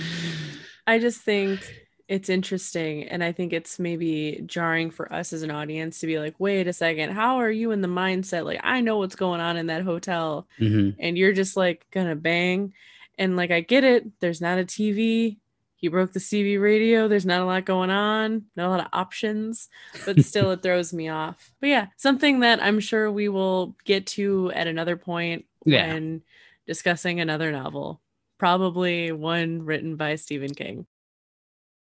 I 0.86 1.00
just 1.00 1.22
think 1.22 1.62
it's 2.10 2.28
interesting. 2.28 3.04
And 3.04 3.24
I 3.24 3.32
think 3.32 3.54
it's 3.54 3.78
maybe 3.80 4.42
jarring 4.46 4.90
for 4.92 5.14
us 5.14 5.32
as 5.32 5.44
an 5.44 5.52
audience 5.52 6.00
to 6.00 6.08
be 6.08 6.18
like, 6.20 6.34
wait 6.40 6.68
a 6.68 6.74
second, 6.74 7.12
how 7.12 7.38
are 7.38 7.52
you 7.52 7.70
in 7.72 7.82
the 7.82 7.88
mindset? 7.88 8.46
Like, 8.46 8.60
I 8.64 8.82
know 8.82 8.98
what's 8.98 9.16
going 9.16 9.40
on 9.42 9.58
in 9.58 9.68
that 9.68 9.84
hotel. 9.84 10.48
Mhm. 10.60 10.96
and 11.00 11.18
you're 11.18 11.34
just 11.34 11.56
like 11.56 11.86
gonna 11.92 12.16
bang 12.16 12.74
and 13.20 13.36
like 13.38 13.52
i 13.52 13.60
get 13.62 13.84
it 13.84 14.06
there's 14.22 14.42
not 14.42 14.58
a 14.60 14.64
tv 14.64 15.38
he 15.76 15.88
broke 15.88 16.14
the 16.14 16.20
cb 16.20 16.60
radio 16.62 17.08
there's 17.08 17.26
not 17.26 17.42
a 17.42 17.46
lot 17.46 17.66
going 17.66 17.90
on 17.90 18.46
not 18.56 18.68
a 18.68 18.70
lot 18.70 18.80
of 18.80 18.88
options 18.94 19.68
but 20.06 20.20
still 20.26 20.52
it 20.52 20.62
throws 20.64 20.94
me 20.94 21.10
off 21.10 21.52
but 21.60 21.68
yeah 21.68 21.88
something 21.98 22.40
that 22.42 22.62
i'm 22.64 22.80
sure 22.80 23.12
we 23.12 23.28
will 23.30 23.76
get 23.86 24.06
to 24.08 24.52
at 24.56 24.68
another 24.68 24.96
point 24.98 25.46
Yeah. 25.66 25.88
when 25.94 26.22
discussing 26.66 27.20
another 27.20 27.52
novel 27.52 28.00
probably 28.38 29.12
one 29.12 29.64
written 29.64 29.96
by 29.98 30.16
stephen 30.16 30.54
king 30.56 30.86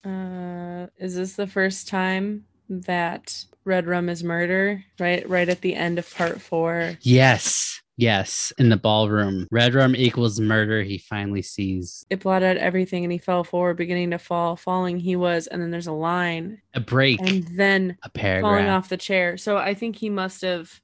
uh 0.04 0.86
is 0.98 1.14
this 1.14 1.34
the 1.34 1.46
first 1.46 1.88
time 1.88 2.46
that 2.68 3.44
red 3.64 3.86
rum 3.86 4.08
is 4.08 4.24
murder 4.24 4.84
right 4.98 5.28
right 5.28 5.48
at 5.48 5.60
the 5.60 5.74
end 5.74 5.98
of 5.98 6.14
part 6.14 6.40
four. 6.40 6.96
Yes, 7.02 7.80
yes. 7.96 8.52
In 8.58 8.68
the 8.68 8.76
ballroom, 8.76 9.46
red 9.50 9.74
rum 9.74 9.94
equals 9.96 10.40
murder. 10.40 10.82
He 10.82 10.98
finally 10.98 11.42
sees 11.42 12.04
it 12.10 12.20
blotted 12.20 12.46
out 12.46 12.56
everything 12.56 13.04
and 13.04 13.12
he 13.12 13.18
fell 13.18 13.44
forward 13.44 13.76
beginning 13.76 14.12
to 14.12 14.18
fall 14.18 14.56
falling 14.56 14.98
he 14.98 15.16
was 15.16 15.46
and 15.46 15.60
then 15.60 15.70
there's 15.70 15.86
a 15.86 15.92
line. 15.92 16.62
A 16.74 16.80
break, 16.80 17.20
and 17.20 17.44
then 17.56 17.98
a 18.02 18.08
paragraph. 18.08 18.50
falling 18.50 18.68
off 18.68 18.88
the 18.88 18.96
chair. 18.96 19.36
So 19.36 19.56
i 19.56 19.74
think 19.74 19.96
he 19.96 20.08
must 20.08 20.42
have 20.42 20.80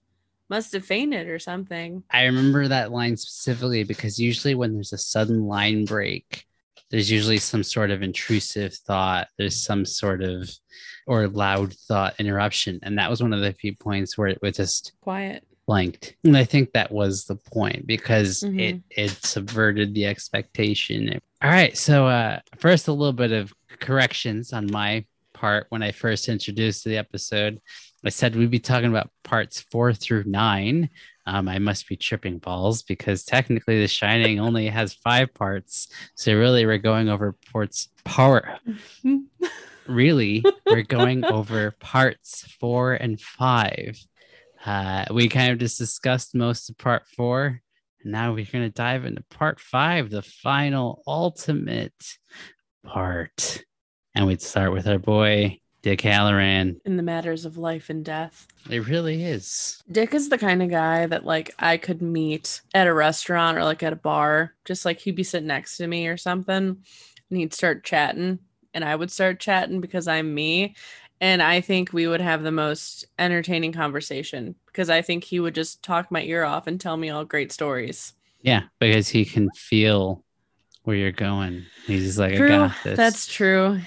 must 0.49 0.73
have 0.73 0.85
fainted 0.85 1.29
or 1.29 1.39
something. 1.39 2.05
I 2.11 2.25
remember 2.25 2.69
that 2.69 2.93
line 2.93 3.17
specifically 3.17 3.85
because 3.85 4.19
usually 4.19 4.55
when 4.55 4.75
there's 4.75 4.93
a 4.93 4.99
sudden 4.99 5.47
line 5.47 5.85
break, 5.85 6.46
there's 6.91 7.11
usually 7.11 7.39
some 7.39 7.63
sort 7.63 7.91
of 7.91 8.03
intrusive 8.03 8.75
thought. 8.75 9.29
There's 9.39 9.61
some 9.61 9.85
sort 9.85 10.23
of 10.23 10.51
or 11.07 11.29
loud 11.29 11.73
thought 11.75 12.15
interruption, 12.19 12.79
and 12.83 12.99
that 12.99 13.11
was 13.11 13.23
one 13.23 13.33
of 13.33 13.41
the 13.41 13.53
few 13.53 13.75
points 13.77 14.17
where 14.19 14.29
it 14.29 14.39
was 14.43 14.57
just 14.57 14.93
quiet 15.01 15.45
blanked. 15.67 16.15
And 16.23 16.37
I 16.37 16.45
think 16.45 16.73
that 16.73 16.93
was 16.93 17.25
the 17.25 17.35
point 17.37 17.87
because 17.89 18.41
Mhm. 18.43 18.61
it 18.61 18.81
it 18.91 19.11
subverted 19.25 19.95
the 19.95 20.07
expectation. 20.07 21.21
All 21.43 21.51
right, 21.51 21.77
so 21.77 22.07
uh 22.07 22.41
first 22.59 22.87
a 22.89 22.93
little 22.93 23.13
bit 23.13 23.33
of 23.33 23.53
corrections 23.81 24.53
on 24.53 24.71
my 24.71 25.05
part 25.33 25.67
when 25.71 25.83
I 25.83 25.91
first 25.93 26.29
introduced 26.29 26.85
the 26.85 26.97
episode. 26.97 27.61
I 28.05 28.11
said 28.11 28.37
we'd 28.37 28.51
be 28.51 28.61
talking 28.61 28.89
about 28.89 29.11
parts 29.25 29.61
four 29.71 29.93
through 29.93 30.25
nine. 30.25 30.89
Um, 31.27 31.49
I 31.49 31.59
must 31.59 31.89
be 31.89 31.97
tripping 31.97 32.39
balls 32.39 32.83
because 32.83 33.25
technically 33.25 33.81
The 33.81 33.89
Shining 33.89 34.39
only 34.39 34.69
has 34.69 34.95
five 34.95 35.35
parts. 35.35 35.89
So 36.15 36.35
really, 36.35 36.65
we're 36.67 36.79
going 36.79 37.09
over 37.09 37.37
parts 37.53 37.89
part. 38.05 38.47
Really, 39.89 40.45
we're 40.67 40.83
going 40.83 41.25
over 41.25 41.71
parts 41.79 42.45
four 42.59 42.95
and 42.95 43.21
five. 43.21 43.97
Uh, 44.65 45.05
we 45.13 45.29
kind 45.29 45.53
of 45.53 45.59
just 45.59 45.79
discussed 45.79 46.35
most 46.35 46.69
of 46.69 46.77
part 46.77 47.07
four. 47.07 47.63
And 48.03 48.13
now 48.13 48.33
we're 48.33 48.47
going 48.51 48.65
to 48.65 48.71
dive 48.71 49.05
into 49.05 49.23
part 49.31 49.61
five, 49.61 50.11
the 50.11 50.23
final, 50.23 51.03
ultimate 51.07 51.95
part. 52.85 53.63
And 54.15 54.27
we'd 54.27 54.43
start 54.43 54.73
with 54.73 54.89
our 54.89 54.99
boy, 54.99 55.61
Dick 55.87 56.01
Hallorann. 56.03 56.81
in 56.85 56.97
the 56.97 57.03
matters 57.05 57.45
of 57.45 57.57
life 57.59 57.91
and 57.91 58.05
death 58.05 58.49
It 58.69 58.89
really 58.89 59.23
is. 59.23 59.85
dick 59.91 60.15
is 60.15 60.29
the 60.31 60.37
kind 60.39 60.61
of 60.61 60.69
guy 60.69 61.07
that 61.07 61.25
like 61.25 61.55
i 61.61 61.77
could 61.77 62.03
meet 62.03 62.61
at 62.75 62.89
a 62.89 62.93
restaurant 62.93 63.57
or 63.57 63.63
like 63.63 63.85
at 63.85 63.93
a 63.93 63.97
bar 63.97 64.55
just 64.65 64.85
like 64.85 64.99
he'd 64.99 65.15
be 65.15 65.23
sitting 65.23 65.47
next 65.47 65.77
to 65.77 65.87
me 65.87 66.09
or 66.09 66.17
something 66.17 66.77
and 67.31 67.39
he'd 67.39 67.55
start 67.55 67.85
chatting 67.85 68.41
and 68.75 68.85
i 68.85 68.97
would 68.97 69.13
start 69.13 69.39
chatting 69.39 69.81
because 69.81 70.09
i'm 70.09 70.35
me 70.35 70.75
and 71.21 71.41
i 71.41 71.61
think 71.61 71.93
we 71.93 72.09
would 72.09 72.21
have 72.21 72.43
the 72.43 72.51
most 72.51 73.05
entertaining 73.21 73.71
conversation 73.73 74.57
because 74.67 74.91
i 74.91 75.01
think 75.01 75.23
he 75.23 75.39
would 75.39 75.55
just 75.55 75.85
talk 75.85 76.11
my 76.11 76.23
ear 76.23 76.43
off 76.43 76.67
and 76.67 76.81
tell 76.81 76.97
me 76.97 77.11
all 77.11 77.25
great 77.25 77.53
stories 77.53 78.13
Yeah, 78.43 78.63
because 78.81 79.09
he 79.09 79.25
can 79.25 79.51
feel 79.51 80.25
where 80.83 80.97
you're 80.97 81.11
going. 81.13 81.65
He's 81.87 82.05
just 82.05 82.19
like, 82.19 82.35
I 82.35 82.37
true 82.37 82.49
got 82.49 82.77
this. 82.85 82.97
that's 82.97 83.27
true 83.29 83.81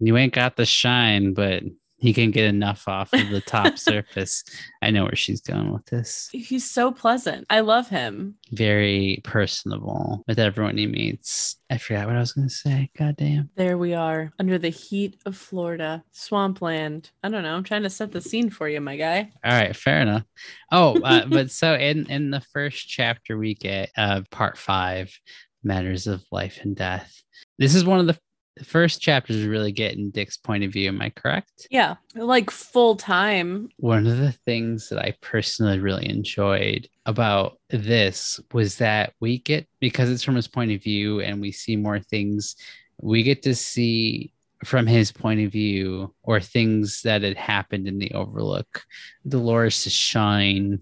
you 0.00 0.16
ain't 0.16 0.34
got 0.34 0.56
the 0.56 0.66
shine, 0.66 1.32
but 1.34 1.62
he 1.98 2.12
can 2.12 2.30
get 2.30 2.44
enough 2.44 2.86
off 2.88 3.10
of 3.14 3.30
the 3.30 3.40
top 3.40 3.78
surface. 3.78 4.44
I 4.82 4.90
know 4.90 5.04
where 5.04 5.16
she's 5.16 5.40
going 5.40 5.72
with 5.72 5.86
this. 5.86 6.28
he's 6.30 6.70
so 6.70 6.92
pleasant 6.92 7.46
i 7.48 7.60
love 7.60 7.88
him 7.88 8.34
Very 8.52 9.22
personable 9.24 10.22
with 10.28 10.38
everyone 10.38 10.76
he 10.76 10.86
meets. 10.86 11.56
I 11.70 11.78
forgot 11.78 12.06
what 12.06 12.16
I 12.16 12.20
was 12.20 12.32
gonna 12.32 12.50
say. 12.50 12.90
God 12.98 13.16
damn. 13.16 13.48
there 13.56 13.78
we 13.78 13.94
are 13.94 14.30
under 14.38 14.58
the 14.58 14.68
heat 14.68 15.16
of 15.24 15.36
florida 15.38 16.04
swampland 16.12 17.10
i 17.22 17.30
don't 17.30 17.42
know 17.42 17.54
i'm 17.54 17.64
trying 17.64 17.82
to 17.84 17.90
set 17.90 18.12
the 18.12 18.20
scene 18.20 18.50
for 18.50 18.68
you 18.68 18.80
my 18.80 18.96
guy 18.96 19.30
All 19.42 19.52
right, 19.52 19.74
fair 19.74 20.02
enough. 20.02 20.24
Oh, 20.70 21.00
uh, 21.02 21.24
but 21.26 21.50
so 21.50 21.74
in 21.74 22.10
in 22.10 22.30
the 22.30 22.42
first 22.52 22.88
chapter 22.88 23.38
we 23.38 23.54
get 23.54 23.90
uh 23.96 24.20
part 24.30 24.58
five, 24.58 25.18
matters 25.64 26.06
of 26.06 26.22
life 26.30 26.58
and 26.62 26.76
death. 26.76 27.22
This 27.58 27.74
is 27.74 27.84
one 27.86 28.00
of 28.00 28.06
the 28.06 28.18
first 28.64 29.00
chapter 29.00 29.32
is 29.32 29.46
really 29.46 29.72
getting 29.72 30.10
Dick's 30.10 30.36
point 30.36 30.64
of 30.64 30.72
view. 30.72 30.88
Am 30.88 31.00
I 31.00 31.10
correct? 31.10 31.66
Yeah, 31.70 31.96
like 32.14 32.50
full 32.50 32.96
time. 32.96 33.68
One 33.76 34.06
of 34.06 34.18
the 34.18 34.32
things 34.32 34.88
that 34.88 34.98
I 34.98 35.14
personally 35.20 35.78
really 35.78 36.08
enjoyed 36.08 36.88
about 37.04 37.58
this 37.70 38.40
was 38.52 38.76
that 38.76 39.12
we 39.20 39.38
get 39.38 39.68
because 39.80 40.10
it's 40.10 40.22
from 40.22 40.36
his 40.36 40.48
point 40.48 40.72
of 40.72 40.82
view 40.82 41.20
and 41.20 41.40
we 41.40 41.52
see 41.52 41.76
more 41.76 42.00
things, 42.00 42.56
we 43.00 43.22
get 43.22 43.42
to 43.42 43.54
see 43.54 44.32
from 44.64 44.86
his 44.86 45.12
point 45.12 45.40
of 45.40 45.52
view 45.52 46.14
or 46.22 46.40
things 46.40 47.02
that 47.02 47.22
had 47.22 47.36
happened 47.36 47.86
in 47.86 47.98
the 47.98 48.12
overlook. 48.12 48.82
Dolores' 49.28 49.92
shine. 49.92 50.80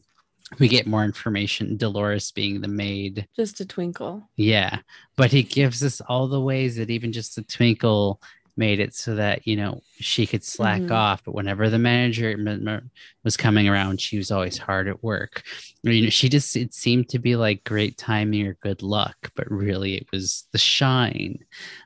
We 0.58 0.68
get 0.68 0.86
more 0.86 1.04
information, 1.04 1.76
Dolores 1.76 2.30
being 2.30 2.60
the 2.60 2.68
maid. 2.68 3.26
Just 3.34 3.60
a 3.60 3.66
twinkle. 3.66 4.28
Yeah, 4.36 4.78
but 5.16 5.30
he 5.30 5.42
gives 5.42 5.82
us 5.82 6.00
all 6.00 6.28
the 6.28 6.40
ways 6.40 6.76
that 6.76 6.90
even 6.90 7.12
just 7.12 7.38
a 7.38 7.42
twinkle 7.42 8.20
made 8.56 8.80
it 8.80 8.94
so 8.94 9.14
that 9.16 9.46
you 9.46 9.56
know 9.56 9.80
she 10.00 10.26
could 10.26 10.44
slack 10.44 10.82
Mhm. 10.82 10.90
off. 10.90 11.24
But 11.24 11.34
whenever 11.34 11.68
the 11.70 11.78
manager 11.78 12.36
was 13.24 13.36
coming 13.36 13.68
around, 13.68 14.00
she 14.00 14.18
was 14.18 14.30
always 14.30 14.58
hard 14.58 14.88
at 14.88 15.02
work. 15.02 15.42
You 15.82 16.04
know, 16.04 16.10
she 16.10 16.28
just 16.28 16.56
it 16.56 16.74
seemed 16.74 17.08
to 17.10 17.18
be 17.18 17.36
like 17.36 17.64
great 17.64 17.98
timing 17.98 18.46
or 18.46 18.54
good 18.62 18.82
luck, 18.82 19.16
but 19.34 19.50
really 19.50 19.94
it 19.96 20.06
was 20.12 20.46
the 20.52 20.58
shine. 20.58 21.38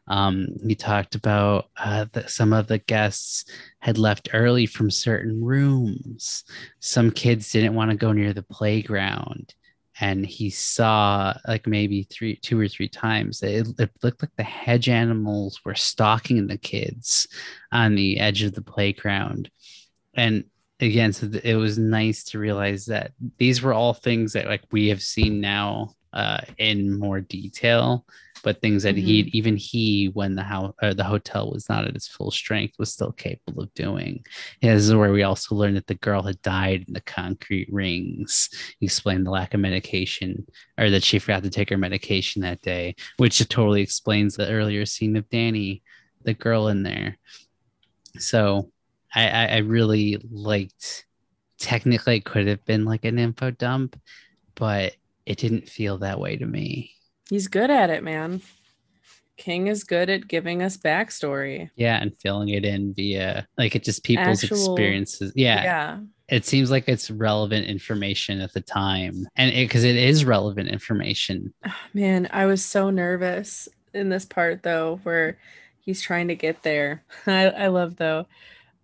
Um, 0.09 0.49
he 0.67 0.75
talked 0.75 1.15
about 1.15 1.71
uh, 1.77 2.07
that 2.13 2.31
some 2.31 2.53
of 2.53 2.67
the 2.67 2.79
guests 2.79 3.45
had 3.81 3.99
left 3.99 4.29
early 4.33 4.67
from 4.67 4.91
certain 4.91 5.43
rooms. 5.43 6.45
Some 6.81 7.11
kids 7.11 7.51
didn't 7.53 7.75
want 7.75 7.91
to 7.91 7.97
go 7.97 8.13
near 8.13 8.33
the 8.33 8.43
playground 8.43 9.55
and 10.01 10.25
he 10.25 10.51
saw 10.51 11.35
like 11.47 11.67
maybe 11.67 12.05
three 12.05 12.37
two 12.37 12.59
or 12.59 12.69
three 12.69 12.89
times 12.89 13.43
it, 13.43 13.69
it 13.79 13.91
looked 14.03 14.23
like 14.23 14.35
the 14.37 14.43
hedge 14.43 14.89
animals 14.89 15.61
were 15.65 15.75
stalking 15.75 16.47
the 16.47 16.59
kids 16.59 17.27
on 17.73 17.95
the 17.95 18.19
edge 18.19 18.43
of 18.43 18.55
the 18.55 18.63
playground. 18.63 19.51
And 20.15 20.45
again 20.81 21.13
so 21.13 21.29
it 21.43 21.57
was 21.57 21.79
nice 21.79 22.25
to 22.25 22.39
realize 22.39 22.87
that 22.87 23.13
these 23.39 23.63
were 23.63 23.73
all 23.73 23.95
things 23.95 24.33
that 24.33 24.47
like 24.47 24.63
we 24.71 24.89
have 24.89 25.03
seen 25.03 25.41
now 25.41 25.95
uh 26.13 26.41
in 26.57 26.99
more 26.99 27.21
detail 27.21 28.07
but 28.43 28.61
things 28.61 28.83
that 28.83 28.97
he 28.97 29.23
mm-hmm. 29.23 29.37
even 29.37 29.57
he 29.57 30.11
when 30.15 30.35
the 30.35 30.43
house 30.43 30.75
or 30.83 30.95
the 30.95 31.05
hotel 31.05 31.51
was 31.51 31.69
not 31.69 31.85
at 31.85 31.95
its 31.95 32.09
full 32.09 32.31
strength 32.31 32.75
was 32.79 32.93
still 32.93 33.13
capable 33.13 33.63
of 33.63 33.75
doing 33.75 34.25
this 34.63 34.85
is 34.85 34.95
where 34.95 35.13
we 35.13 35.23
also 35.23 35.55
learned 35.55 35.77
that 35.77 35.87
the 35.87 35.95
girl 35.95 36.23
had 36.23 36.41
died 36.43 36.85
in 36.87 36.95
the 36.95 37.01
concrete 37.01 37.69
rings 37.71 38.49
he 38.79 38.87
explained 38.87 39.27
the 39.27 39.31
lack 39.31 39.55
of 39.55 39.61
medication 39.61 40.47
or 40.79 40.91
that 40.91 41.03
she 41.03 41.19
forgot 41.19 41.43
to 41.43 41.51
take 41.51 41.71
her 41.71 41.79
medication 41.79 42.43
that 42.43 42.63
day, 42.63 42.95
which 43.17 43.47
totally 43.49 43.83
explains 43.83 44.37
the 44.37 44.49
earlier 44.49 44.87
scene 44.87 45.17
of 45.17 45.29
Danny, 45.29 45.83
the 46.23 46.35
girl 46.35 46.69
in 46.69 46.83
there. 46.83 47.19
So 48.19 48.71
I, 49.15 49.29
I, 49.29 49.47
I 49.47 49.57
really 49.59 50.21
liked 50.31 51.07
technically 51.59 52.17
it 52.17 52.25
could 52.25 52.47
have 52.47 52.65
been 52.65 52.85
like 52.85 53.05
an 53.05 53.19
info 53.19 53.51
dump, 53.51 54.01
but 54.55 54.95
it 55.27 55.39
didn't 55.39 55.69
feel 55.69 55.99
that 55.99 56.21
way 56.21 56.37
to 56.37 56.47
me. 56.47 56.93
He's 57.31 57.49
good 57.49 57.71
at 57.71 57.91
it, 57.91 58.03
man. 58.03 58.41
King 59.37 59.69
is 59.69 59.85
good 59.85 60.11
at 60.11 60.27
giving 60.27 60.63
us 60.63 60.77
backstory. 60.77 61.71
Yeah, 61.77 62.01
and 62.01 62.13
filling 62.21 62.49
it 62.49 62.65
in 62.65 62.93
via 62.95 63.47
like 63.57 63.77
it 63.77 63.85
just 63.85 64.03
people's 64.03 64.43
Actual- 64.43 64.75
experiences. 64.75 65.33
Yeah, 65.37 65.63
Yeah. 65.63 65.99
it 66.29 66.45
seems 66.45 66.71
like 66.71 66.89
it's 66.89 67.11
relevant 67.11 67.67
information 67.67 68.41
at 68.41 68.53
the 68.53 68.61
time, 68.61 69.29
and 69.37 69.55
because 69.55 69.85
it, 69.85 69.95
is 69.97 70.25
relevant 70.25 70.69
information. 70.71 71.55
Man, 71.95 72.29
I 72.33 72.47
was 72.47 72.65
so 72.65 72.91
nervous 72.91 73.69
in 73.95 74.09
this 74.09 74.25
part 74.25 74.63
though, 74.65 74.99
where 75.05 75.39
he's 75.79 76.01
trying 76.03 76.29
to 76.29 76.35
get 76.35 76.63
there. 76.65 77.05
I, 77.27 77.49
I 77.51 77.67
love 77.69 77.97
though. 77.97 78.27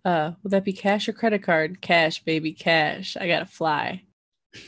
Uh, 0.05 0.33
would 0.43 0.51
that 0.51 0.63
be 0.63 0.71
cash 0.71 1.09
or 1.09 1.13
credit 1.13 1.43
card? 1.43 1.81
Cash, 1.81 2.23
baby, 2.23 2.53
cash. 2.53 3.17
I 3.19 3.27
gotta 3.27 3.45
fly. 3.47 4.03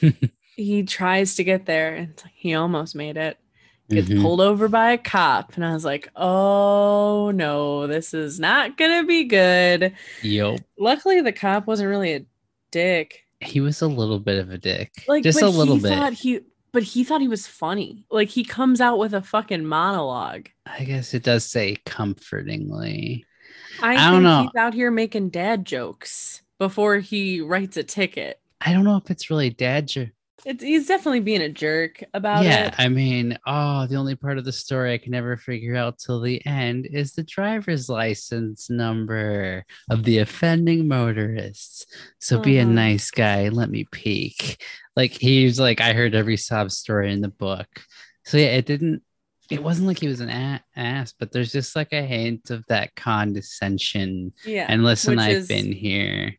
he 0.58 0.84
tries 0.84 1.36
to 1.36 1.46
get 1.46 1.66
there, 1.66 1.96
and 1.96 2.22
he 2.34 2.56
almost 2.56 2.94
made 2.94 3.16
it. 3.16 3.38
Gets 3.90 4.10
Mhm. 4.10 4.22
pulled 4.22 4.42
over 4.42 4.68
by 4.68 4.92
a 4.92 4.98
cop, 4.98 5.56
and 5.56 5.64
I 5.66 5.74
was 5.74 5.86
like, 5.86 6.10
"Oh 6.16 7.32
no, 7.34 7.88
this 7.88 8.14
is 8.14 8.38
not 8.40 8.78
gonna 8.78 9.06
be 9.06 9.24
good." 9.24 9.94
yep 10.24 10.60
Luckily, 10.78 11.22
the 11.22 11.32
cop 11.32 11.68
wasn't 11.68 11.90
really 11.90 12.14
a 12.14 12.26
dick. 12.72 13.24
He 13.40 13.60
was 13.62 13.82
a 13.82 13.88
little 13.88 14.20
bit 14.20 14.40
of 14.40 14.52
a 14.52 14.58
dick, 14.58 14.92
Like, 15.08 15.24
just 15.24 15.42
a 15.42 15.48
little 15.50 15.76
he 15.76 15.82
bit. 15.84 15.90
Thought 15.94 16.14
he, 16.14 16.40
but 16.74 16.84
he 16.84 17.04
thought 17.06 17.22
he 17.22 17.28
was 17.30 17.48
funny. 17.48 18.04
Like 18.12 18.28
he 18.30 18.44
comes 18.44 18.82
out 18.82 18.98
with 19.00 19.14
a 19.14 19.22
fucking 19.22 19.66
monologue. 19.66 20.50
I 20.66 20.84
guess 20.84 21.14
it 21.14 21.24
does 21.24 21.46
say 21.46 21.78
comfortingly. 21.86 23.26
I, 23.82 23.92
I 23.94 24.12
don't 24.12 24.14
think 24.16 24.24
know. 24.24 24.42
he's 24.44 24.56
out 24.60 24.74
here 24.74 24.92
making 24.92 25.30
dad 25.30 25.64
jokes 25.66 26.42
before 26.58 26.98
he 26.98 27.40
writes 27.42 27.78
a 27.78 27.84
ticket. 27.84 28.40
I 28.60 28.74
don't 28.74 28.84
know 28.84 28.98
if 28.98 29.10
it's 29.12 29.30
really 29.30 29.52
dad 29.52 29.88
joke. 29.88 30.10
It's 30.46 30.64
he's 30.64 30.88
definitely 30.88 31.20
being 31.22 31.42
a 31.42 31.50
jerk 31.50 32.04
about 32.14 32.44
yeah, 32.44 32.68
it. 32.68 32.74
Yeah, 32.78 32.86
I 32.86 32.90
mean, 32.90 33.38
oh, 33.48 33.88
the 33.88 33.96
only 33.96 34.16
part 34.16 34.38
of 34.38 34.46
the 34.46 34.52
story 34.52 34.94
I 34.94 34.98
can 35.00 35.12
never 35.12 35.36
figure 35.36 35.76
out 35.76 35.98
till 35.98 36.22
the 36.22 36.46
end 36.46 36.86
is 36.92 37.14
the 37.14 37.24
driver's 37.24 37.90
license 37.90 38.70
number 38.70 39.66
of 39.90 40.04
the 40.04 40.20
offending 40.20 40.88
motorists. 40.88 41.86
So 42.20 42.40
be 42.40 42.60
a 42.60 42.64
Uh-huh. 42.64 42.72
nice 42.72 43.10
guy. 43.12 43.50
Let 43.50 43.70
me 43.72 43.86
peek. 43.92 44.64
Like 44.96 45.12
he's 45.12 45.60
like, 45.60 45.82
I 45.82 45.94
heard 45.94 46.14
every 46.16 46.38
sob 46.38 46.72
story 46.72 47.12
in 47.12 47.22
the 47.22 47.30
book. 47.30 47.68
So 48.26 48.38
yeah, 48.38 48.48
it 48.58 48.66
didn't. 48.66 49.02
It 49.50 49.64
wasn't 49.64 49.88
like 49.88 50.00
he 50.00 50.08
was 50.10 50.20
an 50.20 50.30
a- 50.30 50.64
ass, 50.76 51.14
but 51.18 51.32
there's 51.32 51.52
just 51.54 51.76
like 51.76 51.94
a 51.94 52.02
hint 52.02 52.50
of 52.52 52.64
that 52.68 52.96
condescension. 52.96 54.34
yeah. 54.46 54.66
And 54.70 54.84
listen, 54.84 55.18
I've 55.20 55.32
is 55.38 55.48
been 55.48 55.72
here, 55.72 56.36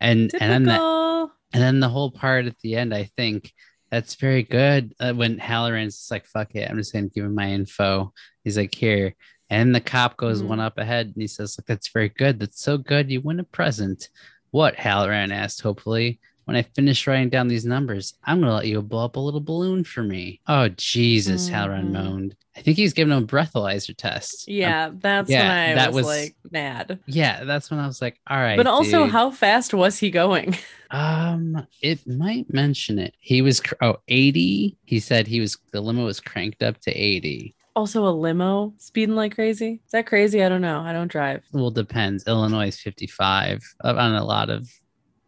and 0.00 0.30
typical. 0.30 0.44
and 0.54 0.66
then 0.66 0.74
that 0.74 1.30
and 1.52 1.62
then 1.62 1.80
the 1.80 1.88
whole 1.88 2.10
part 2.10 2.46
at 2.46 2.58
the 2.60 2.76
end, 2.76 2.94
I 2.94 3.04
think 3.16 3.52
that's 3.90 4.14
very 4.14 4.42
good. 4.42 4.94
Uh, 5.00 5.12
when 5.12 5.38
Hallorann's 5.38 5.96
just 5.96 6.10
like, 6.10 6.26
fuck 6.26 6.54
it, 6.54 6.70
I'm 6.70 6.78
just 6.78 6.92
going 6.92 7.08
to 7.08 7.14
give 7.14 7.24
him 7.24 7.34
my 7.34 7.50
info. 7.50 8.12
He's 8.44 8.56
like, 8.56 8.74
here. 8.74 9.14
And 9.48 9.74
the 9.74 9.80
cop 9.80 10.16
goes 10.16 10.42
Mhm. 10.42 10.46
one 10.46 10.60
up 10.60 10.78
ahead 10.78 11.06
and 11.06 11.16
he 11.16 11.26
says, 11.26 11.58
look, 11.58 11.66
that's 11.66 11.88
very 11.88 12.08
good. 12.08 12.38
That's 12.38 12.62
so 12.62 12.78
good. 12.78 13.10
You 13.10 13.20
win 13.20 13.40
a 13.40 13.44
present. 13.44 14.08
What? 14.52 14.76
Hallorann 14.76 15.32
asked, 15.32 15.60
hopefully. 15.60 16.20
When 16.44 16.56
I 16.56 16.62
finish 16.62 17.06
writing 17.06 17.30
down 17.30 17.48
these 17.48 17.64
numbers, 17.64 18.14
I'm 18.24 18.38
going 18.40 18.50
to 18.50 18.54
let 18.54 18.66
you 18.66 18.80
blow 18.80 19.04
up 19.04 19.16
a 19.16 19.20
little 19.20 19.40
balloon 19.40 19.82
for 19.84 20.02
me. 20.04 20.40
Oh, 20.46 20.68
Jesus, 20.68 21.50
Hallorann 21.50 21.86
Mhm. 21.90 21.92
moaned. 21.92 22.36
I 22.56 22.62
think 22.62 22.76
he's 22.76 22.92
giving 22.92 23.16
him 23.16 23.22
a 23.22 23.26
breathalyzer 23.26 23.96
test. 23.96 24.48
Um, 24.48 24.54
yeah, 24.54 24.90
that's 24.92 25.30
yeah, 25.30 25.42
when 25.42 25.50
I 25.50 25.74
that 25.74 25.92
was, 25.92 26.06
was- 26.06 26.16
like 26.16 26.36
mad. 26.50 26.98
yeah, 27.06 27.44
that's 27.44 27.70
when 27.70 27.78
I 27.78 27.86
was 27.86 28.02
like, 28.02 28.18
all 28.28 28.38
right. 28.38 28.56
But 28.56 28.66
also, 28.66 29.04
dude. 29.04 29.12
how 29.12 29.30
fast 29.30 29.72
was 29.74 29.98
he 29.98 30.10
going? 30.10 30.56
Um, 30.92 31.68
it 31.82 32.04
might 32.04 32.52
mention 32.52 32.98
it. 32.98 33.14
He 33.20 33.42
was 33.42 33.62
oh 33.80 33.98
80. 34.08 34.76
He 34.84 34.98
said 34.98 35.28
he 35.28 35.38
was 35.38 35.56
the 35.70 35.80
limo 35.80 36.04
was 36.06 36.18
cranked 36.18 36.64
up 36.64 36.80
to 36.80 36.90
80. 36.90 37.54
Also, 37.76 38.04
a 38.04 38.10
limo 38.10 38.74
speeding 38.78 39.14
like 39.14 39.36
crazy. 39.36 39.80
Is 39.86 39.92
that 39.92 40.06
crazy? 40.06 40.42
I 40.42 40.48
don't 40.48 40.60
know. 40.62 40.80
I 40.80 40.92
don't 40.92 41.06
drive. 41.06 41.44
Well, 41.52 41.70
depends. 41.70 42.26
Illinois 42.26 42.66
is 42.66 42.80
55 42.80 43.62
uh, 43.84 43.94
on 43.96 44.16
a 44.16 44.24
lot 44.24 44.50
of, 44.50 44.68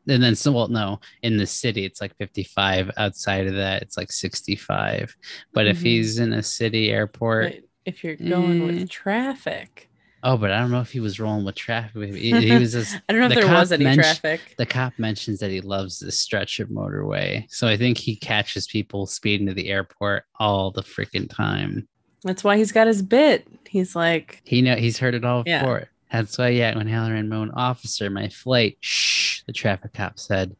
and 0.08 0.22
then 0.22 0.34
so 0.34 0.52
well, 0.52 0.68
no, 0.68 1.00
in 1.22 1.36
the 1.36 1.46
city 1.46 1.84
it's 1.84 2.00
like 2.00 2.16
55. 2.16 2.90
Outside 2.96 3.46
of 3.46 3.54
that, 3.54 3.82
it's 3.82 3.96
like 3.96 4.10
65. 4.12 5.16
But 5.52 5.66
if 5.66 5.78
Mhm. 5.78 5.82
he's 5.82 6.18
in 6.18 6.32
a 6.32 6.42
city 6.42 6.90
airport, 6.90 7.52
But 7.52 7.60
if 7.84 8.02
you're 8.04 8.16
going 8.16 8.62
Eh. 8.62 8.66
with 8.66 8.90
traffic, 8.90 9.88
oh, 10.24 10.36
but 10.36 10.50
I 10.52 10.60
don't 10.60 10.70
know 10.70 10.80
if 10.80 10.92
he 10.92 11.00
was 11.00 11.18
rolling 11.20 11.44
with 11.44 11.54
traffic. 11.56 12.14
He, 12.14 12.30
he 12.30 12.52
was 12.58 12.72
just. 12.72 12.96
I 13.08 13.12
don't 13.12 13.20
know 13.20 13.26
if 13.28 13.34
there 13.34 13.52
was 13.52 13.72
any 13.72 13.84
mentioned- 13.84 14.04
traffic. 14.20 14.54
The 14.58 14.66
cop 14.66 14.92
mentions 14.98 15.40
that 15.40 15.50
he 15.50 15.60
loves 15.60 15.98
this 15.98 16.18
stretch 16.18 16.60
of 16.60 16.68
motorway, 16.68 17.44
so 17.50 17.66
I 17.68 17.76
think 17.76 17.98
he 17.98 18.16
catches 18.16 18.66
people 18.66 19.06
speeding 19.06 19.46
to 19.48 19.54
the 19.54 19.68
airport 19.68 20.24
all 20.38 20.70
the 20.70 20.82
freaking 20.82 21.28
time. 21.28 21.88
That's 22.24 22.44
why 22.44 22.56
he's 22.56 22.70
got 22.72 22.86
his 22.86 23.02
bit. 23.02 23.46
He's 23.68 23.96
like, 23.96 24.42
He 24.44 24.62
know 24.62 24.76
he's 24.76 24.98
heard 24.98 25.14
it 25.14 25.24
all 25.24 25.42
Yeah. 25.46 25.60
before. 25.60 25.88
That's 26.12 26.36
why, 26.38 26.48
yeah, 26.50 26.76
when 26.76 26.86
Hallorann 26.88 27.26
moaned, 27.28 27.52
officer, 27.56 28.10
my 28.10 28.28
flight, 28.28 28.76
shh, 28.80 29.31
the 29.46 29.52
traffic 29.52 29.92
cop 29.94 30.18
said, 30.18 30.56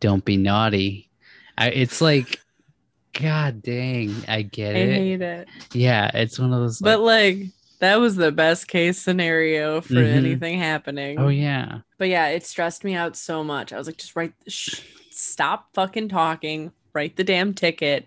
don't 0.00 0.24
be 0.24 0.36
naughty. 0.36 1.10
I, 1.58 1.68
it's 1.70 2.00
like, 2.00 2.40
God 3.12 3.62
dang, 3.62 4.14
I 4.28 4.42
get 4.42 4.76
I 4.76 4.78
it. 4.80 4.94
hate 4.98 5.22
it. 5.22 5.48
Yeah, 5.72 6.10
it's 6.12 6.38
one 6.38 6.52
of 6.52 6.60
those. 6.60 6.78
But 6.80 7.00
like, 7.00 7.38
like, 7.38 7.46
that 7.80 7.96
was 7.96 8.16
the 8.16 8.32
best 8.32 8.68
case 8.68 8.98
scenario 9.00 9.80
for 9.80 9.94
Mhm. 9.94 10.14
anything 10.14 10.58
happening. 10.58 11.18
oh 11.18 11.28
yeah, 11.28 11.80
But 11.98 12.08
yeah, 12.08 12.28
it 12.28 12.44
stressed 12.44 12.84
me 12.84 12.94
out 12.94 13.16
so 13.16 13.42
much. 13.42 13.72
I 13.72 13.78
was 13.78 13.86
like, 13.86 13.96
just 13.96 14.16
write, 14.16 14.34
shh, 14.48 14.80
stop 15.10 15.68
fucking 15.74 16.08
talking, 16.10 16.72
write 16.92 17.16
the 17.16 17.24
damn 17.24 17.54
ticket. 17.54 18.06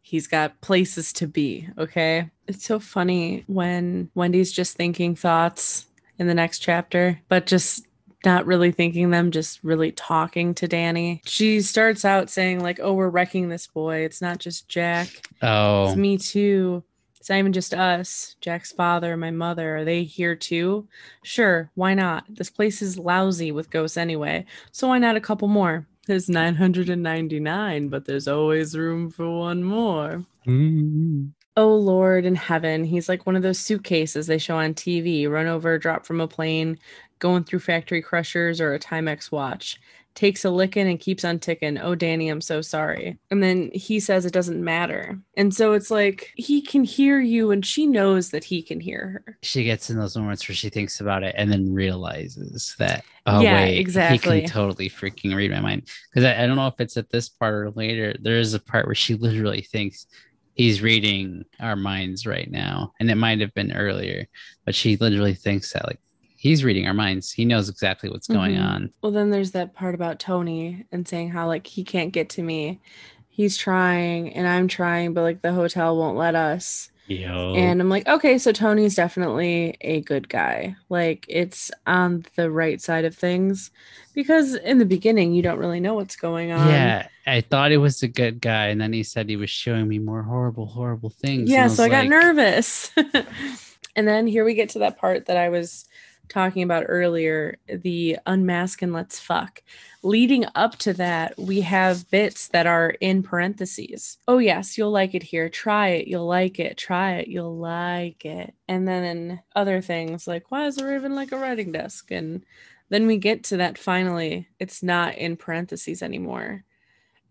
He's 0.00 0.26
got 0.26 0.60
places 0.60 1.12
to 1.14 1.26
be. 1.28 1.68
Okay. 1.78 2.30
It's 2.48 2.64
so 2.66 2.78
funny 2.80 3.44
when 3.46 4.10
Wendy's 4.14 4.52
just 4.52 4.76
thinking 4.76 5.14
thoughts 5.14 5.86
in 6.18 6.26
the 6.26 6.34
next 6.34 6.58
chapter, 6.58 7.20
but 7.28 7.46
just 7.46 7.86
not 8.24 8.46
really 8.46 8.72
thinking 8.72 9.10
them, 9.10 9.30
just 9.30 9.62
really 9.62 9.92
talking 9.92 10.54
to 10.54 10.68
Danny. 10.68 11.22
She 11.24 11.60
starts 11.60 12.04
out 12.04 12.30
saying, 12.30 12.60
like, 12.60 12.80
oh, 12.82 12.94
we're 12.94 13.08
wrecking 13.08 13.48
this 13.48 13.66
boy. 13.66 13.98
It's 13.98 14.20
not 14.20 14.38
just 14.38 14.68
Jack. 14.68 15.08
Oh. 15.42 15.88
It's 15.88 15.96
me 15.96 16.18
too. 16.18 16.82
It's 17.22 17.30
not 17.30 17.38
even 17.38 17.52
just 17.52 17.72
us. 17.72 18.34
Jack's 18.40 18.72
father, 18.72 19.16
my 19.16 19.30
mother, 19.30 19.76
are 19.76 19.84
they 19.84 20.02
here 20.02 20.34
too? 20.34 20.88
Sure, 21.22 21.70
why 21.76 21.94
not? 21.94 22.24
This 22.28 22.50
place 22.50 22.82
is 22.82 22.98
lousy 22.98 23.52
with 23.52 23.70
ghosts 23.70 23.96
anyway, 23.96 24.44
so 24.72 24.88
why 24.88 24.98
not 24.98 25.14
a 25.14 25.20
couple 25.20 25.46
more? 25.46 25.86
There's 26.08 26.28
999, 26.28 27.88
but 27.90 28.06
there's 28.06 28.26
always 28.26 28.76
room 28.76 29.08
for 29.08 29.30
one 29.38 29.62
more. 29.62 30.24
Mm. 30.48 31.30
Oh 31.56 31.76
Lord 31.76 32.24
in 32.24 32.34
heaven, 32.34 32.82
he's 32.82 33.08
like 33.08 33.24
one 33.24 33.36
of 33.36 33.42
those 33.44 33.60
suitcases 33.60 34.26
they 34.26 34.38
show 34.38 34.56
on 34.56 34.74
TV, 34.74 35.30
run 35.30 35.46
over, 35.46 35.78
drop 35.78 36.04
from 36.04 36.20
a 36.20 36.26
plane, 36.26 36.76
going 37.22 37.44
through 37.44 37.60
factory 37.60 38.02
crushers 38.02 38.60
or 38.60 38.74
a 38.74 38.78
Timex 38.78 39.32
watch. 39.32 39.80
Takes 40.14 40.44
a 40.44 40.50
licking 40.50 40.86
and 40.88 41.00
keeps 41.00 41.24
on 41.24 41.38
ticking. 41.38 41.78
Oh, 41.78 41.94
Danny, 41.94 42.28
I'm 42.28 42.42
so 42.42 42.60
sorry. 42.60 43.18
And 43.30 43.42
then 43.42 43.70
he 43.72 43.98
says 43.98 44.26
it 44.26 44.34
doesn't 44.34 44.62
matter. 44.62 45.18
And 45.38 45.54
so 45.54 45.72
it's 45.72 45.90
like 45.90 46.30
he 46.36 46.60
can 46.60 46.84
hear 46.84 47.18
you 47.18 47.50
and 47.50 47.64
she 47.64 47.86
knows 47.86 48.28
that 48.32 48.44
he 48.44 48.62
can 48.62 48.78
hear 48.78 49.22
her. 49.24 49.38
she 49.42 49.64
gets 49.64 49.88
in 49.88 49.96
those 49.96 50.14
moments 50.14 50.46
where 50.46 50.54
she 50.54 50.68
thinks 50.68 51.00
about 51.00 51.22
it 51.22 51.34
and 51.38 51.50
then 51.50 51.72
realizes 51.72 52.74
that 52.78 53.04
oh 53.24 53.40
Yeah, 53.40 53.54
wait 53.62 53.74
he 53.76 53.80
exactly. 53.80 54.40
can 54.42 54.50
totally 54.50 54.90
freaking 54.90 55.34
read 55.34 55.50
my 55.50 55.60
mind 55.60 55.88
because 56.10 56.24
I, 56.26 56.42
I 56.42 56.46
don't 56.46 56.56
know 56.56 56.66
if 56.66 56.78
it's 56.78 56.98
at 56.98 57.08
this 57.08 57.30
part 57.30 57.54
or 57.54 57.70
later 57.70 58.14
there 58.20 58.36
is 58.38 58.52
a 58.52 58.60
part 58.60 58.84
where 58.84 58.94
she 58.94 59.14
literally 59.14 59.62
thinks 59.62 60.06
he's 60.54 60.82
reading 60.82 61.44
our 61.58 61.74
minds 61.76 62.26
right 62.26 62.50
now 62.50 62.92
and 63.00 63.10
it 63.10 63.14
might 63.14 63.40
have 63.40 63.54
been 63.54 63.72
earlier 63.72 64.26
but 64.66 64.74
she 64.74 64.96
literally 64.98 65.32
thinks 65.34 65.72
that 65.72 65.86
like 65.86 66.00
he's 66.42 66.64
reading 66.64 66.86
our 66.88 66.94
minds 66.94 67.30
he 67.32 67.44
knows 67.44 67.68
exactly 67.68 68.10
what's 68.10 68.26
going 68.26 68.54
Mhm. 68.56 68.64
on 68.74 68.92
Well, 69.02 69.12
then 69.12 69.30
there's 69.30 69.52
that 69.52 69.74
part 69.74 69.94
about 69.94 70.18
Tony 70.18 70.84
and 70.90 71.06
saying 71.06 71.30
how 71.30 71.46
like 71.46 71.66
he 71.66 71.84
can't 71.84 72.12
get 72.12 72.28
to 72.30 72.42
me. 72.42 72.80
He's 73.28 73.56
trying 73.56 74.34
and 74.34 74.46
I'm 74.46 74.66
trying, 74.68 75.14
but 75.14 75.22
like 75.22 75.40
the 75.42 75.52
hotel 75.52 75.96
won't 75.96 76.18
let 76.18 76.34
us. 76.34 76.90
Yo. 77.06 77.54
And 77.56 77.80
I'm 77.80 77.88
like, 77.88 78.06
okay, 78.06 78.38
so 78.38 78.52
Tony's 78.52 78.94
definitely 78.94 79.76
a 79.80 80.00
good 80.02 80.28
guy. 80.28 80.76
Like 80.88 81.26
it's 81.28 81.70
on 81.86 82.24
the 82.36 82.50
right 82.50 82.80
side 82.80 83.04
of 83.04 83.14
things 83.14 83.70
because 84.14 84.54
in 84.54 84.78
the 84.78 84.84
beginning 84.84 85.32
you 85.34 85.42
don't 85.42 85.58
really 85.58 85.80
know 85.80 85.94
what's 85.94 86.16
going 86.16 86.50
on. 86.52 86.68
yeah 86.68 87.06
i 87.26 87.40
thought 87.40 87.70
it 87.72 87.78
was 87.78 88.02
a 88.02 88.08
good 88.08 88.40
guy 88.40 88.66
and 88.66 88.80
then 88.80 88.92
he 88.92 89.02
said 89.04 89.28
he 89.28 89.36
was 89.36 89.48
showing 89.48 89.86
me 89.88 89.98
more 89.98 90.22
horrible 90.24 90.66
horrible 90.66 91.08
things 91.10 91.42
and 91.42 91.48
Yeah, 91.48 91.68
so 91.68 91.84
I 91.84 91.88
was 91.88 91.96
got 91.96 92.08
nervous. 92.08 92.90
and 93.96 94.06
then 94.08 94.26
here 94.26 94.44
we 94.44 94.54
get 94.54 94.70
to 94.70 94.80
that 94.80 94.98
part 94.98 95.26
that 95.26 95.36
I 95.36 95.48
was 95.48 95.86
talking 96.28 96.62
about 96.62 96.86
earlier, 96.88 97.58
the 97.68 98.18
unmask 98.26 98.82
and 98.82 98.92
let's 98.92 99.18
fuck. 99.18 99.62
Leading 100.02 100.46
up 100.54 100.76
to 100.78 100.92
that, 100.94 101.38
we 101.38 101.60
have 101.60 102.10
bits 102.10 102.48
that 102.48 102.66
are 102.66 102.90
in 103.00 103.22
parentheses. 103.22 104.18
Oh 104.26 104.38
yes, 104.38 104.76
you'll 104.76 104.90
like 104.90 105.14
it 105.14 105.22
here. 105.22 105.48
Try 105.48 105.88
it, 105.88 106.08
you'll 106.08 106.26
like 106.26 106.58
it. 106.58 106.76
Try 106.76 107.16
it, 107.16 107.28
you'll 107.28 107.56
like 107.56 108.24
it. 108.24 108.54
And 108.68 108.88
then 108.88 109.42
other 109.54 109.80
things 109.80 110.26
like 110.26 110.50
why 110.50 110.66
is 110.66 110.76
the 110.76 110.84
raven 110.84 111.14
like 111.14 111.32
a 111.32 111.38
writing 111.38 111.72
desk? 111.72 112.10
And 112.10 112.44
then 112.88 113.06
we 113.06 113.16
get 113.16 113.44
to 113.44 113.56
that 113.56 113.78
finally, 113.78 114.48
it's 114.58 114.82
not 114.82 115.16
in 115.16 115.36
parentheses 115.36 116.02
anymore. 116.02 116.64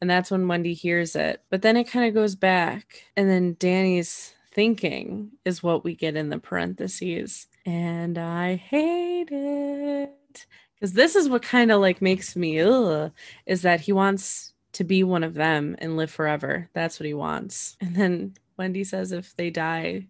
And 0.01 0.09
that's 0.09 0.31
when 0.31 0.47
Wendy 0.47 0.73
hears 0.73 1.15
it. 1.15 1.43
But 1.51 1.61
then 1.61 1.77
it 1.77 1.83
kind 1.83 2.07
of 2.07 2.15
goes 2.15 2.35
back. 2.35 3.03
And 3.15 3.29
then 3.29 3.55
Danny's 3.59 4.33
thinking 4.51 5.31
is 5.45 5.61
what 5.61 5.83
we 5.83 5.95
get 5.95 6.15
in 6.15 6.29
the 6.29 6.39
parentheses. 6.39 7.45
And 7.65 8.17
I 8.17 8.55
hate 8.55 9.29
it. 9.31 10.45
Because 10.75 10.93
this 10.93 11.15
is 11.15 11.29
what 11.29 11.43
kind 11.43 11.71
of 11.71 11.79
like 11.79 12.01
makes 12.01 12.35
me 12.35 12.59
ugh, 12.59 13.11
is 13.45 13.61
that 13.61 13.81
he 13.81 13.91
wants 13.91 14.53
to 14.73 14.83
be 14.83 15.03
one 15.03 15.23
of 15.23 15.35
them 15.35 15.75
and 15.79 15.97
live 15.97 16.09
forever. 16.09 16.69
That's 16.73 16.99
what 16.99 17.05
he 17.05 17.13
wants. 17.13 17.77
And 17.81 17.95
then 17.95 18.33
Wendy 18.57 18.83
says 18.83 19.11
if 19.11 19.35
they 19.35 19.49
die, 19.49 20.07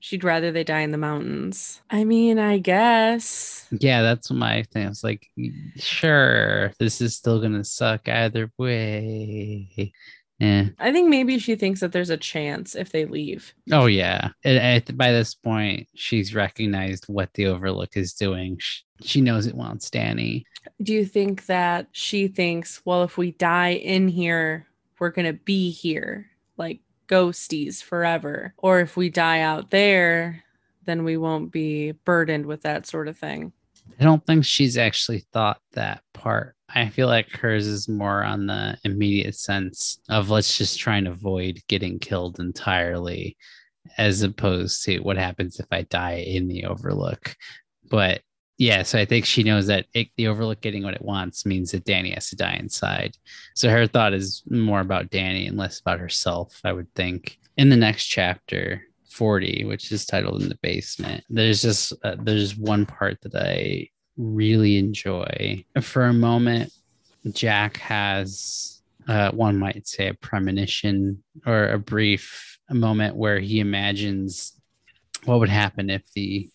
she'd 0.00 0.24
rather 0.24 0.52
they 0.52 0.64
die 0.64 0.80
in 0.80 0.92
the 0.92 0.98
mountains. 0.98 1.82
I 1.90 2.04
mean, 2.04 2.38
I 2.38 2.58
guess. 2.58 3.66
Yeah, 3.70 4.02
that's 4.02 4.30
my 4.30 4.62
thing. 4.64 4.86
It's 4.86 5.04
like, 5.04 5.28
sure, 5.76 6.72
this 6.78 7.00
is 7.00 7.16
still 7.16 7.40
gonna 7.40 7.64
suck 7.64 8.08
either 8.08 8.50
way. 8.58 9.92
Yeah. 10.38 10.68
I 10.78 10.92
think 10.92 11.08
maybe 11.08 11.38
she 11.38 11.54
thinks 11.54 11.80
that 11.80 11.92
there's 11.92 12.10
a 12.10 12.16
chance 12.16 12.74
if 12.74 12.90
they 12.90 13.04
leave. 13.04 13.54
Oh 13.70 13.86
yeah. 13.86 14.30
And 14.42 14.58
at, 14.58 14.96
by 14.96 15.12
this 15.12 15.34
point, 15.34 15.88
she's 15.94 16.34
recognized 16.34 17.04
what 17.06 17.32
the 17.34 17.46
Overlook 17.46 17.96
is 17.96 18.12
doing. 18.14 18.56
She, 18.60 18.82
she 19.00 19.20
knows 19.20 19.46
it 19.46 19.54
wants 19.54 19.90
Danny. 19.90 20.44
Do 20.82 20.92
you 20.92 21.04
think 21.04 21.46
that 21.46 21.86
she 21.92 22.28
thinks, 22.28 22.82
well, 22.84 23.04
if 23.04 23.16
we 23.16 23.32
die 23.32 23.74
in 23.74 24.08
here, 24.08 24.66
we're 24.98 25.10
gonna 25.10 25.34
be 25.34 25.70
here, 25.70 26.26
like 26.56 26.80
ghosties 27.06 27.82
forever, 27.82 28.54
or 28.58 28.80
if 28.80 28.96
we 28.96 29.10
die 29.10 29.40
out 29.40 29.70
there, 29.70 30.42
then 30.84 31.04
we 31.04 31.16
won't 31.16 31.52
be 31.52 31.92
burdened 31.92 32.46
with 32.46 32.62
that 32.62 32.86
sort 32.86 33.08
of 33.08 33.16
thing? 33.16 33.52
I 34.00 34.04
don't 34.04 34.24
think 34.26 34.44
she's 34.44 34.76
actually 34.76 35.26
thought 35.32 35.60
that 35.72 36.02
part. 36.12 36.56
I 36.74 36.88
feel 36.88 37.06
like 37.06 37.30
hers 37.30 37.66
is 37.66 37.88
more 37.88 38.24
on 38.24 38.46
the 38.46 38.76
immediate 38.84 39.36
sense 39.36 40.00
of 40.08 40.30
let's 40.30 40.58
just 40.58 40.78
try 40.78 40.96
and 40.96 41.06
avoid 41.06 41.60
getting 41.68 42.00
killed 42.00 42.40
entirely, 42.40 43.36
as 43.96 44.22
opposed 44.22 44.84
to 44.84 44.98
what 44.98 45.16
happens 45.16 45.60
if 45.60 45.66
I 45.70 45.82
die 45.82 46.24
in 46.26 46.48
the 46.48 46.64
Overlook. 46.64 47.36
But 47.88 48.22
yeah, 48.58 48.82
so 48.82 48.98
I 48.98 49.04
think 49.04 49.24
she 49.24 49.44
knows 49.44 49.68
that 49.68 49.86
it, 49.94 50.08
the 50.16 50.26
Overlook 50.26 50.60
getting 50.60 50.82
what 50.82 50.94
it 50.94 51.02
wants 51.02 51.46
means 51.46 51.70
that 51.70 51.84
Danny 51.84 52.10
has 52.10 52.28
to 52.30 52.36
die 52.36 52.54
inside. 52.54 53.16
So 53.54 53.70
her 53.70 53.86
thought 53.86 54.12
is 54.12 54.42
more 54.50 54.80
about 54.80 55.10
Danny 55.10 55.46
and 55.46 55.56
less 55.56 55.80
about 55.80 56.00
herself, 56.00 56.60
I 56.64 56.72
would 56.72 56.92
think. 56.94 57.38
In 57.56 57.68
the 57.68 57.76
next 57.76 58.06
chapter, 58.06 58.82
40, 59.10 59.64
which 59.64 59.92
is 59.92 60.06
titled 60.06 60.42
In 60.42 60.48
the 60.48 60.58
Basement, 60.60 61.22
there's 61.28 61.62
just 61.62 61.92
uh, 62.02 62.16
there's 62.18 62.56
one 62.56 62.84
part 62.84 63.20
that 63.22 63.36
I 63.36 63.88
really 64.16 64.78
enjoy. 64.78 65.64
For 65.80 66.04
a 66.04 66.12
moment, 66.12 66.72
Jack 67.32 67.78
has, 67.78 68.82
uh, 69.08 69.30
one 69.32 69.58
might 69.58 69.86
say, 69.86 70.08
a 70.08 70.14
premonition 70.14 71.22
or 71.46 71.68
a 71.68 71.78
brief 71.78 72.58
moment 72.70 73.16
where 73.16 73.40
he 73.40 73.60
imagines 73.60 74.52
what 75.24 75.38
would 75.38 75.48
happen 75.48 75.90
if 75.90 76.02
the 76.12 76.48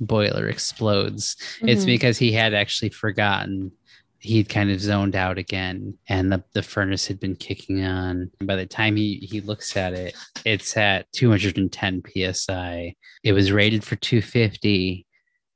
boiler 0.00 0.48
explodes. 0.48 1.36
Mm-hmm. 1.56 1.68
It's 1.68 1.84
because 1.84 2.18
he 2.18 2.32
had 2.32 2.54
actually 2.54 2.90
forgotten. 2.90 3.72
He'd 4.18 4.48
kind 4.48 4.70
of 4.70 4.80
zoned 4.80 5.16
out 5.16 5.36
again, 5.36 5.98
and 6.08 6.30
the, 6.30 6.44
the 6.52 6.62
furnace 6.62 7.08
had 7.08 7.18
been 7.18 7.34
kicking 7.34 7.84
on. 7.84 8.30
And 8.38 8.46
by 8.46 8.54
the 8.54 8.66
time 8.66 8.94
he, 8.94 9.16
he 9.28 9.40
looks 9.40 9.76
at 9.76 9.94
it, 9.94 10.14
it's 10.44 10.76
at 10.76 11.10
210 11.12 12.02
psi. 12.32 12.94
It 13.24 13.32
was 13.32 13.50
rated 13.50 13.82
for 13.82 13.96
250 13.96 15.06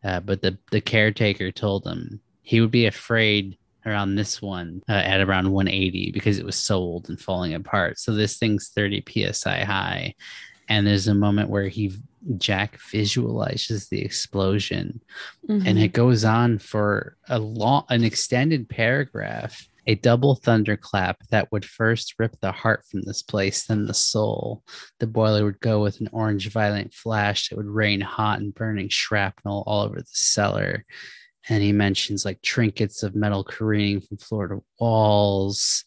uh, 0.07 0.21
but 0.21 0.41
the 0.41 0.57
the 0.71 0.81
caretaker 0.81 1.51
told 1.51 1.85
him 1.85 2.21
he 2.43 2.61
would 2.61 2.71
be 2.71 2.87
afraid 2.87 3.59
around 3.85 4.15
this 4.15 4.41
one 4.41 4.83
uh, 4.89 4.93
at 4.93 5.21
around 5.21 5.51
180 5.51 6.13
because 6.13 6.39
it 6.39 6.47
was 6.47 6.57
so 6.57 6.77
old 6.77 7.09
and 7.09 7.21
falling 7.21 7.55
apart. 7.55 7.99
So 7.99 8.13
this 8.13 8.39
thing's 8.39 8.69
30 8.69 9.05
psi 9.33 9.65
high, 9.65 10.15
and 10.69 10.87
there's 10.87 11.09
a 11.09 11.15
moment 11.15 11.51
where 11.51 11.69
he 11.69 11.93
Jack 12.39 12.79
visualizes 12.91 13.89
the 13.89 14.01
explosion, 14.01 15.01
mm-hmm. 15.49 15.67
and 15.67 15.79
it 15.79 15.93
goes 15.93 16.25
on 16.25 16.59
for 16.59 17.17
a 17.29 17.39
long, 17.39 17.85
an 17.89 18.05
extended 18.05 18.69
paragraph 18.69 19.69
a 19.87 19.95
double 19.95 20.35
thunderclap 20.35 21.19
that 21.31 21.51
would 21.53 21.65
first 21.65 22.15
rip 22.19 22.37
the 22.41 22.53
heart 22.53 22.85
from 22.91 23.03
this 23.03 23.23
place, 23.23 23.65
then 23.65 23.87
the 23.87 23.95
soul. 23.95 24.63
The 25.01 25.07
boiler 25.07 25.45
would 25.45 25.61
go 25.61 25.83
with 25.83 26.01
an 26.01 26.09
orange 26.13 26.51
violent 26.51 26.93
flash 26.93 27.49
that 27.49 27.57
would 27.57 27.67
rain 27.67 28.01
hot 28.01 28.41
and 28.41 28.55
burning 28.55 28.89
shrapnel 28.89 29.65
all 29.67 29.83
over 29.83 29.97
the 29.97 30.07
cellar. 30.07 30.85
And 31.49 31.63
he 31.63 31.73
mentions 31.73 32.25
like 32.25 32.43
trinkets 32.43 33.03
of 33.03 33.15
metal 33.15 33.45
careening 33.45 34.01
from 34.01 34.17
floor 34.17 34.49
to 34.49 34.65
walls, 34.81 35.85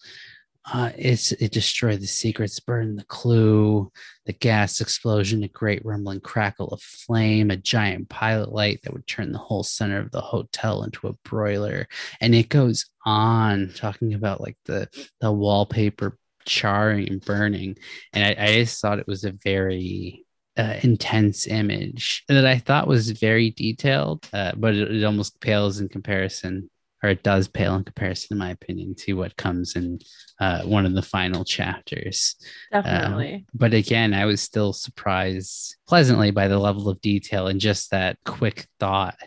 uh, 0.72 0.92
it's 0.98 1.32
it 1.34 1.52
destroyed 1.52 2.00
the 2.00 2.08
secrets, 2.08 2.60
burned 2.60 3.00
the 3.00 3.06
clue, 3.06 3.92
the 4.26 4.34
gas 4.34 4.82
explosion, 4.82 5.44
a 5.44 5.48
great 5.48 5.84
rumbling 5.84 6.20
crackle 6.20 6.68
of 6.68 6.82
flame, 6.82 7.50
a 7.50 7.58
giant 7.58 8.08
pilot 8.10 8.52
light 8.52 8.80
that 8.84 8.94
would 8.94 9.08
turn 9.08 9.32
the 9.32 9.40
whole 9.40 9.64
center 9.64 10.00
of 10.00 10.12
the 10.12 10.22
hotel 10.22 10.84
into 10.84 11.08
a 11.08 11.14
broiler, 11.28 11.88
and 12.22 12.36
it 12.36 12.50
goes 12.50 12.86
on 13.10 13.72
talking 13.76 14.14
about 14.14 14.40
like 14.40 14.58
the 14.66 14.88
the 15.20 15.32
wallpaper 15.32 16.18
charring 16.46 17.10
and 17.10 17.26
burning, 17.26 17.76
and 18.14 18.24
I, 18.24 18.44
I 18.44 18.54
just 18.54 18.80
thought 18.80 19.00
it 19.00 19.08
was 19.08 19.24
a 19.24 19.32
very 19.44 20.26
uh, 20.58 20.76
intense 20.84 21.48
image 21.48 22.24
that 22.28 22.46
I 22.46 22.60
thought 22.60 22.88
was 22.88 23.10
very 23.12 23.50
detailed, 23.50 24.28
uh, 24.32 24.52
but 24.56 24.76
it, 24.76 24.92
it 24.92 25.04
almost 25.04 25.42
pales 25.42 25.80
in 25.80 25.90
comparison 25.90 26.70
or 27.02 27.10
it 27.10 27.24
does 27.24 27.48
pale 27.48 27.76
in 27.76 27.84
comparison, 27.84 28.36
in 28.36 28.40
my 28.40 28.50
opinion, 28.50 28.94
to 28.94 29.14
what 29.14 29.38
comes 29.38 29.76
in 29.76 30.00
uh, 30.40 30.64
one 30.64 30.86
of 30.86 30.94
the 30.94 31.02
final 31.02 31.46
chapters. 31.46 32.36
Definitely. 32.72 33.36
Um, 33.36 33.46
but 33.54 33.74
again, 33.74 34.14
I 34.14 34.26
was 34.26 34.42
still 34.42 34.74
surprised 34.74 35.78
pleasantly 35.88 36.32
by 36.32 36.48
the 36.48 36.60
level 36.60 36.90
of 36.90 37.00
detail 37.02 37.48
and 37.48 37.60
just 37.60 37.92
that 37.92 38.18
quick 38.26 38.68
thought 38.80 39.18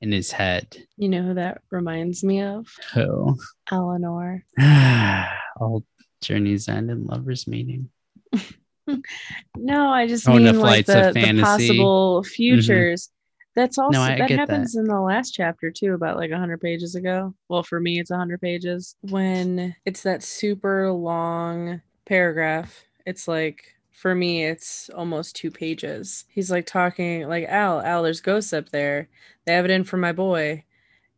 in 0.00 0.12
his 0.12 0.30
head. 0.30 0.76
You 0.96 1.08
know 1.08 1.22
who 1.22 1.34
that 1.34 1.62
reminds 1.70 2.22
me 2.22 2.42
of? 2.42 2.66
Who? 2.94 3.38
Eleanor. 3.70 4.44
All 5.60 5.84
journeys 6.22 6.68
end 6.68 6.90
in 6.90 7.06
lovers 7.06 7.46
meeting. 7.46 7.90
no, 9.56 9.88
I 9.88 10.06
just 10.06 10.28
oh, 10.28 10.34
mean 10.34 10.44
the 10.44 10.52
like 10.52 10.86
the, 10.86 11.12
the, 11.14 11.40
possible 11.42 12.22
mm-hmm. 12.22 12.28
futures. 12.28 13.06
Mm-hmm 13.06 13.12
that's 13.56 13.78
also 13.78 13.98
no, 13.98 14.06
that 14.06 14.30
happens 14.30 14.74
that. 14.74 14.80
in 14.80 14.86
the 14.86 15.00
last 15.00 15.30
chapter 15.30 15.70
too, 15.70 15.94
about 15.94 16.18
like 16.18 16.30
hundred 16.30 16.60
pages 16.60 16.94
ago. 16.94 17.34
Well, 17.48 17.62
for 17.62 17.80
me, 17.80 17.98
it's 17.98 18.10
hundred 18.10 18.42
pages. 18.42 18.96
When 19.00 19.74
it's 19.86 20.02
that 20.02 20.22
super 20.22 20.92
long 20.92 21.80
paragraph, 22.04 22.84
it's 23.06 23.26
like 23.26 23.74
for 23.96 24.14
me, 24.14 24.44
it's 24.44 24.90
almost 24.90 25.36
two 25.36 25.50
pages. 25.50 26.26
He's 26.28 26.50
like 26.50 26.66
talking 26.66 27.26
like 27.28 27.46
Al, 27.48 27.80
Al, 27.80 28.02
there's 28.02 28.20
ghosts 28.20 28.52
up 28.52 28.68
there. 28.68 29.08
They 29.46 29.54
have 29.54 29.64
it 29.64 29.70
in 29.70 29.84
for 29.84 29.96
my 29.96 30.12
boy. 30.12 30.64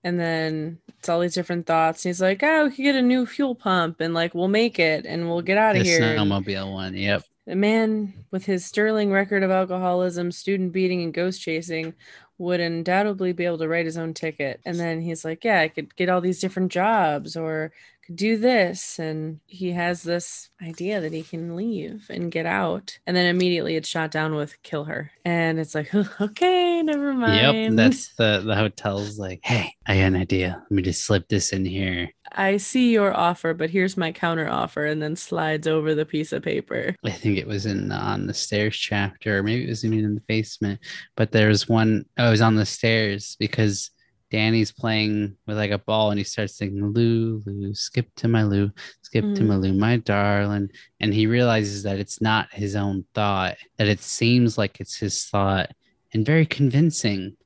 And 0.05 0.19
then 0.19 0.79
it's 0.97 1.09
all 1.09 1.19
these 1.19 1.35
different 1.35 1.67
thoughts. 1.67 2.05
And 2.05 2.11
he's 2.11 2.23
like, 2.23 2.41
Oh, 2.45 2.67
we 2.67 2.71
could 2.71 2.83
get 2.83 2.95
a 2.95 3.03
new 3.03 3.27
fuel 3.27 3.57
pump 3.57 4.01
and 4.01 4.15
like 4.15 4.33
we'll 4.33 4.47
make 4.47 4.79
it 4.79 5.07
and 5.07 5.29
we'll 5.29 5.43
get 5.43 5.59
out 5.59 5.75
of 5.75 5.83
here. 5.83 6.01
Snowmobile 6.01 6.73
one, 6.73 6.95
yep. 6.95 7.25
A 7.49 7.57
man 7.57 8.15
with 8.31 8.47
his 8.47 8.65
sterling 8.65 9.11
record 9.11 9.43
of 9.43 9.51
alcoholism, 9.51 10.31
student 10.31 10.73
beating, 10.73 11.03
and 11.03 11.13
ghost 11.13 11.43
chasing 11.43 11.95
would 12.37 12.61
undoubtedly 12.61 13.33
be 13.33 13.45
able 13.45 13.59
to 13.59 13.67
write 13.67 13.87
his 13.87 13.99
own 13.99 14.15
ticket. 14.15 14.61
And 14.65 14.79
then 14.79 15.01
he's 15.01 15.25
like, 15.25 15.43
Yeah, 15.43 15.61
I 15.61 15.69
could 15.69 15.97
get 15.97 16.09
all 16.09 16.21
these 16.21 16.41
different 16.41 16.71
jobs 16.71 17.37
or 17.37 17.73
do 18.15 18.37
this. 18.37 18.99
And 18.99 19.41
he 19.47 19.73
has 19.73 20.03
this 20.03 20.51
idea 20.63 21.01
that 21.01 21.13
he 21.13 21.23
can 21.23 21.57
leave 21.57 22.07
and 22.11 22.31
get 22.31 22.47
out. 22.47 22.99
And 23.07 23.17
then 23.17 23.27
immediately 23.27 23.77
it's 23.77 23.89
shot 23.89 24.11
down 24.11 24.35
with 24.35 24.63
kill 24.63 24.85
her. 24.85 25.11
And 25.25 25.59
it's 25.59 25.75
like, 25.75 25.95
okay, 26.21 26.83
never 26.83 27.13
mind. 27.13 27.77
Yep. 27.77 27.77
That's 27.77 28.15
the 28.15 28.43
the 28.45 28.57
hotel's 28.57 29.19
like, 29.19 29.41
hey, 29.43 29.75
I 29.87 29.97
got 29.97 30.03
an 30.03 30.17
idea. 30.17 30.59
Let 30.63 30.71
me 30.71 30.83
just 30.83 31.05
slip 31.05 31.29
this 31.29 31.53
in 31.53 31.65
here. 31.65 32.11
I 32.33 32.59
see 32.59 32.93
your 32.93 33.17
offer, 33.17 33.55
but 33.55 33.71
here's 33.71 33.97
my 33.97 34.13
counter 34.13 34.49
offer, 34.49 34.85
and 34.85 35.01
then 35.01 35.17
slides 35.17 35.67
over 35.67 35.95
the 35.95 36.05
piece 36.05 36.33
of 36.33 36.43
paper. 36.43 36.95
I 37.05 37.11
think 37.11 37.39
it 37.39 37.47
was 37.47 37.67
in 37.67 37.91
on 37.91 38.27
the 38.27 38.35
stairs 38.35 38.77
chapter, 38.77 39.39
or 39.39 39.43
maybe 39.43 39.65
it 39.65 39.71
was 39.71 39.85
even 39.85 40.05
in 40.05 40.15
the 40.15 40.21
basement. 40.23 40.81
But 41.17 41.33
there 41.33 41.49
was 41.49 41.69
one. 41.69 42.05
Oh, 42.19 42.29
it 42.29 42.31
was 42.31 42.43
on 42.43 42.57
the 42.57 42.67
stairs 42.67 43.37
because 43.39 43.91
Danny's 44.31 44.73
playing 44.73 45.37
with 45.47 45.57
like 45.57 45.71
a 45.71 45.79
ball, 45.79 46.11
and 46.11 46.19
he 46.19 46.25
starts 46.25 46.57
singing 46.57 46.93
"Lou, 46.93 47.43
Lou, 47.47 47.75
skip 47.75 48.09
to 48.17 48.29
my 48.29 48.43
Lou, 48.43 48.71
skip 49.03 49.25
mm. 49.25 49.35
to 49.37 49.45
my 49.45 49.57
Lou, 49.57 49.73
my 49.73 49.97
darling," 49.97 50.71
and 51.01 51.15
he 51.15 51.27
realizes 51.27 51.83
that 51.85 51.99
it's 51.99 52.21
not 52.21 52.53
his 52.53 52.77
own 52.77 53.05
thought; 53.15 53.57
that 53.77 53.89
it 53.89 54.01
seems 54.01 54.59
like 54.59 54.81
it's 54.81 54.97
his 54.97 55.25
thought, 55.25 55.71
and 56.13 56.27
very 56.27 56.47
convincing 56.47 57.37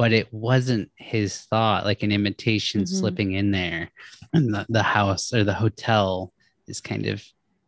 but 0.00 0.14
it 0.14 0.32
wasn't 0.32 0.90
his 0.96 1.42
thought, 1.42 1.84
like 1.84 2.02
an 2.02 2.10
imitation 2.10 2.80
mm-hmm. 2.80 2.96
slipping 2.96 3.32
in 3.32 3.50
there. 3.50 3.90
And 4.32 4.54
the, 4.54 4.64
the 4.70 4.82
house 4.82 5.30
or 5.34 5.44
the 5.44 5.52
hotel 5.52 6.32
is 6.66 6.80
kind 6.80 7.04
of 7.04 7.22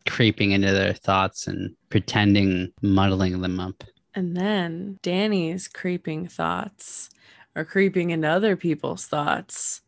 creeping 0.07 0.49
into 0.49 0.71
their 0.71 0.93
thoughts 0.93 1.45
and 1.45 1.75
pretending, 1.89 2.73
muddling 2.81 3.39
them 3.41 3.59
up. 3.59 3.83
And 4.15 4.35
then 4.35 4.97
Danny's 5.03 5.67
creeping 5.67 6.27
thoughts 6.27 7.11
are 7.55 7.65
creeping 7.65 8.09
into 8.11 8.27
other 8.27 8.55
people's 8.55 9.05
thoughts 9.05 9.81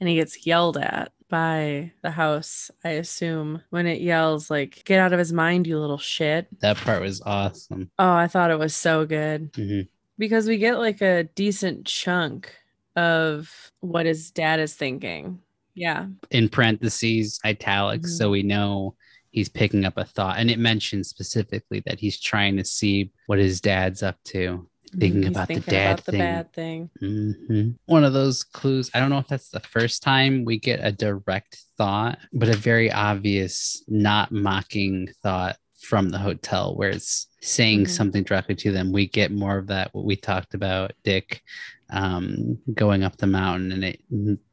and 0.00 0.08
he 0.08 0.16
gets 0.16 0.46
yelled 0.46 0.76
at. 0.78 1.12
by 1.28 1.90
the 2.02 2.10
house, 2.12 2.70
I 2.84 2.90
assume, 2.90 3.60
when 3.70 3.88
it 3.88 4.00
yells, 4.00 4.48
like, 4.48 4.84
get 4.84 5.00
out 5.00 5.12
of 5.12 5.18
his 5.18 5.32
mind, 5.32 5.66
you 5.66 5.76
little 5.76 5.98
shit. 5.98 6.46
That 6.60 6.76
part 6.76 7.02
was 7.02 7.20
awesome. 7.26 7.90
Oh, 7.98 8.12
I 8.12 8.28
thought 8.28 8.52
it 8.52 8.60
was 8.60 8.76
so 8.76 9.04
good 9.06 9.52
Mhm. 9.54 9.88
because 10.18 10.46
we 10.46 10.56
get 10.56 10.78
like 10.78 11.00
a 11.02 11.24
decent 11.34 11.84
chunk 11.84 12.54
of 12.94 13.72
what 13.80 14.06
his 14.06 14.30
dad 14.30 14.60
is 14.60 14.74
thinking. 14.74 15.40
Yeah. 15.74 16.06
In 16.30 16.48
parentheses, 16.48 17.40
italics, 17.44 18.12
Mhm. 18.12 18.18
so 18.18 18.30
we 18.30 18.44
know 18.44 18.94
he's 19.32 19.48
picking 19.48 19.84
up 19.84 19.98
a 19.98 20.04
thought. 20.04 20.38
And 20.38 20.48
it 20.48 20.60
mentions 20.60 21.08
specifically 21.08 21.82
that 21.86 21.98
he's 21.98 22.20
trying 22.20 22.56
to 22.58 22.64
see 22.64 23.10
what 23.26 23.40
his 23.40 23.60
dad's 23.60 24.04
up 24.04 24.22
to. 24.26 24.68
Thinking 24.92 25.22
He's 25.22 25.30
about 25.30 25.48
the 25.48 25.60
dad 25.60 25.92
about 25.92 26.04
the 26.04 26.12
thing. 26.12 26.20
bad 26.20 26.52
thing. 26.52 26.90
Mhm. 27.02 27.74
One 27.86 28.04
of 28.04 28.12
those 28.12 28.44
clues. 28.44 28.90
I 28.94 29.00
don't 29.00 29.10
know 29.10 29.18
if 29.18 29.28
that's 29.28 29.48
the 29.50 29.60
first 29.60 30.02
time 30.02 30.44
we 30.44 30.58
get 30.58 30.80
a 30.82 30.92
direct 30.92 31.58
thought, 31.76 32.18
but 32.32 32.48
a 32.48 32.56
very 32.56 32.90
obvious, 32.90 33.82
not 33.88 34.32
mocking 34.32 35.08
thought 35.22 35.56
from 35.80 36.08
the 36.08 36.18
hotel 36.18 36.74
where 36.76 36.90
it's 36.90 37.28
saying 37.42 37.84
Mhm. 37.84 37.90
something 37.90 38.22
directly 38.22 38.54
to 38.56 38.72
them. 38.72 38.92
We 38.92 39.06
get 39.06 39.30
more 39.30 39.58
of 39.58 39.66
that, 39.68 39.92
what 39.94 40.04
we 40.04 40.16
talked 40.16 40.54
about, 40.54 40.92
Dick 41.04 41.42
um, 41.90 42.58
going 42.74 43.04
up 43.04 43.16
the 43.16 43.28
mountain 43.28 43.70
and 43.70 43.84
it 43.84 44.00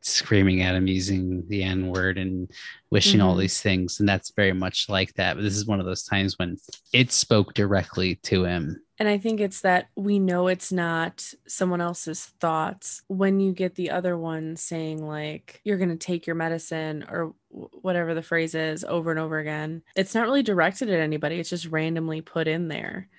screaming 0.01 0.61
at 0.61 0.75
him 0.75 0.85
using 0.85 1.43
the 1.47 1.63
N 1.63 1.87
word 1.87 2.19
and 2.19 2.47
wishing 2.91 3.21
all 3.21 3.35
Mhm. 3.35 3.39
these 3.39 3.59
things. 3.59 3.99
And 3.99 4.07
that's 4.07 4.31
very 4.35 4.53
much 4.53 4.87
like 4.87 5.15
that. 5.15 5.35
But 5.35 5.41
this 5.41 5.55
is 5.57 5.65
one 5.65 5.79
of 5.79 5.87
those 5.87 6.03
times 6.03 6.37
when 6.37 6.57
it 6.93 7.11
spoke 7.11 7.55
directly 7.55 8.17
to 8.25 8.43
him. 8.43 8.82
And 8.99 9.09
I 9.09 9.17
think 9.17 9.39
it's 9.39 9.61
that 9.61 9.89
we 9.95 10.19
know 10.19 10.47
it's 10.47 10.71
not 10.71 11.33
someone 11.47 11.81
else's 11.81 12.25
thoughts 12.39 13.01
when 13.07 13.39
you 13.39 13.51
get 13.51 13.73
the 13.75 13.89
other 13.89 14.17
one 14.17 14.55
saying, 14.55 15.03
like, 15.03 15.61
you're 15.63 15.77
going 15.79 15.89
to 15.89 15.95
take 15.95 16.27
your 16.27 16.35
medicine 16.35 17.03
or 17.09 17.33
whatever 17.49 18.13
the 18.13 18.21
phrase 18.21 18.53
is 18.53 18.83
over 18.83 19.09
and 19.09 19.19
over 19.19 19.39
again. 19.39 19.81
It's 19.95 20.13
not 20.13 20.25
really 20.25 20.43
directed 20.43 20.89
at 20.89 20.99
anybody, 20.99 21.39
it's 21.39 21.49
just 21.49 21.65
randomly 21.65 22.21
put 22.21 22.47
in 22.47 22.67
there 22.67 23.09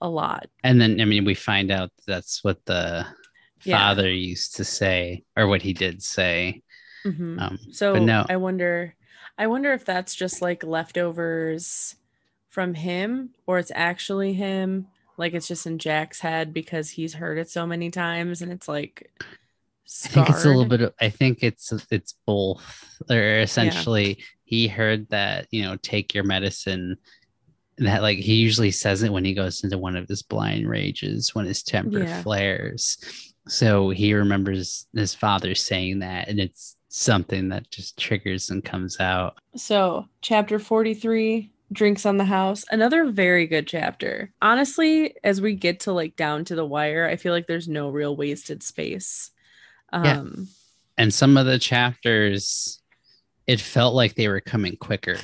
a 0.00 0.08
lot. 0.08 0.48
And 0.62 0.78
then, 0.78 1.00
I 1.00 1.06
mean, 1.06 1.24
we 1.24 1.34
find 1.34 1.70
out 1.70 1.90
that's 2.06 2.44
what 2.44 2.62
the 2.66 3.06
Yeah. 3.62 3.78
father 3.78 4.10
used 4.10 4.56
to 4.56 4.64
say, 4.64 5.24
or 5.38 5.46
what 5.46 5.62
he 5.62 5.72
did 5.72 6.02
say. 6.02 6.62
Mhm. 7.06 7.40
Um, 7.40 7.58
So 7.72 7.98
no, 7.98 8.26
I 8.28 8.36
wonder, 8.36 8.94
I 9.38 9.46
wonder 9.46 9.72
if 9.72 9.86
that's 9.86 10.14
just 10.14 10.42
like 10.42 10.62
leftovers 10.64 11.96
from 12.50 12.74
him 12.74 13.30
or 13.46 13.58
it's 13.58 13.72
actually 13.74 14.34
him. 14.34 14.88
Like 15.16 15.34
it's 15.34 15.48
just 15.48 15.66
in 15.66 15.78
Jack's 15.78 16.20
head 16.20 16.52
because 16.52 16.90
he's 16.90 17.14
heard 17.14 17.38
it 17.38 17.50
so 17.50 17.66
many 17.66 17.90
times 17.90 18.42
and 18.42 18.50
it's 18.52 18.68
like, 18.68 19.10
I 20.04 20.08
think 20.08 20.30
it's 20.30 20.44
a 20.44 20.48
little 20.48 20.64
bit 20.64 20.80
of, 20.80 20.94
I 21.00 21.08
think 21.10 21.38
it's, 21.42 21.72
it's 21.90 22.14
both, 22.26 22.98
or 23.10 23.38
essentially 23.38 24.18
he 24.44 24.66
heard 24.66 25.08
that, 25.10 25.46
you 25.50 25.62
know, 25.62 25.76
take 25.76 26.14
your 26.14 26.24
medicine. 26.24 26.96
That 27.78 28.02
like 28.02 28.18
he 28.18 28.34
usually 28.34 28.70
says 28.70 29.02
it 29.02 29.12
when 29.12 29.24
he 29.24 29.34
goes 29.34 29.64
into 29.64 29.78
one 29.78 29.96
of 29.96 30.08
his 30.08 30.22
blind 30.22 30.68
rages 30.68 31.34
when 31.34 31.46
his 31.46 31.62
temper 31.62 32.00
Yeah. 32.00 32.22
flares. 32.22 32.98
So 33.48 33.90
he 33.90 34.14
remembers 34.14 34.86
his 34.94 35.14
father 35.14 35.54
saying 35.54 35.98
that, 35.98 36.28
and 36.28 36.38
it's 36.38 36.76
something 36.88 37.48
that 37.48 37.68
just 37.70 37.98
triggers 37.98 38.50
and 38.50 38.64
comes 38.64 39.00
out. 39.00 39.38
So, 39.56 40.06
chapter 40.22 40.58
43 40.60 41.50
Drinks 41.74 42.06
on 42.06 42.16
the 42.16 42.24
House. 42.24 42.64
Another 42.70 43.10
very 43.10 43.46
good 43.46 43.66
chapter. 43.66 44.32
Honestly, 44.40 45.14
as 45.22 45.40
we 45.40 45.54
get 45.54 45.80
to 45.80 45.92
like 45.92 46.16
down 46.16 46.44
to 46.46 46.54
the 46.54 46.64
wire, 46.64 47.06
I 47.06 47.16
feel 47.16 47.32
like 47.32 47.46
there's 47.46 47.68
no 47.68 47.90
real 47.90 48.16
wasted 48.16 48.62
space. 48.62 49.30
Yeah. 49.92 50.20
Um, 50.20 50.48
and 50.96 51.12
some 51.12 51.36
of 51.36 51.46
the 51.46 51.58
chapters 51.58 52.80
it 53.46 53.60
felt 53.60 53.94
like 53.94 54.14
they 54.14 54.26
were 54.28 54.40
coming 54.40 54.74
quicker 54.76 55.18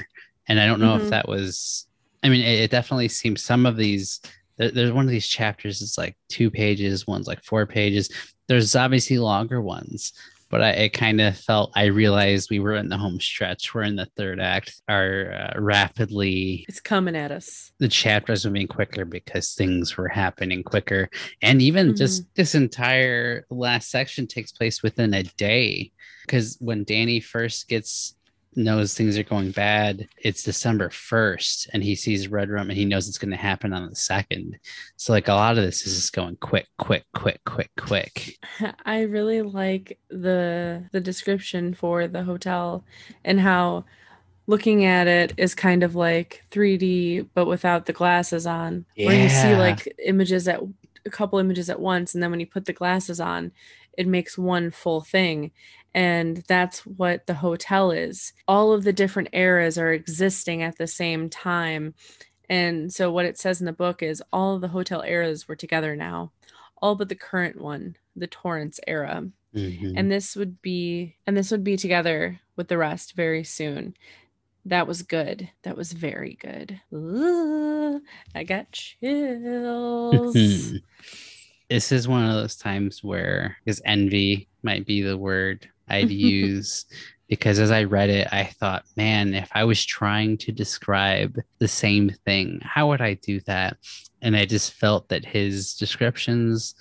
and 0.46 0.60
i 0.60 0.66
don't 0.66 0.78
know 0.80 0.96
Mhm. 0.98 1.04
if 1.04 1.10
that 1.10 1.26
was 1.28 1.86
i 2.22 2.28
mean 2.28 2.42
it, 2.42 2.60
it 2.60 2.70
definitely 2.70 3.08
seems 3.08 3.42
some 3.42 3.64
of 3.66 3.76
these 3.76 4.20
there, 4.58 4.70
there's 4.70 4.92
one 4.92 5.06
of 5.06 5.10
these 5.10 5.26
chapters 5.26 5.80
it's 5.80 5.96
like 5.96 6.16
two 6.28 6.50
pages 6.50 7.06
one's 7.06 7.26
like 7.26 7.42
four 7.42 7.66
pages 7.66 8.10
there's 8.46 8.76
obviously 8.76 9.18
longer 9.18 9.60
ones 9.62 10.12
but 10.50 10.62
I, 10.62 10.70
it 10.70 10.92
kind 10.92 11.20
of 11.20 11.38
felt 11.38 11.72
i 11.76 11.84
realized 11.86 12.50
we 12.50 12.58
were 12.58 12.74
in 12.74 12.88
the 12.88 12.98
home 12.98 13.20
stretch. 13.20 13.74
We're 13.74 13.82
in 13.82 13.96
the 13.96 14.08
third 14.16 14.40
act. 14.40 14.82
Are 14.88 15.32
uh, 15.32 15.60
rapidly 15.60 16.66
it's 16.68 16.80
coming 16.80 17.16
at 17.16 17.30
us. 17.30 17.72
the 17.78 17.88
chapters 17.88 18.44
were 18.44 18.50
being 18.50 18.66
quicker 18.66 19.04
because 19.04 19.54
things 19.54 19.96
were 19.96 20.08
happening 20.08 20.62
quicker. 20.62 21.08
And 21.40 21.62
even 21.62 21.96
just 21.96 22.24
this 22.34 22.54
entire 22.54 23.46
last 23.50 23.90
section 23.90 24.26
takes 24.26 24.52
place 24.52 24.82
within 24.82 25.14
a 25.14 25.22
day. 25.22 25.92
Because 26.26 26.56
when 26.60 26.84
danny 26.84 27.20
first 27.20 27.68
gets 27.68 28.14
knows 28.56 28.94
things 28.94 29.16
are 29.16 29.22
going 29.22 29.50
bad 29.52 30.08
it's 30.18 30.42
december 30.42 30.88
1st 30.88 31.68
and 31.72 31.84
he 31.84 31.94
sees 31.94 32.28
red 32.28 32.50
rum 32.50 32.68
and 32.68 32.76
he 32.78 32.84
knows 32.84 33.08
it's 33.08 33.18
going 33.18 33.30
to 33.30 33.36
happen 33.36 33.72
on 33.72 33.88
the 33.88 33.94
second 33.94 34.58
so 34.96 35.12
like 35.12 35.28
a 35.28 35.32
lot 35.32 35.56
of 35.56 35.64
this 35.64 35.86
is 35.86 35.94
just 35.94 36.12
going 36.12 36.36
quick 36.36 36.66
quick 36.78 37.04
quick 37.14 37.40
quick 37.44 37.70
quick 37.76 38.38
I 38.84 39.02
really 39.02 39.42
like 39.42 39.98
the 40.08 40.84
the 40.92 41.00
description 41.00 41.74
for 41.74 42.08
the 42.08 42.24
hotel 42.24 42.84
and 43.24 43.40
how 43.40 43.84
looking 44.50 44.84
at 44.84 45.06
it 45.06 45.32
is 45.36 45.54
kind 45.54 45.82
of 45.82 45.94
like 45.94 46.44
3D 46.50 47.28
but 47.34 47.46
without 47.46 47.86
the 47.86 47.92
glasses 47.92 48.46
on. 48.46 48.84
Where 48.96 49.22
you 49.22 49.28
see 49.28 49.54
like 49.54 49.94
images 50.04 50.48
at 50.48 50.60
a 51.06 51.10
couple 51.10 51.38
images 51.38 51.70
at 51.70 51.80
once 51.80 52.14
and 52.14 52.22
then 52.22 52.30
when 52.30 52.40
you 52.40 52.46
put 52.46 52.64
the 52.64 52.72
glasses 52.72 53.20
on, 53.20 53.52
it 53.96 54.08
makes 54.08 54.36
one 54.36 54.70
full 54.70 55.02
thing. 55.02 55.52
And 55.94 56.44
that's 56.46 56.86
what 56.86 57.26
the 57.26 57.34
hotel 57.34 57.90
is. 57.90 58.32
All 58.46 58.72
of 58.72 58.84
the 58.84 58.92
different 58.92 59.30
eras 59.32 59.76
are 59.76 59.92
existing 59.92 60.62
at 60.62 60.78
the 60.78 60.86
same 60.86 61.28
time. 61.28 61.94
And 62.48 62.92
so 62.92 63.10
what 63.10 63.26
it 63.26 63.38
says 63.38 63.60
in 63.60 63.66
the 63.66 63.72
book 63.72 64.02
is 64.02 64.22
all 64.32 64.54
of 64.54 64.60
the 64.60 64.68
hotel 64.68 65.02
eras 65.02 65.46
were 65.48 65.56
together 65.56 65.96
now, 65.96 66.32
all 66.80 66.94
but 66.96 67.08
the 67.08 67.14
current 67.14 67.60
one, 67.60 67.96
the 68.16 68.26
Torrance 68.26 68.80
era. 68.86 69.24
Mhm. 69.54 69.94
And 69.96 70.10
this 70.10 70.36
would 70.36 70.62
be 70.62 71.16
and 71.26 71.36
this 71.36 71.50
would 71.50 71.64
be 71.64 71.76
together 71.76 72.40
with 72.56 72.68
the 72.68 72.78
rest 72.78 73.14
very 73.14 73.42
soon. 73.44 73.94
That 74.64 74.86
was 74.86 75.02
good. 75.02 75.48
That 75.62 75.76
was 75.76 75.92
very 75.92 76.34
good. 76.40 76.80
Ooh, 76.92 78.00
I 78.34 78.44
got 78.44 78.70
chills. 78.72 80.34
this 81.70 81.92
is 81.92 82.06
one 82.06 82.24
of 82.24 82.34
those 82.34 82.56
times 82.56 83.02
where 83.02 83.56
because 83.64 83.80
envy 83.84 84.48
might 84.62 84.86
be 84.86 85.02
the 85.02 85.16
word 85.16 85.68
I'd 85.90 86.10
use 86.10 86.86
because 87.30 87.60
as 87.60 87.70
I 87.70 87.84
read 87.84 88.10
it, 88.10 88.26
I 88.32 88.44
thought, 88.44 88.84
man, 88.96 89.34
if 89.34 89.48
I 89.52 89.62
was 89.62 89.84
trying 89.84 90.36
to 90.38 90.52
describe 90.52 91.38
the 91.60 91.68
same 91.68 92.10
thing, 92.24 92.60
how 92.62 92.88
would 92.88 93.00
I 93.00 93.14
do 93.14 93.40
that? 93.42 93.76
And 94.20 94.36
I 94.36 94.44
just 94.46 94.72
felt 94.74 95.08
that 95.08 95.24
his 95.24 95.74
descriptions 95.74 96.74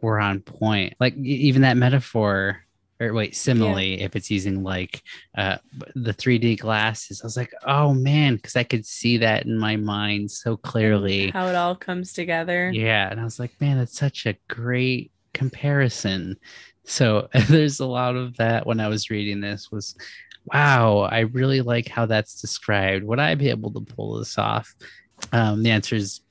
were 0.00 0.20
on 0.20 0.40
point. 0.40 0.94
Like 1.00 1.16
even 1.16 1.62
that 1.62 1.76
metaphor, 1.76 2.64
or 3.00 3.12
wait, 3.12 3.34
simile, 3.34 3.78
if 3.78 4.14
it's 4.14 4.30
using 4.30 4.62
like 4.62 5.02
uh, 5.36 5.58
the 5.96 6.14
3D 6.14 6.60
glasses, 6.60 7.20
I 7.20 7.26
was 7.26 7.36
like, 7.36 7.52
oh 7.64 7.92
man, 7.92 8.36
because 8.36 8.54
I 8.54 8.62
could 8.62 8.86
see 8.86 9.18
that 9.18 9.46
in 9.46 9.58
my 9.58 9.74
mind 9.74 10.30
so 10.30 10.56
clearly. 10.56 11.30
How 11.30 11.48
it 11.48 11.56
all 11.56 11.74
comes 11.74 12.12
together. 12.12 12.70
Yeah, 12.72 13.10
and 13.10 13.20
I 13.20 13.24
was 13.24 13.40
like, 13.40 13.60
man, 13.60 13.78
that's 13.78 13.98
such 13.98 14.26
a 14.26 14.36
great 14.48 15.10
comparison. 15.32 16.36
So 16.88 17.28
there's 17.48 17.80
a 17.80 17.86
lot 17.86 18.16
of 18.16 18.36
that 18.38 18.66
when 18.66 18.80
I 18.80 18.88
was 18.88 19.10
reading 19.10 19.40
this 19.40 19.70
was 19.70 19.94
wow, 20.52 21.00
I 21.00 21.20
really 21.20 21.60
like 21.60 21.88
how 21.88 22.06
that's 22.06 22.40
described. 22.40 23.04
Would 23.04 23.18
I 23.18 23.34
be 23.34 23.50
able 23.50 23.70
to 23.72 23.80
pull 23.80 24.18
this 24.18 24.38
off? 24.38 24.74
Um, 25.32 25.62
the 25.62 25.70
answer 25.70 25.94
is 25.94 26.22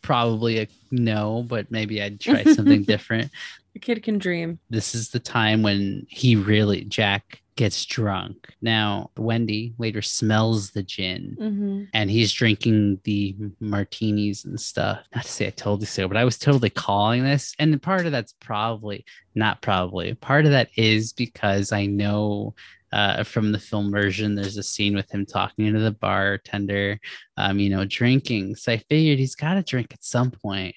probably 0.00 0.60
a 0.60 0.68
no, 0.92 1.44
but 1.48 1.70
maybe 1.72 2.00
I'd 2.00 2.20
try 2.20 2.44
something 2.44 2.82
different. 2.84 3.32
The 3.72 3.80
kid 3.80 4.02
can 4.04 4.18
dream. 4.18 4.60
This 4.70 4.94
is 4.94 5.10
the 5.10 5.18
time 5.18 5.62
when 5.62 6.06
he 6.08 6.36
really 6.36 6.84
Jack 6.84 7.40
gets 7.56 7.84
drunk. 7.86 8.48
Now, 8.60 9.10
Wendy 9.16 9.74
later 9.78 10.02
smells 10.02 10.70
the 10.70 10.82
gin 10.82 11.36
hmm 11.38 11.84
and 11.92 12.10
he's 12.10 12.32
drinking 12.32 13.00
the 13.04 13.36
martinis 13.60 14.44
and 14.44 14.60
stuff. 14.60 15.04
Not 15.14 15.24
to 15.24 15.30
say 15.30 15.46
I 15.46 15.50
told 15.50 15.80
you 15.80 15.86
so, 15.86 16.08
but 16.08 16.16
I 16.16 16.24
was 16.24 16.38
totally 16.38 16.70
calling 16.70 17.22
this. 17.22 17.54
And 17.58 17.80
part 17.80 18.06
of 18.06 18.12
that's 18.12 18.34
probably 18.40 19.04
not 19.34 19.60
probably 19.62 20.14
part 20.14 20.44
of 20.44 20.52
that 20.52 20.68
is 20.76 21.12
because 21.12 21.72
I 21.72 21.86
know 21.86 22.54
uh, 22.92 23.24
from 23.24 23.50
the 23.50 23.58
film 23.58 23.90
version, 23.90 24.34
there's 24.34 24.56
a 24.56 24.62
scene 24.62 24.94
with 24.94 25.12
him 25.12 25.26
talking 25.26 25.72
to 25.72 25.80
the 25.80 25.90
bartender, 25.90 26.98
um, 27.36 27.58
you 27.58 27.68
know, 27.68 27.84
drinking. 27.84 28.54
So 28.54 28.72
I 28.72 28.78
figured 28.88 29.18
he's 29.18 29.34
got 29.34 29.54
to 29.54 29.62
drink 29.62 29.88
at 29.92 30.04
some 30.04 30.30
point, 30.30 30.76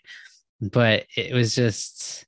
but 0.59 1.05
it 1.15 1.31
was 1.33 1.53
just 1.53 2.25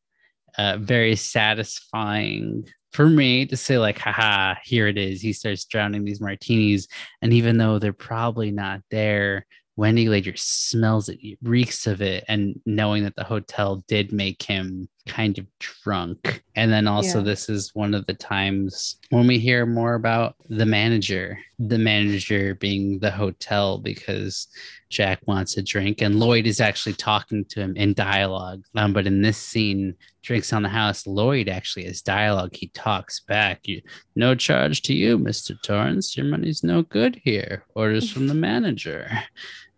uh, 0.60 0.78
very 0.78 1.16
satisfying 1.16 2.68
for 2.92 3.08
me 3.08 3.46
to 3.46 3.56
say 3.56 3.78
like 3.78 3.98
haha 3.98 4.56
here 4.64 4.88
it 4.88 4.98
is 4.98 5.22
he 5.22 5.34
starts 5.34 5.66
drowning 5.66 6.04
these 6.04 6.22
martinis 6.22 6.88
and 7.22 7.34
even 7.34 7.58
though 7.58 7.80
they're 7.80 7.94
probably 7.94 8.52
not 8.52 8.82
there 8.90 9.46
wendy 9.76 10.10
later 10.10 10.34
smells 10.36 11.08
it 11.10 11.20
reeks 11.42 11.88
of 11.88 12.02
it 12.02 12.24
and 12.28 12.60
knowing 12.66 13.04
that 13.04 13.16
the 13.16 13.24
hotel 13.24 13.84
did 13.88 14.12
make 14.12 14.42
him 14.44 14.90
kind 15.10 15.38
of 15.40 15.46
drunk. 15.60 16.44
And 16.56 16.72
then 16.72 16.88
also, 16.88 17.18
Yeah. 17.20 17.26
this 17.26 17.50
is 17.50 17.74
one 17.74 17.94
of 17.94 18.06
the 18.06 18.14
times 18.14 18.98
when 19.10 19.28
we 19.28 19.40
hear 19.40 19.66
more 19.66 19.96
about 19.96 20.36
the 20.50 20.66
manager, 20.66 21.38
the 21.58 21.78
manager 21.80 22.56
being 22.56 23.00
the 23.00 23.12
hotel 23.12 23.80
because 23.80 24.48
Jack 24.90 25.20
wants 25.28 25.58
a 25.58 25.62
drink 25.62 26.02
and 26.02 26.20
Lloyd 26.20 26.48
is 26.48 26.62
actually 26.62 26.94
talking 26.94 27.46
to 27.46 27.60
him 27.62 27.76
in 27.76 27.94
dialogue. 27.94 28.64
Um, 28.76 28.94
but 28.94 29.08
in 29.08 29.22
this 29.22 29.38
scene, 29.38 29.96
drinks 30.22 30.54
on 30.54 30.64
the 30.64 30.70
house, 30.70 31.06
Lloyd 31.08 31.48
actually 31.50 31.86
has 31.86 32.02
dialogue. 32.02 32.56
He 32.56 32.68
talks 32.70 33.20
back. 33.22 33.68
You, 33.68 33.82
no 34.16 34.36
charge 34.36 34.82
to 34.84 34.94
you, 34.94 35.18
Mr. 35.18 35.60
Torrance. 35.62 36.16
Your 36.18 36.26
money's 36.28 36.64
no 36.64 36.82
good 36.84 37.20
here. 37.24 37.66
Orders 37.76 38.12
from 38.12 38.28
the 38.28 38.34
manager. 38.34 39.10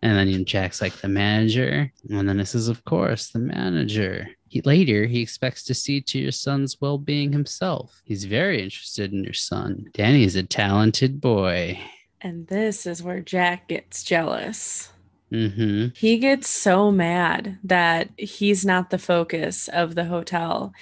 And 0.01 0.17
then 0.17 0.45
Jack's 0.45 0.81
like 0.81 0.95
the 0.95 1.07
manager. 1.07 1.91
And 2.09 2.27
then 2.27 2.37
this 2.37 2.55
is, 2.55 2.67
of 2.67 2.83
course, 2.85 3.29
the 3.29 3.39
manager. 3.39 4.27
He, 4.47 4.61
later, 4.61 5.05
he 5.05 5.21
expects 5.21 5.63
to 5.65 5.73
see 5.73 6.01
to 6.01 6.19
your 6.19 6.31
son's 6.31 6.81
well 6.81 6.97
being 6.97 7.31
himself. 7.31 8.01
He's 8.03 8.25
very 8.25 8.61
interested 8.63 9.13
in 9.13 9.23
your 9.23 9.33
son. 9.33 9.85
Danny 9.93 10.23
is 10.23 10.35
a 10.35 10.43
talented 10.43 11.21
boy. 11.21 11.79
And 12.19 12.47
this 12.47 12.85
is 12.85 13.01
where 13.01 13.21
Jack 13.21 13.67
gets 13.67 14.03
jealous. 14.03 14.91
hmm 15.31 15.87
He 15.95 16.17
gets 16.17 16.49
so 16.49 16.91
mad 16.91 17.59
that 17.63 18.09
he's 18.17 18.65
not 18.65 18.89
the 18.89 18.99
focus 18.99 19.67
of 19.67 19.95
the 19.95 20.05
hotel. 20.05 20.73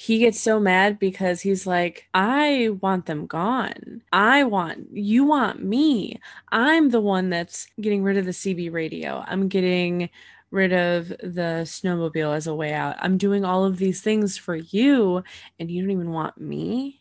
He 0.00 0.20
gets 0.20 0.38
so 0.38 0.60
mad 0.60 1.00
because 1.00 1.40
he's 1.40 1.66
like, 1.66 2.06
I 2.14 2.68
want 2.80 3.06
them 3.06 3.26
gone. 3.26 4.00
I 4.12 4.44
want, 4.44 4.86
you 4.92 5.24
want 5.24 5.64
me. 5.64 6.20
I'm 6.52 6.90
the 6.90 7.00
one 7.00 7.30
that's 7.30 7.66
getting 7.80 8.04
rid 8.04 8.16
of 8.16 8.24
the 8.24 8.30
CB 8.30 8.72
radio. 8.72 9.24
I'm 9.26 9.48
getting 9.48 10.08
rid 10.52 10.72
of 10.72 11.08
the 11.08 11.64
snowmobile 11.64 12.32
as 12.32 12.46
a 12.46 12.54
way 12.54 12.72
out. 12.74 12.94
I'm 13.00 13.18
doing 13.18 13.44
all 13.44 13.64
of 13.64 13.78
these 13.78 14.00
things 14.00 14.38
for 14.38 14.54
you, 14.54 15.24
and 15.58 15.68
you 15.68 15.82
don't 15.82 15.90
even 15.90 16.12
want 16.12 16.40
me. 16.40 17.00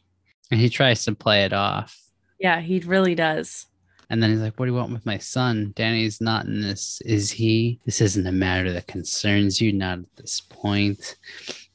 And 0.50 0.60
he 0.60 0.68
tries 0.68 1.06
to 1.06 1.14
play 1.14 1.46
it 1.46 1.54
off. 1.54 2.02
Yeah, 2.40 2.62
he 2.62 2.80
really 2.80 3.14
does. 3.14 3.68
And 4.10 4.24
then 4.24 4.32
he's 4.32 4.42
like, 4.42 4.60
What 4.60 4.66
do 4.66 4.72
you 4.72 4.78
want 4.78 4.92
with 4.92 5.06
my 5.06 5.20
son? 5.20 5.72
Danny's 5.76 6.20
not 6.20 6.48
in 6.48 6.62
this, 6.62 7.00
is 7.06 7.30
he? 7.30 7.80
This 7.86 8.02
isn't 8.02 8.26
a 8.26 8.32
matter 8.32 8.74
that 8.74 8.88
concerns 8.88 9.62
you, 9.62 9.72
not 9.72 10.00
at 10.00 10.16
this 10.16 10.42
point. 10.42 11.16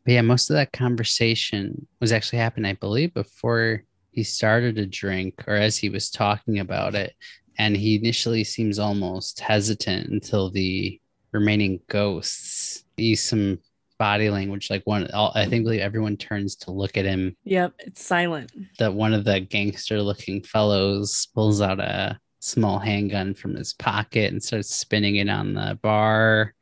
But 0.04 0.14
yeah, 0.14 0.22
most 0.22 0.50
of 0.50 0.54
that 0.54 0.72
conversation 0.72 1.86
was 2.00 2.12
actually 2.12 2.38
happening, 2.40 2.70
I 2.70 2.74
believe, 2.74 3.14
before 3.14 3.84
he 4.10 4.22
started 4.24 4.76
to 4.76 4.86
drink 4.86 5.44
or 5.46 5.54
as 5.54 5.76
he 5.76 5.88
was 5.88 6.10
talking 6.10 6.58
about 6.58 6.94
it. 6.94 7.14
And 7.58 7.76
he 7.76 7.96
initially 7.96 8.44
seems 8.44 8.78
almost 8.78 9.40
hesitant 9.40 10.08
until 10.08 10.50
the 10.50 11.00
remaining 11.32 11.80
ghosts 11.88 12.84
use 12.96 13.22
some 13.22 13.58
body 13.98 14.30
language. 14.30 14.70
Like 14.70 14.82
one, 14.84 15.08
I 15.14 15.46
think 15.46 15.64
believe 15.64 15.80
everyone 15.80 16.16
turns 16.16 16.56
to 16.56 16.72
look 16.72 16.96
at 16.96 17.04
him 17.04 17.36
Yep, 17.44 17.74
it's 17.78 18.04
silent. 18.04 18.50
that 18.78 18.92
one 18.94 19.14
of 19.14 19.24
the 19.24 19.40
gangster 19.40 20.02
looking 20.02 20.42
fellows 20.42 21.28
pulls 21.34 21.60
out 21.60 21.78
a 21.78 22.18
small 22.40 22.78
handgun 22.80 23.34
from 23.34 23.54
his 23.54 23.72
pocket 23.74 24.32
and 24.32 24.42
starts 24.42 24.74
spinning 24.74 25.16
it 25.16 25.28
on 25.28 25.54
the 25.54 25.78
bar 25.82 26.54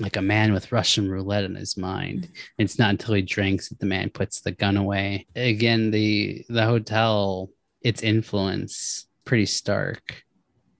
like 0.00 0.16
a 0.16 0.22
man 0.22 0.52
with 0.52 0.72
Russian 0.72 1.10
roulette 1.10 1.44
in 1.44 1.54
his 1.54 1.76
mind. 1.76 2.22
Mm-hmm. 2.22 2.34
It's 2.58 2.78
not 2.78 2.90
until 2.90 3.14
he 3.14 3.22
drinks 3.22 3.68
that 3.68 3.78
the 3.78 3.86
man 3.86 4.10
puts 4.10 4.40
the 4.40 4.52
gun 4.52 4.76
away. 4.76 5.26
Again, 5.36 5.90
the 5.90 6.44
the 6.48 6.64
hotel, 6.64 7.50
its 7.82 8.02
influence 8.02 9.06
pretty 9.24 9.46
stark. 9.46 10.24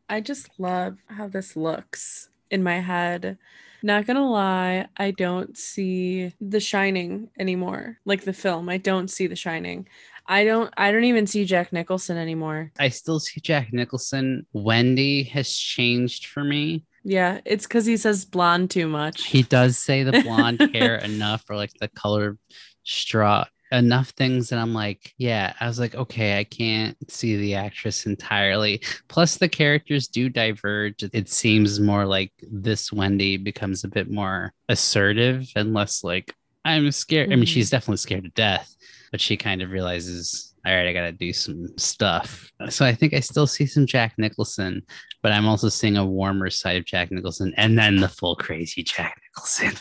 I 0.08 0.20
just 0.20 0.48
love 0.58 0.98
how 1.06 1.28
this 1.28 1.56
looks 1.56 2.28
in 2.50 2.62
my 2.62 2.80
head. 2.80 3.38
Not 3.82 4.06
gonna 4.06 4.28
lie, 4.28 4.88
I 4.96 5.12
don't 5.12 5.56
see 5.56 6.34
The 6.40 6.60
Shining 6.60 7.30
anymore. 7.38 7.98
Like 8.04 8.24
the 8.24 8.32
film, 8.32 8.68
I 8.68 8.76
don't 8.76 9.08
see 9.08 9.26
The 9.26 9.36
Shining. 9.36 9.88
I 10.26 10.44
don't 10.44 10.72
I 10.76 10.92
don't 10.92 11.04
even 11.04 11.26
see 11.26 11.44
Jack 11.44 11.72
Nicholson 11.72 12.16
anymore. 12.16 12.72
I 12.78 12.88
still 12.90 13.20
see 13.20 13.40
Jack 13.40 13.72
Nicholson. 13.72 14.46
Wendy 14.52 15.24
has 15.24 15.52
changed 15.52 16.26
for 16.26 16.44
me. 16.44 16.84
Yeah, 17.04 17.40
it's 17.44 17.66
because 17.66 17.86
he 17.86 17.96
says 17.96 18.24
blonde 18.24 18.70
too 18.70 18.86
much. 18.88 19.24
He 19.26 19.42
does 19.42 19.78
say 19.78 20.02
the 20.02 20.20
blonde 20.22 20.60
hair 20.74 20.96
enough 20.96 21.44
or 21.48 21.56
like 21.56 21.72
the 21.80 21.88
color 21.88 22.36
straw 22.84 23.44
enough 23.72 24.08
things 24.10 24.48
that 24.48 24.58
I'm 24.58 24.74
like, 24.74 25.14
yeah, 25.16 25.52
I 25.60 25.68
was 25.68 25.78
like, 25.78 25.94
okay, 25.94 26.38
I 26.38 26.44
can't 26.44 26.96
see 27.08 27.36
the 27.36 27.54
actress 27.54 28.04
entirely. 28.04 28.82
Plus, 29.08 29.36
the 29.36 29.48
characters 29.48 30.08
do 30.08 30.28
diverge. 30.28 31.04
It 31.12 31.28
seems 31.28 31.78
more 31.78 32.04
like 32.04 32.32
this 32.42 32.92
Wendy 32.92 33.36
becomes 33.36 33.84
a 33.84 33.88
bit 33.88 34.10
more 34.10 34.52
assertive 34.68 35.48
and 35.54 35.72
less 35.72 36.02
like, 36.02 36.34
I'm 36.64 36.90
scared. 36.90 37.32
I 37.32 37.36
mean, 37.36 37.44
Mhm. 37.44 37.48
she's 37.48 37.70
definitely 37.70 37.98
scared 37.98 38.24
to 38.24 38.30
death, 38.30 38.74
but 39.12 39.20
she 39.20 39.36
kind 39.36 39.62
of 39.62 39.70
realizes, 39.70 40.49
all 40.66 40.74
right, 40.74 40.86
I 40.86 40.92
got 40.92 41.02
to 41.02 41.12
do 41.12 41.32
some 41.32 41.68
stuff. 41.78 42.50
So 42.68 42.84
I 42.84 42.94
think 42.94 43.14
I 43.14 43.20
still 43.20 43.46
see 43.46 43.66
some 43.66 43.86
Jack 43.86 44.14
Nicholson, 44.18 44.82
but 45.22 45.32
I'm 45.32 45.46
also 45.46 45.68
seeing 45.68 45.96
a 45.96 46.04
warmer 46.04 46.50
side 46.50 46.76
of 46.76 46.84
Jack 46.84 47.10
Nicholson 47.10 47.54
and 47.56 47.78
then 47.78 47.96
the 47.96 48.08
full 48.08 48.36
crazy 48.36 48.82
Jack 48.82 49.20
Nicholson. 49.28 49.78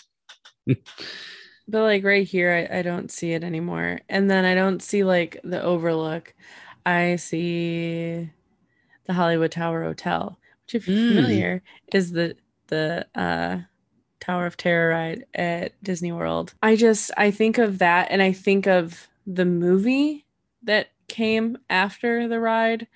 But 1.68 1.84
like 1.84 2.04
right 2.04 2.28
here, 2.28 2.68
I, 2.72 2.80
I 2.80 2.82
don't 2.82 3.12
see 3.12 3.34
it 3.34 3.44
anymore. 3.44 4.00
And 4.10 4.30
then 4.30 4.44
I 4.44 4.56
don't 4.56 4.82
see 4.82 5.04
like 5.04 5.40
the 5.44 5.62
overlook. 5.62 6.34
I 6.84 7.18
see 7.18 8.32
the 9.06 9.14
Hollywood 9.14 9.52
Tower 9.52 9.84
Hotel, 9.84 10.40
which 10.66 10.74
if 10.76 10.88
you're 10.88 10.98
Mm. 10.98 11.08
familiar, 11.16 11.64
is 11.94 12.12
the 12.12 12.36
the 12.70 13.06
uh 13.14 13.60
Tower 14.20 14.48
of 14.48 14.58
Terror 14.58 14.90
ride 14.90 15.26
at 15.36 15.74
Disney 15.84 16.12
World. 16.12 16.56
I 16.64 16.76
just 16.76 17.12
I 17.18 17.30
think 17.30 17.60
of 17.60 17.78
that 17.80 18.08
and 18.10 18.22
I 18.22 18.32
think 18.32 18.66
of 18.66 19.08
the 19.28 19.46
movie 19.46 20.26
that 20.64 20.90
came 21.08 21.58
after 21.70 22.28
the 22.28 22.40
ride. 22.40 22.88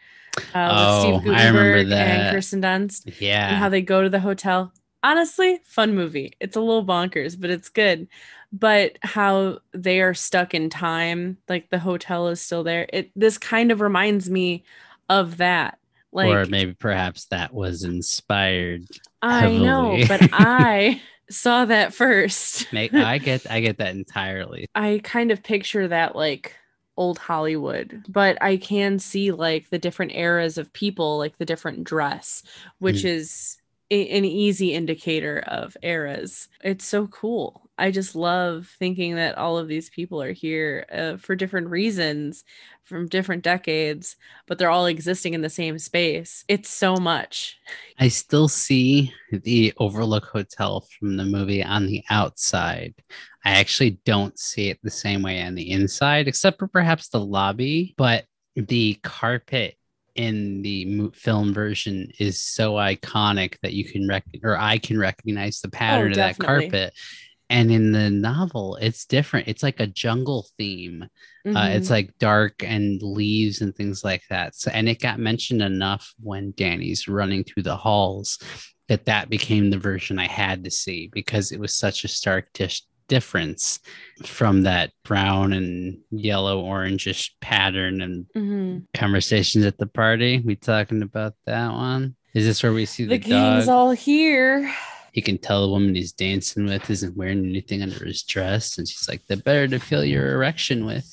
Uh, 0.56 0.70
Oh, 0.72 1.12
with 1.14 1.22
Steve 1.22 1.34
I 1.34 1.48
remember 1.48 1.84
that. 1.90 2.08
and 2.08 2.36
Kirsten 2.36 2.62
Dunst 2.62 3.20
Yeah. 3.20 3.50
and 3.50 3.58
how 3.58 3.70
they 3.70 3.82
go 3.82 4.02
to 4.02 4.10
the 4.10 4.20
hotel. 4.20 4.74
Honestly, 5.04 5.60
fun 5.66 5.96
movie. 5.96 6.34
It's 6.40 6.56
a 6.56 6.62
little 6.62 6.86
bonkers, 6.86 7.40
but 7.40 7.50
it's 7.50 7.70
good. 7.70 8.08
But 8.52 8.98
how 9.02 9.60
they 9.74 10.00
are 10.02 10.14
stuck 10.14 10.54
in 10.54 10.70
time, 10.70 11.38
like 11.50 11.70
the 11.70 11.80
hotel 11.80 12.28
is 12.30 12.40
still 12.40 12.64
there. 12.64 12.88
It 12.94 13.12
this 13.16 13.38
kind 13.38 13.72
of 13.72 13.82
reminds 13.82 14.30
me 14.30 14.64
of 15.10 15.38
that. 15.38 15.80
Like 16.12 16.30
or 16.30 16.46
maybe 16.46 16.74
perhaps 16.74 17.26
that 17.26 17.54
was 17.54 17.84
inspired. 17.84 18.84
I 19.22 19.50
know, 19.58 19.98
but 20.08 20.22
I 20.34 21.02
saw 21.30 21.66
that 21.66 21.94
first. 21.94 22.68
I 22.74 23.18
get 23.18 23.50
I 23.50 23.60
get 23.60 23.78
that 23.80 23.96
entirely. 23.96 24.68
I 24.76 25.02
kind 25.04 25.32
of 25.32 25.42
picture 25.44 25.88
that 25.88 26.16
like 26.16 26.56
old 26.98 27.18
Hollywood, 27.20 28.04
but 28.08 28.38
I 28.42 28.58
can 28.58 29.00
see 29.00 29.32
like 29.32 29.70
the 29.70 29.80
different 29.80 30.14
eras 30.16 30.58
of 30.58 30.72
people, 30.74 31.18
like 31.18 31.38
the 31.38 31.46
different 31.46 31.84
dress, 31.86 32.44
which 32.80 33.04
Mm. 33.04 33.06
is 33.06 33.58
a- 33.92 34.10
an 34.10 34.26
easy 34.26 34.74
indicator 34.74 35.44
of 35.48 35.78
eras. 35.82 36.48
It's 36.64 36.86
so 36.86 37.08
cool. 37.08 37.70
I 37.78 37.92
just 37.92 38.16
love 38.16 38.74
thinking 38.78 39.16
that 39.16 39.38
all 39.38 39.58
of 39.58 39.68
these 39.68 39.90
people 39.90 40.22
are 40.22 40.32
here 40.32 40.86
uh, 40.92 41.18
for 41.18 41.36
different 41.36 41.70
reasons 41.70 42.44
from 42.84 43.08
different 43.08 43.44
decades, 43.44 44.16
but 44.46 44.58
they're 44.58 44.70
all 44.70 44.86
existing 44.86 45.34
in 45.34 45.42
the 45.42 45.50
same 45.50 45.80
space. 45.80 46.44
It's 46.48 46.70
so 46.70 46.98
much. 46.98 47.58
I 47.98 48.10
still 48.10 48.48
see 48.48 49.14
the 49.32 49.74
Overlook 49.78 50.26
Hotel 50.26 50.86
from 51.00 51.18
the 51.18 51.26
movie 51.26 51.64
on 51.64 51.88
the 51.88 52.04
outside. 52.10 52.94
I 53.46 53.52
actually 53.52 54.00
don't 54.06 54.38
see 54.38 54.70
it 54.70 54.80
the 54.84 54.92
same 54.92 55.22
way 55.22 55.42
on 55.42 55.56
the 55.56 55.72
inside, 55.72 56.28
except 56.28 56.60
for 56.60 56.68
perhaps 56.68 57.10
the 57.10 57.20
lobby. 57.20 57.96
But 57.98 58.26
the 58.56 58.96
carpet 59.02 59.78
in 60.16 60.62
the 60.62 61.10
film 61.14 61.54
version 61.54 62.12
is 62.20 62.40
so 62.40 62.74
iconic 62.74 63.56
that 63.62 63.74
you 63.74 63.86
can 63.86 64.08
rec- 64.08 64.26
or 64.44 64.58
I 64.58 64.78
can 64.78 64.98
recognize 64.98 65.60
the 65.62 65.70
pattern 65.70 66.12
of 66.12 66.18
that 66.18 66.38
carpet. 66.46 66.94
And 67.50 67.72
in 67.72 67.92
the 67.92 68.10
novel, 68.10 68.78
it's 68.78 69.06
different. 69.06 69.48
It's 69.48 69.64
like 69.64 69.80
a 69.80 69.88
jungle 69.88 70.48
theme. 70.58 71.06
Uh, 71.46 71.50
Mhm. 71.50 71.76
it's 71.76 71.90
like 71.90 72.18
dark 72.18 72.64
and 72.64 73.02
leaves 73.02 73.62
and 73.62 73.76
things 73.76 74.04
like 74.04 74.24
that. 74.30 74.56
So, 74.56 74.72
and 74.72 74.88
it 74.88 75.00
got 75.02 75.20
mentioned 75.20 75.62
enough 75.62 76.14
when 76.20 76.54
Danny's 76.56 77.08
running 77.08 77.44
through 77.44 77.64
the 77.64 77.76
halls 77.78 78.40
that 78.88 79.06
that 79.06 79.30
became 79.30 79.70
the 79.70 79.78
version 79.78 80.20
I 80.20 80.28
had 80.28 80.64
to 80.64 80.72
see 80.72 81.10
because 81.12 81.52
it 81.52 81.60
was 81.60 81.76
such 81.76 82.04
a 82.04 82.08
stark 82.08 82.52
dish 82.54 82.82
difference 83.08 83.80
from 84.26 84.64
that 84.64 84.92
brown 85.04 85.54
and 85.54 85.98
yellow 86.12 86.64
orangish 86.64 87.32
pattern 87.42 88.02
and 88.02 88.26
Mhm. 88.36 88.86
conversations 88.94 89.66
at 89.66 89.78
the 89.78 89.88
party. 89.88 90.40
We 90.40 90.56
talking 90.56 91.02
about 91.02 91.36
that 91.46 91.72
one? 91.72 92.16
Is 92.34 92.46
this 92.46 92.64
where 92.64 92.74
we 92.74 92.86
see 92.86 93.04
the 93.06 93.18
the, 93.18 93.30
dog? 93.30 93.56
king's 93.58 93.68
all 93.68 93.92
here. 93.92 94.74
he 95.12 95.22
can 95.22 95.38
tell 95.38 95.62
the 95.62 95.72
woman 95.72 95.94
he's 95.94 96.12
dancing 96.12 96.66
with 96.66 96.90
isn't 96.90 97.16
wearing 97.16 97.46
anything 97.46 97.84
under 97.84 98.04
his 98.06 98.24
dress, 98.24 98.78
and 98.80 98.88
she's 98.88 99.08
like, 99.08 99.22
"The 99.28 99.38
better 99.38 99.68
to 99.68 99.80
feel 99.80 100.04
your 100.04 100.34
erection 100.34 100.86
with." 100.86 101.06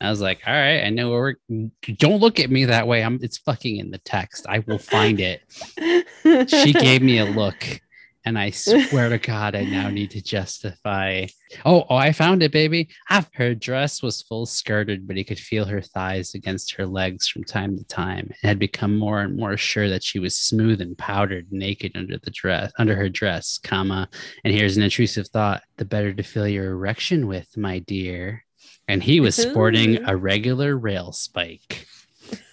I 0.00 0.08
was 0.10 0.20
like, 0.22 0.40
"All 0.46 0.52
right, 0.54 0.82
I 0.82 0.88
know 0.90 1.10
where 1.10 1.36
we're." 1.50 1.70
Don't 1.96 2.20
look 2.20 2.40
at 2.40 2.50
me 2.50 2.64
that 2.64 2.86
way. 2.88 3.02
I'm. 3.04 3.18
It's 3.22 3.36
fucking 3.38 3.76
in 3.76 3.90
the 3.90 3.98
text. 3.98 4.46
I 4.48 4.60
will 4.60 4.78
find 4.78 5.20
it. 5.20 5.42
She 6.48 6.72
gave 6.72 7.02
me 7.02 7.18
a 7.18 7.26
look, 7.26 7.80
and 8.24 8.38
I 8.38 8.50
swear 8.50 9.08
to 9.08 9.18
God, 9.18 9.54
I 9.54 9.64
now 9.64 9.90
need 9.90 10.10
to 10.12 10.22
justify. 10.22 11.26
Oh, 11.64 11.84
oh, 11.88 11.96
I 11.96 12.12
found 12.12 12.42
it, 12.42 12.52
baby. 12.52 12.88
Ah, 13.10 13.26
her 13.34 13.54
dress 13.54 14.02
was 14.02 14.22
full 14.22 14.46
skirted, 14.46 15.06
but 15.06 15.16
he 15.16 15.24
could 15.24 15.38
feel 15.38 15.66
her 15.66 15.80
thighs 15.80 16.34
against 16.34 16.72
her 16.72 16.86
legs 16.86 17.28
from 17.28 17.44
time 17.44 17.76
to 17.76 17.84
time, 17.84 18.30
and 18.42 18.48
had 18.48 18.58
become 18.58 18.96
more 18.96 19.20
and 19.20 19.36
more 19.36 19.56
sure 19.56 19.88
that 19.88 20.02
she 20.02 20.18
was 20.18 20.36
smooth 20.36 20.80
and 20.80 20.96
powdered, 20.96 21.46
naked 21.50 21.92
under 21.94 22.18
the 22.18 22.30
dress, 22.30 22.72
under 22.78 22.96
her 22.96 23.08
dress, 23.08 23.58
comma. 23.62 24.08
And 24.44 24.54
here's 24.54 24.76
an 24.76 24.82
intrusive 24.82 25.28
thought: 25.28 25.62
the 25.76 25.84
better 25.84 26.12
to 26.14 26.22
fill 26.22 26.48
your 26.48 26.72
erection 26.72 27.26
with, 27.26 27.56
my 27.56 27.80
dear. 27.80 28.44
And 28.86 29.02
he 29.02 29.20
was 29.20 29.34
sporting 29.34 30.06
a 30.06 30.14
regular 30.14 30.76
rail 30.76 31.12
spike. 31.12 31.86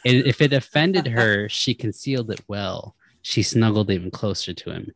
If 0.05 0.41
it 0.41 0.53
offended 0.53 1.07
her, 1.07 1.49
she 1.49 1.73
concealed 1.73 2.31
it 2.31 2.41
well 2.47 2.95
she 3.21 3.43
snuggled 3.43 3.91
even 3.91 4.11
closer 4.11 4.53
to 4.53 4.71
him. 4.71 4.91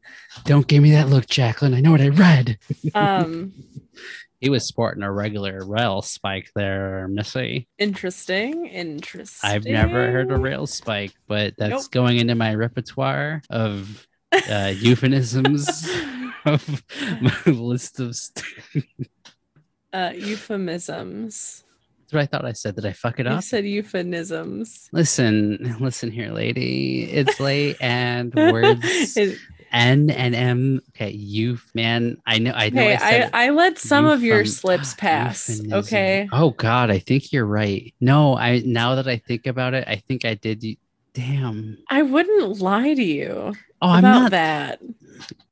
Don't 0.46 0.68
give 0.68 0.82
me 0.82 0.92
that 0.92 1.10
look, 1.10 1.28
Jacklyn. 1.28 1.74
I 1.74 1.82
know 1.82 1.92
what 1.92 2.02
I 2.02 2.10
read. 2.10 2.58
Um, 2.94 3.54
he 4.40 4.50
was 4.50 4.68
sporting 4.68 5.04
a 5.04 5.12
regular 5.12 5.66
rail 5.66 6.02
spike 6.02 6.52
there, 6.56 7.08
Missy. 7.08 7.68
Interesting. 7.78 8.68
Interesting. 8.68 9.50
I've 9.50 9.66
never 9.66 10.12
heard 10.12 10.32
a 10.32 10.38
rail 10.38 10.68
spike, 10.68 11.14
but 11.28 11.54
that's 11.58 11.72
nope. 11.72 11.92
going 11.92 12.18
into 12.18 12.36
my 12.36 12.54
repertoire 12.54 13.42
of 13.50 14.08
uh, 14.32 14.74
euphemisms 14.78 15.90
of 16.46 16.84
my 17.22 17.36
list 17.46 18.00
of 18.00 18.16
st- 18.16 18.86
uh, 19.94 20.12
euphemisms. 20.16 21.64
That's 22.06 22.14
what 22.14 22.22
I 22.22 22.26
thought 22.28 22.46
I 22.46 22.52
said. 22.52 22.76
Did 22.76 22.86
I 22.86 22.94
fuck 22.94 23.20
it 23.20 23.26
up? 23.26 23.38
You 23.38 23.42
said 23.42 23.66
euphemisms. 23.66 24.90
Listen, 24.92 25.76
listen 25.80 26.12
here, 26.12 26.32
lady. 26.32 27.10
It's 27.12 27.40
late 27.40 27.78
and 27.82 28.32
words 28.36 29.18
N 29.72 30.12
and 30.12 30.36
M. 30.36 30.82
Okay, 30.90 31.10
you 31.10 31.58
man. 31.74 32.18
I 32.28 32.38
know. 32.38 32.52
I 32.54 32.70
know. 32.70 32.82
Hey, 32.82 32.96
I, 32.96 33.22
I, 33.24 33.46
I, 33.46 33.50
let 33.50 33.80
some 33.80 34.06
of 34.06 34.22
your 34.22 34.46
slips 34.46 34.94
pass. 34.98 35.50
Euphemism. 35.50 35.80
Okay. 35.80 36.30
Oh 36.32 36.52
God, 36.52 36.92
I 36.92 37.00
think 37.00 37.34
you're 37.34 37.46
right. 37.46 37.92
No, 38.00 38.38
I 38.38 38.62
now 38.64 38.96
that 38.96 39.08
I 39.08 39.18
think 39.18 39.48
about 39.48 39.74
it, 39.74 39.88
I 39.88 39.96
think 39.96 40.26
I 40.26 40.36
did. 40.36 40.64
Damn. 41.16 41.78
I 41.90 42.02
wouldn't 42.02 42.60
lie 42.60 42.94
to 42.94 43.04
you. 43.04 43.54
Oh, 43.82 43.90
I'm 43.90 44.04
not 44.04 44.32
that. 44.32 44.82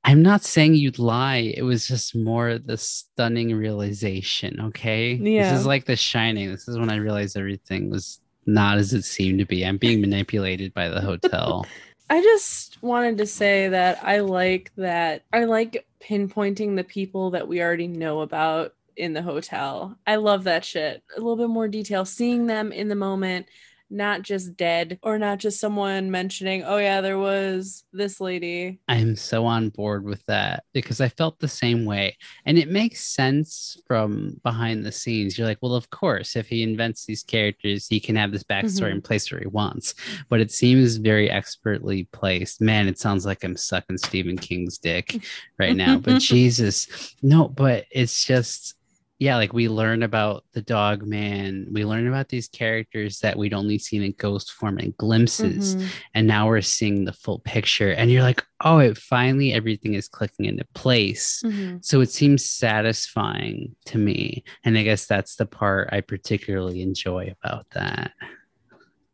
I'm 0.03 0.21
not 0.21 0.43
saying 0.43 0.75
you'd 0.75 0.99
lie. 0.99 1.53
It 1.55 1.63
was 1.63 1.87
just 1.87 2.15
more 2.15 2.59
the 2.59 2.77
stunning 2.77 3.55
realization. 3.55 4.59
Okay. 4.59 5.13
Yeah. 5.13 5.49
This 5.49 5.61
is 5.61 5.65
like 5.65 5.85
the 5.85 5.95
shining. 5.95 6.51
This 6.51 6.67
is 6.67 6.77
when 6.77 6.89
I 6.89 6.97
realized 6.97 7.37
everything 7.37 7.89
was 7.89 8.19
not 8.45 8.77
as 8.77 8.93
it 8.93 9.03
seemed 9.03 9.39
to 9.39 9.45
be. 9.45 9.65
I'm 9.65 9.77
being 9.77 10.01
manipulated 10.01 10.73
by 10.73 10.89
the 10.89 10.99
hotel. 10.99 11.65
I 12.09 12.21
just 12.21 12.83
wanted 12.83 13.17
to 13.19 13.25
say 13.25 13.69
that 13.69 14.03
I 14.03 14.19
like 14.19 14.71
that. 14.75 15.23
I 15.31 15.45
like 15.45 15.87
pinpointing 16.01 16.75
the 16.75 16.83
people 16.83 17.31
that 17.31 17.47
we 17.47 17.61
already 17.61 17.87
know 17.87 18.19
about 18.19 18.73
in 18.97 19.13
the 19.13 19.21
hotel. 19.21 19.97
I 20.05 20.17
love 20.17 20.43
that 20.43 20.65
shit. 20.65 21.01
A 21.15 21.19
little 21.21 21.37
bit 21.37 21.49
more 21.49 21.69
detail, 21.69 22.03
seeing 22.03 22.47
them 22.47 22.73
in 22.73 22.89
the 22.89 22.95
moment 22.95 23.47
not 23.93 24.23
just 24.23 24.57
dead 24.57 24.99
or 25.03 25.17
not 25.19 25.37
just 25.37 25.59
someone 25.59 26.09
mentioning, 26.11 26.63
oh, 26.63 26.77
yeah, 26.77 26.99
there 27.01 27.19
was 27.19 27.83
this 27.93 28.19
lady. 28.19 28.79
I'm 28.87 29.15
so 29.15 29.45
on 29.45 29.69
board 29.69 30.03
with 30.03 30.25
that 30.25 30.63
because 30.73 30.99
I 30.99 31.09
felt 31.09 31.39
the 31.39 31.47
same 31.47 31.85
way. 31.85 32.17
And 32.45 32.57
it 32.57 32.69
makes 32.69 33.03
sense 33.03 33.77
from 33.87 34.39
behind 34.43 34.85
the 34.85 34.91
scenes. 34.91 35.37
You're 35.37 35.47
like, 35.47 35.59
well, 35.61 35.75
of 35.75 35.89
course, 35.89 36.35
if 36.35 36.47
he 36.47 36.63
invents 36.63 37.05
these 37.05 37.23
characters, 37.23 37.87
he 37.87 37.99
can 37.99 38.15
have 38.15 38.31
this 38.31 38.43
backstory 38.43 38.87
mm-hmm. 38.87 38.95
in 38.97 39.01
place 39.01 39.31
where 39.31 39.41
he 39.41 39.47
wants. 39.47 39.93
But 40.29 40.41
it 40.41 40.51
seems 40.51 40.97
very 40.97 41.29
expertly 41.29 42.05
placed. 42.11 42.61
Man, 42.61 42.87
it 42.87 42.99
sounds 42.99 43.25
like 43.25 43.43
I'm 43.43 43.55
sucking 43.55 43.99
Stephen 43.99 44.37
King's 44.37 44.77
dick 44.77 45.23
right 45.59 45.75
now. 45.75 45.99
but 45.99 46.19
Jesus, 46.19 47.15
no, 47.21 47.47
but 47.47 47.85
it's 47.91 48.25
just 48.25 48.75
yeah, 49.19 49.37
like 49.37 49.53
we 49.53 49.69
learn 49.69 50.03
about 50.03 50.43
the 50.53 50.61
dog 50.61 51.05
man. 51.05 51.67
We 51.71 51.85
learn 51.85 52.07
about 52.07 52.29
these 52.29 52.47
characters 52.47 53.19
that 53.19 53.37
we'd 53.37 53.53
only 53.53 53.77
seen 53.77 54.01
in 54.01 54.13
ghost 54.17 54.51
form 54.51 54.79
and 54.79 54.95
glimpses. 54.97 55.75
Mm-hmm. 55.75 55.87
And 56.15 56.27
now 56.27 56.47
we're 56.47 56.61
seeing 56.61 57.05
the 57.05 57.13
full 57.13 57.39
picture. 57.39 57.91
And 57.91 58.11
you're 58.11 58.23
like, 58.23 58.43
oh, 58.61 58.79
it 58.79 58.97
finally 58.97 59.53
everything 59.53 59.93
is 59.93 60.07
clicking 60.07 60.45
into 60.45 60.65
place. 60.73 61.41
Mm-hmm. 61.45 61.77
So 61.81 62.01
it 62.01 62.09
seems 62.09 62.45
satisfying 62.45 63.75
to 63.85 63.97
me. 63.97 64.43
And 64.65 64.77
I 64.77 64.83
guess 64.83 65.05
that's 65.05 65.35
the 65.35 65.45
part 65.45 65.89
I 65.91 66.01
particularly 66.01 66.81
enjoy 66.81 67.33
about 67.41 67.69
that. 67.71 68.11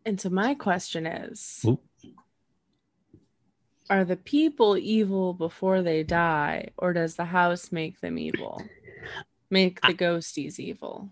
And 0.06 0.20
so 0.20 0.30
my 0.30 0.56
question 0.56 1.06
is 1.06 1.60
Oop. 1.68 1.84
Are 3.92 4.06
the 4.06 4.18
people 4.18 4.78
evil 4.78 5.34
before 5.34 5.82
they 5.82 6.04
die, 6.04 6.70
or 6.78 6.94
does 6.94 7.16
the 7.16 7.26
house 7.26 7.72
make 7.72 8.00
them 8.02 8.18
evil? 8.20 8.62
Make 9.50 9.82
the 9.82 9.94
ghosties 9.94 10.60
evil? 10.60 11.10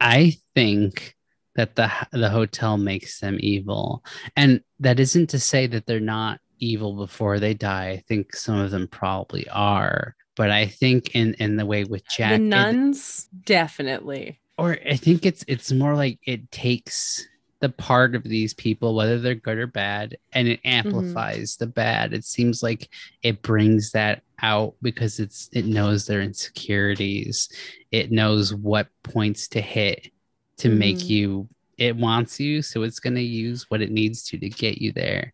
I 0.00 0.36
think 0.54 1.16
that 1.54 1.74
the 1.74 1.90
the 2.12 2.30
hotel 2.30 2.76
makes 2.76 3.20
them 3.20 3.38
evil, 3.40 4.04
and 4.36 4.62
that 4.80 5.00
isn't 5.00 5.30
to 5.30 5.40
say 5.40 5.66
that 5.66 5.86
they're 5.86 6.00
not 6.00 6.40
evil 6.58 6.94
before 6.94 7.38
they 7.38 7.54
die. 7.54 7.90
I 7.90 8.04
think 8.08 8.34
some 8.34 8.58
of 8.58 8.70
them 8.70 8.88
probably 8.88 9.48
are, 9.48 10.14
but 10.36 10.50
I 10.50 10.66
think 10.66 11.14
in 11.14 11.34
in 11.34 11.56
the 11.56 11.66
way 11.66 11.84
with 11.84 12.06
Jack, 12.08 12.32
the 12.32 12.38
nuns 12.38 13.28
it, 13.32 13.44
definitely. 13.44 14.40
Or 14.58 14.78
I 14.88 14.96
think 14.96 15.26
it's 15.26 15.44
it's 15.48 15.72
more 15.72 15.94
like 15.94 16.18
it 16.24 16.50
takes 16.50 17.26
the 17.60 17.68
part 17.70 18.14
of 18.14 18.22
these 18.22 18.54
people, 18.54 18.94
whether 18.94 19.18
they're 19.18 19.34
good 19.34 19.58
or 19.58 19.66
bad, 19.66 20.16
and 20.32 20.48
it 20.48 20.62
mm-hmm. 20.62 20.88
amplifies 20.88 21.54
mm-hmm. 21.54 21.64
the 21.64 21.70
bad. 21.70 22.12
It 22.12 22.24
seems 22.24 22.62
like 22.62 22.88
it 23.22 23.42
brings 23.42 23.92
that 23.92 24.22
out 24.42 24.74
because 24.82 25.18
it's 25.18 25.48
it 25.52 25.64
knows 25.64 26.06
their 26.06 26.20
insecurities. 26.20 27.48
It 27.90 28.10
knows 28.10 28.54
what 28.54 28.88
points 29.02 29.48
to 29.48 29.60
hit 29.60 30.10
to 30.58 30.68
mm-hmm. 30.68 30.78
make 30.78 31.08
you 31.08 31.48
it 31.78 31.94
wants 31.94 32.40
you, 32.40 32.62
so 32.62 32.84
it's 32.84 33.00
gonna 33.00 33.20
use 33.20 33.66
what 33.68 33.82
it 33.82 33.90
needs 33.90 34.22
to 34.24 34.38
to 34.38 34.48
get 34.48 34.78
you 34.78 34.92
there. 34.92 35.32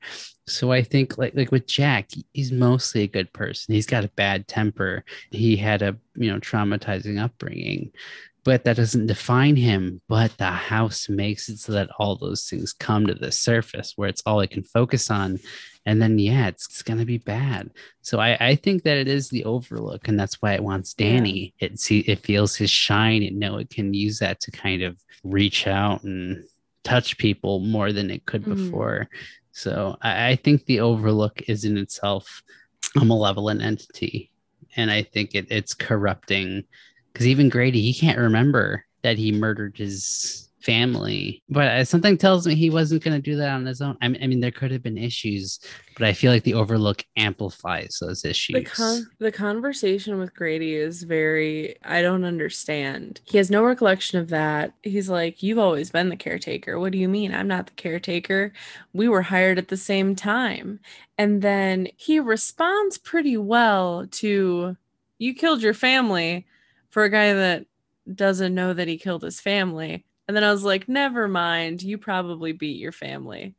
So 0.49 0.73
I 0.73 0.83
think 0.83 1.17
like 1.17 1.35
like 1.35 1.53
with 1.53 1.67
Jack, 1.67 2.09
he's 2.33 2.51
mostly 2.51 3.03
a 3.03 3.09
good 3.09 3.33
person. 3.33 3.75
He's 3.75 3.87
got 3.87 4.05
a 4.05 4.11
bad 4.17 4.49
temper. 4.49 5.05
He 5.31 5.57
had 5.57 5.83
a 5.83 5.97
you 6.17 6.33
know 6.33 6.41
traumatizing 6.41 7.23
upbringing 7.23 7.93
but 8.45 8.65
that 8.65 8.77
doesn't 8.77 9.07
define 9.07 9.57
him. 9.57 10.01
But 10.09 10.37
the 10.37 10.47
house 10.47 11.09
makes 11.09 11.49
it 11.49 11.59
so 11.59 11.73
that 11.73 11.91
all 11.99 12.17
those 12.17 12.49
things 12.49 12.73
come 12.73 13.07
to 13.07 13.15
the 13.15 13.33
surface 13.33 13.93
where 13.97 14.09
it's 14.09 14.23
all 14.27 14.41
it 14.41 14.51
can 14.51 14.65
focus 14.65 15.11
on. 15.11 15.39
And 15.85 16.01
then, 16.01 16.19
yeah, 16.19 16.49
it's, 16.49 16.67
it's 16.67 16.83
going 16.83 17.01
to 17.01 17.05
be 17.05 17.19
bad. 17.19 17.71
So 18.03 18.21
I, 18.21 18.37
I 18.41 18.55
think 18.55 18.85
that 18.85 18.97
it 18.97 19.09
is 19.09 19.29
the 19.29 19.45
overlook, 19.45 20.07
and 20.07 20.19
that's 20.19 20.41
why 20.41 20.55
it 20.55 20.63
wants 20.63 20.95
Danny. 20.95 21.55
It 21.59 21.81
see 21.81 22.01
it 22.01 22.21
feels 22.21 22.55
his 22.55 22.71
shine, 22.71 23.23
and 23.25 23.41
know 23.41 23.59
it 23.59 23.71
can 23.71 23.93
use 23.93 24.21
that 24.21 24.41
to 24.43 24.51
kind 24.53 24.83
of 24.83 24.97
reach 25.25 25.67
out 25.67 26.05
and 26.05 26.45
touch 26.85 27.19
people 27.19 27.61
more 27.61 27.93
than 27.93 28.11
it 28.11 28.27
could 28.27 28.43
mm-hmm. 28.43 28.67
before. 28.67 29.09
So 29.51 29.97
I, 30.01 30.31
I 30.31 30.37
think 30.37 30.65
the 30.65 30.81
overlook 30.81 31.43
is 31.49 31.65
in 31.65 31.77
itself 31.77 32.43
a 33.01 33.05
malevolent 33.05 33.61
entity, 33.61 34.31
and 34.77 34.89
I 34.89 35.03
think 35.03 35.35
it, 35.35 35.49
it's 35.51 35.75
corrupting 35.75 36.63
because 37.13 37.27
even 37.27 37.49
Grady, 37.49 37.83
he 37.83 37.95
can't 37.95 38.19
remember 38.19 38.85
that 39.03 39.19
he 39.19 39.33
murdered 39.33 39.77
his 39.77 40.49
family. 40.63 41.43
But 41.49 41.69
uh, 41.69 41.85
something 41.85 42.17
tells 42.17 42.47
me 42.47 42.55
he 42.55 42.71
wasn't 42.71 43.03
going 43.03 43.17
to 43.17 43.23
do 43.23 43.37
that 43.37 43.51
on 43.51 43.67
his 43.67 43.81
own. 43.81 43.97
I 44.01 44.09
mean, 44.09 44.23
I 44.23 44.27
mean, 44.27 44.41
there 44.41 44.51
could 44.51 44.71
have 44.71 44.83
been 44.83 44.97
issues, 44.97 45.59
but 45.99 46.07
I 46.07 46.13
feel 46.13 46.33
like 46.33 46.45
the 46.45 46.55
overlook 46.55 47.05
amplifies 47.17 47.99
those 48.01 48.25
issues. 48.25 48.55
The, 48.55 48.71
con- 48.71 49.07
the 49.19 49.33
conversation 49.33 50.19
with 50.19 50.35
Grady 50.35 50.75
is 50.75 51.03
very, 51.03 51.77
I 51.85 52.01
don't 52.03 52.25
understand. 52.25 53.21
He 53.25 53.39
has 53.39 53.51
no 53.51 53.65
recollection 53.65 54.19
of 54.21 54.29
that. 54.29 54.73
He's 54.83 55.09
like, 55.09 55.43
You've 55.43 55.59
always 55.59 55.91
been 55.91 56.09
the 56.09 56.17
caretaker. 56.17 56.79
What 56.79 56.93
do 56.93 56.99
you 56.99 57.09
mean? 57.09 57.35
I'm 57.35 57.49
not 57.49 57.67
the 57.67 57.73
caretaker. 57.73 58.53
We 58.93 59.09
were 59.09 59.23
hired 59.23 59.59
at 59.59 59.69
the 59.69 59.77
same 59.77 60.15
time. 60.15 60.81
And 61.19 61.43
then 61.43 61.89
he 61.97 62.21
responds 62.21 62.99
pretty 62.99 63.37
well 63.37 64.07
to, 64.13 64.77
You 65.19 65.35
killed 65.35 65.63
your 65.63 65.75
family 65.75 66.47
for 66.93 67.05
a 67.05 67.11
guy 67.11 67.33
that 67.33 67.67
doesn't 68.15 68.55
know 68.55 68.73
that 68.73 68.87
he 68.87 68.99
killed 68.99 69.23
his 69.23 69.41
family. 69.41 70.05
And 70.29 70.37
then 70.37 70.45
I 70.45 70.53
was 70.53 70.63
like, 70.63 70.89
never 70.89 71.27
mind, 71.27 71.83
you 71.83 71.99
probably 71.99 72.53
beat 72.53 72.79
your 72.79 72.93
family. 72.93 73.57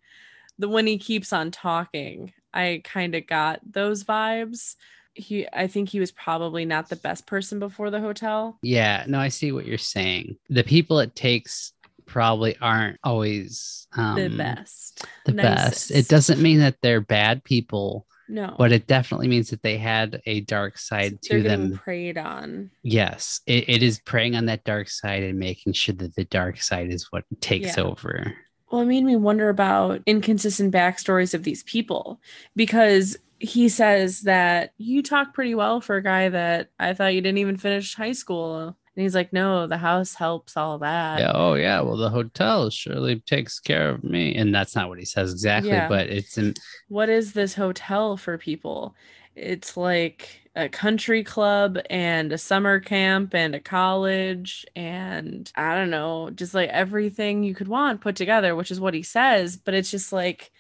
The 0.60 0.70
when 0.70 0.88
he 0.88 0.98
keeps 0.98 1.34
on 1.34 1.52
talking, 1.52 2.32
I 2.54 2.82
kind 2.84 3.16
of 3.16 3.28
got 3.28 3.60
those 3.70 4.04
vibes. 4.04 4.76
He 5.16 5.48
I 5.52 5.68
think 5.68 5.90
he 5.90 6.00
was 6.00 6.12
probably 6.12 6.64
not 6.64 6.90
the 6.90 6.96
best 6.96 7.26
person 7.26 7.60
before 7.60 7.90
the 7.90 8.00
hotel. 8.00 8.60
Yeah, 8.62 9.04
no, 9.08 9.20
I 9.20 9.30
see 9.30 9.52
what 9.52 9.66
you're 9.66 9.78
saying. 9.78 10.38
The 10.50 10.64
people 10.64 11.00
it 11.00 11.16
takes 11.16 11.74
probably 12.06 12.56
aren't 12.62 13.00
always 13.04 13.88
um, 13.96 14.16
the 14.16 14.30
best. 14.30 15.06
The 15.26 15.34
Nicest. 15.34 15.90
best. 15.90 15.92
It 15.92 16.08
doesn't 16.08 16.42
mean 16.42 16.60
that 16.60 16.78
they're 16.82 17.02
bad 17.02 17.44
people 17.44 18.06
no. 18.34 18.56
But 18.58 18.72
it 18.72 18.88
definitely 18.88 19.28
means 19.28 19.52
that 19.52 19.62
they 19.62 19.78
had 19.78 20.22
a 20.26 20.42
dark 20.42 20.80
side 20.80 21.20
They're 21.30 21.38
to 21.38 21.48
them. 21.48 21.78
preyed 21.78 22.18
on. 22.18 22.72
Yes. 22.82 23.42
It, 23.46 23.70
it 23.70 23.84
is 23.84 24.00
preying 24.00 24.36
on 24.36 24.48
that 24.48 24.64
dark 24.64 24.90
side 24.90 25.22
and 25.22 25.38
making 25.38 25.74
sure 25.74 25.94
that 25.96 26.16
the 26.16 26.26
dark 26.26 26.60
side 26.60 26.92
is 26.92 27.12
what 27.12 27.26
takes 27.42 27.78
yeah. 27.78 27.84
over. 27.84 28.34
Well, 28.72 28.82
it 28.82 28.86
made 28.86 29.04
me 29.04 29.16
wonder 29.16 29.50
about 29.50 30.02
inconsistent 30.08 30.74
backstories 30.74 31.36
of 31.36 31.44
these 31.44 31.62
people 31.62 32.20
because 32.56 33.18
he 33.38 33.70
says 33.70 34.22
that 34.22 34.74
you 34.78 35.04
talk 35.04 35.36
pretty 35.36 35.54
well 35.54 35.80
for 35.80 35.98
a 35.98 36.04
guy 36.04 36.30
that 36.30 36.70
I 36.80 36.96
thought 36.96 37.14
you 37.14 37.22
didn't 37.22 37.38
even 37.38 37.58
finish 37.58 37.94
high 37.94 38.14
school. 38.14 38.76
And 38.96 39.02
he's 39.02 39.16
like, 39.16 39.34
no, 39.34 39.66
the 39.66 39.78
house 39.78 40.14
helps 40.14 40.56
all 40.56 40.78
that. 40.80 41.20
Yeah. 41.20 41.32
Oh, 41.34 41.56
yeah. 41.56 41.82
Well, 41.82 41.98
the 41.98 42.10
hotel 42.10 42.70
surely 42.70 43.20
takes 43.22 43.60
care 43.60 43.90
of 43.90 44.04
me. 44.04 44.36
And 44.36 44.54
that's 44.54 44.76
not 44.76 44.88
what 44.90 45.00
he 45.00 45.06
says 45.06 45.32
exactly, 45.32 45.72
Yeah. 45.72 45.88
but 45.90 46.08
it's 46.08 46.38
in, 46.38 46.54
What 46.90 47.10
is 47.10 47.34
this 47.34 47.56
hotel 47.56 48.18
for 48.18 48.38
people? 48.38 48.96
It's 49.36 49.76
like 49.76 50.42
a 50.56 50.70
country 50.70 51.24
club 51.24 51.80
and 51.90 52.32
a 52.32 52.38
summer 52.38 52.80
camp 52.80 53.34
and 53.34 53.56
a 53.56 53.60
college 53.60 54.64
and 54.76 55.52
I 55.56 55.74
don't 55.76 55.90
know, 55.90 56.30
just 56.30 56.54
like 56.54 56.70
everything 56.70 57.44
you 57.44 57.56
could 57.56 57.68
want 57.68 58.02
put 58.02 58.16
together, 58.16 58.56
which 58.56 58.70
is 58.70 58.80
what 58.80 58.94
he 58.94 59.02
says. 59.02 59.58
But 59.58 59.74
it's 59.74 59.90
just 59.90 60.14
like, 60.14 60.52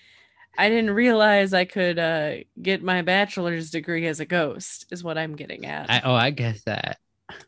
I 0.57 0.69
didn't 0.69 0.91
realize 0.91 1.53
I 1.53 1.65
could 1.65 1.99
uh, 1.99 2.35
get 2.61 2.81
my 2.83 3.03
bachelor's 3.03 3.69
degree 3.71 4.07
as 4.07 4.19
a 4.19 4.25
ghost, 4.25 4.85
is 4.91 5.03
what 5.03 5.17
I'm 5.19 5.35
getting 5.35 5.65
at. 5.65 5.89
I, 5.91 6.01
oh, 6.03 6.13
I 6.15 6.31
guess 6.31 6.63
that. 6.63 6.97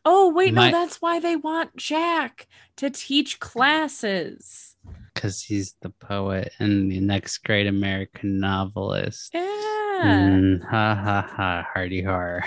Oh, 0.06 0.32
wait, 0.34 0.54
My- 0.54 0.72
no, 0.72 0.80
that's 0.80 1.02
why 1.02 1.20
they 1.20 1.36
want 1.36 1.76
Jack 1.76 2.48
to 2.78 2.90
teach 2.90 3.40
classes. 3.40 4.76
Because 5.14 5.42
he's 5.42 5.76
the 5.82 5.90
poet 5.90 6.52
and 6.60 6.92
the 6.92 7.00
next 7.00 7.40
great 7.40 7.68
American 7.68 8.40
novelist. 8.40 9.32
Yeah. 9.34 9.42
Mm, 10.04 10.62
ha 10.70 10.94
ha 10.96 11.22
ha, 11.36 11.66
hardy 11.74 12.02
har. 12.02 12.44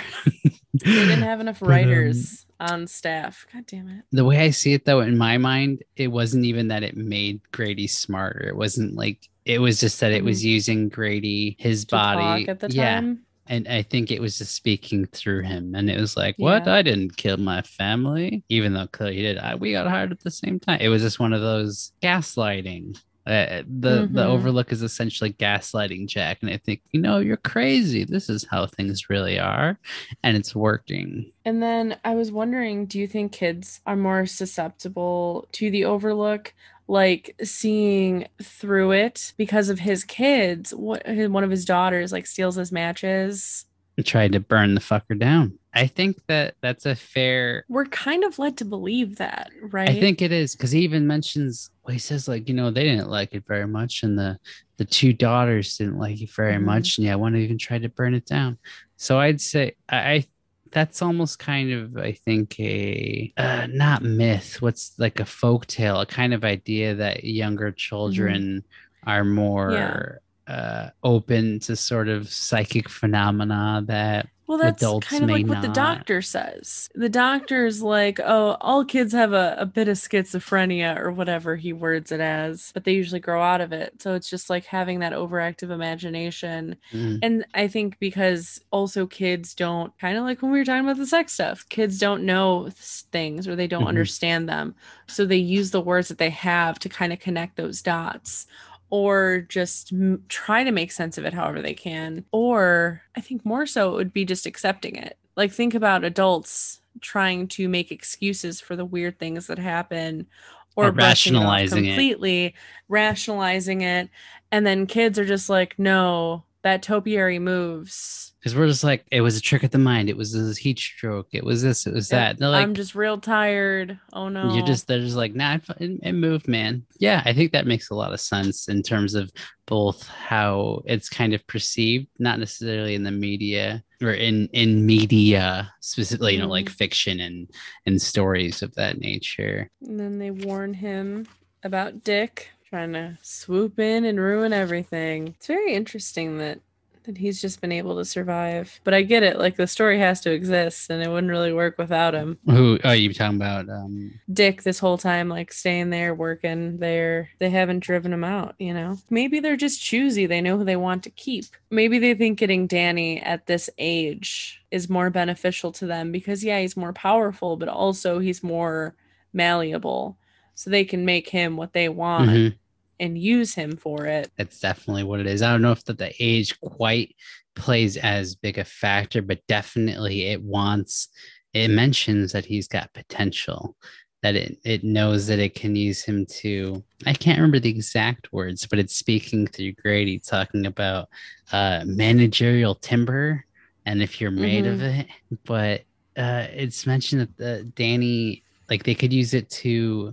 They 0.74 0.93
didn't 0.93 1.23
have 1.23 1.40
enough 1.40 1.62
um, 1.62 1.69
writers 1.69 2.44
on 2.60 2.86
staff. 2.86 3.47
God 3.52 3.65
damn 3.66 3.89
it. 3.89 4.05
the 4.12 4.24
way 4.24 4.39
I 4.40 4.51
see 4.51 4.74
it 4.74 4.85
though, 4.85 5.01
in 5.01 5.16
my 5.16 5.39
mind, 5.39 5.82
it 5.97 6.09
wasn't 6.09 6.44
even 6.44 6.69
that 6.69 6.82
it 6.82 6.94
made 6.97 7.40
Grady 7.52 7.86
smarter. 7.86 8.47
It 8.48 8.56
wasn't 8.56 8.94
like 8.94 9.28
it 9.47 9.60
was 9.62 9.81
just 9.81 9.98
that 10.01 10.12
it 10.12 10.23
was 10.23 10.44
using 10.44 10.90
Grady, 10.90 11.56
his 11.59 11.86
Mm-hmm. 11.86 12.19
To 12.19 12.23
body. 12.23 12.48
at 12.48 12.60
the 12.60 12.69
yeah. 12.70 13.01
And 13.49 13.66
I 13.66 13.83
think 13.83 14.11
it 14.11 14.20
was 14.20 14.39
just 14.39 14.55
speaking 14.55 15.07
through 15.07 15.43
him. 15.43 15.75
And 15.75 15.89
it 15.91 15.99
was 15.99 16.16
like, 16.16 16.37
what? 16.39 16.66
Yeah. 16.66 16.75
I 16.75 16.83
didn't 16.83 17.16
kill 17.16 17.39
my 17.39 17.62
family. 17.62 18.43
Even 18.49 18.75
though 18.75 18.87
clearly 18.87 19.16
he 19.16 19.23
did. 19.23 19.39
I, 19.39 19.55
we 19.55 19.73
got 19.73 19.87
hired 19.89 20.12
at 20.12 20.20
the 20.20 20.31
same 20.31 20.61
time. 20.61 20.81
It 20.81 20.89
was 20.91 21.03
just 21.03 21.19
one 21.19 21.33
of 21.33 21.41
those 21.41 21.93
gaslighting. 22.03 22.99
Uh, 23.27 23.62
the 23.81 24.09
the 24.11 24.23
Mhm. 24.25 24.27
overlook 24.27 24.73
is 24.73 24.81
essentially 24.83 25.35
gaslighting 25.35 26.09
Jack, 26.09 26.39
and 26.41 26.51
I 26.51 26.57
think 26.57 26.81
you 26.93 27.01
know 27.03 27.19
you're 27.19 27.37
crazy. 27.37 28.05
This 28.05 28.31
is 28.31 28.47
how 28.51 28.65
things 28.66 29.11
really 29.11 29.39
are, 29.39 29.79
and 30.23 30.35
it's 30.35 30.57
working. 30.57 31.31
And 31.45 31.62
then 31.62 31.99
I 32.07 32.15
was 32.15 32.33
wondering, 32.33 32.87
do 32.87 32.99
you 32.99 33.07
think 33.07 33.33
kids 33.33 33.83
are 33.85 33.97
more 33.97 34.25
susceptible 34.25 35.47
to 35.53 35.70
the 35.70 35.85
overlook? 35.85 36.55
Like 36.89 37.36
seeing 37.44 38.27
through 38.43 38.93
it 38.93 39.35
because 39.36 39.69
of 39.69 39.78
his 39.78 40.05
kids. 40.05 40.73
What 40.74 41.06
one 41.06 41.44
of 41.44 41.51
his 41.51 41.65
daughters 41.66 42.12
like 42.12 42.27
steals 42.27 42.56
his 42.56 42.73
matches. 42.73 43.66
and 43.98 44.06
tried 44.06 44.32
to 44.32 44.40
burn 44.40 44.74
the 44.74 44.81
fucker 44.81 45.19
down. 45.19 45.59
I 45.74 45.86
think 45.86 46.16
that 46.28 46.55
that's 46.62 46.86
a 46.86 46.94
fair. 46.94 47.65
We're 47.69 47.85
kind 47.85 48.24
of 48.24 48.39
led 48.39 48.56
to 48.56 48.65
believe 48.65 49.16
that, 49.16 49.51
right? 49.62 49.90
I 49.90 50.01
think 50.01 50.23
it 50.23 50.32
is 50.32 50.56
because 50.56 50.70
he 50.73 50.81
even 50.81 51.06
mentions. 51.06 51.70
Well, 51.85 51.93
he 51.93 51.98
says 51.98 52.27
like 52.27 52.48
you 52.48 52.55
know 52.55 52.70
they 52.70 52.85
didn't 52.85 53.10
like 53.10 53.35
it 53.35 53.44
very 53.47 53.66
much, 53.66 54.02
and 54.02 54.19
the 54.19 54.39
the 54.78 54.85
two 54.86 55.12
daughters 55.12 55.77
didn't 55.77 55.98
like 55.98 56.20
it 56.23 56.31
very 56.31 56.55
Mhm. 56.55 56.65
much, 56.65 56.97
and 56.98 57.06
yeah, 57.06 57.16
one 57.16 57.36
even 57.36 57.59
tried 57.59 57.82
to 57.82 57.89
burn 57.90 58.15
it 58.15 58.24
down. 58.27 58.56
So 58.97 59.19
I'd 59.20 59.40
say 59.40 59.77
I. 59.89 60.24
That's 60.70 61.03
almost 61.03 61.39
kind 61.39 61.73
of 61.73 61.97
I 61.97 62.12
think 62.12 62.59
a 62.61 63.32
uh, 63.36 63.66
not 63.70 64.03
myth. 64.03 64.61
What's 64.61 64.99
like 64.99 65.20
a 65.20 65.24
folk 65.24 65.66
tale, 65.66 66.01
a 66.01 66.07
kind 66.07 66.35
of 66.35 66.45
idea 66.45 66.95
that 66.97 67.24
younger 67.24 67.73
children 67.73 68.65
are 69.07 69.24
more 69.24 70.20
uh, 70.47 70.90
open 71.03 71.61
to 71.61 71.77
sort 71.77 72.09
of 72.09 72.28
psychic 72.28 72.89
phenomena 72.89 73.82
that 73.86 74.28
Well, 74.49 74.57
that's 74.59 74.95
kind 74.95 75.23
of 75.23 75.31
like 75.31 75.51
what 75.51 75.61
the 75.61 75.69
doctor 75.69 76.23
says. 76.23 76.89
The 76.95 77.11
doctor's 77.11 77.83
like, 77.83 78.19
oh, 78.25 78.57
all 78.62 78.83
kids 78.83 79.12
have 79.12 79.35
a, 79.35 79.55
a 79.59 79.66
bit 79.66 79.89
of 79.89 79.99
schizophrenia 79.99 80.99
or 80.99 81.12
whatever 81.12 81.55
he 81.57 81.75
words 81.75 82.11
it 82.12 82.20
as, 82.20 82.70
but 82.73 82.85
they 82.85 82.95
usually 82.95 83.20
grow 83.20 83.43
out 83.43 83.61
of 83.61 83.73
it. 83.75 84.01
So 84.01 84.15
it's 84.15 84.31
just 84.31 84.49
like 84.49 84.65
having 84.65 85.01
that 85.01 85.12
overactive 85.12 85.69
imagination. 85.70 86.77
mm, 86.93 87.23
And 87.23 87.45
I 87.53 87.69
think 87.69 87.99
because 87.99 88.59
also 88.73 89.07
kids 89.07 89.55
don't, 89.55 89.93
kind 89.99 90.16
of 90.16 90.25
like 90.25 90.41
when 90.41 90.51
we 90.51 90.59
were 90.61 90.65
talking 90.65 90.85
about 90.85 90.97
the 90.97 91.07
sex 91.07 91.35
stuff, 91.35 91.69
kids 91.69 91.99
don't 91.99 92.25
know 92.25 92.70
things 92.73 93.47
or 93.47 93.55
they 93.55 93.66
don't 93.69 93.87
Mhm. 93.87 93.89
understand 93.89 94.49
them. 94.49 94.75
So 95.09 95.27
they 95.27 95.37
use 95.37 95.73
the 95.73 95.83
words 95.83 96.09
that 96.09 96.16
they 96.19 96.31
have 96.31 96.79
to 96.81 96.89
kind 96.89 97.12
of 97.12 97.20
connect 97.20 97.57
those 97.57 97.83
dots 97.83 98.47
or 98.90 99.47
just 99.48 99.93
m- 99.93 100.24
try 100.28 100.65
to 100.65 100.70
make 100.70 100.93
sense 100.93 101.19
of 101.19 101.24
it 101.24 101.35
however 101.35 101.60
they 101.60 101.74
can. 101.74 102.24
Or 102.32 103.02
I 103.16 103.20
think 103.20 103.44
more 103.44 103.66
so 103.66 103.93
it 103.93 103.97
would 103.97 104.12
be 104.12 104.24
just 104.24 104.47
accepting 104.47 104.97
it. 104.97 105.19
Like 105.36 105.52
think 105.52 105.74
about 105.74 106.05
adults 106.05 106.81
trying 107.01 107.47
to 107.48 107.69
make 107.69 107.93
excuses 107.93 108.60
for 108.60 108.74
the 108.77 108.85
weird 108.85 109.19
things 109.19 109.47
that 109.47 109.59
happen 109.59 110.27
or, 110.74 110.86
Or 110.86 110.89
it 110.89 110.94
rationalizing 110.97 111.85
it. 111.85 111.89
completely, 111.89 112.55
rationalizing 112.89 113.82
it. 113.82 114.09
And 114.51 114.66
then 114.66 114.86
kids 114.86 115.19
are 115.19 115.24
just 115.24 115.48
like, 115.48 115.78
no, 115.78 116.44
that 116.63 116.83
topiary 116.83 117.39
moves. 117.39 118.33
because 118.41 118.55
we're 118.57 118.67
just 118.67 118.85
like 118.85 119.05
it 119.11 119.21
was 119.21 119.37
a 119.37 119.41
trick 119.41 119.63
of 119.63 119.71
the 119.71 119.79
mind. 119.79 120.09
It 120.09 120.17
was 120.17 120.35
a 120.35 120.53
heat 120.61 120.79
stroke. 120.79 121.29
It 121.33 121.45
was 121.45 121.63
this. 121.63 121.87
It 121.87 121.95
was 121.95 122.09
that. 122.09 122.41
Like 122.41 122.63
I'm 122.65 122.75
just 122.75 122.95
real 122.95 123.19
tired. 123.19 123.99
Oh 124.13 124.29
no. 124.29 124.53
you're 124.55 124.67
just 124.67 124.87
they're 124.87 125.01
just 125.01 125.17
like 125.17 125.35
nah 125.35 125.59
it, 125.79 126.01
it 126.03 126.13
moved 126.13 126.49
man 126.49 126.85
yeah 126.99 127.23
i 127.25 127.33
think 127.33 127.53
that 127.53 127.67
makes 127.67 127.91
a 127.91 127.95
lot 127.95 128.13
of 128.13 128.21
sense 128.21 128.69
in 128.69 128.83
terms 128.83 129.15
of 129.15 129.31
both 129.67 130.07
how 130.09 130.83
it's 130.87 131.09
kind 131.09 131.35
of 131.35 131.47
perceived 131.47 132.09
not 132.19 132.39
necessarily 132.39 132.95
in 132.95 133.05
the 133.05 133.11
media 133.11 133.83
or 134.03 134.13
in 134.13 134.49
in 134.53 134.85
media 134.87 135.73
specifically 135.81 136.35
you 136.35 136.41
know 136.41 136.49
like 136.49 136.67
Mhm. 136.67 136.71
fiction 136.71 137.21
and 137.21 137.51
and 137.87 138.01
stories 138.03 138.63
of 138.63 138.75
that 138.75 138.99
nature 138.99 139.71
And 139.83 139.99
then 140.01 140.19
they 140.19 140.31
warn 140.31 140.75
him 140.75 141.27
about 141.63 142.03
Dick 142.05 142.51
trying 142.69 142.93
to 142.93 143.16
swoop 143.23 143.78
in 143.78 144.05
and 144.05 144.20
ruin 144.20 144.53
everything. 144.53 145.28
It's 145.28 145.47
very 145.47 145.74
interesting 145.74 146.39
that 146.39 146.61
that 147.05 147.16
he's 147.16 147.40
just 147.40 147.62
been 147.62 147.73
able 147.73 147.97
to 147.97 148.05
survive. 148.05 148.81
But 148.85 148.93
I 148.93 149.01
get 149.01 149.23
it, 149.23 149.39
like 149.39 149.57
the 149.57 149.66
story 149.66 149.99
has 149.99 150.20
to 150.20 150.31
exist 150.31 150.90
and 150.90 151.03
it 151.03 151.09
wouldn't 151.09 151.31
really 151.31 151.55
work 151.55 151.78
without 151.78 152.12
him. 152.12 152.36
who 152.45 152.78
are 152.85 152.95
you 152.95 153.15
talking 153.15 153.36
about 153.36 153.66
um 153.70 154.20
Dick 154.31 154.62
this 154.62 154.78
whole 154.78 154.99
time 154.99 155.31
like 155.31 155.51
staying 155.51 155.89
there 155.89 156.15
working 156.15 156.77
there. 156.77 157.31
They 157.39 157.49
haven't 157.49 157.78
driven 157.81 158.12
him 158.12 158.24
out, 158.24 158.57
you 158.59 158.74
know. 158.74 158.99
Maybe 159.09 159.40
they're 159.40 159.57
just 159.57 159.82
choosy. 159.82 160.27
They 160.27 160.43
know 160.43 160.59
who 160.59 160.65
they 160.65 160.77
want 160.77 161.03
to 161.05 161.11
keep. 161.11 161.47
Maybe 161.70 161.99
they 161.99 162.12
think 162.12 162.39
getting 162.39 162.66
Danny 162.66 163.23
at 163.23 163.47
this 163.47 163.70
age 163.78 164.62
is 164.70 164.90
more 164.90 165.09
beneficial 165.09 165.73
to 165.73 165.86
them 165.86 166.12
because 166.12 166.45
yeah, 166.45 166.61
he's 166.61 166.77
more 166.77 166.93
powerful, 166.93 167.57
but 167.57 167.70
also 167.70 168.19
he's 168.19 168.43
more 168.43 168.95
malleable. 169.32 170.19
So 170.59 170.71
they 170.71 170.85
can 170.85 171.05
make 171.05 171.29
him 171.29 171.57
what 171.57 171.73
they 171.73 171.89
want 171.89 172.31
mhm. 172.31 172.59
and 172.99 173.17
use 173.17 173.55
him 173.55 173.77
for 173.77 174.07
it. 174.07 174.29
that's 174.37 174.59
definitely 174.59 175.05
what 175.05 175.21
it 175.21 175.29
is 175.29 175.41
i 175.41 175.53
don't 175.53 175.63
know 175.63 175.71
if 175.71 175.85
that 175.85 175.99
the 175.99 176.13
age 176.19 176.59
quite 176.59 177.15
plays 177.55 177.97
as 177.97 178.35
big 178.35 178.59
a 178.59 178.65
factor 178.65 179.23
but 179.23 179.47
definitely 179.47 180.25
it 180.25 180.43
wants 180.43 181.11
it 181.55 181.69
mentions 181.69 182.33
that 182.33 182.45
he's 182.45 182.67
got 182.67 182.93
potential 182.93 183.77
that 184.25 184.35
it, 184.35 184.59
it 184.65 184.83
knows 184.83 185.29
that 185.29 185.39
it 185.39 185.55
can 185.55 185.77
use 185.77 186.03
him 186.03 186.27
to 186.27 186.83
i 187.07 187.13
can't 187.13 187.39
remember 187.39 187.61
the 187.61 187.71
exact 187.71 188.33
words 188.33 188.67
but 188.67 188.81
it's 188.81 188.97
speaking 188.97 189.47
through 189.47 189.71
grady 189.75 190.19
talking 190.19 190.67
about 190.67 191.09
uh 191.53 191.85
managerial 191.87 192.75
timber 192.75 193.45
and 193.87 194.03
if 194.03 194.21
you're 194.21 194.33
made 194.33 194.67
of 194.67 194.83
it 194.83 195.07
but 195.45 195.83
uh 196.17 196.49
it's 196.53 196.85
mentioned 196.85 197.21
that 197.21 197.37
the 197.37 197.63
danny 197.77 198.43
like 198.69 198.83
they 198.83 198.97
could 198.97 199.13
use 199.13 199.35
it 199.35 199.49
to 199.51 200.13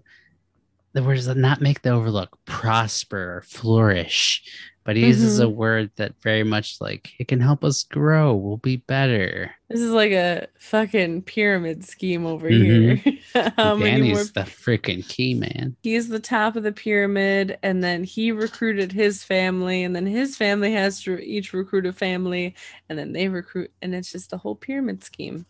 the 0.95 1.03
word 1.03 1.19
that 1.19 1.37
not 1.37 1.61
make 1.61 1.81
the 1.81 1.89
overlook 1.91 2.37
prosper 2.45 3.37
or 3.37 3.41
flourish. 3.41 4.41
But 4.85 4.95
he 4.95 5.07
uses 5.07 5.39
a 5.39 5.49
word 5.49 5.89
that 5.95 6.13
very 6.21 6.43
much 6.43 6.79
like 6.79 7.09
it 7.17 7.27
can 7.27 7.39
help 7.41 7.63
us 7.63 7.83
grow. 7.83 8.35
We'll 8.35 8.57
be 8.57 8.77
better. 8.77 9.49
This 9.67 9.81
is 9.81 9.89
like 9.91 10.11
a 10.11 10.47
fucking 10.59 11.23
pyramid 11.23 11.83
scheme 11.83 12.23
over 12.23 12.47
Mhm. 12.51 12.99
here. 13.01 13.19
How 13.57 13.75
many 13.75 14.01
more 14.09 14.13
danny's 14.17 14.31
the 14.33 14.41
freaking 14.41 15.05
key 15.07 15.33
man. 15.33 15.75
He's 15.81 16.07
the 16.07 16.19
top 16.19 16.55
of 16.55 16.61
the 16.61 16.71
pyramid 16.71 17.57
and 17.63 17.83
then 17.83 18.03
he 18.03 18.31
recruited 18.31 18.91
his 18.91 19.23
family 19.23 19.81
and 19.83 19.95
then 19.95 20.05
his 20.05 20.37
family 20.37 20.71
has 20.73 21.01
to 21.01 21.17
each 21.17 21.51
recruit 21.51 21.87
a 21.87 21.91
family 21.91 22.53
and 22.87 22.97
then 22.99 23.11
they 23.11 23.27
recruit 23.27 23.71
and 23.81 23.95
it's 23.95 24.11
just 24.11 24.33
a 24.33 24.37
whole 24.37 24.55
pyramid 24.55 25.03
scheme 25.03 25.47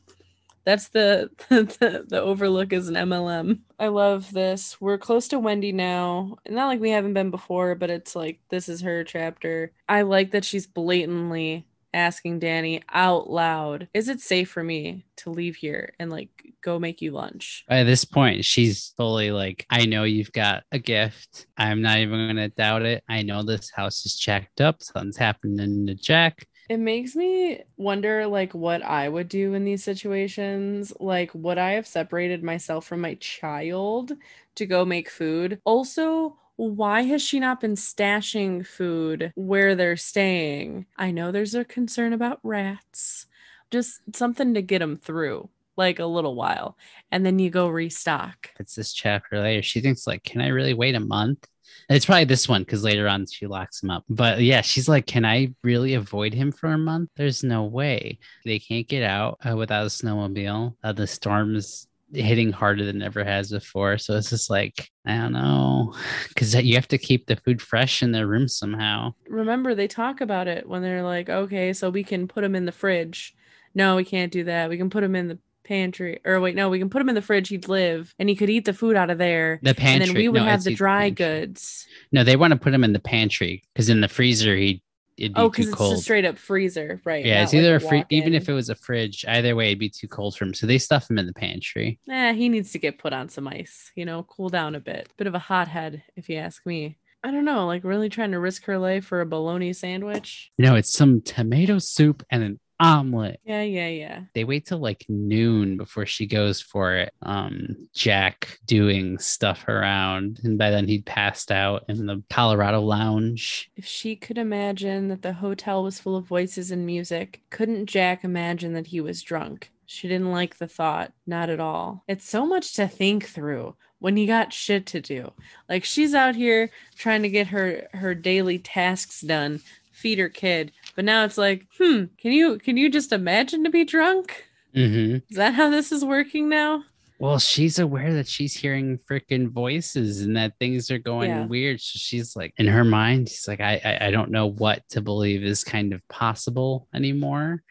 that's 0.65 0.89
the 0.89 1.29
the, 1.49 2.05
the 2.07 2.21
overlook 2.21 2.73
is 2.73 2.87
an 2.89 2.95
mlm 2.95 3.59
i 3.79 3.87
love 3.87 4.31
this 4.31 4.79
we're 4.81 4.97
close 4.97 5.27
to 5.27 5.39
wendy 5.39 5.71
now 5.71 6.35
not 6.49 6.67
like 6.67 6.81
we 6.81 6.89
haven't 6.89 7.13
been 7.13 7.31
before 7.31 7.75
but 7.75 7.89
it's 7.89 8.15
like 8.15 8.39
this 8.49 8.67
is 8.67 8.81
her 8.81 9.03
chapter 9.03 9.71
i 9.87 10.01
like 10.01 10.31
that 10.31 10.45
she's 10.45 10.67
blatantly 10.67 11.65
asking 11.93 12.39
danny 12.39 12.81
out 12.91 13.29
loud 13.29 13.87
is 13.93 14.09
it 14.09 14.19
safe 14.19 14.49
for 14.49 14.63
me 14.63 15.05
to 15.15 15.29
leave 15.29 15.55
here 15.55 15.93
and 15.97 16.11
like 16.11 16.29
go 16.65 16.79
make 16.79 17.01
you 17.01 17.11
lunch 17.11 17.63
By 17.69 17.83
this 17.83 18.03
point, 18.03 18.43
she's 18.43 18.91
fully 18.97 19.31
like, 19.31 19.67
I 19.69 19.85
know 19.85 20.03
you've 20.03 20.31
got 20.31 20.63
a 20.71 20.79
gift. 20.79 21.45
I'm 21.55 21.81
not 21.81 21.99
even 21.99 22.25
going 22.25 22.35
to 22.37 22.49
doubt 22.49 22.81
it. 22.81 23.03
I 23.07 23.21
know 23.21 23.43
this 23.43 23.69
house 23.69 24.03
is 24.05 24.17
checked 24.17 24.61
up. 24.61 24.81
Something's 24.81 25.15
happening 25.15 25.85
to 25.85 25.93
Jack. 25.93 26.47
It 26.67 26.77
makes 26.77 27.15
me 27.15 27.63
wonder 27.77 28.25
like 28.25 28.53
what 28.53 28.81
I 28.81 29.07
would 29.07 29.29
do 29.29 29.53
in 29.53 29.65
these 29.65 29.83
situations. 29.83 30.91
Like 30.99 31.31
would 31.33 31.57
I 31.57 31.71
have 31.73 31.85
separated 31.87 32.43
myself 32.43 32.85
from 32.87 33.01
my 33.01 33.15
child 33.15 34.13
to 34.55 34.65
go 34.65 34.83
make 34.83 35.09
food? 35.09 35.59
Also, 35.63 36.37
why 36.55 37.03
has 37.03 37.21
she 37.21 37.39
not 37.39 37.61
been 37.61 37.75
stashing 37.75 38.65
food 38.65 39.31
where 39.35 39.75
they're 39.75 39.97
staying? 39.97 40.87
I 40.97 41.11
know 41.11 41.31
there's 41.31 41.53
a 41.53 41.65
concern 41.65 42.13
about 42.13 42.39
rats. 42.41 43.27
Just 43.69 44.01
something 44.15 44.53
to 44.55 44.61
get 44.61 44.79
them 44.79 44.95
through 44.97 45.49
like 45.77 45.99
a 45.99 46.05
little 46.05 46.35
while 46.35 46.77
and 47.11 47.25
then 47.25 47.37
you 47.37 47.49
go 47.49 47.67
restock. 47.67 48.49
It's 48.59 48.75
this 48.75 48.93
chapter 48.93 49.39
later. 49.39 49.61
She 49.61 49.81
thinks 49.81 50.07
like, 50.07 50.23
can 50.23 50.41
I 50.41 50.47
really 50.47 50.73
wait 50.73 50.95
a 50.95 50.99
month? 50.99 51.45
It's 51.89 52.05
probably 52.05 52.25
this 52.25 52.49
one 52.49 52.61
because 52.61 52.83
later 52.83 53.07
on 53.07 53.25
she 53.27 53.47
locks 53.47 53.83
him 53.83 53.91
up. 53.91 54.03
But 54.09 54.41
yeah, 54.41 54.61
she's 54.61 54.89
like, 54.89 55.05
can 55.05 55.25
I 55.25 55.53
really 55.63 55.93
avoid 55.93 56.33
him 56.33 56.51
for 56.51 56.71
a 56.71 56.77
month? 56.77 57.09
There's 57.15 57.43
no 57.43 57.63
way. 57.63 58.19
They 58.43 58.59
can't 58.59 58.87
get 58.87 59.03
out 59.03 59.39
uh, 59.47 59.55
without 59.55 59.83
a 59.83 59.89
snowmobile. 59.89 60.75
Uh, 60.83 60.93
the 60.93 61.07
storm's 61.07 61.87
hitting 62.13 62.51
harder 62.51 62.85
than 62.85 63.01
ever 63.01 63.23
has 63.23 63.51
before. 63.51 63.97
So 63.97 64.15
it's 64.15 64.29
just 64.29 64.49
like, 64.49 64.89
I 65.05 65.17
don't 65.17 65.33
know, 65.33 65.93
because 66.29 66.55
you 66.55 66.75
have 66.75 66.87
to 66.89 66.97
keep 66.97 67.25
the 67.25 67.35
food 67.35 67.61
fresh 67.61 68.03
in 68.03 68.11
their 68.11 68.27
room 68.27 68.47
somehow. 68.47 69.13
Remember, 69.27 69.75
they 69.75 69.87
talk 69.87 70.21
about 70.21 70.47
it 70.47 70.67
when 70.67 70.81
they're 70.81 71.03
like, 71.03 71.29
okay, 71.29 71.73
so 71.73 71.89
we 71.89 72.03
can 72.03 72.27
put 72.27 72.41
them 72.41 72.55
in 72.55 72.65
the 72.65 72.71
fridge. 72.71 73.35
No, 73.73 73.95
we 73.95 74.05
can't 74.05 74.31
do 74.31 74.45
that. 74.45 74.69
We 74.69 74.77
can 74.77 74.89
put 74.89 75.01
them 75.01 75.15
in 75.15 75.27
the 75.27 75.39
pantry 75.65 76.19
or 76.23 76.39
wait 76.39 76.55
no 76.55 76.69
we 76.69 76.79
can 76.79 76.89
put 76.89 77.01
him 77.01 77.09
in 77.09 77.15
the 77.15 77.21
fridge 77.21 77.49
he'd 77.49 77.67
live 77.67 78.13
and 78.19 78.29
he 78.29 78.35
could 78.35 78.49
eat 78.49 78.63
the 78.65 78.73
food 78.73 78.95
out 78.95 79.09
of 79.09 79.17
there 79.17 79.59
the 79.63 79.73
pantry 79.75 80.07
and 80.07 80.15
then 80.15 80.21
we 80.21 80.29
would 80.29 80.41
no, 80.41 80.45
have 80.47 80.63
the 80.63 80.69
the 80.69 80.75
dry 80.75 81.09
pantry. 81.09 81.25
goods 81.25 81.85
No, 82.11 82.23
they 82.23 82.35
want 82.37 82.51
to 82.53 82.59
put 82.59 82.73
him 82.73 82.83
in 82.83 82.93
the 82.93 82.99
pantry 82.99 83.63
because 83.73 83.89
in 83.89 83.99
the 84.01 84.07
freezer 84.07 84.55
he 84.55 84.81
it'd 85.17 85.33
be 85.33 85.39
oh 85.41 85.45
too 85.49 85.49
because 85.49 85.67
it's 85.69 85.75
cold. 85.77 85.93
a 85.93 85.97
straight 85.97 86.25
up 86.25 86.37
freezer 86.37 87.01
right 87.05 87.25
yeah, 87.25 87.43
it's 87.43 87.53
like 87.53 87.61
either 87.61 87.75
a 87.75 87.79
free, 87.79 88.03
even 88.09 88.33
if 88.33 88.49
it 88.49 88.53
was 88.53 88.69
a 88.69 88.75
fridge, 88.75 89.23
either 89.27 89.55
way 89.55 89.67
it'd 89.67 89.79
be 89.79 89.89
too 89.89 90.07
cold 90.09 90.35
for 90.35 90.43
him. 90.45 90.53
So 90.53 90.67
they 90.67 90.77
stuff 90.77 91.09
him 91.09 91.17
in 91.17 91.25
the 91.25 91.33
pantry. 91.33 91.99
eh, 92.09 92.33
he 92.33 92.49
needs 92.49 92.71
to 92.73 92.79
get 92.79 92.97
put 92.97 93.13
on 93.13 93.29
some 93.29 93.47
ice 93.47 93.91
you 93.95 94.05
know 94.05 94.23
cool 94.23 94.49
down 94.49 94.75
a 94.75 94.79
bit 94.79 95.09
bit 95.17 95.27
of 95.27 95.33
a 95.35 95.39
hothead 95.39 96.03
if 96.17 96.27
you 96.29 96.35
ask 96.37 96.65
me 96.65 96.97
i 97.23 97.31
don't 97.31 97.45
know 97.45 97.65
like 97.65 97.83
really 97.85 98.09
trying 98.09 98.31
to 98.31 98.39
risk 98.39 98.65
her 98.65 98.77
life 98.77 99.05
for 99.05 99.21
a 99.21 99.25
bologna 99.25 99.71
sandwich 99.73 100.51
You 100.57 100.65
know, 100.65 100.75
it's 100.75 100.91
some 100.93 101.21
tomato 101.21 101.79
soup 101.79 102.23
and 102.29 102.43
an 102.43 102.59
omelet. 102.79 103.39
yeah 103.45 103.61
yeah 103.61 103.87
yeah 103.87 104.21
They 104.33 104.43
wait 104.43 104.65
till 104.65 104.79
like 104.79 105.05
noon 105.07 105.77
before 105.77 106.05
she 106.05 106.25
goes 106.27 106.61
for 106.61 106.95
it. 106.95 107.13
Um, 107.21 107.87
Jack 107.93 108.59
doing 108.65 109.17
stuff 109.19 109.67
around, 109.67 110.39
and 110.43 110.57
by 110.57 110.69
then 110.71 110.87
he'd 110.87 111.05
passed 111.05 111.51
out 111.51 111.85
in 111.87 112.05
the 112.05 112.21
Colorado 112.29 112.81
lounge. 112.81 113.69
If 113.75 113.85
she 113.85 114.15
could 114.15 114.37
imagine 114.37 115.07
that 115.07 115.21
the 115.21 115.33
hotel 115.33 115.83
was 115.83 115.99
full 115.99 116.15
of 116.15 116.25
voices 116.25 116.71
and 116.71 116.85
music, 116.85 117.41
couldn't 117.49 117.85
Jack 117.87 118.23
imagine 118.23 118.73
that 118.73 118.87
he 118.87 118.99
was 118.99 119.21
drunk? 119.21 119.71
She 119.85 120.07
didn't 120.07 120.31
like 120.31 120.57
the 120.57 120.67
thought, 120.67 121.13
not 121.27 121.49
at 121.49 121.59
all. 121.59 122.03
It's 122.07 122.27
so 122.27 122.45
much 122.45 122.73
to 122.73 122.87
think 122.87 123.25
through 123.27 123.75
when 123.99 124.17
you 124.17 124.27
got 124.27 124.51
shit 124.51 124.85
to 124.87 125.01
do. 125.01 125.31
Like 125.69 125.83
she's 125.83 126.13
out 126.13 126.35
here 126.35 126.71
trying 126.95 127.21
to 127.21 127.29
get 127.29 127.47
her 127.47 127.87
her 127.93 128.15
daily 128.15 128.57
tasks 128.59 129.21
done, 129.21 129.61
feed 129.91 130.17
her 130.19 130.29
kid, 130.29 130.71
but 130.95 131.05
now 131.05 131.25
it's 131.25 131.37
like, 131.37 131.65
hmm, 131.77 132.05
can 132.17 132.31
you 132.31 132.57
can 132.59 132.77
you 132.77 132.89
just 132.89 133.11
imagine 133.11 133.63
to 133.63 133.69
be 133.69 133.83
drunk? 133.85 134.45
Mm-hmm. 134.75 135.17
Is 135.29 135.37
that 135.37 135.53
how 135.53 135.69
this 135.69 135.91
is 135.91 136.03
working 136.03 136.49
now? 136.49 136.83
Well, 137.17 137.39
she's 137.39 137.79
aware 137.79 138.11
that 138.13 138.27
she's 138.27 138.53
hearing 138.53 138.99
freaking 139.09 139.49
voices 139.49 140.21
and 140.21 140.35
that 140.35 140.53
things 140.59 140.91
are 140.91 140.97
going 140.97 141.29
Yeah. 141.29 141.45
weird. 141.45 141.79
So 141.79 141.97
she's 141.97 142.35
like, 142.35 142.53
in 142.57 142.67
her 142.67 142.83
mind, 142.83 143.29
she's 143.29 143.47
like, 143.47 143.61
I, 143.61 143.79
I, 143.85 144.07
I 144.07 144.11
don't 144.11 144.31
know 144.31 144.47
what 144.47 144.83
to 144.89 145.01
believe 145.01 145.41
is 145.41 145.63
kind 145.63 145.93
of 145.93 146.05
possible 146.09 146.89
anymore. 146.93 147.63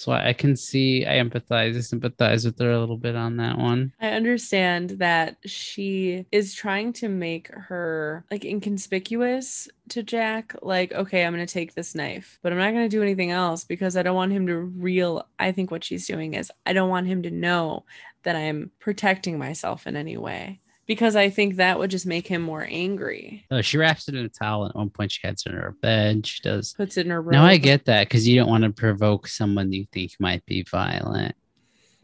So 0.00 0.12
I, 0.12 0.32
can 0.32 0.56
see, 0.56 1.04
I 1.04 1.16
empathize, 1.16 1.76
I 1.76 1.80
sympathize 1.80 2.46
with 2.46 2.58
her 2.58 2.70
a 2.70 2.80
little 2.80 2.96
bit 2.96 3.14
on 3.14 3.36
that 3.36 3.58
one. 3.58 3.92
I 4.00 4.08
understand 4.12 4.90
that 4.92 5.36
she 5.44 6.24
is 6.32 6.54
trying 6.54 6.94
to 6.94 7.08
make 7.10 7.48
her 7.48 8.24
like 8.30 8.46
inconspicuous 8.46 9.68
to 9.90 10.02
Jack. 10.02 10.56
Like, 10.62 10.92
okay, 10.92 11.22
I'm 11.22 11.34
going 11.34 11.46
to 11.46 11.52
take 11.52 11.74
this 11.74 11.94
knife, 11.94 12.38
but 12.40 12.50
I'm 12.50 12.58
not 12.58 12.72
going 12.72 12.88
to 12.88 12.96
do 12.96 13.02
anything 13.02 13.30
else 13.30 13.64
because 13.64 13.94
I 13.94 14.02
don't 14.02 14.14
want 14.14 14.32
him 14.32 14.46
to 14.46 14.56
real. 14.56 15.26
I 15.38 15.52
think 15.52 15.70
what 15.70 15.84
she's 15.84 16.06
doing 16.06 16.32
is 16.32 16.50
I 16.64 16.72
don't 16.72 16.88
want 16.88 17.06
him 17.06 17.22
to 17.24 17.30
know 17.30 17.84
that 18.22 18.36
I'm 18.36 18.70
protecting 18.80 19.38
myself 19.38 19.86
in 19.86 19.96
any 19.96 20.16
way 20.16 20.60
because 20.90 21.14
I 21.14 21.30
think 21.30 21.54
that 21.54 21.78
would 21.78 21.88
just 21.92 22.04
make 22.04 22.26
him 22.26 22.42
more 22.42 22.66
angry. 22.68 23.46
Oh, 23.48 23.60
she 23.60 23.78
wraps 23.78 24.08
it 24.08 24.16
in 24.16 24.24
a 24.24 24.28
towel. 24.28 24.64
and 24.64 24.70
At 24.70 24.76
one 24.76 24.90
point, 24.90 25.12
she 25.12 25.24
has 25.24 25.40
it 25.46 25.52
in 25.52 25.56
her 25.56 25.70
bed. 25.80 26.26
She 26.26 26.42
does. 26.42 26.72
Puts 26.72 26.96
it 26.96 27.06
in 27.06 27.12
her 27.12 27.22
room. 27.22 27.30
No, 27.30 27.44
I 27.44 27.58
get 27.58 27.84
that 27.84 28.08
because 28.08 28.26
you 28.26 28.34
don't 28.34 28.48
want 28.48 28.64
to 28.64 28.70
provoke 28.70 29.28
someone 29.28 29.72
you 29.72 29.86
think 29.92 30.16
might 30.18 30.44
be 30.46 30.64
violent. 30.64 31.36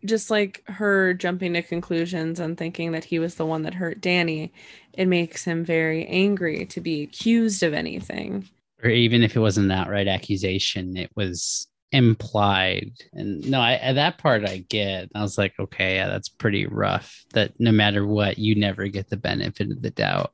just 0.04 0.30
like 0.30 0.62
her 0.68 1.14
jumping 1.14 1.54
to 1.54 1.62
conclusions 1.62 2.38
and 2.38 2.56
thinking 2.56 2.92
that 2.92 3.02
he 3.02 3.18
was 3.18 3.34
the 3.34 3.44
one 3.44 3.62
that 3.62 3.74
hurt 3.74 4.00
Danny, 4.00 4.52
it 4.92 5.06
makes 5.08 5.42
him 5.42 5.64
very 5.64 6.06
angry 6.06 6.64
to 6.66 6.80
be 6.80 7.02
accused 7.02 7.64
of 7.64 7.74
anything. 7.74 8.48
or 8.84 8.90
even 8.90 9.24
if 9.24 9.34
it 9.34 9.40
wasn't 9.40 9.64
an 9.66 9.72
outright 9.72 10.06
accusation, 10.06 10.96
it 10.96 11.10
was 11.16 11.66
implied. 11.92 12.92
And 13.12 13.48
no, 13.50 13.60
I, 13.60 13.92
that 13.92 14.18
part 14.18 14.44
I 14.44 14.58
get. 14.68 15.10
I 15.14 15.22
was 15.22 15.38
like, 15.38 15.54
okay, 15.58 15.96
yeah, 15.96 16.08
that's 16.08 16.28
pretty 16.28 16.66
rough. 16.66 17.24
That 17.32 17.52
no 17.58 17.72
matter 17.72 18.06
what, 18.06 18.38
you 18.38 18.54
never 18.54 18.88
get 18.88 19.08
the 19.08 19.16
benefit 19.16 19.70
of 19.70 19.82
the 19.82 19.90
doubt. 19.90 20.32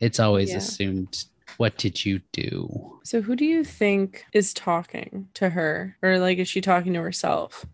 It's 0.00 0.20
always 0.20 0.50
Yeah. 0.50 0.58
assumed, 0.58 1.24
what 1.58 1.76
did 1.76 2.04
you 2.04 2.20
do? 2.32 3.00
So, 3.04 3.20
who 3.20 3.36
do 3.36 3.44
you 3.44 3.64
think 3.64 4.24
is 4.32 4.54
talking 4.54 5.28
to 5.34 5.50
her? 5.50 5.96
Or, 6.02 6.18
like, 6.18 6.38
is 6.38 6.48
she 6.48 6.60
talking 6.60 6.92
to 6.94 7.02
herself? 7.02 7.66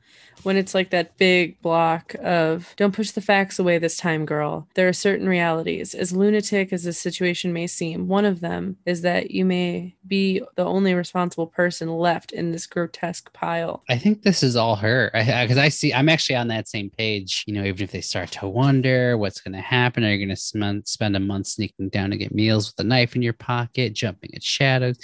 When 0.42 0.56
it's 0.56 0.74
like 0.74 0.90
that 0.90 1.18
big 1.18 1.60
block 1.60 2.14
of, 2.22 2.74
don't 2.76 2.94
push 2.94 3.10
the 3.10 3.20
facts 3.20 3.58
away 3.58 3.76
this 3.78 3.98
time, 3.98 4.24
girl. 4.24 4.68
There 4.74 4.88
are 4.88 4.92
certain 4.92 5.28
realities. 5.28 5.94
As 5.94 6.12
lunatic 6.12 6.72
as 6.72 6.84
this 6.84 6.98
situation 6.98 7.52
may 7.52 7.66
seem, 7.66 8.08
one 8.08 8.24
of 8.24 8.40
them 8.40 8.76
is 8.86 9.02
that 9.02 9.30
you 9.30 9.44
may 9.44 9.96
be 10.06 10.42
the 10.56 10.64
only 10.64 10.94
responsible 10.94 11.46
person 11.46 11.90
left 11.90 12.32
in 12.32 12.52
this 12.52 12.66
grotesque 12.66 13.32
pile. 13.34 13.82
I 13.90 13.98
think 13.98 14.22
this 14.22 14.42
is 14.42 14.56
all 14.56 14.76
her 14.76 15.10
because 15.12 15.58
I, 15.58 15.68
see 15.68 15.92
I'm 15.92 16.08
actually 16.08 16.36
on 16.36 16.48
that 16.48 16.68
same 16.68 16.88
page. 16.88 17.44
You 17.46 17.54
know, 17.54 17.64
even 17.64 17.84
if 17.84 17.92
they 17.92 18.00
start 18.00 18.30
to 18.32 18.48
wonder 18.48 19.18
what's 19.18 19.42
going 19.42 19.54
to 19.54 19.60
happen, 19.60 20.04
are 20.04 20.10
you 20.10 20.18
going 20.18 20.34
to 20.34 20.36
spend 20.36 20.88
spend 20.88 21.16
a 21.16 21.20
month 21.20 21.48
sneaking 21.48 21.90
down 21.90 22.10
to 22.10 22.16
get 22.16 22.34
meals 22.34 22.72
with 22.72 22.84
a 22.84 22.88
knife 22.88 23.14
in 23.14 23.22
your 23.22 23.32
pocket, 23.34 23.69
jumping 23.74 24.34
at 24.34 24.42
shadows? 24.42 24.98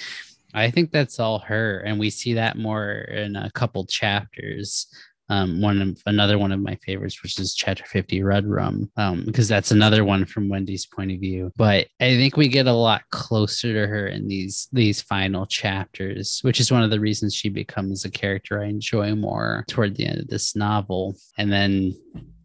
I 0.55 0.71
think 0.71 0.91
that's 0.91 1.21
all 1.21 1.39
her, 1.41 1.81
and 1.81 1.99
we 1.99 2.09
see 2.09 2.35
that 2.35 2.57
more 2.57 2.91
in 2.91 3.37
a 3.37 3.51
couple 3.51 3.85
chapters. 3.85 4.87
Um, 5.29 5.61
one 5.61 5.83
of 5.83 6.01
another 6.07 6.39
one 6.39 6.53
of 6.53 6.61
my 6.61 6.77
favorites, 6.77 7.21
which 7.23 7.39
is 7.41 7.55
chapter 7.55 7.85
50, 7.85 8.23
Red 8.23 8.47
Rum, 8.47 8.89
um, 8.97 9.25
because 9.27 9.49
that's 9.49 9.73
another 9.73 10.05
one 10.05 10.25
from 10.25 10.49
Wendy's 10.49 10.87
point 10.87 11.11
of 11.11 11.19
view. 11.19 11.51
But 11.57 11.89
I 12.01 12.15
think 12.15 12.37
we 12.37 12.47
get 12.47 12.69
a 12.69 12.73
lot 12.73 13.03
closer 13.11 13.73
to 13.73 13.89
her 13.89 14.07
in 14.07 14.29
these 14.29 14.69
these 14.73 15.03
final 15.03 15.45
chapters, 15.45 16.39
which 16.43 16.61
is 16.61 16.71
one 16.71 16.85
of 16.85 16.91
the 16.91 17.01
reasons 17.01 17.35
she 17.35 17.49
becomes 17.49 18.05
a 18.05 18.11
character 18.11 18.63
I 18.63 18.67
enjoy 18.67 19.15
more 19.17 19.65
toward 19.69 19.97
the 19.97 20.07
end 20.07 20.21
of 20.21 20.29
this 20.29 20.55
novel. 20.55 21.17
And 21.37 21.53
then 21.53 21.93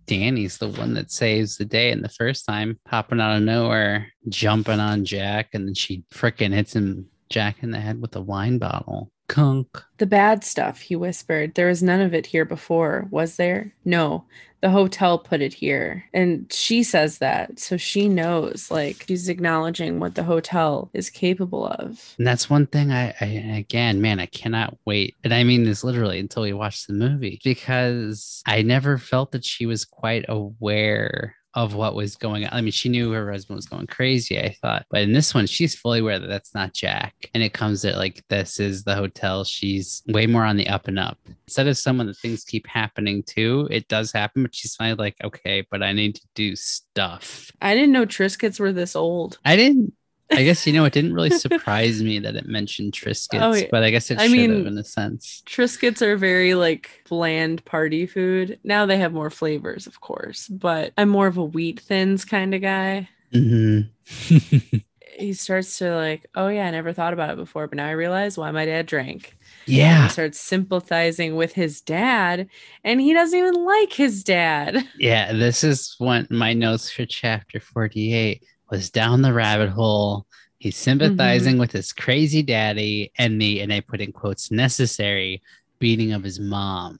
Danny's 0.05 0.57
the 0.57 0.69
one 0.69 0.93
that 0.95 1.11
saves 1.11 1.57
the 1.57 1.65
day. 1.65 1.91
And 1.91 2.03
the 2.03 2.09
first 2.09 2.45
time, 2.45 2.79
popping 2.85 3.19
out 3.19 3.37
of 3.37 3.43
nowhere, 3.43 4.11
jumping 4.29 4.79
on 4.79 5.05
Jack, 5.05 5.49
and 5.53 5.67
then 5.67 5.73
she 5.73 6.03
fricking 6.13 6.53
hits 6.53 6.75
him 6.75 7.07
Jack 7.29 7.63
in 7.63 7.71
the 7.71 7.79
head 7.79 8.01
with 8.01 8.15
a 8.15 8.21
wine 8.21 8.57
bottle. 8.57 9.11
Kunk. 9.31 9.81
The 9.97 10.05
bad 10.05 10.43
stuff, 10.43 10.81
he 10.81 10.95
whispered. 10.95 11.55
There 11.55 11.69
was 11.69 11.81
none 11.81 12.01
of 12.01 12.13
it 12.13 12.25
here 12.25 12.43
before, 12.43 13.07
was 13.11 13.37
there? 13.37 13.73
No. 13.85 14.25
The 14.59 14.69
hotel 14.69 15.17
put 15.17 15.41
it 15.41 15.53
here. 15.53 16.03
And 16.13 16.51
she 16.51 16.83
says 16.83 17.19
that. 17.19 17.57
So 17.57 17.77
she 17.77 18.09
knows, 18.09 18.69
like, 18.69 19.05
she's 19.07 19.29
acknowledging 19.29 19.99
what 19.99 20.15
the 20.15 20.23
hotel 20.23 20.91
is 20.93 21.09
capable 21.09 21.65
of. 21.65 22.13
And 22.17 22.27
that's 22.27 22.49
one 22.49 22.67
thing 22.67 22.91
I, 22.91 23.15
I 23.21 23.25
again, 23.25 24.01
man, 24.01 24.19
I 24.19 24.25
cannot 24.27 24.77
wait. 24.85 25.15
And 25.23 25.33
I 25.33 25.45
mean 25.45 25.63
this 25.63 25.83
literally 25.83 26.19
until 26.19 26.43
we 26.43 26.53
watch 26.53 26.85
the 26.85 26.93
movie 26.93 27.39
because 27.43 28.43
I 28.45 28.61
never 28.61 28.97
felt 28.97 29.31
that 29.31 29.45
she 29.45 29.65
was 29.65 29.85
quite 29.85 30.25
aware 30.27 31.35
of 31.53 31.75
what 31.75 31.95
was 31.95 32.15
going 32.15 32.45
on. 32.45 32.53
I 32.53 32.61
mean, 32.61 32.71
she 32.71 32.89
knew 32.89 33.11
her 33.11 33.31
husband 33.31 33.57
was 33.57 33.65
going 33.65 33.87
crazy, 33.87 34.39
I 34.39 34.55
thought. 34.61 34.85
But 34.89 35.01
in 35.01 35.13
this 35.13 35.33
one, 35.33 35.47
she's 35.47 35.75
fully 35.75 35.99
aware 35.99 36.19
that 36.19 36.27
that's 36.27 36.53
not 36.53 36.73
Jack. 36.73 37.13
And 37.33 37.43
it 37.43 37.53
comes 37.53 37.81
that, 37.81 37.97
like, 37.97 38.23
this 38.29 38.59
is 38.59 38.83
the 38.83 38.95
hotel. 38.95 39.43
She's 39.43 40.01
way 40.07 40.27
more 40.27 40.45
on 40.45 40.57
the 40.57 40.67
up 40.67 40.87
and 40.87 40.97
up. 40.97 41.17
Instead 41.47 41.67
of 41.67 41.77
someone 41.77 42.07
that 42.07 42.17
things 42.17 42.43
keep 42.43 42.67
happening 42.67 43.23
to, 43.23 43.67
it 43.69 43.87
does 43.87 44.11
happen, 44.11 44.43
but 44.43 44.55
she's 44.55 44.75
finally 44.75 44.97
like, 44.97 45.17
okay, 45.23 45.65
but 45.69 45.83
I 45.83 45.91
need 45.91 46.15
to 46.15 46.27
do 46.35 46.55
stuff. 46.55 47.51
I 47.61 47.73
didn't 47.73 47.91
know 47.91 48.05
Triscuits 48.05 48.59
were 48.59 48.71
this 48.71 48.95
old. 48.95 49.37
I 49.43 49.55
didn't. 49.55 49.93
I 50.31 50.43
guess 50.43 50.65
you 50.65 50.73
know 50.73 50.85
it 50.85 50.93
didn't 50.93 51.13
really 51.13 51.29
surprise 51.29 52.01
me 52.01 52.19
that 52.19 52.35
it 52.35 52.47
mentioned 52.47 52.93
Triscuits, 52.93 53.41
Oh, 53.41 53.53
yeah. 53.53 53.67
but 53.71 53.83
I 53.83 53.89
guess 53.91 54.09
it 54.11 54.19
I 54.19 54.27
should 54.27 54.31
mean- 54.31 54.55
have 54.57 54.65
in 54.67 54.77
a 54.77 54.83
sense. 54.83 55.43
Triscuits 55.45 56.01
are 56.01 56.17
very 56.17 56.53
like 56.55 57.01
bland 57.09 57.63
party 57.65 58.05
food. 58.05 58.59
Now 58.63 58.85
they 58.85 58.97
have 58.97 59.13
more 59.13 59.29
flavors, 59.29 59.87
of 59.87 60.01
course, 60.01 60.47
but 60.47 60.93
I'm 60.97 61.09
more 61.09 61.27
of 61.27 61.37
a 61.37 61.43
wheat 61.43 61.79
thins 61.81 62.25
kind 62.25 62.53
of 62.55 62.61
guy. 62.61 63.09
Mm-hmm. 63.33 64.77
he 65.17 65.33
starts 65.33 65.77
to 65.77 65.95
like, 65.95 66.27
oh 66.35 66.47
yeah, 66.47 66.65
I 66.67 66.71
never 66.71 66.93
thought 66.93 67.13
about 67.13 67.29
it 67.31 67.35
before, 67.37 67.67
but 67.67 67.77
now 67.77 67.87
I 67.87 67.91
realize 67.91 68.37
why 68.37 68.51
my 68.51 68.65
dad 68.65 68.85
drank. 68.87 69.37
And 69.67 69.75
Yeah. 69.75 70.03
he 70.03 70.09
starts 70.09 70.39
sympathizing 70.39 71.35
with 71.35 71.53
his 71.53 71.81
dad, 71.81 72.47
and 72.83 72.99
he 72.99 73.13
doesn't 73.13 73.37
even 73.37 73.53
like 73.65 73.93
his 73.93 74.23
dad. 74.23 74.83
Yeah. 74.97 75.33
This 75.33 75.63
is 75.63 75.95
one 75.99 76.27
my 76.29 76.53
notes 76.53 76.89
for 76.91 77.05
chapter 77.05 77.59
48 77.59 78.43
was 78.71 78.89
down 78.89 79.21
the 79.21 79.33
rabbit 79.33 79.69
hole. 79.69 80.25
He's 80.57 80.77
sympathizing 80.77 81.57
with 81.57 81.71
his 81.71 81.91
crazy 81.91 82.41
daddy 82.43 83.11
and 83.17 83.41
the, 83.41 83.61
and 83.61 83.73
I 83.73 83.81
put 83.81 83.99
in 84.01 84.11
quotes, 84.11 84.49
necessary 84.51 85.41
beating 85.79 86.13
of 86.13 86.23
his 86.23 86.39
mom. 86.39 86.97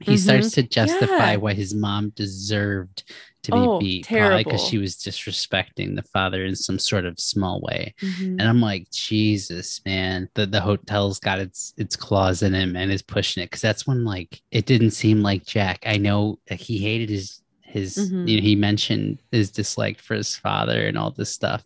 He 0.00 0.14
Mhm. 0.14 0.18
starts 0.18 0.50
to 0.52 0.62
justify 0.62 1.32
Yeah. 1.32 1.36
why 1.36 1.54
his 1.54 1.74
mom 1.74 2.10
deserved 2.10 3.04
to 3.42 3.52
be 3.52 3.58
Oh, 3.58 3.78
beat, 3.78 4.06
probably 4.06 4.44
because 4.44 4.66
she 4.66 4.76
was 4.78 4.96
disrespecting 4.96 5.94
the 5.96 6.02
father 6.02 6.44
in 6.44 6.54
some 6.54 6.78
sort 6.78 7.06
of 7.06 7.18
small 7.18 7.60
way. 7.60 7.94
Mhm. 8.02 8.32
And 8.38 8.42
I'm 8.42 8.60
like, 8.60 8.90
Jesus, 8.90 9.80
man, 9.86 10.28
the 10.34 10.46
the 10.46 10.60
hotel's 10.60 11.18
got 11.20 11.38
its 11.38 11.72
its 11.78 11.96
claws 11.96 12.42
in 12.42 12.52
him 12.54 12.76
and 12.76 12.90
is 12.92 13.02
pushing 13.02 13.42
it 13.42 13.46
because 13.46 13.62
that's 13.62 13.86
when 13.86 14.04
like 14.04 14.42
it 14.50 14.66
didn't 14.66 14.90
seem 14.90 15.22
like 15.22 15.46
Jack. 15.46 15.82
I 15.86 15.96
know 15.96 16.38
that 16.48 16.60
he 16.60 16.78
hated 16.78 17.08
his 17.08 17.39
his 17.70 17.96
Mhm. 17.96 18.28
you 18.28 18.36
know 18.36 18.42
he 18.42 18.56
mentioned 18.56 19.18
his 19.32 19.50
dislike 19.50 20.00
for 20.00 20.14
his 20.14 20.34
father 20.36 20.86
and 20.86 20.98
all 20.98 21.10
this 21.10 21.32
stuff 21.32 21.64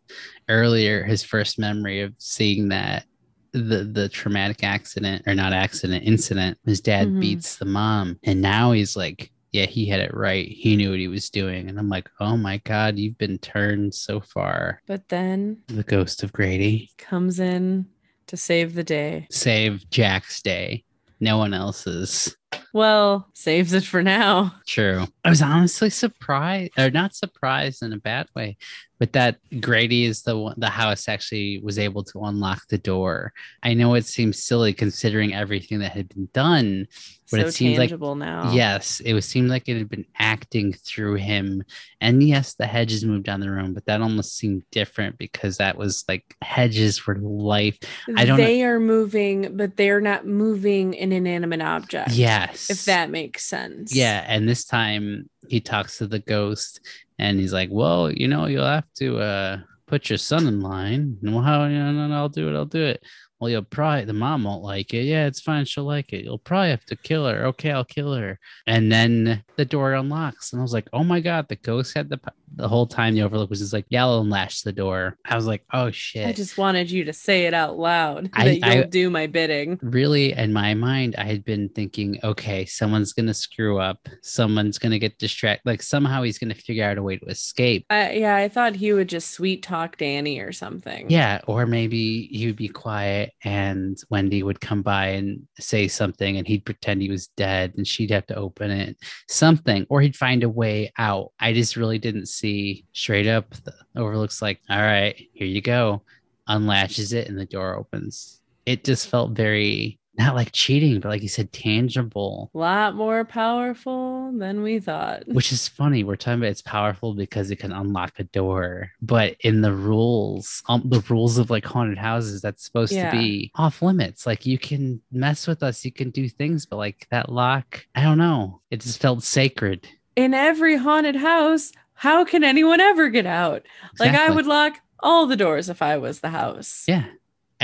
earlier. 0.49 1.05
His 1.05 1.23
first 1.23 1.59
memory 1.59 2.01
of 2.03 2.15
seeing 2.19 2.69
that 2.69 3.05
the 3.53 3.85
the 3.85 4.09
traumatic 4.09 4.65
accident 4.65 5.23
or 5.27 5.35
not 5.35 5.53
accident 5.53 6.05
incident, 6.07 6.59
his 6.67 6.81
dad 6.81 7.09
Mhm. 7.09 7.21
beats 7.21 7.57
the 7.57 7.65
mom, 7.65 8.19
and 8.23 8.41
now 8.41 8.73
he's 8.73 8.97
like. 8.97 9.31
Yeah, 9.53 9.67
he 9.67 9.87
had 9.87 10.01
it 10.01 10.13
right. 10.13 10.49
He 10.49 10.75
knew 10.75 10.91
what 10.91 10.99
he 10.99 11.07
was 11.07 11.31
doing. 11.31 11.69
And 11.69 11.79
I'm 11.79 11.89
like, 11.89 12.11
oh 12.19 12.37
my 12.37 12.57
God, 12.65 12.99
you've 12.99 13.17
been 13.19 13.39
turned 13.39 13.95
so 13.95 14.19
far. 14.21 14.83
But 14.89 15.09
then 15.11 15.59
The 15.69 15.85
ghost 15.85 16.25
of 16.25 16.33
Grady 16.33 16.91
comes 16.99 17.39
in 17.39 17.87
to 18.27 18.37
save 18.37 18.75
the 18.75 18.83
day. 18.83 19.29
save 19.31 19.89
Jack's 19.91 20.43
day. 20.43 20.83
No 21.21 21.39
one 21.39 21.55
else's. 21.55 22.35
Well, 22.73 23.29
saves 23.35 23.73
it 23.73 23.85
for 23.85 24.03
now. 24.03 24.55
True. 24.67 25.07
I 25.25 25.31
was 25.31 25.43
honestly 25.43 25.91
surprised, 25.91 26.73
or 26.79 26.91
not 26.91 27.15
surprised 27.15 27.83
in 27.83 27.93
a 27.93 27.99
bad 27.99 28.27
way, 28.35 28.57
but 28.99 29.13
that 29.13 29.39
Grady 29.61 30.05
is 30.05 30.23
the 30.23 30.37
one, 30.39 30.55
the 30.59 30.71
house 30.71 31.09
actually 31.09 31.61
was 31.63 31.79
able 31.79 32.03
to 32.05 32.21
unlock 32.23 32.63
the 32.69 32.79
door. 32.79 33.33
I 33.63 33.75
know 33.75 33.95
it 33.95 34.07
seems 34.07 34.43
silly 34.43 34.73
considering 34.73 35.35
everything 35.35 35.79
that 35.81 35.93
had 35.93 36.09
been 36.09 36.29
done. 36.33 36.87
But 37.31 37.41
so 37.41 37.47
it 37.47 37.53
seems 37.53 37.79
like- 37.79 37.89
tangible 37.89 38.17
now. 38.17 38.53
Yes, 38.53 39.01
it 39.01 39.15
was 39.15 39.25
seemed 39.25 39.49
like 39.49 39.67
it 39.69 39.79
had 39.79 39.89
been 39.89 40.05
acting 40.19 40.73
through 40.75 41.15
him. 41.15 41.65
And 42.01 42.23
yes, 42.23 42.55
the 42.55 42.67
hedges 42.67 43.05
moved 43.05 43.25
down 43.25 43.41
the 43.41 43.51
room, 43.51 43.73
but 43.73 43.87
that 43.87 44.03
almost 44.03 44.37
seemed 44.37 44.63
different 44.71 45.17
because 45.17 45.57
that 45.57 45.79
was 45.79 46.05
like 46.07 46.37
hedges 46.43 47.07
were 47.07 47.17
life. 47.17 47.79
I 48.17 48.25
don't 48.27 48.37
know- 48.39 48.45
They 48.45 48.63
are 48.63 48.79
moving, 48.79 49.57
but 49.57 49.77
they're 49.77 50.03
not 50.03 50.27
moving 50.27 50.97
an 50.99 51.13
inanimate 51.13 51.63
object. 51.63 52.11
Yes. 52.51 52.71
If 52.71 52.85
that 52.87 53.11
makes 53.11 53.45
sense. 53.45 53.95
Yeah, 53.95 54.25
and 54.27 54.49
this 54.49 54.65
time 54.65 55.29
he 55.49 55.61
talks 55.61 55.99
to 55.99 56.07
the 56.07 56.21
ghost 56.21 56.81
and 57.19 57.39
he's 57.39 57.53
like, 57.53 57.69
"Well, 57.73 58.11
you 58.11 58.29
know, 58.29 58.47
you'll 58.47 58.65
have 58.65 58.91
to 58.97 59.19
uh 59.19 59.59
put 59.87 60.09
your 60.11 60.19
son 60.19 60.47
in 60.47 60.61
line." 60.61 61.19
And 61.23 61.35
well, 61.35 61.43
how 61.43 61.65
you 61.67 61.79
know, 61.79 61.93
no, 61.93 62.09
no, 62.09 62.15
I'll 62.15 62.29
do 62.29 62.49
it. 62.49 62.57
I'll 62.57 62.65
do 62.65 62.83
it. 62.83 63.03
Well, 63.45 63.51
you'll 63.51 63.63
probably 63.63 64.07
the 64.07 64.15
mom 64.15 64.45
won't 64.45 64.63
like 64.63 64.95
it. 64.95 65.03
Yeah, 65.03 65.27
it's 65.27 65.41
fine. 65.43 65.67
She'll 65.67 65.85
like 65.85 66.15
it. 66.15 66.25
You'll 66.25 66.39
probably 66.39 66.71
have 66.71 66.87
to 66.87 66.97
kill 66.97 67.29
her. 67.29 67.45
Okay, 67.49 67.71
I'll 67.73 67.85
kill 67.85 68.15
her. 68.15 68.39
And 68.67 68.91
then 68.91 69.45
the 69.57 69.67
door 69.67 69.93
unlocks, 69.93 70.53
and 70.55 70.61
I 70.61 70.63
was 70.63 70.73
like, 70.73 70.89
"Oh 70.95 71.05
my 71.05 71.21
god!" 71.21 71.49
The 71.49 71.57
ghost 71.57 71.93
had 71.95 72.09
the 72.09 72.19
the 72.57 72.69
whole 72.69 72.87
time. 72.87 73.15
The 73.15 73.23
overlook 73.23 73.51
was 73.51 73.59
just 73.59 73.75
like, 73.75 73.85
"Yeah, 73.91 74.07
and 74.09 74.31
lash 74.31 74.63
the 74.63 74.73
door." 74.73 75.19
I 75.27 75.37
was 75.37 75.45
like, 75.47 75.63
"Oh 75.75 75.91
shit!" 75.91 76.27
I 76.27 76.33
just 76.33 76.57
wanted 76.57 76.91
you 76.91 77.05
to 77.05 77.13
say 77.13 77.45
it 77.45 77.53
out 77.53 77.77
loud 77.79 78.31
I- 78.33 78.45
that 78.45 78.55
you'll 78.75 78.85
I- 78.85 78.89
do 78.89 79.11
my 79.11 79.27
bidding. 79.27 79.79
really 79.83 80.33
in 80.33 80.53
my 80.53 80.73
mind 80.75 81.15
i 81.19 81.25
had 81.25 81.45
been 81.45 81.69
thinking 81.71 82.19
okay 82.25 82.65
someone's 82.65 83.13
gonna 83.13 83.35
screw 83.35 83.79
up 83.79 84.09
someone's 84.23 84.79
gonna 84.79 84.99
get 84.99 85.19
distracted 85.19 85.67
like 85.69 85.83
somehow 85.83 86.23
he's 86.23 86.39
gonna 86.39 86.55
figure 86.55 86.85
out 86.85 86.97
a 86.97 87.03
way 87.03 87.17
to 87.17 87.27
escape 87.27 87.85
I, 87.91 88.13
yeah, 88.13 88.37
I 88.37 88.49
thought 88.49 88.77
he 88.77 88.93
would 88.93 89.09
just 89.09 89.33
sweet 89.33 89.63
talk 89.63 89.97
Danny 89.99 90.39
or 90.39 90.53
something. 90.53 91.11
yeah 91.11 91.41
or 91.47 91.67
maybe 91.67 92.29
he 92.31 92.47
would 92.47 92.57
be 92.57 92.69
quiet 92.69 93.33
and 93.43 93.99
wendy 94.11 94.43
would 94.43 94.61
come 94.61 94.83
by 94.83 95.09
and 95.09 95.47
say 95.59 95.89
something 95.89 96.37
and 96.37 96.47
he'd 96.47 96.65
pretend 96.65 97.03
he 97.03 97.11
was 97.11 97.29
dead 97.29 97.75
and 97.77 97.87
she'd 97.87 98.11
have 98.11 98.27
to 98.27 98.35
open 98.37 98.71
it. 98.71 98.97
Something 99.29 99.87
or 99.89 100.01
he'd 100.01 100.17
find 100.17 100.43
a 100.45 100.49
way 100.49 100.93
out. 100.99 101.33
I 101.39 101.53
just 101.53 101.77
really 101.77 101.99
didn't 101.99 102.27
see 102.27 102.85
straight 102.93 103.27
up 103.27 103.51
the 103.65 103.75
overlooks 103.97 104.41
like 104.41 104.61
all 104.71 104.81
right 104.81 105.17
here 105.33 105.47
you 105.47 105.61
go 105.61 106.03
unlatches 106.49 107.13
it 107.13 107.29
and 107.29 107.39
the 107.39 107.47
door 107.47 107.77
opens. 107.77 108.41
It 108.67 108.85
just 108.85 109.09
felt 109.09 109.33
very 109.33 109.99
not 110.17 110.35
like 110.35 110.51
cheating 110.53 111.01
but 111.01 111.09
like 111.09 111.23
you 111.23 111.29
said 111.29 111.53
tangible 111.53 112.51
A 112.55 112.59
lot 112.59 112.95
more 112.95 113.25
powerful 113.25 114.33
than 114.37 114.63
we 114.63 114.79
thought. 114.81 115.27
which 115.27 115.53
is 115.53 115.67
funny 115.69 116.05
we're 116.05 116.17
talking 116.17 116.41
about 116.41 116.51
it's 116.51 116.63
powerful 116.63 117.15
because 117.15 117.51
it 117.51 117.57
can 117.57 117.73
unlock 117.73 118.13
a 118.19 118.25
door 118.25 118.91
but 119.03 119.37
in 119.41 119.61
the 119.61 119.73
rules 119.73 120.63
um, 120.69 120.83
the 120.85 121.01
rules 121.09 121.39
of 121.39 121.51
like 121.51 121.65
haunted 121.65 121.99
houses 121.99 122.41
that's 122.43 122.65
supposed 122.65 122.93
Yeah. 122.93 123.11
to 123.11 123.17
be 123.19 123.51
off 123.55 123.83
limits 123.83 124.27
like 124.27 124.47
you 124.47 124.59
can 124.59 125.01
mess 125.11 125.47
with 125.47 125.63
us 125.63 125.85
you 125.85 125.93
can 125.93 126.11
do 126.11 126.29
things 126.29 126.67
but 126.67 126.77
like 126.77 127.07
that 127.11 127.31
lock 127.31 127.87
i 127.95 128.03
don't 128.03 128.19
know 128.19 128.61
it 128.71 128.81
just 128.81 129.01
felt 129.01 129.23
sacred 129.23 129.87
In 130.17 130.33
every 130.33 130.77
haunted 130.77 131.17
house, 131.17 131.73
how 131.95 132.25
can 132.25 132.45
anyone 132.45 132.81
ever 132.81 133.09
get 133.09 133.27
out? 133.27 133.63
Like 133.99 134.15
I 134.15 134.31
would 134.31 134.47
lock 134.47 134.75
all 135.01 135.27
the 135.27 135.37
doors 135.37 135.69
if 135.69 135.83
I 135.83 135.97
was 135.99 136.21
the 136.21 136.31
house. 136.31 136.85
Yeah. 136.87 137.07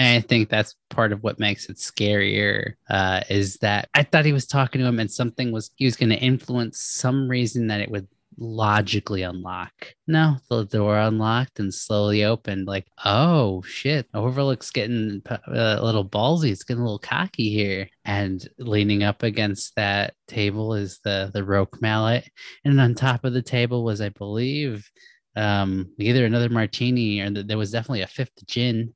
And 0.01 0.17
I 0.17 0.27
think 0.27 0.49
that's 0.49 0.77
part 0.89 1.13
of 1.13 1.23
what 1.23 1.39
makes 1.39 1.69
it 1.69 1.77
scarier 1.77 2.73
uh, 2.89 3.21
is 3.29 3.59
that 3.59 3.91
I 3.93 4.03
thought 4.03 4.25
he 4.25 4.33
was 4.33 4.47
talking 4.47 4.81
to 4.81 4.87
him 4.87 4.99
and 4.99 5.11
something 5.11 5.53
was, 5.53 5.73
he 5.77 5.85
was 5.85 5.97
going 5.97 6.09
to 6.09 6.17
influence 6.17 6.81
some 6.81 7.29
reason 7.29 7.67
that 7.67 7.83
it 7.83 7.91
would 7.91 8.09
logically 8.39 9.21
unlock. 9.21 9.73
No, 10.07 10.37
the 10.49 10.65
door 10.65 10.99
unlocked 10.99 11.61
and 11.61 11.73
slowly 11.73 12.25
opened. 12.25 12.67
Like, 12.67 12.87
oh 13.05 13.61
shit, 13.61 14.09
Overlook's 14.15 14.71
getting 14.71 15.21
uh, 15.29 15.37
a 15.47 15.85
little 15.85 16.09
ballsy. 16.09 16.51
It's 16.51 16.65
getting 16.65 16.81
a 16.81 16.85
little 16.87 16.99
cocky 16.99 17.51
here. 17.51 17.87
And 18.07 18.49
leaning 18.57 19.03
up 19.03 19.23
against 19.23 19.77
that 19.77 20.15
table 20.29 20.73
is 20.73 21.01
the 21.05 21.31
the 21.35 21.45
roque 21.45 21.83
mallet, 21.83 22.27
and 22.65 22.81
on 22.81 22.95
top 22.95 23.25
of 23.27 23.35
the 23.35 23.43
table 23.43 23.85
was, 23.85 24.01
I 24.01 24.09
believe, 24.09 24.91
um, 25.37 25.93
either 25.99 26.25
another 26.25 26.49
martini 26.49 27.21
or 27.21 27.31
th- 27.31 27.47
there 27.47 27.59
was 27.59 27.71
definitely 27.71 28.03
a 28.03 28.07
fifth 28.07 28.47
gin. 28.47 28.95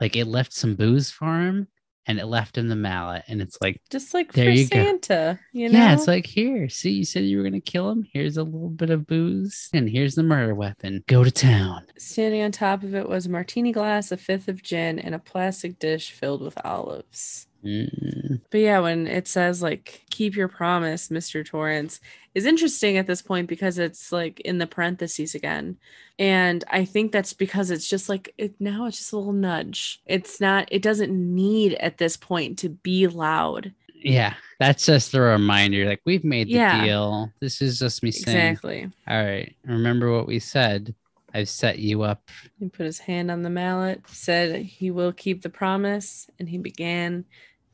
Like 0.00 0.16
it 0.16 0.26
left 0.26 0.52
some 0.52 0.74
booze 0.74 1.10
for 1.10 1.40
him, 1.40 1.68
and 2.06 2.18
it 2.18 2.26
left 2.26 2.58
him 2.58 2.68
the 2.68 2.76
mallet, 2.76 3.24
and 3.28 3.40
it's 3.40 3.56
like. 3.60 3.80
Just 3.90 4.12
like 4.12 4.32
There 4.32 4.46
for 4.46 4.50
you 4.50 4.68
go. 4.68 4.84
Santa, 4.84 5.38
you 5.52 5.68
know? 5.68 5.78
Yeah, 5.78 5.94
it's 5.94 6.06
like 6.06 6.26
here. 6.26 6.68
See, 6.68 6.90
you 6.90 7.04
said 7.04 7.24
you 7.24 7.38
were 7.38 7.44
gonna 7.44 7.60
kill 7.60 7.90
him. 7.90 8.06
Here's 8.12 8.36
a 8.36 8.42
little 8.42 8.70
bit 8.70 8.90
of 8.90 9.06
booze, 9.06 9.70
and 9.72 9.88
here's 9.88 10.14
the 10.14 10.22
murder 10.22 10.54
weapon. 10.54 11.02
Go 11.06 11.24
to 11.24 11.30
town. 11.30 11.86
Standing 11.96 12.42
on 12.42 12.52
top 12.52 12.82
of 12.82 12.94
it 12.94 13.08
was 13.08 13.26
a 13.26 13.30
martini 13.30 13.72
glass, 13.72 14.12
a 14.12 14.16
fifth 14.16 14.48
of 14.48 14.62
gin, 14.62 14.98
and 14.98 15.14
a 15.14 15.18
plastic 15.18 15.78
dish 15.78 16.10
filled 16.10 16.42
with 16.42 16.58
olives. 16.64 17.46
Mm, 17.64 18.40
But 18.50 18.58
yeah, 18.60 18.80
when 18.80 19.06
it 19.06 19.26
says 19.28 19.62
like 19.62 20.02
keep 20.10 20.36
your 20.36 20.48
promise, 20.48 21.08
Mr. 21.08 21.44
Torrance, 21.44 22.00
is 22.34 22.46
interesting 22.46 22.96
at 22.98 23.06
this 23.06 23.22
point 23.22 23.48
because 23.48 23.78
it's 23.78 24.12
like 24.12 24.40
in 24.40 24.58
the 24.58 24.66
parentheses 24.66 25.34
again. 25.34 25.76
And 26.18 26.62
I 26.70 26.84
think 26.84 27.10
that's 27.12 27.32
because 27.32 27.70
it's 27.70 27.88
just 27.88 28.08
like 28.08 28.34
it 28.38 28.54
now 28.60 28.86
it's 28.86 28.98
just 28.98 29.12
a 29.12 29.16
little 29.16 29.32
nudge. 29.32 30.00
It's 30.06 30.40
not 30.40 30.68
it 30.70 30.82
doesn't 30.82 31.12
need 31.12 31.74
at 31.74 31.98
this 31.98 32.16
point 32.16 32.58
to 32.60 32.68
be 32.68 33.06
loud. 33.06 33.72
yeah, 33.94 34.34
that's 34.60 34.84
just 34.84 35.14
a 35.14 35.20
reminder. 35.20 35.86
Like 35.86 36.02
we've 36.04 36.24
made 36.24 36.48
the 36.48 36.52
Yeah. 36.54 36.84
deal. 36.84 37.32
This 37.40 37.62
is 37.62 37.78
just 37.78 38.02
me 38.02 38.10
saying, 38.10 38.52
Exactly. 38.52 38.90
all 39.08 39.24
right, 39.24 39.56
remember 39.64 40.12
what 40.12 40.26
we 40.26 40.38
said. 40.38 40.94
I've 41.36 41.48
set 41.48 41.80
you 41.80 42.02
up. 42.02 42.30
He 42.60 42.68
put 42.68 42.86
his 42.86 43.00
hand 43.00 43.28
on 43.30 43.42
the 43.42 43.50
mallet, 43.50 44.02
said 44.06 44.54
he 44.62 44.92
will 44.92 45.12
keep 45.12 45.42
the 45.42 45.48
promise, 45.48 46.28
and 46.38 46.48
he 46.48 46.58
began 46.58 47.24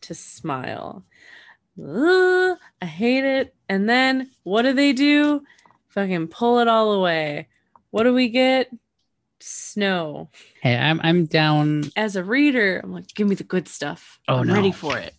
to 0.03 0.15
smile. 0.15 1.05
Ugh, 1.83 2.59
I 2.83 2.87
hate 2.87 3.25
it. 3.25 3.55
And 3.69 3.89
then 3.89 4.31
what 4.43 4.63
do 4.63 4.73
they 4.73 4.93
do? 4.93 5.43
Fucking 5.89 6.29
pull 6.29 6.59
it 6.59 6.69
all 6.69 6.93
away. 6.93 7.49
What 7.91 8.05
do 8.05 8.15
we 8.15 8.29
get? 8.29 8.71
Snow. 9.41 10.29
Hey, 10.63 10.77
I'm 10.77 11.01
I'm 11.03 11.25
down. 11.25 11.85
As 11.97 12.17
a 12.17 12.23
reader, 12.23 12.81
I'm 12.83 12.93
like, 12.93 13.09
give 13.15 13.27
me 13.27 13.35
the 13.35 13.45
good 13.45 13.69
stuff. 13.69 14.21
Oh, 14.29 14.37
I'm 14.37 14.47
no. 14.47 14.55
ready 14.55 14.73
for 14.73 14.99
it. 14.99 15.15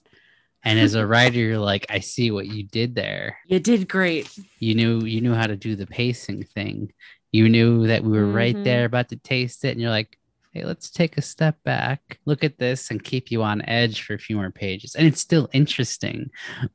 And 0.63 0.77
as 0.77 0.93
a 0.93 1.07
writer, 1.07 1.39
you're 1.39 1.57
like, 1.57 1.87
I 1.89 2.01
see 2.01 2.29
what 2.29 2.45
you 2.45 2.61
did 2.63 2.93
there. 2.93 3.39
You 3.47 3.59
did 3.59 3.89
great. 3.89 4.29
You 4.59 4.75
knew 4.75 5.05
you 5.05 5.19
knew 5.21 5.33
how 5.33 5.47
to 5.47 5.55
do 5.55 5.75
the 5.75 5.87
pacing 5.87 6.43
thing. 6.43 6.93
You 7.31 7.49
knew 7.49 7.87
that 7.87 8.03
we 8.03 8.11
were 8.11 8.27
right 8.27 8.55
Mhm. 8.55 8.63
there 8.63 8.85
about 8.85 9.09
to 9.09 9.15
taste 9.15 9.65
it, 9.65 9.69
and 9.69 9.81
you're 9.81 9.89
like, 9.89 10.19
hey, 10.51 10.65
let's 10.65 10.89
take 10.89 11.17
a 11.17 11.21
step 11.21 11.57
back, 11.63 12.19
look 12.25 12.43
at 12.43 12.57
this, 12.57 12.91
and 12.91 13.03
keep 13.03 13.31
you 13.31 13.41
on 13.41 13.61
edge 13.63 14.03
for 14.03 14.13
a 14.13 14.19
few 14.19 14.35
more 14.35 14.51
pages. 14.51 14.95
And 14.95 15.07
it's 15.07 15.21
still 15.21 15.49
interesting, 15.53 16.29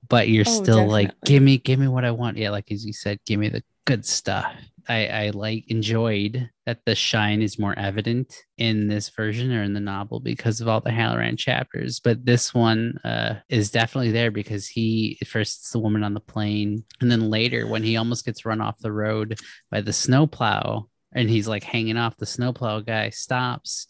but 0.09 0.29
you're 0.29 0.45
Oh, 0.47 0.63
still 0.63 0.87
like, 0.87 1.13
give 1.25 1.43
me, 1.43 1.59
give 1.59 1.79
me 1.79 1.89
what 1.89 2.05
I 2.05 2.11
want. 2.11 2.39
Yeah, 2.39 2.51
like 2.51 2.73
as 2.73 2.85
you 2.85 2.93
said, 2.93 3.19
give 3.27 3.39
me 3.39 3.49
the 3.49 3.63
good 3.85 4.05
stuff. 4.05 4.53
I, 4.89 5.07
I 5.09 5.31
like 5.31 5.65
enjoyed 5.69 6.49
that 6.65 6.85
the 6.87 6.95
shine 6.95 7.43
is 7.43 7.59
more 7.59 7.77
evident 7.77 8.37
in 8.57 8.87
this 8.87 9.09
version 9.09 9.53
or 9.53 9.63
in 9.63 9.75
the 9.75 9.81
novel 9.81 10.21
because 10.21 10.61
of 10.61 10.69
all 10.69 10.81
the 10.81 10.91
Hallorann 10.91 11.37
chapters. 11.37 11.99
But 12.01 12.25
this 12.25 12.55
one 12.55 12.99
uh, 13.05 13.35
is 13.49 13.71
definitely 13.71 14.13
there 14.13 14.31
because 14.31 14.69
he 14.69 15.19
first 15.27 15.61
it's 15.61 15.71
the 15.71 15.81
woman 15.81 16.05
on 16.05 16.15
the 16.15 16.21
plane, 16.21 16.85
and 17.01 17.11
then 17.11 17.31
later 17.31 17.67
when 17.67 17.83
he 17.83 17.97
almost 17.97 18.25
gets 18.25 18.45
run 18.45 18.61
off 18.61 18.79
the 18.79 18.93
road 18.93 19.41
by 19.71 19.81
the 19.81 19.93
snowplow 19.93 20.89
and 21.17 21.29
he's 21.29 21.49
like 21.49 21.65
hanging 21.65 21.97
off 21.97 22.17
the 22.17 22.27
snowplow 22.27 22.79
guy 22.81 23.11
stops 23.11 23.89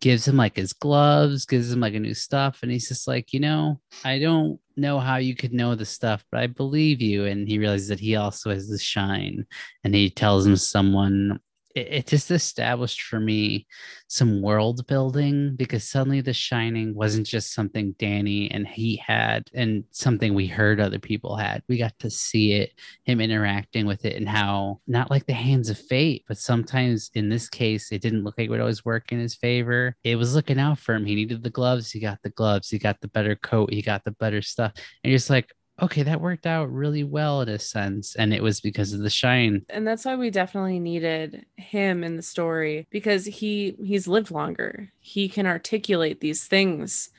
gives 0.00 0.26
him 0.26 0.36
like 0.36 0.56
his 0.56 0.72
gloves, 0.72 1.44
gives 1.46 1.70
him 1.70 1.80
like 1.80 1.94
a 1.94 2.00
new 2.00 2.14
stuff. 2.14 2.60
And 2.62 2.72
he's 2.72 2.88
just 2.88 3.06
like, 3.06 3.32
you 3.32 3.40
know, 3.40 3.80
I 4.04 4.18
don't 4.18 4.58
know 4.76 4.98
how 4.98 5.16
you 5.16 5.36
could 5.36 5.52
know 5.52 5.74
the 5.74 5.84
stuff, 5.84 6.24
but 6.30 6.40
I 6.40 6.46
believe 6.46 7.02
you. 7.02 7.26
And 7.26 7.46
he 7.46 7.58
realizes 7.58 7.88
that 7.88 8.00
he 8.00 8.16
also 8.16 8.50
has 8.50 8.68
the 8.68 8.78
shine. 8.78 9.46
And 9.84 9.94
he 9.94 10.10
tells 10.10 10.46
him 10.46 10.56
someone 10.56 11.40
it, 11.74 11.88
it 11.90 12.06
just 12.06 12.30
established 12.30 13.02
for 13.02 13.20
me 13.20 13.66
some 14.08 14.42
world 14.42 14.86
building 14.86 15.54
because 15.56 15.88
suddenly 15.88 16.20
the 16.20 16.32
shining 16.32 16.94
wasn't 16.94 17.26
just 17.26 17.54
something 17.54 17.94
danny 17.98 18.50
and 18.50 18.66
he 18.66 18.96
had 18.96 19.48
and 19.54 19.84
something 19.90 20.34
we 20.34 20.46
heard 20.46 20.80
other 20.80 20.98
people 20.98 21.36
had. 21.36 21.62
We 21.68 21.78
got 21.78 21.98
to 22.00 22.10
see 22.10 22.52
it 22.54 22.72
him 23.04 23.20
interacting 23.20 23.86
with 23.86 24.04
it 24.04 24.16
and 24.16 24.28
how 24.28 24.80
not 24.86 25.10
like 25.10 25.26
the 25.26 25.32
hands 25.32 25.70
of 25.70 25.78
fate 25.78 26.24
but 26.26 26.38
sometimes 26.38 27.10
in 27.14 27.28
this 27.28 27.48
case 27.48 27.92
it 27.92 28.02
didn't 28.02 28.24
look 28.24 28.36
like 28.36 28.46
it 28.46 28.50
would 28.50 28.60
always 28.60 28.84
work 28.84 29.12
in 29.12 29.20
his 29.20 29.34
favor. 29.34 29.96
It 30.02 30.16
was 30.16 30.34
looking 30.34 30.58
out 30.58 30.78
for 30.78 30.94
him. 30.94 31.06
He 31.06 31.14
needed 31.14 31.42
the 31.42 31.50
gloves. 31.50 31.90
He 31.90 32.00
got 32.00 32.18
the 32.22 32.30
gloves. 32.30 32.68
He 32.68 32.78
got 32.78 33.00
the 33.00 33.08
better 33.08 33.36
coat. 33.36 33.72
He 33.72 33.82
got 33.82 34.04
the 34.04 34.12
better 34.12 34.42
stuff. 34.42 34.72
And 35.04 35.12
just 35.12 35.30
like 35.30 35.52
okay, 35.82 36.02
that 36.02 36.20
worked 36.20 36.46
out 36.46 36.72
really 36.72 37.04
well 37.04 37.40
in 37.42 37.48
a 37.48 37.58
sense. 37.58 38.14
And 38.16 38.32
it 38.32 38.42
was 38.42 38.60
because 38.60 38.92
of 38.92 39.00
the 39.00 39.10
shine. 39.10 39.64
And 39.68 39.86
that's 39.86 40.04
why 40.04 40.16
we 40.16 40.30
definitely 40.30 40.80
needed 40.80 41.46
him 41.56 42.04
in 42.04 42.16
the 42.16 42.22
story 42.22 42.86
because 42.90 43.24
he 43.24 43.76
he's 43.82 44.08
lived 44.08 44.30
longer. 44.30 44.92
He 45.00 45.28
can 45.28 45.46
articulate 45.46 46.20
these 46.20 46.46
things 46.46 47.10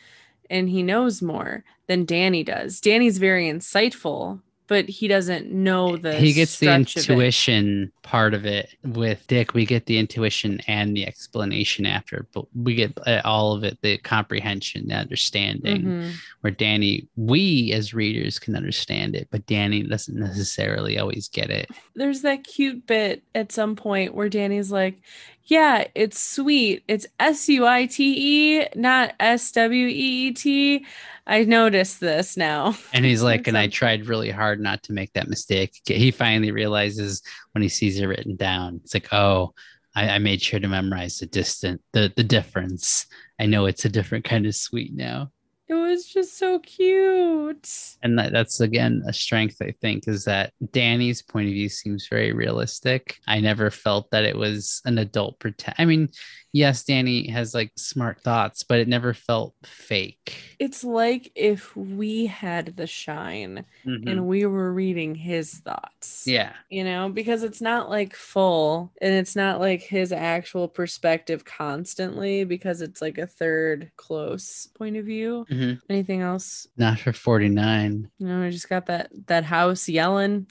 and 0.49 0.69
he 0.69 0.83
knows 0.83 1.21
more 1.21 1.63
than 1.87 2.05
Danny 2.05 2.43
does. 2.43 2.81
Danny's 2.81 3.17
very 3.17 3.49
insightful, 3.49 4.41
but 4.71 4.87
he 4.87 5.09
doesn't 5.09 5.51
know 5.51 5.97
the 5.97 6.15
he 6.15 6.31
gets 6.31 6.59
the 6.59 6.73
intuition 6.73 7.91
of 7.93 8.03
part 8.03 8.33
of 8.33 8.45
it 8.45 8.73
with 8.85 9.27
dick. 9.27 9.53
We 9.53 9.65
get 9.65 9.85
the 9.85 9.97
intuition 9.97 10.61
and 10.65 10.95
the 10.95 11.05
explanation 11.05 11.85
after 11.85 12.25
but 12.33 12.45
we 12.55 12.75
get 12.75 12.97
uh, 13.05 13.19
all 13.25 13.51
of 13.51 13.65
it 13.65 13.77
the 13.81 13.97
comprehension 13.97 14.87
the 14.87 14.95
understanding 14.95 15.81
mm-hmm. 15.81 16.09
where 16.39 16.51
danny 16.51 17.05
we 17.17 17.73
as 17.73 17.93
readers 17.93 18.39
can 18.39 18.55
understand 18.55 19.13
it 19.13 19.27
but 19.29 19.45
danny 19.45 19.83
doesn't 19.83 20.17
necessarily 20.17 20.97
always 20.97 21.27
get 21.27 21.49
it. 21.49 21.69
There's 21.95 22.21
that 22.21 22.45
cute 22.45 22.87
bit 22.87 23.23
at 23.35 23.51
some 23.51 23.75
point 23.75 24.15
where 24.15 24.29
danny's 24.29 24.71
like 24.71 25.01
yeah, 25.45 25.87
it's 25.95 26.19
sweet. 26.19 26.83
It's 26.87 27.05
S 27.19 27.49
U 27.49 27.65
I 27.65 27.85
T 27.85 28.59
E, 28.59 28.67
not 28.75 29.13
S 29.19 29.51
W 29.51 29.87
E 29.87 29.91
E 30.27 30.31
T. 30.33 30.85
I 31.27 31.43
noticed 31.43 31.99
this 31.99 32.35
now. 32.35 32.75
And 32.93 33.05
he's 33.05 33.23
like, 33.23 33.47
and 33.47 33.57
I 33.57 33.67
tried 33.69 34.07
really 34.07 34.31
hard 34.31 34.59
not 34.59 34.83
to 34.83 34.93
make 34.93 35.13
that 35.13 35.29
mistake. 35.29 35.81
He 35.85 36.11
finally 36.11 36.51
realizes 36.51 37.21
when 37.53 37.61
he 37.61 37.69
sees 37.69 37.99
it 37.99 38.05
written 38.05 38.35
down, 38.35 38.81
it's 38.83 38.93
like, 38.93 39.11
oh, 39.13 39.53
I, 39.95 40.09
I 40.09 40.17
made 40.19 40.41
sure 40.41 40.59
to 40.59 40.67
memorize 40.67 41.19
the 41.19 41.25
distant 41.25 41.81
the 41.93 42.11
the 42.15 42.23
difference. 42.23 43.05
I 43.39 43.45
know 43.45 43.65
it's 43.65 43.85
a 43.85 43.89
different 43.89 44.25
kind 44.25 44.45
of 44.45 44.55
sweet 44.55 44.95
now. 44.95 45.31
It 45.71 45.75
was 45.75 46.05
just 46.05 46.37
so 46.37 46.59
cute. 46.59 47.95
And 48.03 48.19
that, 48.19 48.33
that's 48.33 48.59
again 48.59 49.03
a 49.07 49.13
strength, 49.13 49.61
I 49.61 49.73
think, 49.79 50.05
is 50.05 50.25
that 50.25 50.51
Danny's 50.73 51.21
point 51.21 51.47
of 51.47 51.53
view 51.53 51.69
seems 51.69 52.09
very 52.09 52.33
realistic. 52.33 53.19
I 53.25 53.39
never 53.39 53.71
felt 53.71 54.11
that 54.11 54.25
it 54.25 54.35
was 54.35 54.81
an 54.83 54.97
adult 54.97 55.39
pretend. 55.39 55.75
I 55.77 55.85
mean, 55.85 56.09
yes, 56.53 56.83
Danny 56.83 57.29
has 57.29 57.53
like 57.53 57.71
smart 57.75 58.21
thoughts, 58.21 58.63
but 58.63 58.79
it 58.79 58.87
never 58.87 59.13
felt 59.13 59.55
fake. 59.63 60.55
It's 60.59 60.83
like 60.83 61.31
if 61.35 61.75
we 61.75 62.25
had 62.25 62.77
the 62.77 62.87
shine 62.87 63.65
mm-hmm. 63.85 64.07
and 64.07 64.27
we 64.27 64.45
were 64.45 64.73
reading 64.73 65.15
his 65.15 65.53
thoughts. 65.59 66.23
Yeah. 66.25 66.53
You 66.69 66.83
know, 66.83 67.09
because 67.09 67.43
it's 67.43 67.61
not 67.61 67.89
like 67.89 68.15
full 68.15 68.91
and 69.01 69.13
it's 69.13 69.35
not 69.35 69.59
like 69.59 69.81
his 69.81 70.11
actual 70.11 70.67
perspective 70.67 71.45
constantly 71.45 72.43
because 72.43 72.81
it's 72.81 73.01
like 73.01 73.17
a 73.17 73.27
third 73.27 73.91
close 73.97 74.67
point 74.67 74.97
of 74.97 75.05
view. 75.05 75.45
Mm-hmm. 75.49 75.79
Anything 75.89 76.21
else? 76.21 76.67
Not 76.77 76.99
for 76.99 77.13
49. 77.13 78.09
No, 78.19 78.41
we 78.41 78.49
just 78.49 78.69
got 78.69 78.87
that 78.87 79.11
that 79.27 79.45
house 79.45 79.87
yelling 79.87 80.47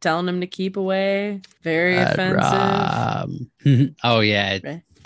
telling 0.00 0.28
him 0.28 0.40
to 0.40 0.46
keep 0.46 0.76
away. 0.76 1.40
Very 1.62 1.96
offensive. 1.96 3.48
oh 4.04 4.20
yeah, 4.20 4.58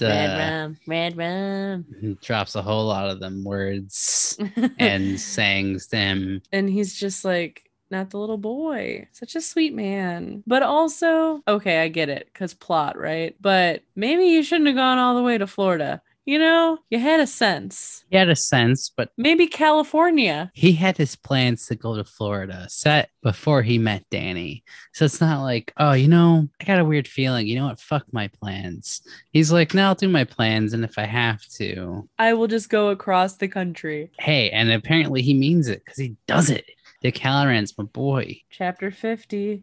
red 0.06 0.38
rum, 0.38 0.76
red 0.86 1.16
rum. 1.16 2.18
Drops 2.22 2.54
a 2.54 2.62
whole 2.62 2.86
lot 2.86 3.10
of 3.10 3.20
them 3.20 3.44
words 3.44 4.38
and 4.78 5.20
sings 5.20 5.88
them. 5.88 6.42
And 6.52 6.68
he's 6.68 6.94
just 6.94 7.24
like, 7.24 7.68
not 7.90 8.10
the 8.10 8.18
little 8.18 8.38
boy. 8.38 9.08
Such 9.12 9.34
a 9.34 9.40
sweet 9.40 9.74
man. 9.74 10.42
But 10.46 10.62
also, 10.62 11.42
okay, 11.48 11.80
I 11.80 11.88
get 11.88 12.08
it 12.08 12.28
because 12.32 12.54
plot, 12.54 12.98
right? 12.98 13.34
But 13.40 13.82
maybe 13.96 14.24
you 14.24 14.42
shouldn't 14.42 14.68
have 14.68 14.76
gone 14.76 14.98
all 14.98 15.16
the 15.16 15.22
way 15.22 15.38
to 15.38 15.46
Florida. 15.46 16.02
You 16.28 16.38
know, 16.38 16.76
you 16.90 16.98
had 16.98 17.20
a 17.20 17.26
sense. 17.26 18.04
He 18.10 18.18
had 18.18 18.28
a 18.28 18.36
sense, 18.36 18.92
but 18.94 19.12
maybe 19.16 19.46
California. 19.46 20.50
He 20.52 20.72
had 20.72 20.98
his 20.98 21.16
plans 21.16 21.64
to 21.68 21.74
go 21.74 21.96
to 21.96 22.04
Florida 22.04 22.66
set 22.68 23.08
before 23.22 23.62
he 23.62 23.78
met 23.78 24.04
Danny. 24.10 24.62
So 24.92 25.06
it's 25.06 25.22
not 25.22 25.42
like, 25.42 25.72
oh, 25.78 25.92
you 25.92 26.06
know, 26.06 26.46
I 26.60 26.64
got 26.64 26.80
a 26.80 26.84
weird 26.84 27.08
feeling. 27.08 27.46
You 27.46 27.58
know 27.58 27.68
what? 27.68 27.80
Fuck 27.80 28.04
my 28.12 28.28
plans. 28.28 29.00
He's 29.32 29.50
like, 29.50 29.72
no, 29.72 29.86
I'll 29.86 29.94
do 29.94 30.06
my 30.06 30.24
plans. 30.24 30.74
And 30.74 30.84
if 30.84 30.98
I 30.98 31.06
have 31.06 31.46
to, 31.54 32.06
I 32.18 32.34
will 32.34 32.46
just 32.46 32.68
go 32.68 32.90
across 32.90 33.36
the 33.36 33.48
country. 33.48 34.10
Hey, 34.18 34.50
and 34.50 34.70
apparently 34.70 35.22
he 35.22 35.32
means 35.32 35.66
it 35.66 35.82
because 35.82 35.96
he 35.96 36.14
does 36.26 36.50
it. 36.50 36.66
Dick 37.00 37.16
Hallorann's 37.16 37.78
my 37.78 37.84
boy. 37.84 38.38
Chapter 38.50 38.90
50. 38.90 39.62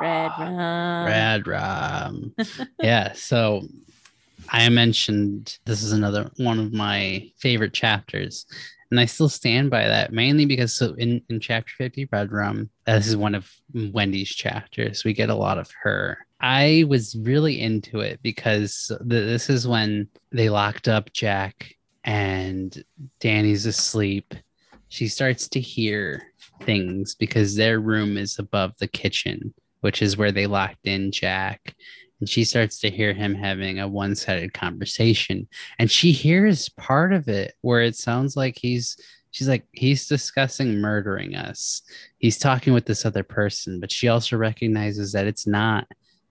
Red 0.00 0.30
Rum. 0.38 1.06
Red 1.06 1.46
Rum. 1.48 2.34
yeah. 2.80 3.12
So 3.14 3.66
I 4.50 4.68
mentioned 4.68 5.58
this 5.64 5.82
is 5.82 5.92
another 5.92 6.30
one 6.36 6.58
of 6.58 6.72
my 6.72 7.30
favorite 7.38 7.72
chapters. 7.72 8.46
And 8.90 8.98
I 8.98 9.04
still 9.04 9.28
stand 9.28 9.70
by 9.70 9.86
that 9.86 10.12
mainly 10.12 10.44
because 10.44 10.74
so 10.74 10.94
in, 10.94 11.22
in 11.28 11.38
chapter 11.38 11.72
50, 11.78 12.08
Red 12.10 12.32
Rum, 12.32 12.68
this 12.86 13.06
is 13.06 13.16
one 13.16 13.36
of 13.36 13.48
Wendy's 13.72 14.30
chapters. 14.30 15.04
We 15.04 15.12
get 15.12 15.30
a 15.30 15.34
lot 15.34 15.58
of 15.58 15.70
her. 15.82 16.18
I 16.40 16.84
was 16.88 17.16
really 17.20 17.60
into 17.60 18.00
it 18.00 18.18
because 18.22 18.90
th- 18.98 19.00
this 19.08 19.48
is 19.48 19.68
when 19.68 20.08
they 20.32 20.48
locked 20.48 20.88
up 20.88 21.12
Jack 21.12 21.76
and 22.02 22.82
Danny's 23.20 23.66
asleep. 23.66 24.34
She 24.88 25.06
starts 25.06 25.46
to 25.50 25.60
hear 25.60 26.24
things 26.62 27.14
because 27.14 27.54
their 27.54 27.78
room 27.78 28.16
is 28.16 28.40
above 28.40 28.72
the 28.78 28.88
kitchen, 28.88 29.54
which 29.82 30.02
is 30.02 30.16
where 30.16 30.32
they 30.32 30.48
locked 30.48 30.86
in 30.86 31.12
Jack 31.12 31.76
and 32.20 32.28
she 32.28 32.44
starts 32.44 32.78
to 32.80 32.90
hear 32.90 33.12
him 33.12 33.34
having 33.34 33.80
a 33.80 33.88
one-sided 33.88 34.52
conversation. 34.52 35.48
And 35.78 35.90
she 35.90 36.12
hears 36.12 36.68
part 36.70 37.12
of 37.12 37.28
it 37.28 37.54
where 37.62 37.80
it 37.80 37.96
sounds 37.96 38.36
like 38.36 38.58
he's 38.58 38.96
she's 39.32 39.48
like 39.48 39.64
he's 39.72 40.06
discussing 40.06 40.80
murdering 40.80 41.34
us. 41.34 41.82
He's 42.18 42.38
talking 42.38 42.72
with 42.72 42.86
this 42.86 43.04
other 43.04 43.22
person 43.22 43.80
but 43.80 43.90
she 43.92 44.08
also 44.08 44.36
recognizes 44.36 45.12
that 45.12 45.26
it's 45.26 45.46
not 45.46 45.86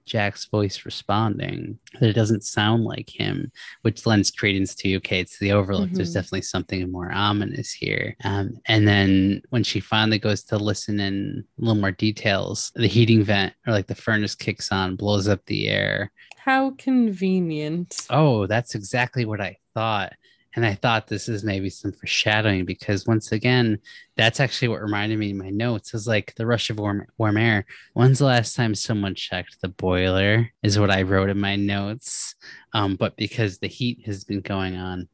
Jack's 0.09 0.45
voice 0.45 0.83
responding, 0.85 1.79
that 1.99 2.09
it 2.09 2.13
doesn't 2.13 2.43
sound 2.43 2.83
like 2.83 3.09
him, 3.09 3.51
which 3.83 4.05
lends 4.05 4.31
credence 4.31 4.75
to 4.75 4.95
okay, 4.97 5.19
it's 5.19 5.39
the 5.39 5.51
overlook. 5.51 5.87
Mm-hmm. 5.87 5.95
There's 5.95 6.13
definitely 6.13 6.41
something 6.41 6.91
more 6.91 7.11
ominous 7.11 7.71
here. 7.71 8.15
Um, 8.23 8.59
and 8.67 8.87
then 8.87 9.41
when 9.49 9.63
she 9.63 9.79
finally 9.79 10.19
goes 10.19 10.43
to 10.45 10.57
listen 10.57 10.99
in 10.99 11.45
a 11.57 11.61
little 11.61 11.79
more 11.79 11.91
details, 11.91 12.71
the 12.75 12.87
heating 12.87 13.23
vent 13.23 13.53
or 13.65 13.73
like 13.73 13.87
the 13.87 13.95
furnace 13.95 14.35
kicks 14.35 14.71
on, 14.71 14.95
blows 14.95 15.27
up 15.27 15.45
the 15.45 15.67
air. 15.69 16.11
How 16.37 16.71
convenient. 16.77 17.95
Oh, 18.09 18.47
that's 18.47 18.73
exactly 18.75 19.25
what 19.25 19.39
I 19.39 19.57
thought. 19.73 20.13
And 20.55 20.65
I 20.65 20.73
thought 20.73 21.07
this 21.07 21.29
is 21.29 21.43
maybe 21.43 21.69
some 21.69 21.91
foreshadowing 21.91 22.65
because 22.65 23.05
once 23.05 23.31
again, 23.31 23.79
that's 24.17 24.39
actually 24.39 24.69
what 24.69 24.81
reminded 24.81 25.19
me 25.19 25.29
in 25.29 25.37
my 25.37 25.49
notes 25.49 25.93
is 25.93 26.07
like 26.07 26.33
the 26.35 26.45
rush 26.45 26.69
of 26.69 26.79
warm, 26.79 27.05
warm 27.17 27.37
air. 27.37 27.65
When's 27.93 28.19
the 28.19 28.25
last 28.25 28.55
time 28.55 28.73
someone 28.73 29.15
checked 29.15 29.57
the 29.61 29.67
boiler? 29.69 30.49
Is 30.63 30.79
what 30.79 30.91
I 30.91 31.03
wrote 31.03 31.29
in 31.29 31.39
my 31.39 31.55
notes. 31.55 32.35
Um, 32.73 32.95
but 32.95 33.15
because 33.15 33.59
the 33.59 33.67
heat 33.67 34.01
has 34.05 34.23
been 34.23 34.41
going 34.41 34.75
on, 34.75 35.07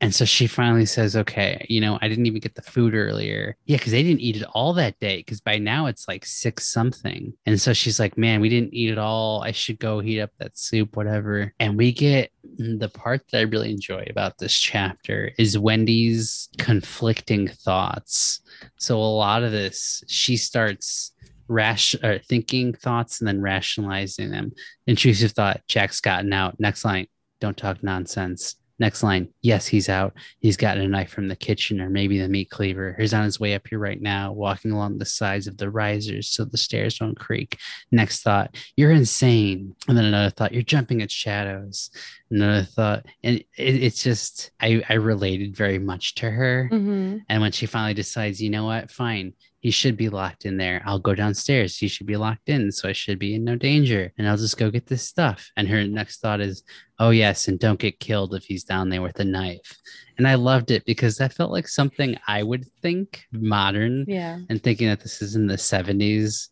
and 0.00 0.14
so 0.14 0.24
she 0.24 0.46
finally 0.46 0.84
says, 0.84 1.16
okay, 1.16 1.64
you 1.70 1.80
know, 1.80 1.98
I 2.02 2.08
didn't 2.08 2.26
even 2.26 2.40
get 2.40 2.54
the 2.54 2.62
food 2.62 2.94
earlier. 2.94 3.56
Yeah, 3.64 3.78
because 3.78 3.92
they 3.92 4.02
didn't 4.02 4.20
eat 4.20 4.36
it 4.36 4.46
all 4.52 4.74
that 4.74 4.98
day. 5.00 5.18
Because 5.18 5.40
by 5.40 5.56
now 5.56 5.86
it's 5.86 6.06
like 6.06 6.26
six 6.26 6.68
something. 6.68 7.32
And 7.46 7.58
so 7.58 7.72
she's 7.72 7.98
like, 7.98 8.18
man, 8.18 8.40
we 8.40 8.50
didn't 8.50 8.74
eat 8.74 8.90
it 8.90 8.98
all. 8.98 9.42
I 9.42 9.52
should 9.52 9.78
go 9.78 10.00
heat 10.00 10.20
up 10.20 10.30
that 10.38 10.58
soup, 10.58 10.96
whatever. 10.96 11.54
And 11.58 11.78
we 11.78 11.92
get 11.92 12.30
mm, 12.60 12.78
the 12.78 12.90
part 12.90 13.22
that 13.30 13.38
I 13.38 13.42
really 13.42 13.70
enjoy 13.70 14.06
about 14.10 14.36
this 14.36 14.54
chapter 14.54 15.32
is 15.38 15.58
Wendy's 15.58 16.50
conflicting 16.58 17.48
thoughts. 17.48 18.40
So 18.78 18.98
a 18.98 19.00
lot 19.00 19.44
of 19.44 19.52
this, 19.52 20.04
she 20.08 20.36
starts 20.36 21.12
rash 21.48 21.94
or 22.02 22.18
thinking 22.18 22.74
thoughts 22.74 23.20
and 23.20 23.28
then 23.28 23.40
rationalizing 23.40 24.30
them. 24.30 24.52
Intrusive 24.86 25.32
thought, 25.32 25.62
Jack's 25.68 26.00
gotten 26.00 26.34
out. 26.34 26.60
Next 26.60 26.84
line, 26.84 27.06
don't 27.40 27.56
talk 27.56 27.82
nonsense. 27.82 28.56
Next 28.78 29.02
line, 29.02 29.28
yes, 29.40 29.66
he's 29.66 29.88
out. 29.88 30.12
He's 30.40 30.56
gotten 30.56 30.84
a 30.84 30.88
knife 30.88 31.10
from 31.10 31.28
the 31.28 31.36
kitchen 31.36 31.80
or 31.80 31.88
maybe 31.88 32.18
the 32.18 32.28
meat 32.28 32.50
cleaver. 32.50 32.94
He's 32.98 33.14
on 33.14 33.24
his 33.24 33.40
way 33.40 33.54
up 33.54 33.66
here 33.68 33.78
right 33.78 34.00
now, 34.00 34.32
walking 34.32 34.70
along 34.70 34.98
the 34.98 35.06
sides 35.06 35.46
of 35.46 35.56
the 35.56 35.70
risers 35.70 36.28
so 36.28 36.44
the 36.44 36.58
stairs 36.58 36.98
don't 36.98 37.18
creak. 37.18 37.58
Next 37.90 38.22
thought, 38.22 38.54
you're 38.76 38.92
insane. 38.92 39.74
And 39.88 39.96
then 39.96 40.04
another 40.04 40.30
thought, 40.30 40.52
you're 40.52 40.62
jumping 40.62 41.00
at 41.00 41.10
shadows. 41.10 41.90
Another 42.30 42.64
thought, 42.64 43.06
and 43.22 43.36
it, 43.36 43.46
it's 43.56 44.02
just, 44.02 44.50
I, 44.60 44.82
I 44.88 44.94
related 44.94 45.56
very 45.56 45.78
much 45.78 46.14
to 46.16 46.30
her. 46.30 46.68
Mhm. 46.70 47.22
And 47.28 47.40
when 47.40 47.52
she 47.52 47.66
finally 47.66 47.94
decides, 47.94 48.42
you 48.42 48.50
know 48.50 48.66
what, 48.66 48.90
fine, 48.90 49.32
he 49.66 49.72
should 49.72 49.96
be 49.96 50.08
locked 50.08 50.44
in 50.44 50.56
there. 50.58 50.80
I'll 50.86 51.00
go 51.00 51.12
downstairs. 51.12 51.76
He 51.76 51.88
should 51.88 52.06
be 52.06 52.16
locked 52.16 52.48
in. 52.48 52.70
So 52.70 52.88
I 52.88 52.92
should 52.92 53.18
be 53.18 53.34
in 53.34 53.42
no 53.42 53.56
danger. 53.56 54.12
And 54.16 54.28
I'll 54.28 54.36
just 54.36 54.56
go 54.58 54.70
get 54.70 54.86
this 54.86 55.02
stuff. 55.02 55.50
And 55.56 55.66
her 55.66 55.82
next 55.84 56.20
thought 56.20 56.40
is, 56.40 56.62
oh, 57.00 57.10
yes, 57.10 57.48
and 57.48 57.58
don't 57.58 57.80
get 57.80 57.98
killed 57.98 58.32
if 58.36 58.44
he's 58.44 58.62
down 58.62 58.90
there 58.90 59.02
with 59.02 59.18
a 59.18 59.24
knife. 59.24 59.76
And 60.18 60.28
I 60.28 60.36
loved 60.36 60.70
it 60.70 60.84
because 60.84 61.16
that 61.16 61.32
felt 61.32 61.50
like 61.50 61.66
something 61.66 62.16
I 62.28 62.44
would 62.44 62.64
think 62.80 63.24
modern 63.32 64.04
Yeah. 64.06 64.38
and 64.48 64.62
thinking 64.62 64.86
that 64.86 65.00
this 65.00 65.20
is 65.20 65.34
in 65.34 65.48
the 65.48 65.56
70s. 65.56 66.50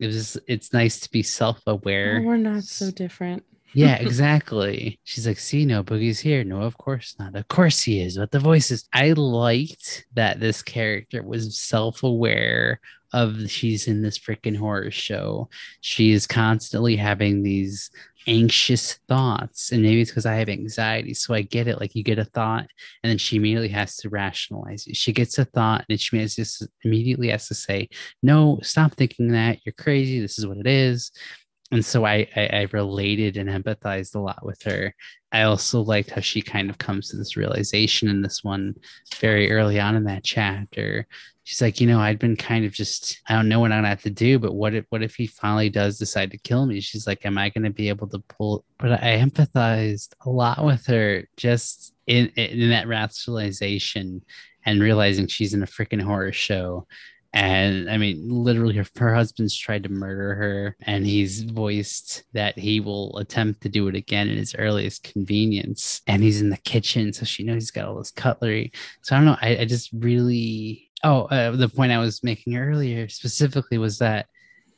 It 0.00 0.08
was, 0.08 0.36
it's 0.48 0.72
nice 0.72 0.98
to 0.98 1.10
be 1.12 1.22
self 1.22 1.60
aware. 1.68 2.18
Oh, 2.20 2.26
we're 2.26 2.38
not 2.38 2.64
so 2.64 2.90
different. 2.90 3.44
Yeah, 3.74 3.96
exactly. 3.96 4.98
She's 5.04 5.26
like, 5.26 5.38
see, 5.38 5.64
no 5.64 5.82
boogie's 5.82 6.20
here. 6.20 6.42
No, 6.44 6.62
of 6.62 6.78
course 6.78 7.14
not. 7.18 7.36
Of 7.36 7.48
course 7.48 7.82
he 7.82 8.00
is. 8.00 8.16
But 8.16 8.30
the 8.30 8.38
voices, 8.38 8.88
I 8.92 9.12
liked 9.12 10.06
that 10.14 10.40
this 10.40 10.62
character 10.62 11.22
was 11.22 11.58
self 11.58 12.02
aware 12.02 12.80
of 13.12 13.50
she's 13.50 13.86
in 13.88 14.02
this 14.02 14.18
freaking 14.18 14.56
horror 14.56 14.90
show. 14.90 15.48
She 15.80 16.12
is 16.12 16.26
constantly 16.26 16.96
having 16.96 17.42
these 17.42 17.90
anxious 18.26 18.98
thoughts. 19.08 19.72
And 19.72 19.82
maybe 19.82 20.02
it's 20.02 20.10
because 20.10 20.26
I 20.26 20.34
have 20.34 20.48
anxiety. 20.48 21.14
So 21.14 21.34
I 21.34 21.42
get 21.42 21.68
it. 21.68 21.80
Like 21.80 21.94
you 21.94 22.02
get 22.02 22.18
a 22.18 22.24
thought, 22.24 22.66
and 23.02 23.10
then 23.10 23.18
she 23.18 23.36
immediately 23.36 23.68
has 23.68 23.96
to 23.98 24.10
rationalize 24.10 24.86
it. 24.86 24.96
She 24.96 25.12
gets 25.12 25.38
a 25.38 25.44
thought, 25.44 25.84
and 25.88 26.00
she 26.00 26.18
just 26.18 26.66
immediately 26.84 27.28
has 27.30 27.48
to 27.48 27.54
say, 27.54 27.88
no, 28.22 28.58
stop 28.62 28.94
thinking 28.94 29.28
that. 29.28 29.58
You're 29.64 29.72
crazy. 29.72 30.20
This 30.20 30.38
is 30.38 30.46
what 30.46 30.58
it 30.58 30.66
is 30.66 31.12
and 31.70 31.84
so 31.84 32.04
I, 32.06 32.26
I 32.34 32.46
I 32.46 32.68
related 32.72 33.36
and 33.36 33.48
empathized 33.48 34.14
a 34.14 34.20
lot 34.20 34.44
with 34.44 34.62
her. 34.62 34.94
I 35.32 35.42
also 35.42 35.82
liked 35.82 36.10
how 36.10 36.20
she 36.22 36.40
kind 36.40 36.70
of 36.70 36.78
comes 36.78 37.08
to 37.10 37.16
this 37.16 37.36
realization 37.36 38.08
in 38.08 38.22
this 38.22 38.42
one 38.42 38.74
very 39.16 39.50
early 39.52 39.78
on 39.78 39.94
in 39.94 40.04
that 40.04 40.24
chapter. 40.24 41.06
She's 41.44 41.60
like, 41.60 41.80
you 41.80 41.86
know, 41.86 42.00
I'd 42.00 42.18
been 42.18 42.36
kind 42.36 42.64
of 42.64 42.72
just 42.72 43.20
I 43.28 43.34
don't 43.34 43.48
know 43.48 43.60
what 43.60 43.72
I'm 43.72 43.78
gonna 43.78 43.88
have 43.88 44.02
to 44.02 44.10
do, 44.10 44.38
but 44.38 44.54
what 44.54 44.74
if 44.74 44.86
what 44.88 45.02
if 45.02 45.14
he 45.14 45.26
finally 45.26 45.68
does 45.68 45.98
decide 45.98 46.30
to 46.30 46.38
kill 46.38 46.66
me? 46.66 46.80
She's 46.80 47.06
like, 47.06 47.26
am 47.26 47.36
I 47.38 47.50
gonna 47.50 47.70
be 47.70 47.88
able 47.90 48.08
to 48.08 48.20
pull? 48.20 48.64
But 48.78 49.02
I 49.02 49.18
empathized 49.18 50.14
a 50.24 50.30
lot 50.30 50.64
with 50.64 50.86
her 50.86 51.24
just 51.36 51.94
in 52.06 52.28
in 52.28 52.70
that 52.70 52.88
rationalization 52.88 54.22
and 54.64 54.80
realizing 54.80 55.26
she's 55.26 55.54
in 55.54 55.62
a 55.62 55.66
freaking 55.66 56.02
horror 56.02 56.32
show 56.32 56.86
and 57.38 57.88
I 57.88 57.98
mean, 57.98 58.28
literally, 58.28 58.74
her, 58.74 58.86
her 58.96 59.14
husband's 59.14 59.56
tried 59.56 59.84
to 59.84 59.88
murder 59.88 60.34
her, 60.34 60.76
and 60.82 61.06
he's 61.06 61.42
voiced 61.42 62.24
that 62.32 62.58
he 62.58 62.80
will 62.80 63.16
attempt 63.16 63.60
to 63.60 63.68
do 63.68 63.86
it 63.86 63.94
again 63.94 64.28
in 64.28 64.36
his 64.36 64.56
earliest 64.56 65.04
convenience. 65.04 66.02
And 66.08 66.20
he's 66.20 66.40
in 66.40 66.50
the 66.50 66.56
kitchen, 66.56 67.12
so 67.12 67.24
she 67.24 67.44
knows 67.44 67.62
he's 67.62 67.70
got 67.70 67.86
all 67.86 67.96
this 67.96 68.10
cutlery. 68.10 68.72
So 69.02 69.14
I 69.14 69.20
don't 69.20 69.26
know. 69.26 69.36
I, 69.40 69.58
I 69.58 69.64
just 69.66 69.90
really. 69.92 70.90
Oh, 71.04 71.26
uh, 71.26 71.52
the 71.52 71.68
point 71.68 71.92
I 71.92 71.98
was 71.98 72.24
making 72.24 72.56
earlier 72.56 73.08
specifically 73.08 73.78
was 73.78 73.98
that 73.98 74.26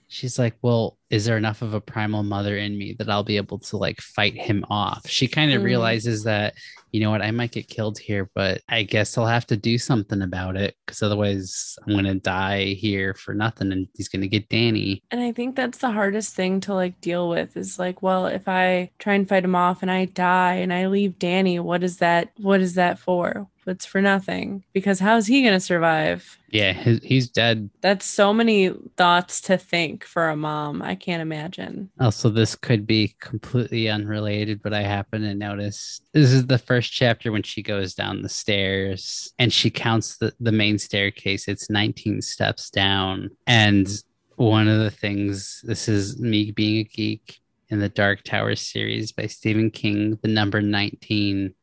she's 0.08 0.38
like, 0.38 0.54
well, 0.60 0.98
is 1.10 1.24
there 1.24 1.36
enough 1.36 1.60
of 1.60 1.74
a 1.74 1.80
primal 1.80 2.22
mother 2.22 2.56
in 2.56 2.78
me 2.78 2.94
that 2.98 3.10
I'll 3.10 3.24
be 3.24 3.36
able 3.36 3.58
to 3.58 3.76
like 3.76 4.00
fight 4.00 4.34
him 4.34 4.64
off? 4.70 5.08
She 5.08 5.26
kind 5.26 5.52
of 5.52 5.60
Mm. 5.60 5.64
realizes 5.64 6.22
that, 6.24 6.54
you 6.92 7.00
know 7.00 7.10
what, 7.10 7.20
I 7.22 7.30
might 7.32 7.50
get 7.50 7.68
killed 7.68 7.98
here, 7.98 8.30
but 8.34 8.62
I 8.68 8.84
guess 8.84 9.18
I'll 9.18 9.26
have 9.26 9.46
to 9.48 9.56
do 9.56 9.76
something 9.76 10.22
about 10.22 10.56
it 10.56 10.76
because 10.86 11.02
otherwise 11.02 11.76
I'm 11.86 11.92
going 11.92 12.04
to 12.04 12.14
die 12.14 12.74
here 12.74 13.14
for 13.14 13.34
nothing 13.34 13.72
and 13.72 13.88
he's 13.96 14.08
going 14.08 14.22
to 14.22 14.28
get 14.28 14.48
Danny. 14.48 15.02
And 15.10 15.20
I 15.20 15.32
think 15.32 15.56
that's 15.56 15.78
the 15.78 15.90
hardest 15.90 16.34
thing 16.34 16.60
to 16.60 16.74
like 16.74 17.00
deal 17.00 17.28
with 17.28 17.56
is 17.56 17.78
like, 17.78 18.02
well, 18.02 18.26
if 18.26 18.48
I 18.48 18.90
try 18.98 19.14
and 19.14 19.28
fight 19.28 19.44
him 19.44 19.54
off 19.56 19.82
and 19.82 19.90
I 19.90 20.04
die 20.06 20.54
and 20.54 20.72
I 20.72 20.86
leave 20.86 21.18
Danny, 21.18 21.58
what 21.58 21.82
is 21.82 21.98
that? 21.98 22.30
What 22.38 22.60
is 22.60 22.74
that 22.74 22.98
for? 22.98 23.48
It's 23.66 23.84
for 23.86 24.00
nothing 24.00 24.64
because 24.72 24.98
how's 24.98 25.26
he 25.26 25.42
going 25.42 25.52
to 25.54 25.60
survive? 25.60 26.38
Yeah, 26.48 26.72
he's 26.72 27.28
dead. 27.28 27.70
That's 27.82 28.04
so 28.06 28.32
many 28.32 28.70
thoughts 28.96 29.40
to 29.42 29.58
think 29.58 30.02
for 30.02 30.28
a 30.28 30.34
mom. 30.34 30.82
I 30.82 30.96
can't 31.00 31.22
imagine. 31.22 31.90
Also, 31.98 32.28
this 32.28 32.54
could 32.54 32.86
be 32.86 33.14
completely 33.20 33.88
unrelated, 33.88 34.62
but 34.62 34.72
I 34.72 34.82
happen 34.82 35.22
to 35.22 35.34
notice 35.34 36.00
this 36.12 36.32
is 36.32 36.46
the 36.46 36.58
first 36.58 36.92
chapter 36.92 37.32
when 37.32 37.42
she 37.42 37.62
goes 37.62 37.94
down 37.94 38.22
the 38.22 38.28
stairs 38.28 39.32
and 39.38 39.52
she 39.52 39.70
counts 39.70 40.18
the, 40.18 40.32
the 40.38 40.52
main 40.52 40.78
staircase. 40.78 41.48
It's 41.48 41.70
19 41.70 42.22
steps 42.22 42.70
down. 42.70 43.30
And 43.46 43.88
one 44.36 44.68
of 44.68 44.78
the 44.80 44.90
things, 44.90 45.60
this 45.64 45.88
is 45.88 46.20
me 46.20 46.50
being 46.52 46.78
a 46.78 46.84
geek 46.84 47.40
in 47.68 47.80
the 47.80 47.88
Dark 47.88 48.22
Tower 48.22 48.54
series 48.56 49.12
by 49.12 49.26
Stephen 49.26 49.70
King, 49.70 50.18
the 50.22 50.28
number 50.28 50.60
19 50.60 51.54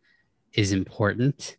is 0.54 0.72
important. 0.72 1.58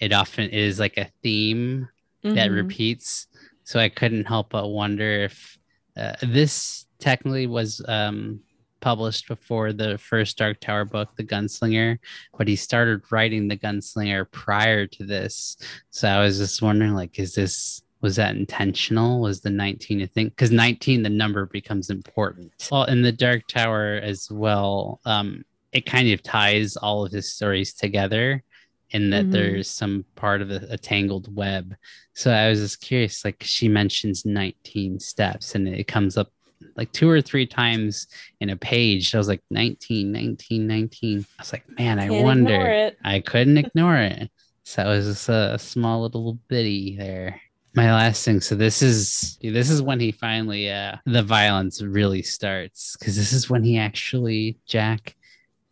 It 0.00 0.12
often 0.12 0.50
is 0.50 0.78
like 0.80 0.96
a 0.96 1.10
theme 1.22 1.88
that 2.22 2.50
Mhm. 2.50 2.54
repeats. 2.56 3.26
So 3.64 3.78
I 3.78 3.88
couldn't 3.88 4.24
help 4.26 4.50
but 4.50 4.68
wonder 4.68 5.24
if 5.24 5.58
uh, 5.96 6.16
this 6.22 6.86
technically 7.04 7.46
was 7.46 7.84
um, 7.86 8.40
published 8.80 9.28
before 9.28 9.72
the 9.72 9.98
first 9.98 10.38
Dark 10.38 10.58
Tower 10.60 10.86
book, 10.86 11.10
The 11.16 11.24
Gunslinger, 11.24 11.98
but 12.38 12.48
he 12.48 12.56
started 12.56 13.02
writing 13.10 13.46
The 13.46 13.58
Gunslinger 13.58 14.30
prior 14.30 14.86
to 14.86 15.04
this. 15.04 15.58
So 15.90 16.08
I 16.08 16.20
was 16.20 16.38
just 16.38 16.62
wondering, 16.62 16.94
like, 16.94 17.18
is 17.18 17.34
this 17.34 17.82
was 18.00 18.16
that 18.16 18.36
intentional? 18.36 19.20
Was 19.22 19.40
the 19.40 19.48
19 19.48 20.02
a 20.02 20.06
thing? 20.06 20.28
Because 20.28 20.50
19, 20.50 21.02
the 21.02 21.08
number 21.08 21.46
becomes 21.46 21.88
important. 21.88 22.52
Well, 22.70 22.84
in 22.84 23.00
the 23.00 23.12
Dark 23.12 23.46
Tower 23.48 23.98
as 24.02 24.30
well, 24.30 25.00
um, 25.06 25.42
it 25.72 25.86
kind 25.86 26.10
of 26.10 26.22
ties 26.22 26.76
all 26.76 27.06
of 27.06 27.12
his 27.12 27.32
stories 27.32 27.72
together 27.72 28.42
in 28.90 29.08
that 29.10 29.26
Mhm. 29.26 29.30
there's 29.32 29.70
some 29.70 30.04
part 30.16 30.42
of 30.42 30.50
a, 30.50 30.66
a 30.70 30.76
tangled 30.76 31.34
web. 31.34 31.74
So 32.12 32.30
I 32.30 32.50
was 32.50 32.60
just 32.60 32.82
curious, 32.82 33.24
like 33.24 33.42
she 33.42 33.68
mentions 33.68 34.26
19 34.26 35.00
steps 35.00 35.54
and 35.54 35.66
it 35.66 35.84
comes 35.88 36.18
up 36.18 36.30
like 36.76 36.92
two 36.92 37.08
or 37.08 37.20
three 37.20 37.46
times 37.46 38.06
in 38.40 38.50
a 38.50 38.56
page. 38.56 39.14
I 39.14 39.18
was 39.18 39.28
like 39.28 39.42
19, 39.50 40.10
19, 40.10 40.66
19. 40.66 41.18
I 41.38 41.42
was 41.42 41.52
like, 41.52 41.68
man, 41.78 41.98
I 41.98 42.08
Can't 42.08 42.24
wonder. 42.24 42.92
I 43.04 43.20
couldn't 43.20 43.58
ignore 43.58 43.96
it. 43.96 44.30
So 44.64 44.82
it 44.82 44.88
was 44.88 45.06
just 45.06 45.28
a, 45.28 45.54
a 45.54 45.58
small 45.58 46.02
little 46.02 46.38
bitty 46.48 46.96
there. 46.96 47.40
My 47.74 47.92
last 47.92 48.24
thing. 48.24 48.40
So 48.40 48.54
this 48.54 48.82
is 48.82 49.36
this 49.42 49.68
is 49.68 49.82
when 49.82 49.98
he 49.98 50.12
finally 50.12 50.70
uh 50.70 50.96
the 51.06 51.22
violence 51.22 51.82
really 51.82 52.22
starts 52.22 52.96
because 52.96 53.16
this 53.16 53.32
is 53.32 53.50
when 53.50 53.64
he 53.64 53.78
actually 53.78 54.58
Jack 54.66 55.16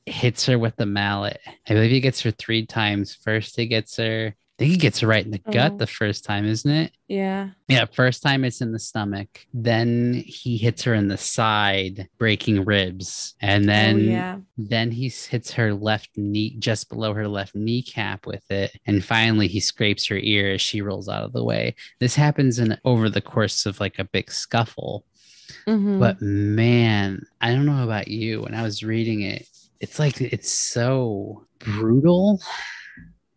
hits 0.06 0.46
her 0.46 0.58
with 0.58 0.74
the 0.76 0.86
mallet. 0.86 1.40
I 1.46 1.74
believe 1.74 1.92
he 1.92 2.00
gets 2.00 2.20
her 2.22 2.32
three 2.32 2.66
times. 2.66 3.14
First 3.14 3.56
he 3.56 3.66
gets 3.66 3.96
her 3.96 4.34
I 4.58 4.64
think 4.64 4.70
he 4.72 4.76
gets 4.76 5.02
right 5.02 5.24
in 5.24 5.30
the 5.32 5.38
gut 5.38 5.72
Oh. 5.72 5.76
the 5.78 5.86
first 5.86 6.24
time, 6.24 6.44
isn't 6.44 6.70
it? 6.70 6.92
Yeah. 7.08 7.50
Yeah, 7.68 7.86
first 7.86 8.22
time 8.22 8.44
it's 8.44 8.60
in 8.60 8.70
the 8.72 8.78
stomach. 8.78 9.46
Then 9.52 10.22
he 10.26 10.56
hits 10.58 10.82
her 10.84 10.92
in 10.94 11.08
the 11.08 11.16
side, 11.16 12.08
breaking 12.18 12.64
ribs. 12.66 13.34
And 13.40 13.66
then 13.66 13.96
oh, 13.96 13.98
yeah. 13.98 14.38
then 14.58 14.90
he 14.90 15.08
hits 15.08 15.52
her 15.52 15.72
left 15.72 16.10
knee, 16.16 16.54
just 16.58 16.90
below 16.90 17.14
her 17.14 17.26
left 17.26 17.54
kneecap 17.54 18.26
with 18.26 18.48
it, 18.50 18.78
and 18.86 19.02
finally 19.04 19.48
he 19.48 19.58
scrapes 19.58 20.06
her 20.06 20.18
ear 20.18 20.52
as 20.52 20.60
she 20.60 20.82
rolls 20.82 21.08
out 21.08 21.24
of 21.24 21.32
the 21.32 21.42
way. 21.44 21.74
This 21.98 22.14
happens 22.14 22.58
in 22.58 22.78
over 22.84 23.08
the 23.08 23.22
course 23.22 23.64
of 23.66 23.80
like 23.80 23.98
a 23.98 24.04
big 24.04 24.30
scuffle. 24.30 25.04
Mhm. 25.66 25.98
But 25.98 26.20
man, 26.20 27.26
I 27.40 27.52
don't 27.52 27.66
know 27.66 27.82
about 27.84 28.08
you. 28.08 28.42
When 28.42 28.54
I 28.54 28.62
was 28.62 28.82
reading 28.84 29.22
it, 29.22 29.48
it's 29.80 29.98
like 29.98 30.20
it's 30.20 30.50
so 30.50 31.46
brutal. 31.58 32.40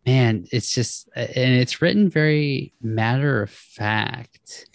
Man, 0.05 0.45
it's 0.51 0.73
just, 0.73 1.09
and 1.15 1.55
it's 1.55 1.81
written 1.81 2.09
very 2.09 2.73
matter 2.81 3.41
of 3.41 3.49
fact. 3.49 4.67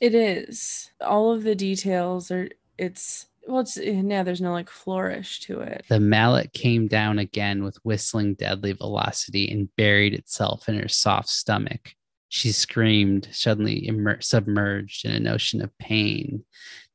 It 0.00 0.14
is. 0.14 0.90
All 1.00 1.32
of 1.32 1.44
the 1.44 1.54
details 1.54 2.30
are 2.32 2.48
it's 2.76 3.26
well 3.46 3.60
it's 3.60 3.76
yeah, 3.76 4.24
there's 4.24 4.40
no 4.40 4.52
like 4.52 4.70
flourish 4.70 5.40
to 5.40 5.60
it. 5.60 5.84
The 5.88 6.00
mallet 6.00 6.52
came 6.52 6.88
down 6.88 7.20
again 7.20 7.62
with 7.62 7.76
whistling 7.84 8.34
deadly 8.34 8.72
velocity 8.72 9.50
and 9.50 9.68
buried 9.76 10.14
itself 10.14 10.68
in 10.68 10.78
her 10.78 10.88
soft 10.88 11.28
stomach. 11.28 11.94
She 12.28 12.50
screamed, 12.50 13.28
suddenly 13.30 13.86
immer- 13.86 14.20
submerged 14.20 15.04
in 15.04 15.12
an 15.12 15.28
ocean 15.28 15.62
of 15.62 15.76
pain. 15.78 16.44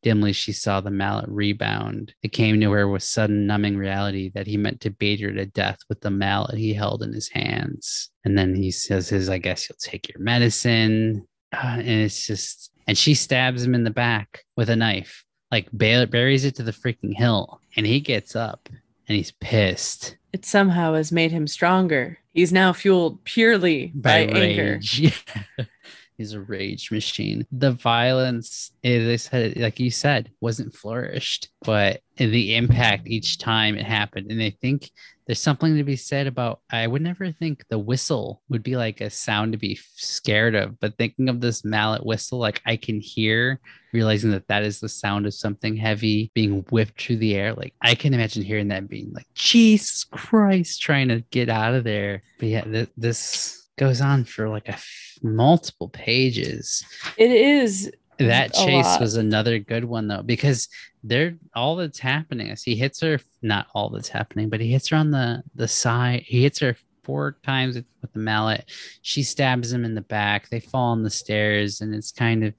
Dimly, 0.03 0.33
she 0.33 0.51
saw 0.51 0.79
the 0.79 0.91
mallet 0.91 1.27
rebound. 1.27 2.13
It 2.23 2.31
came 2.31 2.61
to 2.61 2.71
her 2.71 2.87
with 2.87 3.03
sudden 3.03 3.47
numbing 3.47 3.77
reality 3.77 4.31
that 4.35 4.47
he 4.47 4.57
meant 4.57 4.81
to 4.81 4.91
beat 4.91 5.19
her 5.21 5.31
to 5.31 5.45
death 5.45 5.79
with 5.89 6.01
the 6.01 6.11
mallet 6.11 6.57
he 6.57 6.73
held 6.73 7.03
in 7.03 7.13
his 7.13 7.29
hands. 7.29 8.09
And 8.23 8.37
then 8.37 8.55
he 8.55 8.71
says, 8.71 9.09
his, 9.09 9.29
I 9.29 9.37
guess 9.37 9.67
you'll 9.67 9.77
take 9.79 10.07
your 10.09 10.21
medicine. 10.21 11.27
Uh, 11.51 11.77
and 11.79 11.87
it's 11.87 12.27
just, 12.27 12.71
and 12.87 12.97
she 12.97 13.13
stabs 13.13 13.63
him 13.63 13.73
in 13.73 13.83
the 13.83 13.89
back 13.89 14.43
with 14.55 14.69
a 14.69 14.75
knife, 14.75 15.25
like 15.51 15.71
ba- 15.71 16.07
buries 16.07 16.45
it 16.45 16.55
to 16.55 16.63
the 16.63 16.71
freaking 16.71 17.15
hill, 17.15 17.59
and 17.75 17.85
he 17.85 17.99
gets 17.99 18.35
up 18.35 18.69
and 19.07 19.15
he's 19.15 19.31
pissed 19.31 20.17
It 20.33 20.45
somehow 20.45 20.93
has 20.93 21.11
made 21.11 21.31
him 21.31 21.47
stronger. 21.47 22.17
He's 22.33 22.51
now 22.53 22.73
fueled 22.73 23.23
purely 23.23 23.91
by, 23.95 24.19
anger. 24.25 24.79
He's 26.17 26.33
a 26.33 26.41
rage 26.41 26.91
machine. 26.91 27.45
The 27.51 27.71
violence, 27.71 28.71
eh, 28.83 28.97
as 28.97 29.07
I 29.07 29.15
said, 29.17 29.57
like 29.57 29.79
you 29.79 29.91
said, 29.91 30.31
wasn't 30.41 30.75
flourished, 30.75 31.49
but 31.61 32.01
the 32.17 32.55
impact 32.55 33.07
each 33.07 33.37
time 33.37 33.77
it 33.77 33.85
happened. 33.85 34.31
And 34.31 34.41
I 34.41 34.49
think 34.49 34.89
there's 35.27 35.41
something 35.41 35.75
to 35.75 35.83
be 35.83 35.95
said 35.95 36.25
about. 36.25 36.61
I 36.71 36.87
would 36.87 37.01
never 37.01 37.31
think 37.31 37.65
the 37.69 37.77
whistle 37.77 38.41
would 38.49 38.63
be 38.63 38.77
like 38.77 39.01
a 39.01 39.09
sound 39.09 39.51
to 39.51 39.57
be 39.59 39.77
scared 39.95 40.55
of, 40.55 40.79
but 40.79 40.97
thinking 40.97 41.29
of 41.29 41.41
this 41.41 41.63
mallet 41.63 42.05
whistle, 42.05 42.39
like 42.39 42.61
I 42.65 42.77
can 42.77 42.99
hear, 42.99 43.59
realizing 43.93 44.31
that 44.31 44.47
that 44.47 44.63
is 44.63 44.79
the 44.79 44.89
sound 44.89 45.27
of 45.27 45.33
something 45.33 45.75
heavy 45.75 46.31
being 46.33 46.65
whipped 46.71 46.99
through 46.99 47.17
the 47.17 47.35
air. 47.35 47.53
Like 47.53 47.73
I 47.81 47.93
can 47.93 48.13
imagine 48.13 48.41
hearing 48.41 48.69
that 48.69 48.89
being 48.89 49.11
like, 49.13 49.27
Jesus 49.35 50.05
Christ, 50.05 50.81
trying 50.81 51.09
to 51.09 51.21
get 51.29 51.49
out 51.49 51.75
of 51.75 51.83
there. 51.83 52.23
But 52.39 52.47
yeah, 52.47 52.63
th- 52.63 52.89
this 52.97 53.66
goes 53.77 54.01
on 54.01 54.23
for 54.25 54.49
like 54.49 54.67
a 54.67 54.73
f- 54.73 55.17
multiple 55.21 55.89
pages. 55.89 56.83
It 57.17 57.31
is 57.31 57.91
That 58.19 58.53
chase 58.53 58.85
lot. 58.85 59.01
was 59.01 59.15
another 59.15 59.59
good 59.59 59.85
one 59.85 60.07
though, 60.07 60.23
because 60.23 60.67
they're 61.03 61.35
all 61.55 61.75
that's 61.75 61.99
happening 61.99 62.47
is 62.47 62.63
he 62.63 62.75
hits 62.75 62.99
her. 63.01 63.19
Not 63.41 63.67
all 63.73 63.89
that's 63.89 64.09
happening, 64.09 64.49
but 64.49 64.59
he 64.59 64.71
hits 64.71 64.89
her 64.89 64.97
on 64.97 65.11
the 65.11 65.43
the 65.55 65.67
side. 65.67 66.23
He 66.25 66.41
hits 66.43 66.59
her 66.59 66.75
four 67.03 67.37
times 67.43 67.75
with 67.75 67.85
with 68.01 68.11
the 68.13 68.19
mallet. 68.19 68.65
She 69.01 69.23
stabs 69.23 69.71
him 69.71 69.85
in 69.85 69.95
the 69.95 70.01
back. 70.01 70.49
They 70.49 70.59
fall 70.59 70.91
on 70.91 71.03
the 71.03 71.09
stairs, 71.09 71.81
and 71.81 71.93
it's 71.95 72.11
kind 72.11 72.43
of 72.43 72.53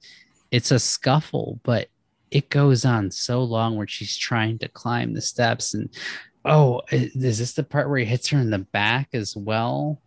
it's 0.51 0.71
a 0.71 0.79
scuffle, 0.79 1.59
but 1.63 1.89
it 2.31 2.49
goes 2.49 2.85
on 2.85 3.11
so 3.11 3.43
long 3.43 3.75
where 3.75 3.87
she's 3.87 4.15
trying 4.17 4.57
to 4.59 4.67
climb 4.67 5.13
the 5.13 5.21
steps 5.21 5.73
and 5.73 5.89
oh 6.45 6.79
is 6.91 7.39
this 7.39 7.53
the 7.53 7.63
part 7.63 7.89
where 7.89 7.97
he 7.97 8.05
hits 8.05 8.29
her 8.29 8.37
in 8.37 8.51
the 8.51 8.59
back 8.59 9.09
as 9.13 9.35
well 9.35 9.99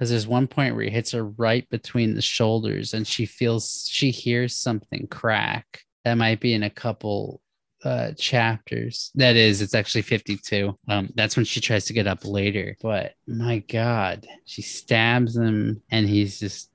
because 0.00 0.08
there's 0.08 0.26
one 0.26 0.46
point 0.46 0.74
where 0.74 0.84
he 0.84 0.90
hits 0.90 1.10
her 1.10 1.26
right 1.26 1.68
between 1.68 2.14
the 2.14 2.22
shoulders 2.22 2.94
and 2.94 3.06
she 3.06 3.26
feels 3.26 3.86
she 3.86 4.10
hears 4.10 4.56
something 4.56 5.06
crack. 5.08 5.82
That 6.06 6.14
might 6.14 6.40
be 6.40 6.54
in 6.54 6.62
a 6.62 6.70
couple 6.70 7.42
uh 7.84 8.12
chapters. 8.12 9.10
That 9.14 9.36
is 9.36 9.60
it's 9.60 9.74
actually 9.74 10.02
52 10.02 10.74
um 10.88 11.10
that's 11.14 11.36
when 11.36 11.44
she 11.44 11.60
tries 11.60 11.84
to 11.86 11.92
get 11.92 12.06
up 12.06 12.24
later 12.24 12.76
but 12.80 13.12
my 13.26 13.58
god 13.58 14.26
she 14.44 14.62
stabs 14.62 15.36
him 15.36 15.82
and 15.90 16.08
he's 16.08 16.40
just 16.40 16.70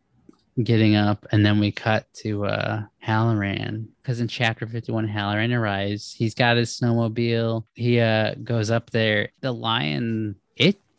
getting 0.63 0.95
up. 0.95 1.25
And 1.31 1.45
then 1.45 1.59
we 1.59 1.71
cut 1.71 2.05
to 2.21 2.45
uh 2.45 2.83
Hallorann. 3.03 3.87
Because 4.01 4.19
in 4.19 4.27
chapter 4.27 4.67
51 4.67 5.07
Hallorann 5.07 5.57
arrives. 5.57 6.13
He's 6.13 6.35
got 6.35 6.57
his 6.57 6.79
snowmobile. 6.79 7.65
He 7.73 7.99
uh 7.99 8.35
goes 8.35 8.69
up 8.69 8.91
there. 8.91 9.29
The 9.41 9.51
lion 9.51 10.35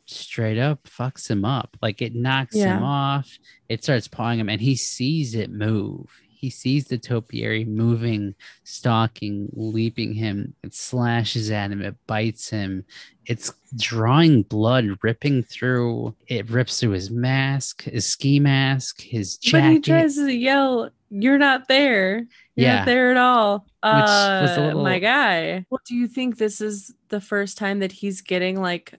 straight 0.06 0.58
up 0.58 0.82
fucks 0.84 1.28
him 1.30 1.44
up 1.44 1.76
like 1.82 2.00
it 2.00 2.14
knocks 2.14 2.54
Yeah. 2.56 2.76
him 2.76 2.82
off 2.84 3.38
it 3.68 3.82
starts 3.82 4.08
pawing 4.08 4.38
him 4.38 4.48
and 4.48 4.60
he 4.60 4.76
sees 4.76 5.34
it 5.34 5.50
move 5.50 6.08
he 6.38 6.50
sees 6.50 6.84
the 6.86 6.98
topiary 6.98 7.64
moving 7.64 8.34
stalking 8.62 9.48
leaping 9.52 10.12
him 10.12 10.54
it 10.62 10.74
slashes 10.74 11.50
at 11.50 11.70
him 11.72 11.82
it 11.82 11.96
bites 12.06 12.50
him 12.50 12.84
it's 13.24 13.52
drawing 13.76 14.42
blood 14.42 14.86
ripping 15.02 15.42
through 15.42 16.14
it 16.28 16.48
rips 16.50 16.78
through 16.78 16.90
his 16.90 17.10
mask 17.10 17.82
his 17.82 18.06
ski 18.06 18.38
mask 18.38 19.00
his 19.00 19.36
jacket. 19.38 19.64
But 19.64 19.72
he 19.72 19.80
tries 19.80 20.14
to 20.16 20.32
yell, 20.32 20.90
"You're 21.10 21.38
not 21.38 21.66
there. 21.66 22.18
You're 22.54 22.68
Yeah. 22.68 22.76
not 22.76 22.86
there 22.86 23.10
at 23.10 23.16
all." 23.16 23.66
Uh, 23.82 24.38
was 24.42 24.56
a 24.56 24.66
little- 24.66 24.84
my 24.84 25.00
guy. 25.00 25.64
Well, 25.70 25.80
do 25.84 25.96
you 25.96 26.06
think 26.06 26.36
this 26.38 26.60
is 26.60 26.94
the 27.08 27.20
first 27.20 27.58
time 27.58 27.80
that 27.80 27.90
he's 27.90 28.20
getting 28.20 28.60
like 28.60 28.94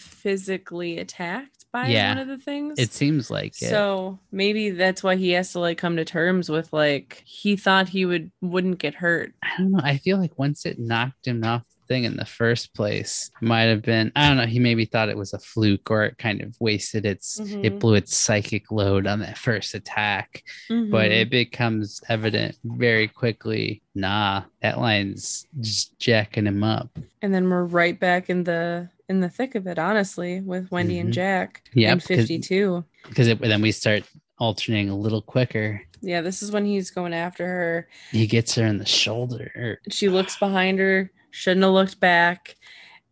physically 0.00 0.98
attacked 0.98 1.64
by 1.72 1.88
Yeah. 1.88 2.10
one 2.10 2.18
of 2.18 2.28
the 2.28 2.38
things? 2.38 2.78
it 2.78 2.92
seems 2.92 3.30
like 3.30 3.60
it. 3.62 3.68
so 3.70 4.18
maybe 4.32 4.70
that's 4.70 5.02
why 5.02 5.16
he 5.16 5.30
has 5.30 5.52
to 5.52 5.60
like 5.60 5.78
come 5.78 5.96
to 5.96 6.04
terms 6.04 6.48
with 6.48 6.72
like 6.72 7.22
he 7.26 7.56
thought 7.56 7.88
he 7.88 8.04
would 8.06 8.30
wouldn't 8.40 8.78
get 8.78 8.94
hurt. 8.94 9.32
I 9.42 9.48
don't 9.58 9.72
know. 9.72 9.80
I 9.82 9.98
feel 9.98 10.18
like 10.18 10.38
once 10.38 10.64
it 10.66 10.78
knocked 10.78 11.26
him 11.26 11.42
off 11.44 11.62
the 11.68 11.86
thing 11.94 12.04
in 12.04 12.16
the 12.16 12.24
first 12.24 12.74
place, 12.74 13.30
might 13.42 13.64
have 13.64 13.82
been. 13.82 14.10
I 14.16 14.28
don't 14.28 14.36
know. 14.38 14.46
He 14.46 14.58
maybe 14.58 14.84
thought 14.86 15.08
it 15.10 15.16
was 15.18 15.32
a 15.34 15.38
fluke, 15.38 15.90
or 15.90 16.04
it 16.04 16.16
kind 16.16 16.40
of 16.42 16.56
wasted 16.60 17.04
its. 17.04 17.38
It 17.40 17.46
Mhm. 17.74 17.78
blew 17.80 17.94
its 17.94 18.16
psychic 18.16 18.70
load 18.70 19.06
on 19.06 19.18
that 19.20 19.36
first 19.36 19.74
attack, 19.74 20.42
but 20.68 21.10
Mhm. 21.10 21.20
it 21.20 21.30
becomes 21.30 22.00
evident 22.08 22.56
very 22.64 23.06
quickly. 23.08 23.82
Nah, 23.94 24.44
that 24.62 24.78
line's 24.80 25.46
just 25.60 25.98
jacking 25.98 26.46
him 26.46 26.62
up. 26.64 26.98
and 27.20 27.32
then 27.34 27.48
we're 27.48 27.64
right 27.64 27.98
back 27.98 28.28
in 28.30 28.44
the 28.44 28.88
in 29.08 29.20
the 29.20 29.28
thick 29.28 29.54
of 29.54 29.66
it, 29.66 29.78
honestly, 29.78 30.40
with 30.40 30.70
Wendy 30.70 30.96
Mhm. 30.96 31.00
and 31.00 31.12
Jack. 31.12 31.62
Yep, 31.74 31.92
and 31.92 32.02
fifty 32.02 32.38
two. 32.38 32.84
Because 33.08 33.28
it, 33.28 33.40
then 33.40 33.60
we 33.62 33.72
start 33.72 34.04
alternating 34.38 34.88
a 34.90 34.96
little 34.96 35.22
quicker. 35.22 35.82
Yeah, 36.00 36.20
this 36.20 36.42
is 36.42 36.50
when 36.50 36.64
he's 36.64 36.90
going 36.90 37.14
after 37.14 37.46
her. 37.46 37.88
He 38.10 38.26
gets 38.26 38.54
her 38.56 38.66
in 38.66 38.78
the 38.78 38.86
shoulder. 38.86 39.50
er, 39.56 39.80
She 39.90 40.08
looks 40.08 40.36
behind 40.38 40.78
her, 40.78 41.10
shouldn't 41.30 41.64
have 41.64 41.72
looked 41.72 42.00
back. 42.00 42.56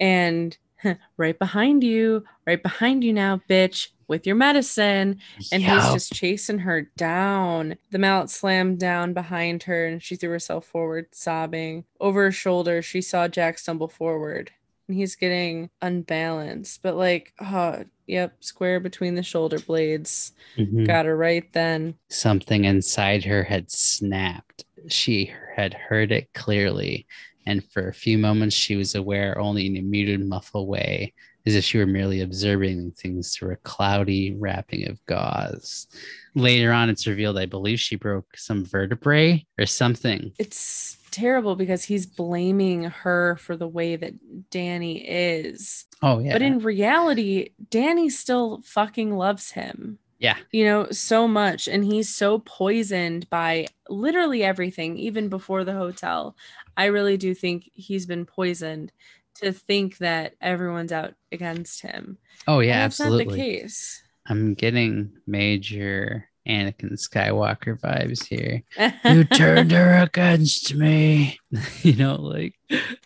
And 0.01 0.57
right 1.17 1.39
behind 1.39 1.85
you, 1.85 2.25
right 2.47 2.63
behind 2.63 3.05
you 3.05 3.13
now, 3.13 3.41
bitch, 3.49 3.89
with 4.09 4.27
your 4.27 4.37
medicine. 4.37 5.21
And 5.53 5.63
he's 5.63 5.93
just 5.93 6.13
chasing 6.13 6.59
her 6.59 6.91
down. 6.97 7.77
The 7.93 7.99
mallet 7.99 8.29
slammed 8.31 8.79
down 8.81 9.13
behind 9.15 9.63
her 9.65 9.87
and 9.87 10.03
she 10.03 10.17
threw 10.17 10.31
herself 10.31 10.67
forward, 10.67 11.07
sobbing. 11.13 11.85
Over 12.01 12.25
her 12.25 12.33
shoulder, 12.33 12.83
she 12.83 13.01
saw 13.01 13.29
Jack 13.29 13.59
stumble 13.59 13.89
forward. 13.89 14.51
And 14.93 14.99
he's 15.01 15.17
getting 15.17 15.71
unbalanced, 15.81 16.83
but 16.83 16.97
like, 16.97 17.33
oh, 17.41 17.83
yep, 18.07 18.45
square 18.45 18.79
between 18.79 19.15
the 19.15 19.23
shoulder 19.23 19.59
blades. 19.59 20.33
Mhm. 20.59 20.87
Got 20.87 21.07
her 21.07 21.17
right 21.17 21.51
then. 21.55 21.95
something 22.11 22.67
inside 22.67 23.25
her 23.25 23.43
had 23.43 23.71
snapped. 23.71 24.67
She 24.89 25.33
had 25.57 25.73
heard 25.73 26.13
it 26.13 26.29
clearly, 26.35 27.07
and 27.47 27.65
for 27.73 27.89
a 27.89 27.95
few 27.95 28.19
moments 28.19 28.55
she 28.55 28.77
was 28.77 28.95
aware 28.95 29.39
only 29.39 29.65
in 29.65 29.79
a 29.79 29.81
muted, 29.81 30.21
muffled 30.27 30.69
way, 30.69 31.15
as 31.47 31.55
if 31.55 31.65
she 31.65 31.79
were 31.79 31.87
merely 31.87 32.21
observing 32.21 32.91
things 32.93 33.35
through 33.35 33.53
a 33.53 33.57
cloudy 33.65 34.35
wrapping 34.35 34.87
of 34.91 35.03
gauze. 35.07 35.87
Later 36.35 36.71
on, 36.71 36.91
it's 36.91 37.07
revealed, 37.07 37.39
I 37.39 37.47
believe 37.47 37.81
she 37.81 37.97
broke 37.97 38.37
some 38.37 38.63
vertebrae 38.67 39.47
or 39.59 39.65
something. 39.65 40.33
it's 40.39 40.99
terrible 41.13 41.55
because 41.57 41.85
he's 41.85 42.07
blaming 42.07 42.85
her 42.85 43.37
for 43.37 43.57
the 43.57 43.69
way 43.69 43.97
that 43.97 44.51
Danny 44.51 44.99
is. 45.09 45.85
Oh, 46.03 46.19
yeah. 46.19 46.33
But 46.33 46.43
in 46.43 46.59
reality, 46.61 47.51
Danny 47.71 48.09
still 48.11 48.63
fucking 48.65 49.15
loves 49.15 49.53
him. 49.53 49.99
Yeah. 50.19 50.37
You 50.53 50.65
know, 50.65 50.89
so 50.91 51.27
much. 51.29 51.69
And 51.69 51.85
he's 51.85 52.15
so 52.15 52.39
poisoned 52.41 53.29
by 53.31 53.67
literally 53.89 54.43
everything, 54.45 54.97
even 54.97 55.29
before 55.29 55.65
the 55.65 55.73
hotel. 55.75 56.37
I 56.77 56.87
really 56.87 57.17
do 57.17 57.35
think 57.35 57.71
he's 57.75 58.07
been 58.07 58.25
poisoned 58.25 58.93
to 59.37 59.53
think 59.53 59.99
that 59.99 60.35
everyone's 60.41 60.93
out 60.93 61.15
against 61.33 61.83
him. 61.83 62.19
oh, 62.47 62.61
yeah, 62.61 62.73
And 62.75 62.93
that's 62.93 63.01
absolutely. 63.01 63.25
not 63.25 63.33
the 63.33 63.39
case. 63.39 64.03
I'm 64.27 64.55
getting 64.55 65.13
major 65.27 66.29
Anakin 66.49 66.93
Skywalker 66.95 67.79
vibes 67.81 68.25
here. 68.25 68.63
you 69.05 69.25
turned 69.25 69.71
her 69.73 69.99
against 70.03 70.75
me 70.75 71.39
you 71.83 71.95
know 71.95 72.17
like 72.17 72.55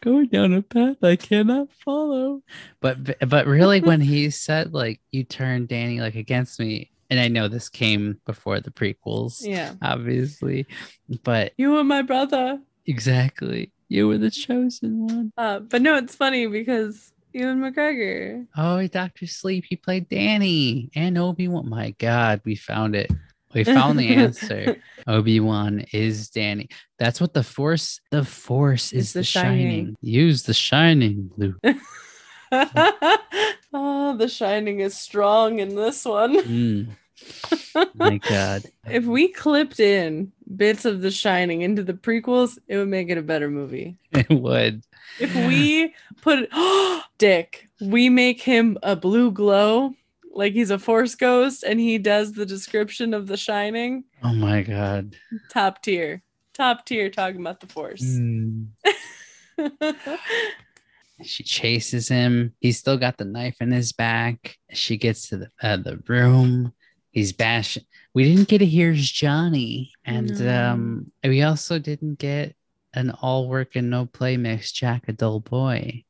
going 0.00 0.26
down 0.28 0.52
a 0.54 0.62
path 0.62 0.96
i 1.02 1.16
cannot 1.16 1.68
follow 1.72 2.42
but 2.80 3.18
but 3.28 3.46
really 3.46 3.80
when 3.80 4.00
he 4.00 4.30
said 4.44 4.72
like 4.72 5.00
you 5.10 5.24
turned 5.24 5.68
danny 5.68 6.00
like 6.00 6.14
against 6.14 6.58
me 6.60 6.90
and 7.10 7.18
i 7.20 7.28
know 7.28 7.48
this 7.48 7.68
came 7.68 8.18
before 8.24 8.60
the 8.60 8.70
prequels 8.70 9.44
yeah. 9.44 9.72
obviously 9.82 10.66
but 11.24 11.52
You 11.56 11.72
were 11.72 11.84
my 11.84 12.02
brother. 12.02 12.60
exactly 12.86 13.72
you 13.88 14.08
were 14.08 14.18
the 14.18 14.30
chosen 14.32 15.06
one. 15.06 15.32
Uh, 15.36 15.60
but 15.60 15.80
no, 15.80 15.94
it's 15.94 16.16
funny 16.16 16.46
because 16.48 17.12
Ewan 17.36 17.60
McGregor. 17.60 18.46
Oh, 18.56 18.86
Dr. 18.86 19.26
Sleep, 19.26 19.66
he 19.68 19.76
played 19.76 20.08
Danny 20.08 20.90
and 20.94 21.18
Obi-Wan. 21.18 21.68
My 21.68 21.90
God, 21.98 22.40
we 22.46 22.54
found 22.54 22.96
it. 22.96 23.10
We 23.52 23.62
found 23.62 23.98
the 23.98 24.14
answer. 24.14 24.76
Obi-Wan 25.06 25.84
is 25.92 26.30
Danny. 26.30 26.70
That's 26.98 27.20
what 27.20 27.34
the 27.34 27.42
Force, 27.42 28.00
the 28.10 28.24
Force 28.24 28.92
is 28.92 29.12
the 29.12 29.20
the, 29.20 29.24
shining. 29.24 29.68
Shining. 29.68 29.96
Use 30.00 30.44
the 30.44 30.54
Shining, 30.54 31.30
Luke. 31.36 31.56
oh, 33.72 34.16
the 34.16 34.28
shining 34.28 34.80
is 34.80 34.96
strong 34.96 35.58
in 35.58 35.74
this 35.74 36.06
one. 36.06 36.36
Mm. 36.42 36.88
My 37.94 38.16
God. 38.18 38.62
If 38.86 39.04
we 39.04 39.28
clipped 39.28 39.80
in 39.80 40.32
bits 40.54 40.84
of 40.84 41.00
the 41.00 41.10
shining 41.10 41.62
into 41.62 41.82
the 41.82 41.94
prequels, 41.94 42.58
it 42.68 42.76
would 42.76 42.88
make 42.88 43.08
it 43.10 43.18
a 43.18 43.22
better 43.22 43.50
movie. 43.50 43.98
It 44.12 44.30
would. 44.30 44.82
If 45.20 45.34
we 45.34 45.94
put 46.22 46.48
Dick, 47.18 47.68
we 47.80 48.08
make 48.08 48.40
him 48.40 48.78
a 48.82 48.96
blue 48.96 49.30
glow 49.30 49.94
like 50.32 50.52
he's 50.52 50.70
a 50.70 50.78
force 50.78 51.14
ghost 51.14 51.62
and 51.64 51.78
he 51.78 51.98
does 51.98 52.32
the 52.32 52.46
description 52.46 53.12
of 53.14 53.26
the 53.26 53.36
shining. 53.36 54.04
Oh 54.22 54.34
my 54.34 54.62
god. 54.62 55.16
Top 55.50 55.82
tier. 55.82 56.22
Top 56.54 56.86
tier 56.86 57.10
talking 57.10 57.40
about 57.40 57.60
the 57.60 57.66
force. 57.66 58.02
Mm. 58.02 58.68
She 61.24 61.44
chases 61.44 62.08
him. 62.08 62.52
He's 62.60 62.78
still 62.78 62.98
got 62.98 63.16
the 63.16 63.24
knife 63.24 63.56
in 63.60 63.72
his 63.72 63.92
back. 63.92 64.58
She 64.72 64.96
gets 64.96 65.28
to 65.28 65.38
the, 65.38 65.50
uh, 65.62 65.78
the 65.78 66.02
room. 66.06 66.74
He's 67.10 67.32
bashing. 67.32 67.84
We 68.16 68.24
didn't 68.24 68.48
get 68.48 68.62
a 68.62 68.64
here's 68.64 69.10
Johnny, 69.10 69.92
and 70.06 70.40
No. 70.40 70.72
um, 70.72 71.12
we 71.22 71.42
also 71.42 71.78
didn't 71.78 72.18
get 72.18 72.56
an 72.94 73.10
all 73.10 73.46
work 73.46 73.76
and 73.76 73.90
no 73.90 74.06
play 74.06 74.38
mix 74.38 74.72
Jack 74.72 75.06
a 75.06 75.12
dull 75.12 75.40
boy. 75.40 76.02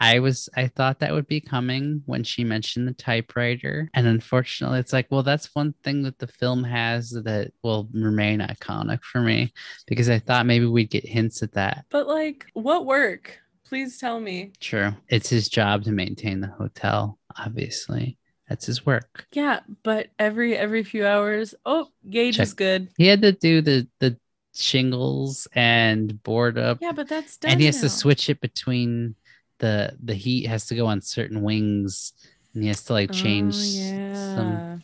I 0.00 0.18
was 0.18 0.48
I 0.56 0.66
thought 0.66 0.98
that 0.98 1.12
would 1.12 1.28
be 1.28 1.40
coming 1.40 2.02
when 2.04 2.24
she 2.24 2.42
mentioned 2.42 2.88
the 2.88 2.94
typewriter, 2.94 3.88
and 3.94 4.08
unfortunately, 4.08 4.80
it's 4.80 4.92
like, 4.92 5.06
well, 5.12 5.22
that's 5.22 5.54
one 5.54 5.72
thing 5.84 6.02
that 6.02 6.18
the 6.18 6.26
film 6.26 6.64
has 6.64 7.10
that 7.10 7.52
will 7.62 7.88
remain 7.94 8.40
iconic 8.40 9.04
for 9.04 9.20
me 9.20 9.52
because 9.86 10.10
I 10.10 10.18
thought 10.18 10.46
maybe 10.46 10.66
we'd 10.66 10.90
get 10.90 11.06
hints 11.06 11.44
at 11.44 11.52
that. 11.52 11.84
but 11.90 12.08
like, 12.08 12.44
what 12.54 12.86
work? 12.86 13.38
Please 13.64 13.98
tell 13.98 14.18
me. 14.18 14.50
True. 14.58 14.94
It's 15.08 15.30
his 15.30 15.48
job 15.48 15.84
to 15.84 15.92
maintain 15.92 16.40
the 16.40 16.48
hotel, 16.48 17.20
obviously. 17.38 18.18
That's 18.52 18.66
his 18.66 18.84
work. 18.84 19.24
Yeah, 19.32 19.60
but 19.82 20.08
every 20.18 20.54
every 20.58 20.84
few 20.84 21.06
hours, 21.06 21.54
oh, 21.64 21.88
gauge 22.10 22.38
is 22.38 22.52
good. 22.52 22.88
He 22.98 23.06
had 23.06 23.22
to 23.22 23.32
do 23.32 23.62
the 23.62 23.88
the 23.98 24.18
shingles 24.54 25.48
and 25.54 26.22
board 26.22 26.58
up 26.58 26.76
Yeah, 26.82 26.92
but 26.92 27.08
that's 27.08 27.38
done 27.38 27.52
and 27.52 27.60
he 27.60 27.64
has 27.64 27.76
now. 27.76 27.88
to 27.88 27.88
switch 27.88 28.28
it 28.28 28.42
between 28.42 29.14
the 29.58 29.96
the 30.04 30.12
heat 30.12 30.48
has 30.48 30.66
to 30.66 30.74
go 30.74 30.86
on 30.86 31.00
certain 31.00 31.40
wings 31.40 32.12
and 32.52 32.62
he 32.62 32.68
has 32.68 32.84
to 32.84 32.92
like 32.92 33.08
Oh, 33.08 33.14
change 33.14 33.56
yeah. 33.56 34.34
some 34.34 34.82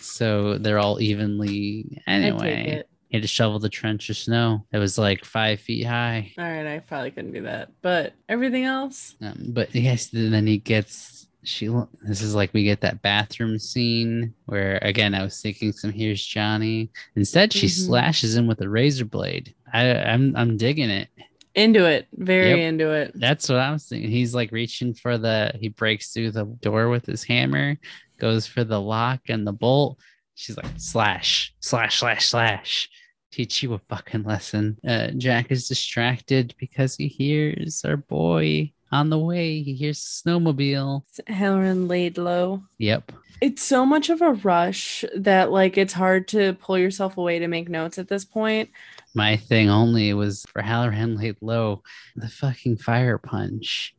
so 0.00 0.56
they're 0.56 0.78
all 0.78 0.98
evenly 1.02 2.00
anyway 2.06 2.82
he 3.10 3.16
had 3.18 3.22
to 3.22 3.28
shovel 3.28 3.58
the 3.58 3.68
trench 3.68 4.08
of 4.08 4.16
snow 4.16 4.64
it 4.72 4.78
was 4.78 4.96
like 4.96 5.26
five 5.26 5.60
feet 5.60 5.84
high 5.84 6.32
All 6.38 6.44
right, 6.44 6.66
I 6.66 6.78
probably 6.78 7.10
couldn't 7.10 7.32
do 7.34 7.42
that, 7.42 7.68
but 7.82 8.14
everything 8.30 8.64
else, 8.64 9.14
Um, 9.20 9.50
but 9.52 9.74
yes, 9.74 10.08
then 10.08 10.46
he 10.46 10.56
gets 10.56 11.26
she. 11.42 11.68
This 12.02 12.22
is 12.22 12.34
like 12.34 12.52
we 12.52 12.64
get 12.64 12.80
that 12.82 13.02
bathroom 13.02 13.58
scene 13.58 14.34
where 14.46 14.78
again 14.82 15.14
I 15.14 15.22
was 15.22 15.40
thinking 15.40 15.72
some 15.72 15.92
here's 15.92 16.24
Johnny. 16.24 16.90
Instead, 17.16 17.52
she 17.52 17.66
Mhm. 17.66 17.86
slashes 17.86 18.36
him 18.36 18.46
with 18.46 18.60
a 18.60 18.68
razor 18.68 19.04
blade. 19.04 19.54
I, 19.72 19.94
I'm 19.94 20.34
I'm 20.36 20.56
digging 20.56 20.90
it. 20.90 21.08
into 21.54 21.84
it, 21.84 22.06
very 22.12 22.50
Yep. 22.50 22.58
into 22.58 22.90
it. 22.92 23.12
That's 23.16 23.48
what 23.48 23.58
I 23.58 23.72
was 23.72 23.84
thinking. 23.84 24.10
He's 24.10 24.34
like 24.34 24.52
reaching 24.52 24.94
for 24.94 25.18
the. 25.18 25.52
He 25.60 25.68
breaks 25.68 26.12
through 26.12 26.30
the 26.30 26.44
door 26.60 26.88
with 26.90 27.06
his 27.06 27.24
hammer, 27.24 27.76
goes 28.18 28.46
for 28.46 28.62
the 28.62 28.80
lock 28.80 29.22
and 29.28 29.46
the 29.46 29.52
bolt. 29.52 29.98
She's 30.36 30.56
like 30.56 30.66
slash 30.76 31.52
slash 31.60 31.98
slash 31.98 32.26
slash. 32.28 32.88
Teach 33.32 33.62
you 33.62 33.74
a 33.74 33.78
fucking 33.88 34.24
lesson. 34.24 34.76
Uh, 34.86 35.08
Jack 35.16 35.50
is 35.52 35.68
distracted 35.68 36.54
because 36.58 36.96
he 36.96 37.06
hears 37.08 37.84
our 37.84 37.96
boy 37.96 38.72
on 38.92 39.10
the 39.10 39.18
way. 39.18 39.62
He 39.62 39.74
hears 39.74 39.98
snowmobile. 40.00 41.02
Hallorann 41.28 41.88
laid 41.88 42.18
low. 42.18 42.62
Yep. 42.78 43.12
It's 43.40 43.62
so 43.62 43.86
much 43.86 44.10
of 44.10 44.20
a 44.20 44.32
rush 44.32 45.04
that 45.16 45.50
like 45.50 45.78
it's 45.78 45.94
hard 45.94 46.28
to 46.28 46.52
pull 46.54 46.76
yourself 46.76 47.16
away 47.16 47.38
to 47.38 47.48
make 47.48 47.68
notes 47.70 47.98
at 47.98 48.08
this 48.08 48.24
point. 48.24 48.68
My 49.14 49.36
thing 49.36 49.70
only 49.70 50.12
was 50.12 50.44
for 50.52 50.60
Hallorann 50.62 51.16
laid 51.18 51.36
low. 51.40 51.82
The 52.16 52.28
fucking 52.28 52.76
fire 52.78 53.16
punch. 53.18 53.94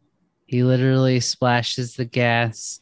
He 0.46 0.64
literally 0.64 1.20
splashes 1.22 1.96
the 1.96 2.06
gas 2.06 2.82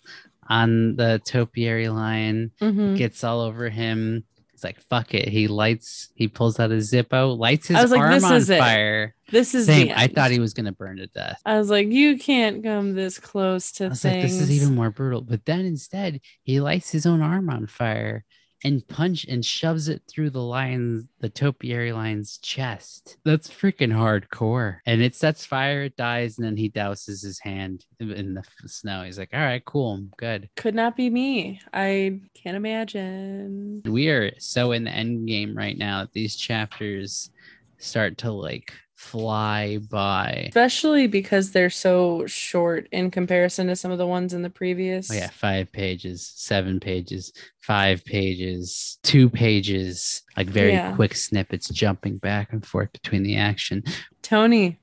on 0.49 0.95
the 0.95 1.21
topiary 1.23 1.87
lion, 1.89 2.51
Mhm. 2.59 2.97
gets 2.97 3.23
all 3.23 3.39
over 3.41 3.69
him. 3.69 4.25
It's 4.59 4.63
like 4.65 4.81
fuck 4.89 5.13
it. 5.13 5.29
He 5.29 5.47
lights. 5.47 6.09
He 6.15 6.27
pulls 6.27 6.59
out 6.59 6.69
his 6.69 6.91
Zippo, 6.91 7.37
lights 7.37 7.67
his 7.69 7.77
I 7.77 7.81
was 7.81 7.91
like, 7.91 8.01
arm 8.01 8.11
this 8.11 8.23
on 8.25 8.33
is 8.35 8.49
it. 8.49 8.59
fire. 8.59 9.15
This 9.31 9.55
is 9.55 9.67
Same. 9.67 9.93
I 9.95 10.07
thought 10.07 10.31
he 10.31 10.39
was 10.39 10.53
gonna 10.53 10.73
burn 10.73 10.97
to 10.97 11.07
death. 11.07 11.39
I 11.45 11.57
was 11.57 11.69
like, 11.69 11.87
you 11.87 12.17
can't 12.17 12.61
come 12.61 12.93
this 12.93 13.19
close 13.19 13.71
to 13.73 13.85
I 13.85 13.87
was 13.89 14.01
things. 14.01 14.15
like, 14.15 14.23
this 14.23 14.41
is 14.41 14.51
even 14.51 14.75
more 14.75 14.89
brutal. 14.89 15.21
But 15.21 15.45
then 15.45 15.61
instead, 15.61 16.19
he 16.43 16.59
lights 16.59 16.89
his 16.91 17.05
own 17.05 17.21
arm 17.21 17.49
on 17.49 17.67
fire 17.67 18.25
and 18.63 18.87
punch 18.87 19.25
and 19.25 19.45
shoves 19.45 19.87
it 19.87 20.01
through 20.07 20.29
the 20.29 20.41
lion's, 20.41 21.05
the 21.19 21.29
topiary 21.29 21.91
lion's 21.91 22.37
chest. 22.39 23.17
That's 23.25 23.49
freaking 23.49 23.91
hardcore. 23.91 24.77
And 24.85 25.01
it 25.01 25.15
sets 25.15 25.45
fire, 25.45 25.83
it 25.83 25.97
dies, 25.97 26.37
and 26.37 26.45
then 26.45 26.57
he 26.57 26.69
douses 26.69 27.23
his 27.23 27.39
hand 27.39 27.85
in 27.99 28.33
the 28.33 28.43
snow. 28.65 29.03
He's 29.03 29.19
like, 29.19 29.29
all 29.33 29.39
right, 29.39 29.63
cool, 29.65 29.93
I'm 29.93 30.11
good. 30.17 30.49
Could 30.55 30.75
not 30.75 30.95
be 30.95 31.09
me. 31.09 31.61
I 31.73 32.21
can't 32.33 32.57
imagine. 32.57 33.81
We 33.85 34.09
are 34.09 34.31
so 34.39 34.71
in 34.71 34.83
the 34.83 34.91
end 34.91 35.27
game 35.27 35.55
right 35.55 35.77
now 35.77 36.01
that 36.01 36.13
these 36.13 36.35
chapters 36.35 37.31
start 37.77 38.17
to 38.19 38.31
like 38.31 38.73
fly 38.99 39.77
by. 39.89 40.43
Especially 40.49 41.07
because 41.07 41.51
they're 41.51 41.69
so 41.69 42.25
short 42.27 42.85
in 42.91 43.09
comparison 43.09 43.67
to 43.67 43.75
some 43.75 43.91
of 43.91 43.97
the 43.97 44.05
ones 44.05 44.33
in 44.33 44.41
the 44.41 44.49
previous. 44.49 45.09
Oh, 45.09 45.13
yeah, 45.13 45.29
five 45.29 45.71
pages, 45.71 46.29
seven 46.35 46.81
pages, 46.81 47.31
five 47.61 48.03
pages, 48.03 48.99
two 49.01 49.29
pages, 49.29 50.23
like 50.35 50.47
very 50.47 50.73
Yeah. 50.73 50.93
quick 50.95 51.15
snippets 51.15 51.69
jumping 51.69 52.17
back 52.17 52.51
and 52.51 52.65
forth 52.65 52.91
between 52.91 53.23
the 53.23 53.37
action. 53.37 53.83
Tony. 54.21 54.77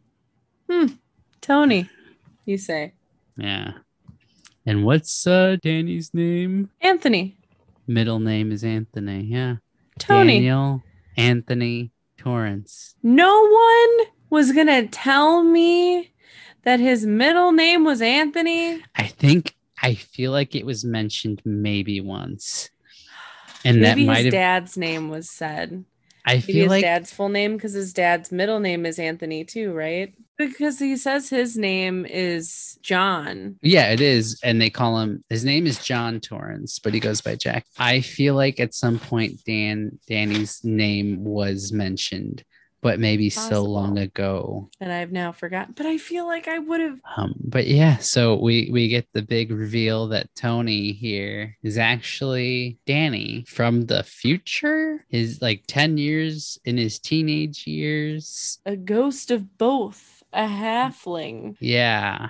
Hmm. 0.70 0.86
Tony, 1.42 1.86
you 2.46 2.56
say. 2.56 2.94
Yeah. 3.36 3.72
And 4.64 4.82
what's 4.84 5.26
uh 5.26 5.56
Danny's 5.62 6.14
name? 6.14 6.70
Anthony. 6.80 7.36
Middle 7.86 8.18
name 8.18 8.50
is 8.50 8.64
Anthony. 8.64 9.24
Yeah. 9.24 9.56
Tony. 9.98 10.36
Daniel 10.38 10.82
Anthony 11.18 11.92
Torrance. 12.16 12.94
No 13.02 13.46
one 13.46 14.06
was 14.30 14.52
going 14.52 14.66
to 14.66 14.86
tell 14.86 15.42
me 15.42 16.12
that 16.64 16.80
his 16.80 17.06
middle 17.06 17.52
name 17.52 17.84
was 17.84 18.02
Anthony. 18.02 18.82
I 18.96 19.06
think 19.06 19.54
I 19.82 19.94
feel 19.94 20.32
like 20.32 20.54
it 20.54 20.66
was 20.66 20.84
mentioned 20.84 21.42
maybe 21.44 22.00
once. 22.00 22.70
And 23.64 23.80
Maybe 23.80 24.02
that 24.02 24.06
might 24.06 24.24
his 24.24 24.32
dad's 24.32 24.76
name 24.76 25.08
was 25.08 25.30
said. 25.30 25.84
I 26.24 26.34
Maybe 26.34 26.42
feel 26.42 26.62
his 26.64 26.70
like 26.70 26.82
dad's 26.84 27.12
full 27.12 27.28
name 27.28 27.56
because 27.56 27.72
his 27.72 27.92
dad's 27.92 28.32
middle 28.32 28.60
name 28.60 28.84
is 28.84 28.98
Anthony 28.98 29.44
too, 29.44 29.72
right? 29.72 30.12
Because 30.38 30.78
he 30.78 30.96
says 30.96 31.28
his 31.28 31.56
name 31.56 32.04
is 32.06 32.78
John. 32.82 33.56
Yeah, 33.62 33.90
it 33.92 34.00
is. 34.00 34.38
And 34.42 34.60
they 34.60 34.70
call 34.70 34.98
him 34.98 35.24
his 35.28 35.44
name 35.44 35.66
is 35.66 35.82
John 35.82 36.20
Torrance, 36.20 36.78
but 36.78 36.94
he 36.94 37.00
goes 37.00 37.20
by 37.20 37.36
Jack. 37.36 37.66
I 37.78 38.00
feel 38.00 38.34
like 38.34 38.60
at 38.60 38.74
some 38.74 38.98
point 38.98 39.42
Dan 39.46 39.98
Danny's 40.08 40.60
name 40.64 41.24
was 41.24 41.72
mentioned, 41.72 42.44
but 42.82 43.00
maybe 43.00 43.30
so 43.30 43.62
long 43.62 43.98
ago. 43.98 44.68
And 44.80 44.92
I've 44.92 45.10
now 45.12 45.32
forgotten. 45.32 45.74
But 45.76 45.86
I 45.86 45.98
feel 45.98 46.26
like 46.26 46.46
I 46.48 46.58
would 46.58 46.80
have 46.80 47.00
Um, 47.16 47.34
but 47.42 47.66
yeah, 47.66 47.96
so 47.98 48.36
we 48.36 48.68
we 48.72 48.88
get 48.88 49.06
the 49.12 49.22
big 49.22 49.50
reveal 49.50 50.08
that 50.08 50.28
Tony 50.36 50.92
here 50.92 51.56
is 51.62 51.78
actually 51.78 52.78
Danny 52.86 53.44
from 53.48 53.86
the 53.86 54.02
future. 54.04 55.04
His 55.08 55.40
like 55.40 55.64
10 55.66 55.98
years 55.98 56.58
in 56.64 56.76
his 56.76 56.98
teenage 56.98 57.66
years. 57.66 58.60
a 58.66 58.76
ghost 58.76 59.30
of 59.30 59.56
both, 59.58 60.15
a 60.36 60.46
halfling. 60.46 61.56
Yeah. 61.60 62.28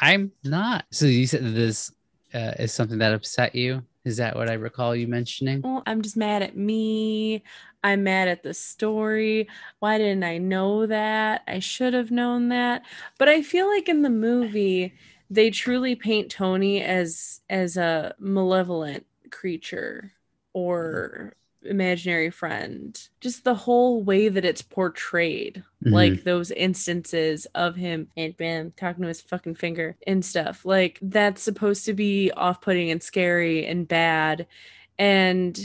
I'm 0.00 0.32
not. 0.42 0.84
So 0.90 1.06
you 1.06 1.26
said 1.26 1.54
this 1.54 1.92
uh, 2.34 2.52
is 2.58 2.72
something 2.72 2.98
that 2.98 3.14
upset 3.14 3.54
you? 3.54 3.82
Is 4.04 4.18
that 4.18 4.36
what 4.36 4.50
I 4.50 4.54
recall 4.54 4.94
you 4.94 5.08
mentioning? 5.08 5.62
Well, 5.62 5.82
I'm 5.86 6.02
just 6.02 6.16
mad 6.16 6.42
at 6.42 6.56
me. 6.56 7.42
I'm 7.82 8.02
mad 8.02 8.28
at 8.28 8.42
the 8.42 8.52
story. 8.52 9.48
Why 9.78 9.98
didn't 9.98 10.24
I 10.24 10.38
know 10.38 10.86
that? 10.86 11.42
I 11.46 11.58
should 11.60 11.94
have 11.94 12.10
known 12.10 12.48
that. 12.48 12.82
But 13.18 13.28
I 13.28 13.42
feel 13.42 13.66
like 13.68 13.88
in 13.88 14.02
the 14.02 14.10
movie, 14.10 14.94
they 15.30 15.50
truly 15.50 15.94
paint 15.94 16.30
Tony 16.30 16.82
as 16.82 17.40
as 17.48 17.76
a 17.76 18.14
malevolent 18.18 19.06
creature 19.30 20.12
or 20.52 21.34
imaginary 21.64 22.30
friend. 22.30 23.00
Just 23.20 23.44
the 23.44 23.54
whole 23.54 24.02
way 24.02 24.28
that 24.28 24.44
it's 24.44 24.62
portrayed. 24.62 25.62
Mhm. 25.84 25.92
Like 25.92 26.24
those 26.24 26.50
instances 26.50 27.46
of 27.54 27.76
him 27.76 28.08
and 28.16 28.36
bam 28.36 28.72
talking 28.76 29.02
to 29.02 29.08
his 29.08 29.20
fucking 29.20 29.54
finger 29.56 29.96
and 30.06 30.24
stuff. 30.24 30.64
Like 30.64 30.98
that's 31.02 31.42
supposed 31.42 31.84
to 31.86 31.94
be 31.94 32.30
off-putting 32.32 32.90
and 32.90 33.02
scary 33.02 33.66
and 33.66 33.86
bad. 33.88 34.46
And 34.98 35.58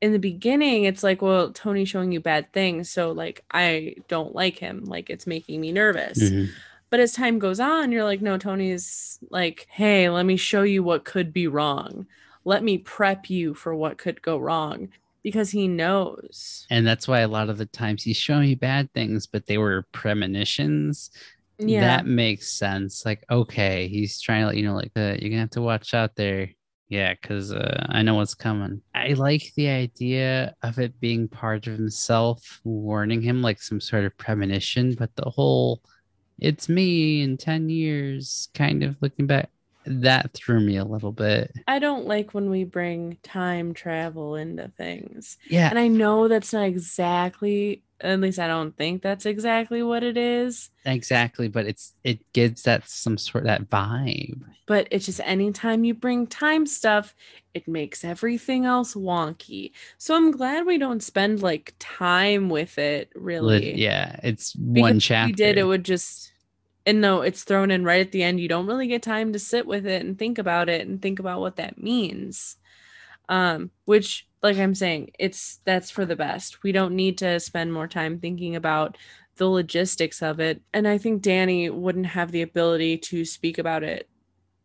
in 0.00 0.12
the 0.12 0.18
beginning, 0.18 0.84
it's 0.84 1.02
like, 1.02 1.22
well, 1.22 1.50
Tony's 1.50 1.88
showing 1.88 2.12
you 2.12 2.20
bad 2.20 2.52
things. 2.52 2.90
So 2.90 3.12
like 3.12 3.44
I 3.50 3.96
don't 4.08 4.34
like 4.34 4.58
him. 4.58 4.84
Like 4.84 5.10
it's 5.10 5.26
making 5.26 5.60
me 5.60 5.72
nervous. 5.72 6.18
Mhm. 6.18 6.48
But 6.90 7.00
as 7.00 7.12
time 7.12 7.38
goes 7.38 7.58
on, 7.58 7.90
you're 7.90 8.04
like, 8.04 8.20
no, 8.20 8.38
Tony's 8.38 9.18
like, 9.30 9.66
hey, 9.70 10.08
let 10.10 10.26
me 10.26 10.36
show 10.36 10.62
you 10.62 10.82
what 10.82 11.04
could 11.04 11.32
be 11.32 11.48
wrong. 11.48 12.06
Let 12.44 12.62
me 12.62 12.78
prep 12.78 13.30
you 13.30 13.54
for 13.54 13.74
what 13.74 13.96
could 13.96 14.20
go 14.20 14.36
wrong 14.36 14.90
because 15.24 15.50
he 15.50 15.66
knows. 15.66 16.66
And 16.70 16.86
that's 16.86 17.08
why 17.08 17.20
a 17.20 17.28
lot 17.28 17.48
of 17.48 17.58
the 17.58 17.66
times 17.66 18.04
he's 18.04 18.18
showing 18.18 18.48
you 18.48 18.56
bad 18.56 18.92
things, 18.92 19.26
but 19.26 19.46
they 19.46 19.58
were 19.58 19.86
premonitions. 19.90 21.10
Yeah. 21.58 21.80
That 21.80 22.06
makes 22.06 22.52
sense. 22.52 23.04
Like, 23.04 23.24
okay, 23.30 23.88
he's 23.88 24.20
trying 24.20 24.42
to 24.42 24.48
let 24.48 24.56
you 24.56 24.64
know, 24.64 24.74
like, 24.74 24.92
uh, 24.94 25.16
you're 25.18 25.30
gonna 25.30 25.40
have 25.40 25.50
to 25.50 25.62
watch 25.62 25.94
out 25.94 26.14
there. 26.14 26.50
Yeah, 26.88 27.14
because 27.14 27.50
uh, 27.50 27.86
I 27.88 28.02
know 28.02 28.16
what's 28.16 28.34
coming. 28.34 28.82
I 28.94 29.14
like 29.14 29.52
the 29.56 29.68
idea 29.68 30.54
of 30.62 30.78
it 30.78 31.00
being 31.00 31.26
part 31.26 31.66
of 31.66 31.72
himself, 31.72 32.60
warning 32.62 33.22
him 33.22 33.40
like 33.40 33.62
some 33.62 33.80
sort 33.80 34.04
of 34.04 34.16
premonition, 34.18 34.94
but 34.94 35.10
the 35.16 35.30
whole 35.30 35.80
it's 36.40 36.68
me 36.68 37.22
in 37.22 37.36
10 37.36 37.70
years 37.70 38.48
kind 38.54 38.82
of 38.82 38.96
looking 39.00 39.26
back 39.26 39.50
that 39.86 40.32
threw 40.32 40.60
me 40.60 40.76
a 40.76 40.84
little 40.84 41.12
bit. 41.12 41.52
I 41.66 41.78
don't 41.78 42.06
like 42.06 42.32
when 42.34 42.50
we 42.50 42.64
bring 42.64 43.18
time 43.22 43.74
travel 43.74 44.36
into 44.36 44.68
things. 44.68 45.38
Yeah. 45.48 45.70
And 45.70 45.78
I 45.78 45.88
know 45.88 46.28
that's 46.28 46.52
not 46.52 46.64
exactly 46.64 47.82
at 48.00 48.20
least 48.20 48.38
I 48.38 48.46
don't 48.46 48.76
think 48.76 49.02
that's 49.02 49.24
exactly 49.24 49.82
what 49.82 50.02
it 50.02 50.16
is. 50.16 50.70
Exactly, 50.84 51.48
but 51.48 51.66
it's 51.66 51.94
it 52.04 52.20
gives 52.32 52.62
that 52.62 52.88
some 52.88 53.16
sort 53.16 53.44
of 53.44 53.46
that 53.46 53.70
vibe. 53.70 54.42
But 54.66 54.88
it's 54.90 55.06
just 55.06 55.20
anytime 55.24 55.84
you 55.84 55.94
bring 55.94 56.26
time 56.26 56.66
stuff, 56.66 57.14
it 57.54 57.66
makes 57.66 58.04
everything 58.04 58.66
else 58.66 58.94
wonky. 58.94 59.72
So 59.98 60.16
I'm 60.16 60.30
glad 60.32 60.66
we 60.66 60.78
don't 60.78 61.02
spend 61.02 61.42
like 61.42 61.74
time 61.78 62.48
with 62.48 62.78
it 62.78 63.10
really. 63.14 63.74
Yeah, 63.74 64.18
it's 64.22 64.52
because 64.52 64.80
one 64.82 65.00
chapter. 65.00 65.28
we 65.28 65.32
did, 65.32 65.58
it 65.58 65.64
would 65.64 65.84
just 65.84 66.32
and 66.86 67.00
no, 67.00 67.22
it's 67.22 67.44
thrown 67.44 67.70
in 67.70 67.84
right 67.84 68.04
at 68.04 68.12
the 68.12 68.22
end. 68.22 68.40
You 68.40 68.48
don't 68.48 68.66
really 68.66 68.86
get 68.86 69.02
time 69.02 69.32
to 69.32 69.38
sit 69.38 69.66
with 69.66 69.86
it 69.86 70.04
and 70.04 70.18
think 70.18 70.38
about 70.38 70.68
it 70.68 70.86
and 70.86 71.00
think 71.00 71.18
about 71.18 71.40
what 71.40 71.56
that 71.56 71.82
means. 71.82 72.56
Um, 73.28 73.70
which 73.86 74.28
like 74.42 74.58
I'm 74.58 74.74
saying, 74.74 75.12
it's 75.18 75.60
that's 75.64 75.90
for 75.90 76.04
the 76.04 76.16
best. 76.16 76.62
We 76.62 76.72
don't 76.72 76.94
need 76.94 77.18
to 77.18 77.40
spend 77.40 77.72
more 77.72 77.88
time 77.88 78.18
thinking 78.18 78.54
about 78.56 78.98
the 79.36 79.48
logistics 79.48 80.22
of 80.22 80.40
it. 80.40 80.60
And 80.72 80.86
I 80.86 80.98
think 80.98 81.22
Danny 81.22 81.70
wouldn't 81.70 82.06
have 82.06 82.30
the 82.30 82.42
ability 82.42 82.98
to 82.98 83.24
speak 83.24 83.58
about 83.58 83.82
it 83.82 84.08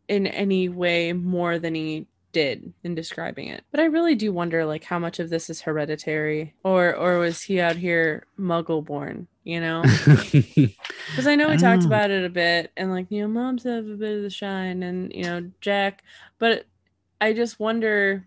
in 0.08 0.26
any 0.26 0.68
way 0.68 1.12
more 1.12 1.58
than 1.58 1.74
he 1.74 2.06
did 2.32 2.72
in 2.84 2.94
describing 2.94 3.48
it. 3.48 3.64
But 3.70 3.80
I 3.80 3.84
really 3.84 4.14
do 4.14 4.32
wonder 4.32 4.64
like 4.64 4.84
how 4.84 4.98
much 4.98 5.18
of 5.18 5.30
this 5.30 5.50
is 5.50 5.62
hereditary 5.62 6.54
or 6.64 6.94
or 6.94 7.18
was 7.18 7.42
he 7.42 7.60
out 7.60 7.76
here 7.76 8.26
muggle 8.38 8.84
born, 8.84 9.26
you 9.44 9.60
know? 9.60 9.82
Cuz 11.14 11.26
I 11.26 11.36
know 11.36 11.48
we 11.48 11.56
talked 11.56 11.84
about 11.84 12.10
it 12.10 12.24
a 12.24 12.30
bit 12.30 12.72
and 12.76 12.90
like, 12.90 13.06
you 13.10 13.22
know, 13.22 13.28
moms 13.28 13.64
have 13.64 13.86
a 13.86 13.96
bit 13.96 14.16
of 14.16 14.22
the 14.22 14.30
shine 14.30 14.82
and, 14.82 15.12
you 15.12 15.24
know, 15.24 15.50
Jack, 15.60 16.02
but 16.38 16.66
I 17.20 17.32
just 17.32 17.60
wonder 17.60 18.26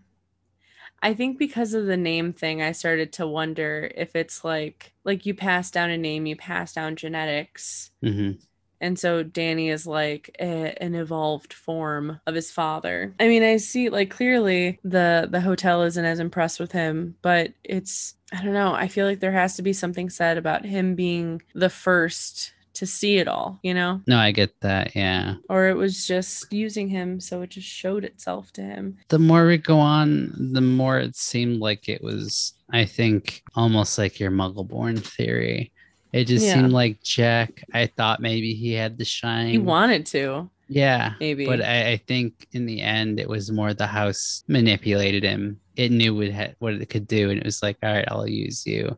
I 1.04 1.12
think 1.12 1.38
because 1.38 1.74
of 1.74 1.84
the 1.84 1.98
name 1.98 2.32
thing, 2.32 2.62
I 2.62 2.72
started 2.72 3.12
to 3.14 3.26
wonder 3.26 3.92
if 3.94 4.16
it's 4.16 4.42
like 4.42 4.94
like 5.04 5.26
you 5.26 5.34
pass 5.34 5.70
down 5.70 5.90
a 5.90 5.98
name, 5.98 6.24
you 6.24 6.34
pass 6.34 6.72
down 6.72 6.96
genetics. 6.96 7.90
Mm-hmm. 8.02 8.40
And 8.84 8.98
so 8.98 9.22
Danny 9.22 9.70
is 9.70 9.86
like 9.86 10.36
a, 10.38 10.76
an 10.78 10.94
evolved 10.94 11.54
form 11.54 12.20
of 12.26 12.34
his 12.34 12.50
father. 12.50 13.14
I 13.18 13.28
mean, 13.28 13.42
I 13.42 13.56
see 13.56 13.88
like 13.88 14.10
clearly 14.10 14.78
the 14.84 15.26
the 15.30 15.40
hotel 15.40 15.82
isn't 15.82 16.04
as 16.04 16.20
impressed 16.20 16.60
with 16.60 16.70
him, 16.70 17.16
but 17.22 17.54
it's 17.64 18.14
I 18.30 18.42
don't 18.42 18.52
know. 18.52 18.74
I 18.74 18.88
feel 18.88 19.06
like 19.06 19.20
there 19.20 19.32
has 19.32 19.56
to 19.56 19.62
be 19.62 19.72
something 19.72 20.10
said 20.10 20.36
about 20.36 20.66
him 20.66 20.96
being 20.96 21.40
the 21.54 21.70
first 21.70 22.52
to 22.74 22.86
see 22.86 23.18
it 23.18 23.28
all, 23.28 23.58
you 23.62 23.72
know? 23.72 24.02
No, 24.06 24.18
I 24.18 24.32
get 24.32 24.60
that. 24.60 24.94
Yeah. 24.94 25.36
Or 25.48 25.68
it 25.68 25.76
was 25.76 26.06
just 26.06 26.52
using 26.52 26.88
him, 26.88 27.20
so 27.20 27.42
it 27.42 27.50
just 27.50 27.68
showed 27.68 28.04
itself 28.04 28.52
to 28.54 28.62
him. 28.62 28.98
The 29.08 29.18
more 29.18 29.46
we 29.46 29.58
go 29.58 29.78
on, 29.78 30.32
the 30.52 30.60
more 30.60 30.98
it 30.98 31.16
seemed 31.16 31.60
like 31.60 31.88
it 31.88 32.02
was, 32.02 32.52
I 32.70 32.84
think, 32.84 33.42
almost 33.54 33.96
like 33.96 34.20
your 34.20 34.32
muggle 34.32 34.68
born 34.68 34.96
theory. 34.96 35.72
It 36.14 36.26
just 36.26 36.46
yeah. 36.46 36.54
seemed 36.54 36.70
like 36.70 37.02
Jack, 37.02 37.64
I 37.74 37.86
thought 37.86 38.20
maybe 38.20 38.54
he 38.54 38.72
had 38.72 38.98
the 38.98 39.04
shine. 39.04 39.48
He 39.48 39.58
wanted 39.58 40.06
to. 40.06 40.48
Yeah. 40.68 41.14
Maybe. 41.18 41.44
But 41.44 41.60
I, 41.60 41.90
I 41.90 41.96
think 42.06 42.46
in 42.52 42.66
the 42.66 42.82
end, 42.82 43.18
it 43.18 43.28
was 43.28 43.50
more 43.50 43.74
the 43.74 43.88
house 43.88 44.44
manipulated 44.46 45.24
him. 45.24 45.58
It 45.74 45.90
knew 45.90 46.14
what, 46.14 46.26
it, 46.26 46.54
what 46.60 46.74
it 46.74 46.86
could 46.86 47.08
do. 47.08 47.30
And 47.30 47.40
it 47.40 47.44
was 47.44 47.64
like, 47.64 47.78
all 47.82 47.92
right, 47.92 48.04
I'll 48.06 48.28
use 48.28 48.64
you. 48.64 48.96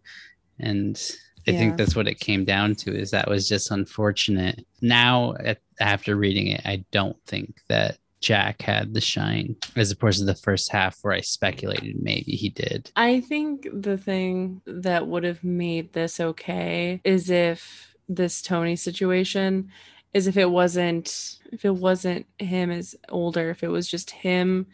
And 0.60 1.02
I 1.48 1.52
yeah. 1.52 1.58
think 1.58 1.78
that's 1.78 1.96
what 1.96 2.06
it 2.06 2.20
came 2.20 2.44
down 2.44 2.74
to 2.74 2.94
is 2.94 3.12
that 3.12 3.30
was 3.30 3.48
just 3.48 3.70
unfortunate. 3.70 4.66
Now 4.82 5.36
at, 5.42 5.60
after 5.80 6.16
reading 6.16 6.48
it, 6.48 6.60
I 6.66 6.84
don't 6.90 7.16
think 7.24 7.62
that 7.68 7.96
Jack 8.26 8.62
had 8.62 8.92
the 8.92 9.00
shine 9.00 9.54
as 9.76 9.92
opposed 9.92 10.18
to 10.18 10.24
the 10.24 10.34
first 10.34 10.72
half 10.72 10.98
where 11.02 11.14
I 11.14 11.20
speculated 11.20 12.02
maybe 12.02 12.32
he 12.32 12.48
did. 12.48 12.90
I 12.96 13.20
think 13.20 13.68
the 13.72 13.96
thing 13.96 14.62
that 14.66 15.06
would 15.06 15.22
have 15.22 15.44
made 15.44 15.92
this 15.92 16.18
okay 16.18 17.00
is 17.04 17.30
if 17.30 17.94
this 18.08 18.42
Tony 18.42 18.74
situation 18.74 19.70
is 20.12 20.26
if 20.26 20.36
it 20.36 20.50
wasn't 20.50 21.38
if 21.52 21.64
it 21.64 21.76
wasn't 21.76 22.26
him 22.40 22.72
as 22.72 22.96
older, 23.10 23.50
if 23.50 23.62
it 23.62 23.68
was 23.68 23.88
just 23.88 24.10
him 24.10 24.66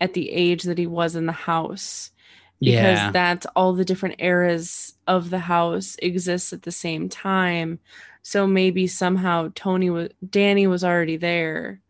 at 0.00 0.14
the 0.14 0.30
age 0.30 0.62
that 0.62 0.78
he 0.78 0.86
was 0.86 1.14
in 1.14 1.26
the 1.26 1.32
house 1.32 2.10
because 2.58 2.98
yeah. 2.98 3.10
that's 3.10 3.44
all 3.54 3.74
the 3.74 3.84
different 3.84 4.14
eras 4.18 4.94
of 5.06 5.28
the 5.28 5.40
house 5.40 5.96
exists 6.00 6.54
at 6.54 6.62
the 6.62 6.72
same 6.72 7.10
time. 7.10 7.80
So 8.22 8.46
maybe 8.46 8.86
somehow 8.86 9.50
Tony 9.54 9.90
was 9.90 10.08
Danny 10.30 10.66
was 10.66 10.82
already 10.82 11.18
there 11.18 11.82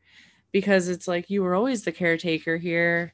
because 0.55 0.89
it's 0.89 1.07
like 1.07 1.29
you 1.29 1.43
were 1.43 1.55
always 1.55 1.83
the 1.83 1.93
caretaker 1.93 2.57
here. 2.57 3.13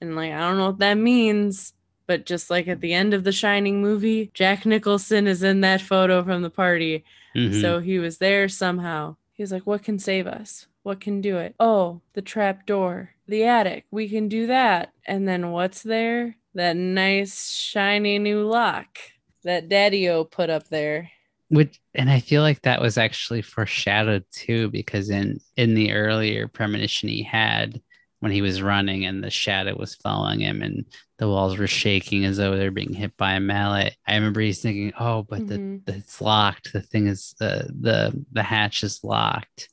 And 0.00 0.16
like 0.16 0.32
I 0.32 0.40
don't 0.40 0.56
know 0.56 0.70
what 0.70 0.78
that 0.78 0.94
means, 0.94 1.74
but 2.06 2.26
just 2.26 2.48
like 2.50 2.66
at 2.66 2.80
the 2.80 2.94
end 2.94 3.14
of 3.14 3.22
the 3.22 3.30
Shining 3.30 3.80
movie, 3.80 4.30
Jack 4.34 4.66
Nicholson 4.66 5.28
is 5.28 5.42
in 5.42 5.60
that 5.60 5.80
photo 5.80 6.24
from 6.24 6.42
the 6.42 6.50
party. 6.50 7.04
Mm-hmm. 7.36 7.60
So 7.60 7.78
he 7.78 7.98
was 7.98 8.18
there 8.18 8.48
somehow. 8.48 9.16
He's 9.34 9.52
like, 9.52 9.66
What 9.66 9.84
can 9.84 9.98
save 9.98 10.26
us? 10.26 10.66
What 10.82 11.00
can 11.00 11.20
do 11.20 11.36
it? 11.36 11.54
Oh, 11.60 12.00
the 12.14 12.22
trap 12.22 12.64
door, 12.64 13.10
the 13.28 13.44
attic. 13.44 13.84
We 13.90 14.08
can 14.08 14.28
do 14.28 14.46
that. 14.46 14.94
And 15.04 15.28
then 15.28 15.50
what's 15.50 15.82
there? 15.82 16.36
that 16.54 16.76
nice 16.76 17.50
shiny 17.50 18.18
new 18.18 18.42
lock 18.46 18.98
that 19.44 19.68
Daddy-O 19.68 20.24
put 20.24 20.50
up 20.50 20.68
there. 20.68 21.10
Which 21.50 21.80
and 21.94 22.08
I 22.08 22.20
feel 22.20 22.42
like 22.42 22.62
that 22.62 22.80
was 22.80 22.96
actually 22.96 23.42
foreshadowed 23.42 24.24
too, 24.32 24.70
because 24.70 25.10
in 25.10 25.40
in 25.56 25.74
the 25.74 25.92
earlier 25.92 26.48
premonition 26.48 27.08
he 27.08 27.22
had 27.22 27.80
when 28.20 28.32
he 28.32 28.42
was 28.42 28.62
running 28.62 29.04
and 29.04 29.24
the 29.24 29.30
shadow 29.30 29.76
was 29.76 29.94
following 29.96 30.40
him 30.40 30.62
and 30.62 30.84
the 31.18 31.28
walls 31.28 31.58
were 31.58 31.66
shaking 31.66 32.24
as 32.24 32.36
though 32.36 32.56
they're 32.56 32.70
being 32.70 32.92
hit 32.92 33.16
by 33.16 33.32
a 33.32 33.40
mallet. 33.40 33.96
I 34.06 34.14
remember 34.14 34.40
he's 34.40 34.62
thinking, 34.62 34.92
"Oh, 34.98 35.22
but 35.22 35.40
mm-hmm. 35.40 35.78
the, 35.84 35.92
the 35.92 35.98
it's 35.98 36.20
locked. 36.20 36.72
The 36.72 36.82
thing 36.82 37.08
is 37.08 37.34
the 37.38 37.68
the 37.78 38.24
the 38.32 38.42
hatch 38.42 38.82
is 38.84 39.00
locked." 39.02 39.68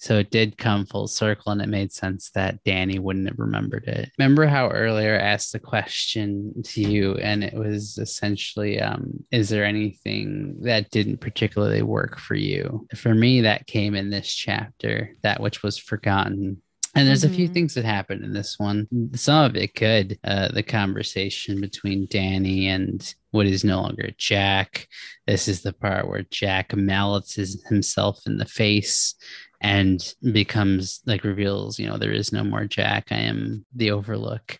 So 0.00 0.16
it 0.16 0.30
did 0.30 0.56
come 0.56 0.86
full 0.86 1.06
circle 1.06 1.52
and 1.52 1.60
it 1.60 1.68
made 1.68 1.92
sense 1.92 2.30
that 2.30 2.64
Danny 2.64 2.98
wouldn't 2.98 3.28
have 3.28 3.38
remembered 3.38 3.84
it. 3.84 4.10
Remember 4.18 4.46
how 4.46 4.70
earlier 4.70 5.14
I 5.14 5.22
asked 5.22 5.52
the 5.52 5.58
question 5.58 6.54
to 6.64 6.80
you 6.80 7.16
and 7.16 7.44
it 7.44 7.52
was 7.52 7.98
essentially 7.98 8.80
um, 8.80 9.22
is 9.30 9.50
there 9.50 9.66
anything 9.66 10.56
that 10.62 10.90
didn't 10.90 11.20
particularly 11.20 11.82
work 11.82 12.18
for 12.18 12.34
you? 12.34 12.86
For 12.96 13.14
me, 13.14 13.42
that 13.42 13.66
came 13.66 13.94
in 13.94 14.08
this 14.08 14.32
chapter, 14.32 15.14
that 15.22 15.38
which 15.38 15.62
was 15.62 15.76
forgotten. 15.76 16.62
And 16.94 17.06
there's 17.06 17.22
mm-hmm. 17.22 17.32
a 17.32 17.36
few 17.36 17.44
mm-hmm. 17.44 17.54
things 17.54 17.74
that 17.74 17.84
happened 17.84 18.24
in 18.24 18.32
this 18.32 18.58
one. 18.58 18.88
Some 19.14 19.44
of 19.44 19.54
it 19.54 19.74
good. 19.74 20.18
Uh, 20.24 20.48
the 20.48 20.62
conversation 20.62 21.60
between 21.60 22.08
Danny 22.10 22.68
and 22.68 23.14
what 23.32 23.46
is 23.46 23.64
no 23.64 23.82
longer 23.82 24.10
Jack. 24.16 24.88
This 25.26 25.46
is 25.46 25.60
the 25.60 25.74
part 25.74 26.08
where 26.08 26.24
Jack 26.30 26.74
mallets 26.74 27.34
himself 27.68 28.20
in 28.26 28.38
the 28.38 28.46
face 28.46 29.14
and 29.60 30.14
becomes 30.32 31.00
like 31.06 31.24
reveals, 31.24 31.78
you 31.78 31.86
know, 31.86 31.98
there 31.98 32.12
is 32.12 32.32
no 32.32 32.44
more 32.44 32.64
Jack. 32.64 33.08
I 33.10 33.16
am 33.16 33.64
the 33.74 33.90
Overlook. 33.90 34.58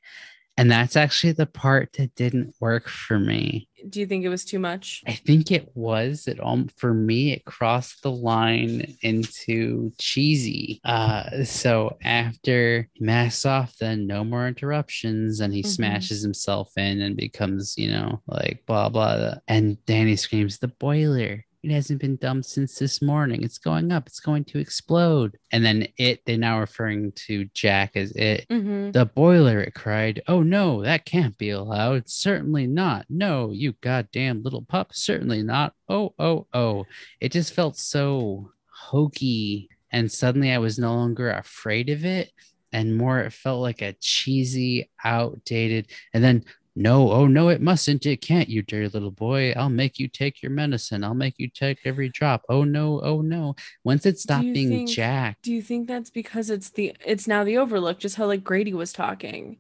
And 0.56 0.70
that's 0.70 0.94
actually 0.94 1.32
the 1.32 1.46
part 1.46 1.94
that 1.94 2.14
didn't 2.16 2.54
work 2.60 2.86
for 2.86 3.18
me. 3.18 3.66
Do 3.88 3.98
you 3.98 4.04
think 4.04 4.26
it 4.26 4.28
was 4.28 4.44
too 4.44 4.58
much? 4.58 5.02
I 5.06 5.12
think 5.12 5.50
it 5.50 5.70
was. 5.74 6.28
It 6.28 6.38
all 6.38 6.64
for 6.76 6.92
me, 6.92 7.32
it 7.32 7.46
crossed 7.46 8.02
the 8.02 8.10
line 8.10 8.94
into 9.00 9.90
cheesy. 9.98 10.82
Uh, 10.84 11.44
so 11.44 11.96
after 12.04 12.90
he 12.92 13.02
masks 13.02 13.46
off, 13.46 13.74
then 13.78 14.06
no 14.06 14.22
more 14.22 14.46
interruptions, 14.46 15.40
and 15.40 15.54
he 15.54 15.62
mm-hmm. 15.62 15.70
smashes 15.70 16.22
himself 16.22 16.76
in 16.76 17.00
and 17.00 17.16
becomes, 17.16 17.78
you 17.78 17.90
know, 17.90 18.20
like 18.26 18.62
blah 18.66 18.90
blah. 18.90 19.36
And 19.48 19.82
Danny 19.86 20.16
screams, 20.16 20.58
"The 20.58 20.68
boiler!" 20.68 21.46
It 21.62 21.72
hasn't 21.72 22.00
been 22.00 22.16
dumped 22.16 22.46
since 22.46 22.78
this 22.78 23.02
morning. 23.02 23.42
It's 23.42 23.58
going 23.58 23.92
up. 23.92 24.06
It's 24.06 24.20
going 24.20 24.44
to 24.44 24.58
explode. 24.58 25.36
And 25.52 25.64
then 25.64 25.88
it, 25.98 26.22
they're 26.24 26.38
now 26.38 26.58
referring 26.58 27.12
to 27.26 27.44
Jack 27.52 27.96
as 27.96 28.12
it. 28.12 28.46
Mm-hmm. 28.48 28.92
The 28.92 29.04
boiler, 29.04 29.60
it 29.60 29.74
cried. 29.74 30.22
Oh 30.26 30.42
no, 30.42 30.82
that 30.82 31.04
can't 31.04 31.36
be 31.36 31.50
allowed. 31.50 32.08
Certainly 32.08 32.66
not. 32.66 33.04
No, 33.10 33.50
you 33.52 33.74
goddamn 33.82 34.42
little 34.42 34.62
pup. 34.62 34.92
Certainly 34.94 35.42
not. 35.42 35.74
Oh, 35.88 36.14
oh, 36.18 36.46
oh. 36.54 36.86
It 37.20 37.30
just 37.32 37.52
felt 37.52 37.76
so 37.76 38.52
hokey. 38.72 39.68
And 39.92 40.10
suddenly 40.10 40.52
I 40.52 40.58
was 40.58 40.78
no 40.78 40.94
longer 40.94 41.30
afraid 41.30 41.90
of 41.90 42.06
it. 42.06 42.30
And 42.72 42.96
more, 42.96 43.18
it 43.20 43.32
felt 43.32 43.60
like 43.60 43.82
a 43.82 43.96
cheesy, 44.00 44.88
outdated. 45.04 45.88
And 46.14 46.22
then 46.22 46.44
no, 46.80 47.12
oh 47.12 47.26
no, 47.26 47.48
it 47.48 47.60
mustn't. 47.60 48.06
It 48.06 48.22
can't, 48.22 48.48
you 48.48 48.62
dear 48.62 48.88
little 48.88 49.10
boy. 49.10 49.52
I'll 49.52 49.68
make 49.68 49.98
you 49.98 50.08
take 50.08 50.42
your 50.42 50.50
medicine. 50.50 51.04
I'll 51.04 51.14
make 51.14 51.34
you 51.38 51.48
take 51.48 51.78
every 51.84 52.08
drop. 52.08 52.42
Oh 52.48 52.64
no, 52.64 53.00
oh 53.02 53.20
no. 53.20 53.54
Once 53.84 54.06
it 54.06 54.18
stopped 54.18 54.52
being 54.54 54.68
think, 54.70 54.88
Jack. 54.88 55.36
Do 55.42 55.52
you 55.52 55.60
think 55.60 55.86
that's 55.88 56.08
because 56.10 56.48
it's 56.48 56.70
the 56.70 56.94
it's 57.04 57.28
now 57.28 57.44
the 57.44 57.58
overlook, 57.58 57.98
just 57.98 58.16
how 58.16 58.26
like 58.26 58.42
Grady 58.42 58.72
was 58.72 58.92
talking? 58.94 59.58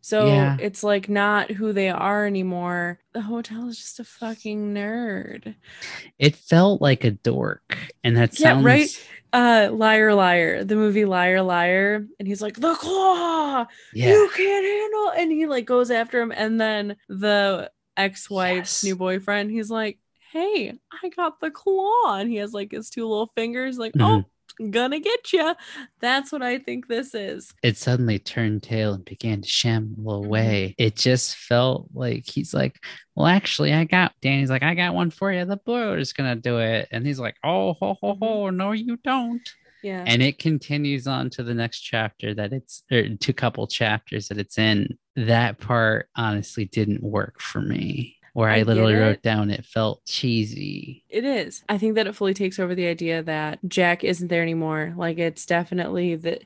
So 0.00 0.26
Yeah. 0.26 0.56
it's 0.58 0.82
like 0.82 1.08
not 1.08 1.50
who 1.50 1.72
they 1.72 1.88
are 1.90 2.26
anymore. 2.26 2.98
The 3.12 3.22
hotel 3.22 3.68
is 3.68 3.78
just 3.78 4.00
a 4.00 4.04
fucking 4.04 4.74
nerd. 4.74 5.54
It 6.18 6.36
felt 6.36 6.80
like 6.82 7.04
a 7.04 7.10
dork. 7.12 7.76
And 8.02 8.16
that 8.16 8.38
Yeah, 8.38 8.52
sounds 8.52 8.64
right? 8.64 9.08
Uh 9.34 9.68
Liar 9.72 10.14
Liar, 10.14 10.62
the 10.62 10.76
movie 10.76 11.04
Liar 11.04 11.42
Liar, 11.42 12.06
and 12.20 12.28
he's 12.28 12.40
like, 12.40 12.54
the 12.54 12.74
claw, 12.76 13.66
Yeah. 13.92 14.10
you 14.10 14.30
can't 14.36 14.64
handle 14.64 15.10
and 15.16 15.32
he 15.32 15.46
like 15.46 15.64
goes 15.66 15.90
after 15.90 16.20
him, 16.22 16.30
and 16.30 16.60
then 16.60 16.96
the 17.08 17.70
ex-wife's 17.96 18.82
Yes. 18.82 18.84
new 18.84 18.94
boyfriend, 18.96 19.50
he's 19.50 19.70
like, 19.70 19.98
Hey, 20.32 20.72
I 21.02 21.08
got 21.10 21.40
the 21.40 21.50
claw, 21.50 22.14
and 22.16 22.30
he 22.30 22.36
has 22.36 22.52
like 22.52 22.70
his 22.72 22.90
two 22.90 23.08
little 23.08 23.30
fingers, 23.34 23.76
like, 23.76 23.92
Mhm. 23.94 24.02
oh, 24.24 24.24
gonna 24.70 25.00
get 25.00 25.32
you. 25.32 25.54
That's 26.00 26.30
what 26.32 26.42
I 26.42 26.58
think 26.58 26.88
this 26.88 27.14
is. 27.14 27.52
it 27.62 27.76
suddenly 27.76 28.18
turned 28.18 28.62
tail 28.62 28.94
and 28.94 29.04
began 29.04 29.40
to 29.42 29.48
shamble 29.48 30.22
Mhm. 30.22 30.26
away. 30.26 30.74
It 30.78 30.96
just 30.96 31.36
felt 31.36 31.88
like 31.94 32.26
he's 32.28 32.52
like, 32.54 32.78
Well, 33.16 33.26
actually, 33.26 33.72
I 33.72 33.84
got 33.84 34.12
Danny's 34.22 34.50
like, 34.50 34.62
I 34.62 34.74
got 34.74 34.94
one 34.94 35.10
for 35.10 35.32
you. 35.32 35.44
The 35.44 35.56
boiler's 35.56 36.12
gonna 36.12 36.36
do 36.36 36.58
it. 36.58 36.88
And 36.90 37.06
he's 37.06 37.20
like, 37.20 37.36
Oh, 37.44 37.74
ho, 37.74 37.96
ho, 38.00 38.16
ho, 38.20 38.50
no, 38.50 38.72
you 38.72 38.96
don't. 39.04 39.48
Yeah. 39.82 40.02
And 40.06 40.22
it 40.22 40.38
continues 40.38 41.06
on 41.06 41.28
to 41.30 41.42
the 41.42 41.52
next 41.54 41.80
chapter 41.80 42.32
that 42.34 42.52
it's 42.54 42.82
or 42.90 43.06
two 43.16 43.34
couple 43.34 43.66
chapters 43.66 44.28
that 44.28 44.38
it's 44.38 44.56
in. 44.58 44.96
That 45.14 45.58
part 45.58 46.08
honestly 46.16 46.64
didn't 46.64 47.02
work 47.02 47.40
for 47.40 47.60
me. 47.60 48.16
Where 48.34 48.50
I 48.50 48.60
I, 48.60 48.62
literally 48.62 48.94
it. 48.94 48.98
wrote 48.98 49.22
down 49.22 49.50
it 49.50 49.64
felt 49.64 50.04
cheesy. 50.06 51.04
It 51.08 51.24
is. 51.24 51.62
I 51.68 51.78
think 51.78 51.94
that 51.94 52.06
it 52.06 52.16
fully 52.16 52.34
takes 52.34 52.58
over 52.58 52.74
the 52.74 52.86
idea 52.88 53.22
that 53.22 53.60
Jack 53.68 54.04
isn't 54.04 54.28
there 54.28 54.42
anymore. 54.42 54.94
Like 54.96 55.18
it's 55.18 55.46
definitely 55.46 56.16
the 56.16 56.40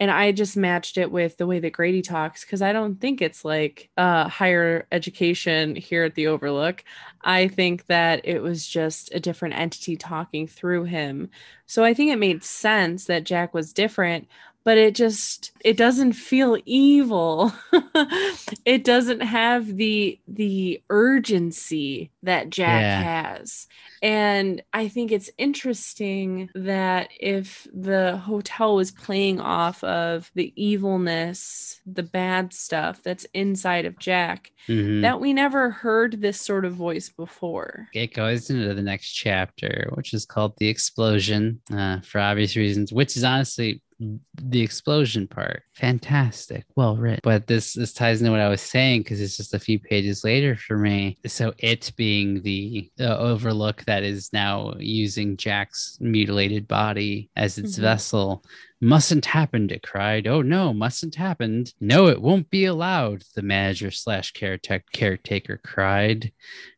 and 0.00 0.10
I 0.10 0.32
just 0.32 0.56
matched 0.56 0.96
it 0.96 1.12
with 1.12 1.36
the 1.36 1.46
way 1.46 1.60
that 1.60 1.72
Grady 1.74 2.00
talks 2.02 2.42
because 2.44 2.62
I 2.62 2.72
don't 2.72 3.00
think 3.00 3.22
it's 3.22 3.44
like 3.44 3.90
uh 3.96 4.28
higher 4.28 4.86
education 4.92 5.76
here 5.76 6.04
at 6.04 6.14
the 6.16 6.26
Overlook. 6.26 6.84
I 7.22 7.48
think 7.48 7.86
that 7.86 8.26
it 8.26 8.42
was 8.42 8.66
just 8.66 9.14
a 9.14 9.20
different 9.20 9.56
entity 9.56 9.96
talking 9.96 10.46
through 10.46 10.84
him. 10.84 11.30
So 11.66 11.84
I 11.84 11.94
think 11.94 12.10
it 12.10 12.18
made 12.18 12.44
sense 12.44 13.06
that 13.06 13.24
Jack 13.24 13.54
was 13.54 13.72
different, 13.72 14.28
but 14.64 14.76
it 14.78 14.94
just 14.94 15.52
it 15.64 15.76
doesn't 15.76 16.12
feel 16.12 16.58
evil. 16.66 17.52
it 18.64 18.84
doesn't 18.84 19.20
have 19.20 19.76
the 19.76 20.18
the 20.28 20.82
urgency 20.90 22.10
that 22.22 22.50
Jack 22.50 22.82
Yeah. 22.82 23.02
has. 23.02 23.66
And 24.02 24.62
I 24.72 24.88
think 24.88 25.12
it's 25.12 25.30
interesting 25.36 26.48
that 26.54 27.10
if 27.18 27.66
the 27.72 28.16
hotel 28.16 28.76
was 28.76 28.90
playing 28.90 29.40
off 29.40 29.84
of 29.84 30.30
the 30.34 30.52
evilness, 30.56 31.80
the 31.84 32.02
bad 32.02 32.52
stuff 32.54 33.02
that's 33.02 33.26
inside 33.34 33.84
of 33.84 33.98
Jack, 33.98 34.52
Mhm. 34.68 35.02
that 35.02 35.20
we 35.20 35.32
never 35.34 35.70
heard 35.70 36.20
this 36.22 36.40
sort 36.40 36.64
of 36.64 36.74
voice 36.74 37.08
before. 37.10 37.88
it 37.92 38.14
goes 38.14 38.48
into 38.50 38.72
the 38.72 38.82
next 38.82 39.12
chapter, 39.12 39.90
which 39.94 40.14
is 40.14 40.24
called 40.24 40.54
The 40.58 40.68
Explosion, 40.68 41.60
uh, 41.72 42.00
for 42.00 42.20
obvious 42.20 42.56
reasons, 42.56 42.92
which 42.92 43.16
is 43.16 43.24
honestly 43.24 43.82
the 44.34 44.60
explosion 44.60 45.26
part. 45.28 45.62
Fantastic. 45.74 46.64
Well 46.76 46.96
written. 46.96 47.20
But 47.22 47.46
this 47.46 47.74
this 47.74 47.92
ties 47.92 48.20
into 48.20 48.30
what 48.32 48.40
I 48.40 48.48
was 48.48 48.60
saying 48.62 49.02
because 49.02 49.20
it's 49.20 49.36
just 49.36 49.54
a 49.54 49.58
few 49.58 49.78
pages 49.78 50.24
later 50.24 50.56
for 50.56 50.78
me. 50.78 51.18
So 51.26 51.52
it 51.58 51.92
being 51.96 52.42
the 52.42 52.90
uh, 52.98 53.16
overlook 53.18 53.84
that 53.84 54.02
is 54.02 54.32
now 54.32 54.74
using 54.78 55.36
Jack's 55.36 55.98
mutilated 56.00 56.66
body 56.66 57.30
as 57.36 57.58
its 57.58 57.76
Mhm. 57.76 57.82
vessel. 57.82 58.44
Mustn't 58.82 59.26
happen, 59.26 59.68
it 59.70 59.82
cried. 59.82 60.26
Oh 60.26 60.40
no, 60.40 60.72
mustn't 60.72 61.14
happen. 61.14 61.66
No, 61.80 62.06
it 62.06 62.22
won't 62.22 62.48
be 62.48 62.64
allowed, 62.64 63.22
the 63.34 63.42
manager 63.42 63.90
slash 63.90 64.32
caretaker 64.32 64.84
caretaker 64.94 65.58
cried. 65.62 66.32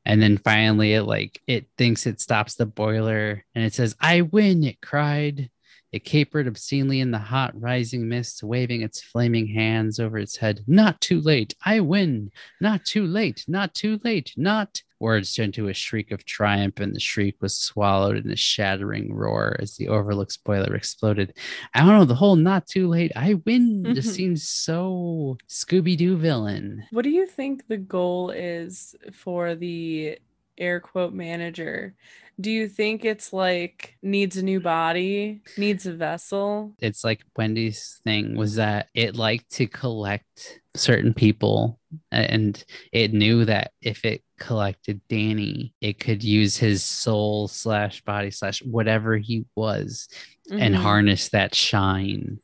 And 0.05 0.21
then 0.21 0.39
finally 0.39 0.95
it 0.95 1.05
like 1.05 1.41
it 1.47 1.67
thinks 1.79 2.05
it 2.07 2.21
stops 2.21 2.57
the 2.57 2.67
boiler 2.67 3.45
and 3.55 3.65
it 3.65 3.73
says, 3.73 3.95
I 4.01 4.23
win, 4.23 4.65
it 4.65 4.81
cried. 4.81 5.49
It 5.93 6.05
capered 6.05 6.47
obscenely 6.47 7.01
in 7.01 7.11
the 7.11 7.19
hot 7.19 7.53
rising 7.61 8.09
mist, 8.09 8.43
waving 8.43 8.81
its 8.81 9.03
flaming 9.03 9.47
hands 9.49 10.01
over 10.01 10.17
its 10.19 10.37
head. 10.39 10.65
Not 10.67 11.01
too 11.03 11.21
late. 11.21 11.55
I 11.65 11.81
win. 11.81 12.31
Not 12.63 12.85
too 12.87 13.07
late. 13.07 13.45
Not 13.47 13.75
too 13.75 14.01
late. 14.03 14.33
Not. 14.37 14.83
Words 15.01 15.35
turned 15.35 15.53
to 15.55 15.67
a 15.69 15.75
shriek 15.75 16.13
of 16.13 16.25
triumph, 16.25 16.79
and 16.79 16.95
the 16.95 17.01
shriek 17.01 17.35
was 17.43 17.57
swallowed 17.59 18.17
in 18.25 18.31
a 18.31 18.37
shattering 18.37 19.13
roar 19.13 19.57
as 19.59 19.77
the 19.77 19.89
Overlook's 19.89 20.37
boiler 20.37 20.77
exploded. 20.77 21.35
I 21.75 21.81
don't 21.81 21.89
know. 21.89 22.05
The 22.05 22.15
whole 22.15 22.37
not 22.37 22.69
too 22.69 22.87
late. 22.87 23.11
I 23.17 23.35
win 23.45 23.85
just 23.97 24.11
Mhm. 24.11 24.15
seems 24.15 24.49
so 24.49 25.39
Scooby 25.49 25.97
Doo 25.97 26.17
villain. 26.17 26.85
What 26.93 27.03
do 27.03 27.11
you 27.11 27.27
think 27.27 27.67
the 27.67 27.79
goal 27.79 28.31
is 28.31 28.95
for 29.13 29.57
the 29.57 30.19
air 30.59 30.81
quote 30.81 31.13
manager? 31.13 31.95
Do 32.41 32.51
you 32.51 32.67
think 32.69 33.05
it's 33.05 33.33
like 33.33 33.97
needs 34.03 34.37
a 34.37 34.43
new 34.43 34.59
body, 34.61 35.43
needs 35.59 35.87
a 35.87 35.93
vessel? 35.93 36.75
it's 36.81 37.05
like 37.05 37.21
Wendy's 37.37 38.01
thing 38.05 38.37
was 38.37 38.55
that 38.57 38.89
it 38.95 39.15
liked 39.17 39.51
to 39.53 39.67
collect 39.67 40.61
certain 40.75 41.13
people 41.13 41.79
and 42.11 42.65
it 42.91 43.13
knew 43.13 43.45
that 43.45 43.73
if 43.83 44.05
it 44.05 44.23
collected 44.39 45.01
Danny, 45.09 45.75
it 45.81 46.01
could 46.01 46.25
use 46.25 46.57
his 46.57 46.83
soul 46.83 47.49
slash 47.49 48.03
body 48.03 48.31
slash 48.31 48.63
whatever 48.63 49.17
he 49.19 49.45
was 49.55 50.09
and 50.51 50.75
Mhm. 50.75 50.79
harness 50.79 51.29
that 51.29 51.55
shine 51.55 52.41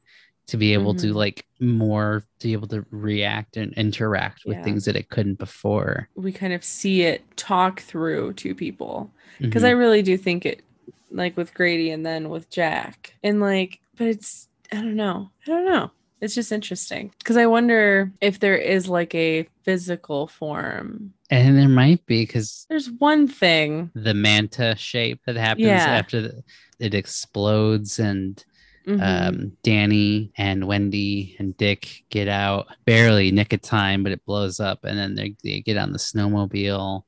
to 0.48 0.56
be 0.56 0.72
able 0.72 0.94
to 0.94 1.08
Mhm. 1.08 1.14
like 1.14 1.46
more 1.60 2.24
to 2.40 2.46
be 2.48 2.52
able 2.52 2.68
to 2.68 2.84
react 2.90 3.56
and 3.56 3.72
interact 3.74 4.44
with 4.44 4.56
Yeah. 4.56 4.64
things 4.64 4.84
that 4.86 4.96
it 4.96 5.08
couldn't 5.10 5.38
before. 5.38 6.08
we 6.16 6.32
kind 6.32 6.52
of 6.52 6.64
see 6.64 7.02
it 7.02 7.22
talk 7.36 7.80
through 7.80 8.32
to 8.34 8.54
people 8.54 9.10
because 9.40 9.62
Mhm. 9.62 9.66
I 9.66 9.70
really 9.70 10.02
do 10.02 10.16
think 10.16 10.44
it 10.46 10.62
like 11.10 11.36
with 11.36 11.54
Grady 11.54 11.90
and 11.90 12.04
then 12.04 12.28
with 12.28 12.50
Jack 12.50 13.14
and 13.22 13.40
like 13.40 13.78
but 13.96 14.06
it's 14.08 14.48
I 14.72 14.76
don't 14.76 14.96
know 14.96 15.30
I 15.46 15.50
don't 15.50 15.64
know 15.66 15.90
it's 16.20 16.34
just 16.34 16.50
interesting 16.52 17.12
because 17.18 17.36
I 17.36 17.46
wonder 17.46 18.10
if 18.20 18.40
there 18.40 18.56
is 18.56 18.88
like 18.88 19.14
a 19.14 19.46
physical 19.64 20.26
form 20.26 21.12
and 21.30 21.58
there 21.58 21.68
might 21.68 22.04
be 22.06 22.22
because 22.22 22.66
there's 22.70 22.90
one 22.90 23.28
thing 23.28 23.90
the 23.94 24.14
manta 24.14 24.74
shape 24.78 25.20
that 25.26 25.36
happens 25.36 25.66
Yeah. 25.66 25.84
after 25.86 26.20
the, 26.22 26.42
it 26.78 26.94
explodes 26.94 27.98
and 27.98 28.44
Mhm. 28.88 29.00
um, 29.28 29.52
Danny 29.62 30.32
and 30.38 30.66
Wendy 30.66 31.36
and 31.38 31.54
Dick 31.58 32.04
get 32.10 32.26
out 32.28 32.68
barely 32.86 33.30
nick 33.30 33.52
of 33.52 33.60
time, 33.60 34.02
but 34.02 34.12
it 34.12 34.24
blows 34.24 34.60
up, 34.60 34.84
and 34.84 34.98
then 34.98 35.14
they, 35.14 35.34
they 35.44 35.60
get 35.60 35.76
on 35.76 35.92
the 35.92 35.98
snowmobile 35.98 37.02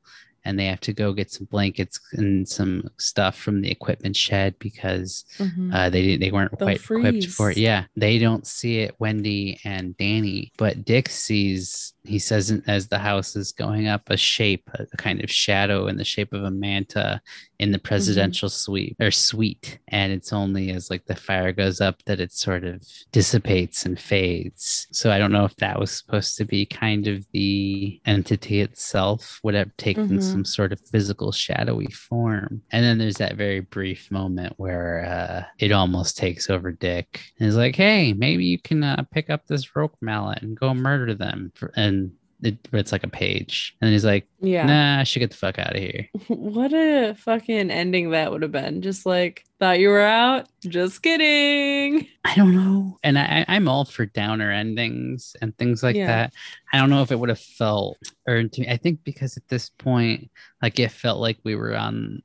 and 0.45 0.59
they 0.59 0.65
have 0.67 0.81
to 0.81 0.93
go 0.95 1.13
get 1.13 1.31
some 1.31 1.47
blankets 1.51 2.01
and 2.13 2.49
some 2.49 2.89
stuff 2.99 3.37
from 3.37 3.61
the 3.61 3.71
equipment 3.71 4.17
shed 4.17 4.55
because 4.59 5.25
Mhm. 5.39 5.75
uh, 5.75 5.91
they 5.91 6.17
they 6.17 6.31
weren't 6.31 6.51
They'll 6.59 6.67
quite 6.67 6.77
equipped 6.83 7.27
for 7.27 7.51
it. 7.51 7.59
Yeah, 7.59 7.85
they 7.97 8.19
don't 8.19 8.47
see 8.47 8.79
it, 8.79 8.95
Wendy 8.99 9.59
and 9.65 9.97
Danny, 9.97 10.53
but 10.57 10.85
Dick 10.85 11.09
sees. 11.11 11.93
He 12.05 12.19
says 12.19 12.51
as 12.67 12.89
the 12.89 12.99
house 12.99 13.37
is 13.37 13.53
going 13.53 13.87
up, 13.87 14.09
a 14.09 14.17
shape, 14.17 14.69
a 14.75 14.87
kind 14.97 15.23
of 15.23 15.31
shadow 15.31 15.87
in 15.87 15.97
the 15.97 16.05
shape 16.05 16.33
of 16.33 16.45
a 16.45 16.51
manta 16.51 17.21
in 17.59 17.73
the 17.73 17.79
presidential 17.79 18.49
suite 18.49 18.97
or 19.01 19.11
suite, 19.11 19.79
and 19.89 20.11
it's 20.13 20.33
only 20.33 20.71
as 20.71 20.89
like 20.89 21.05
the 21.05 21.15
fire 21.15 21.53
goes 21.53 21.79
up 21.79 22.03
that 22.07 22.19
it 22.19 22.33
sort 22.33 22.65
of 22.65 22.83
dissipates 23.13 23.85
and 23.85 24.01
fades. 24.01 24.87
So 24.93 25.11
I 25.11 25.19
don't 25.19 25.31
know 25.33 25.45
if 25.45 25.55
that 25.57 25.79
was 25.79 25.91
supposed 25.91 26.39
to 26.39 26.47
be 26.47 26.65
kind 26.65 27.07
of 27.07 27.27
the 27.33 28.01
entity 28.07 28.61
itself 28.61 29.41
would 29.43 29.53
have 29.55 29.77
taken 29.77 30.09
Mhm. 30.19 30.23
some 30.23 30.45
sort 30.47 30.73
of 30.73 30.81
physical 30.81 31.33
shadowy 31.33 31.91
form. 31.93 32.63
And 32.71 32.83
then 32.83 32.97
there's 32.97 33.19
that 33.19 33.37
very 33.37 33.61
brief 33.61 34.11
moment 34.11 34.55
where 34.57 35.05
uh, 35.05 35.45
it 35.59 35.71
almost 35.71 36.17
takes 36.17 36.49
over 36.49 36.73
Dick 36.73 37.21
and 37.39 37.47
is 37.47 37.57
like, 37.57 37.77
"Hey, 37.77 38.15
maybe 38.15 38.47
you 38.47 38.59
can 38.59 38.83
uh, 38.83 39.05
pick 39.13 39.29
up 39.29 39.47
this 39.47 39.77
rope 39.77 39.97
mallet 40.01 40.41
and 40.41 40.57
go 40.59 40.73
murder 40.73 41.15
them." 41.15 41.53
For, 41.55 41.71
and 41.77 42.00
it, 42.43 42.57
it's 42.73 42.93
like 42.93 43.05
a 43.05 43.09
page, 43.09 43.77
and 43.81 43.87
then 43.87 43.93
he's 43.93 44.05
like, 44.05 44.27
yeah 44.41 44.65
"Nah, 44.67 45.01
I 45.01 45.05
should 45.05 45.21
get 45.21 45.31
the 45.31 45.37
fuck 45.37 45.59
out 45.59 45.75
of 45.77 45.81
here." 45.83 46.09
What 46.29 46.73
a 46.73 47.15
fucking 47.15 47.71
ending 47.71 48.11
that 48.11 48.31
would 48.33 48.43
have 48.43 48.53
been. 48.53 48.83
Just 48.83 49.05
like, 49.07 49.45
thought 49.59 49.79
you 49.81 49.89
were 49.89 50.01
out. 50.01 50.49
Just 50.67 51.03
kidding. 51.03 52.07
I 52.25 52.35
don't 52.35 52.55
know. 52.55 52.99
And 53.03 53.19
I, 53.19 53.45
I- 53.49 53.57
I'm 53.57 53.69
all 53.69 53.85
for 53.85 54.07
downer 54.07 54.51
endings 54.51 55.37
and 55.43 55.57
things 55.59 55.83
like 55.83 55.97
Yeah. 55.97 56.07
that. 56.07 56.35
I 56.73 56.79
don't 56.79 56.91
know 56.91 57.03
if 57.03 57.11
it 57.13 57.19
would 57.19 57.29
have 57.29 57.41
felt 57.41 57.99
earned 58.29 58.53
to 58.55 58.61
me. 58.63 58.69
I 58.69 58.77
think 58.77 59.01
because 59.05 59.37
at 59.37 59.49
this 59.49 59.69
point, 59.71 60.31
like 60.63 60.79
it 60.79 60.91
felt 60.91 61.21
like 61.21 61.39
we 61.45 61.55
were 61.57 61.75
on 61.77 62.23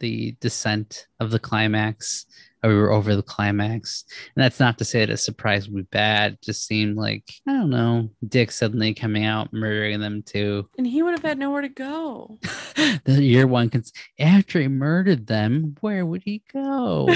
the 0.00 0.36
descent 0.40 1.06
of 1.18 1.30
the 1.30 1.38
climax 1.38 2.26
we 2.68 2.76
were 2.76 2.92
over 2.92 3.14
the 3.14 3.22
climax. 3.22 4.04
And 4.34 4.42
that's 4.42 4.60
not 4.60 4.78
to 4.78 4.84
say 4.84 5.00
that 5.00 5.10
a 5.10 5.16
surprise 5.16 5.68
would 5.68 5.84
be 5.84 5.88
bad. 5.90 6.34
It 6.34 6.42
just 6.42 6.66
seemed 6.66 6.96
like, 6.96 7.24
I 7.46 7.52
don't 7.52 7.70
know, 7.70 8.10
Dick 8.26 8.50
suddenly 8.50 8.94
coming 8.94 9.24
out, 9.24 9.52
murdering 9.52 10.00
them 10.00 10.22
too. 10.22 10.68
And 10.78 10.86
he 10.86 11.02
would 11.02 11.12
have 11.12 11.22
had 11.22 11.38
nowhere 11.38 11.62
to 11.62 11.68
go. 11.68 12.38
the 13.04 13.22
year 13.22 13.46
one, 13.46 13.70
cons- 13.70 13.92
after 14.18 14.60
he 14.60 14.68
murdered 14.68 15.26
them, 15.26 15.76
where 15.80 16.04
would 16.04 16.22
he 16.24 16.42
go? 16.52 17.08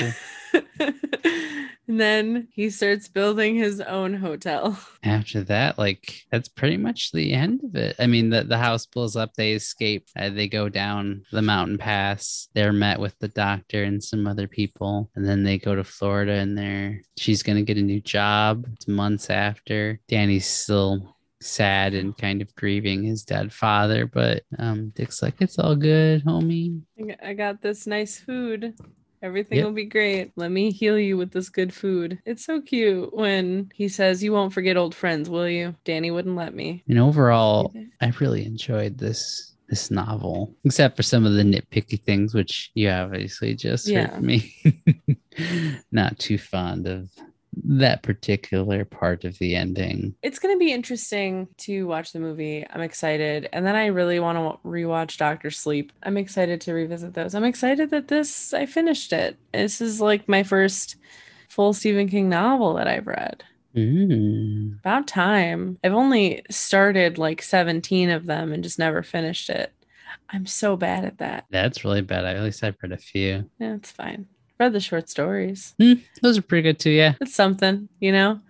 and 1.91 2.01
then 2.01 2.47
he 2.53 2.71
starts 2.71 3.09
building 3.09 3.57
his 3.57 3.81
own 3.81 4.15
hotel. 4.15 4.79
After 5.03 5.43
that, 5.43 5.77
like 5.77 6.23
that's 6.31 6.49
pretty 6.49 6.77
much 6.77 7.11
the 7.11 7.33
end 7.33 7.65
of 7.65 7.75
it. 7.75 7.97
I 7.99 8.07
mean, 8.07 8.31
the, 8.31 8.45
the 8.45 8.59
house 8.59 8.87
blows 8.87 9.17
up, 9.17 9.35
they 9.35 9.55
escape, 9.55 10.07
uh, 10.17 10.31
they 10.31 10.47
go 10.47 10.69
down 10.69 11.25
the 11.33 11.43
mountain 11.43 11.79
pass. 11.79 12.47
They're 12.55 12.73
met 12.73 13.01
with 13.01 13.19
the 13.19 13.27
doctor 13.27 13.83
and 13.83 14.03
some 14.03 14.29
other 14.29 14.47
people, 14.47 15.11
and 15.17 15.27
then 15.27 15.43
they 15.43 15.59
go 15.59 15.75
to 15.75 15.83
Florida 15.83 16.35
and 16.35 16.57
they're 16.57 17.03
she's 17.19 17.43
gonna 17.43 17.63
get 17.63 17.77
a 17.77 17.83
new 17.83 18.01
job. 18.01 18.67
It's 18.75 18.87
months 18.87 19.29
after. 19.29 19.99
Danny's 20.07 20.47
still 20.47 21.17
sad 21.43 21.95
and 21.95 22.17
kind 22.17 22.41
of 22.41 22.55
grieving 22.55 23.03
his 23.03 23.25
dead 23.25 23.53
father, 23.53 24.07
but 24.07 24.45
um 24.61 24.91
Dick's 24.91 25.23
like, 25.23 25.35
It's 25.41 25.59
all 25.59 25.75
good, 25.75 26.25
homie. 26.25 26.83
I 27.21 27.35
got 27.35 27.63
this 27.63 27.89
nice 27.89 28.17
food. 28.17 28.77
Everything 29.23 29.59
Yep. 29.59 29.67
will 29.67 29.73
be 29.73 29.85
great. 29.85 30.33
Let 30.37 30.51
me 30.51 30.71
heal 30.71 30.99
you 30.99 31.17
with 31.17 31.31
this 31.31 31.51
good 31.51 31.73
food. 31.75 32.19
It's 32.25 32.45
so 32.45 32.61
cute 32.61 33.15
when 33.15 33.71
he 33.75 33.89
says, 33.89 34.23
You 34.23 34.33
won't 34.33 34.53
forget 34.55 34.77
old 34.77 34.95
friends, 34.95 35.29
will 35.29 35.49
you? 35.49 35.75
Danny 35.85 36.11
wouldn't 36.11 36.37
let 36.37 36.55
me. 36.55 36.83
And 36.89 36.99
overall, 36.99 37.75
I 38.01 38.13
really 38.21 38.45
enjoyed 38.47 38.99
this 38.99 39.47
this 39.69 39.89
novel, 39.91 40.53
except 40.65 40.97
for 40.97 41.05
some 41.05 41.25
of 41.25 41.35
the 41.35 41.45
nitpicky 41.45 42.03
things, 42.03 42.35
which 42.35 42.73
you 42.75 42.89
obviously 42.91 43.55
just 43.55 43.87
Yeah. 43.87 44.07
heard 44.07 44.15
from 44.15 44.27
me. 44.27 44.55
Not 45.93 46.19
too 46.19 46.39
fond 46.39 46.89
of 46.89 47.09
that 47.65 48.03
particular 48.03 48.85
part 48.85 49.25
of 49.25 49.39
the 49.39 49.57
ending. 49.57 50.15
It's 50.23 50.39
going 50.39 50.55
to 50.55 50.59
be 50.59 50.73
interesting 50.73 51.49
to 51.59 51.87
watch 51.87 52.13
the 52.13 52.21
movie. 52.21 52.67
I'm 52.71 52.81
excited. 52.81 53.49
And 53.53 53.67
then 53.67 53.77
I 53.77 53.87
really 53.87 54.21
want 54.21 54.39
to 54.39 54.69
rewatch 54.69 55.17
Doctor 55.17 55.51
Sleep. 55.51 55.93
I'm 56.03 56.17
excited 56.17 56.61
to 56.63 56.73
revisit 56.73 57.15
those. 57.15 57.35
I'm 57.35 57.45
excited 57.45 57.91
that 57.91 58.09
this, 58.09 58.55
I 58.55 58.67
finished 58.67 59.13
it. 59.13 59.37
This 59.53 59.81
is 59.81 60.01
like 60.01 60.29
my 60.29 60.43
first 60.43 60.97
full 61.49 61.73
Stephen 61.73 62.09
King 62.09 62.29
novel 62.29 62.75
that 62.75 62.87
I've 62.87 63.07
read. 63.07 63.45
Mm. 63.75 64.79
About 64.81 65.07
time. 65.07 65.79
I've 65.85 65.93
only 65.93 66.43
started 66.51 67.19
like 67.19 67.43
17 67.43 68.11
of 68.11 68.27
them 68.27 68.53
and 68.53 68.63
just 68.63 68.79
never 68.79 69.03
finished 69.03 69.51
it. 69.51 69.73
I'm 70.29 70.47
so 70.47 70.77
bad 70.77 71.05
at 71.05 71.19
that. 71.19 71.47
That's 71.51 71.85
really 71.85 72.03
bad. 72.03 72.25
At 72.25 72.43
least 72.43 72.65
I've 72.65 72.77
read 72.83 72.93
a 72.93 72.97
few. 72.97 73.49
Yeah, 73.59 73.75
it's 73.75 73.91
fine. 73.91 74.27
Read 74.61 74.75
the 74.75 74.81
short 74.81 75.09
stories. 75.09 75.75
Mm, 75.81 76.03
those 76.21 76.37
are 76.37 76.43
pretty 76.43 76.63
good 76.69 76.79
too. 76.79 76.91
Yeah. 76.91 77.15
It's 77.19 77.35
something, 77.35 77.89
you 77.99 78.13
know? 78.13 78.41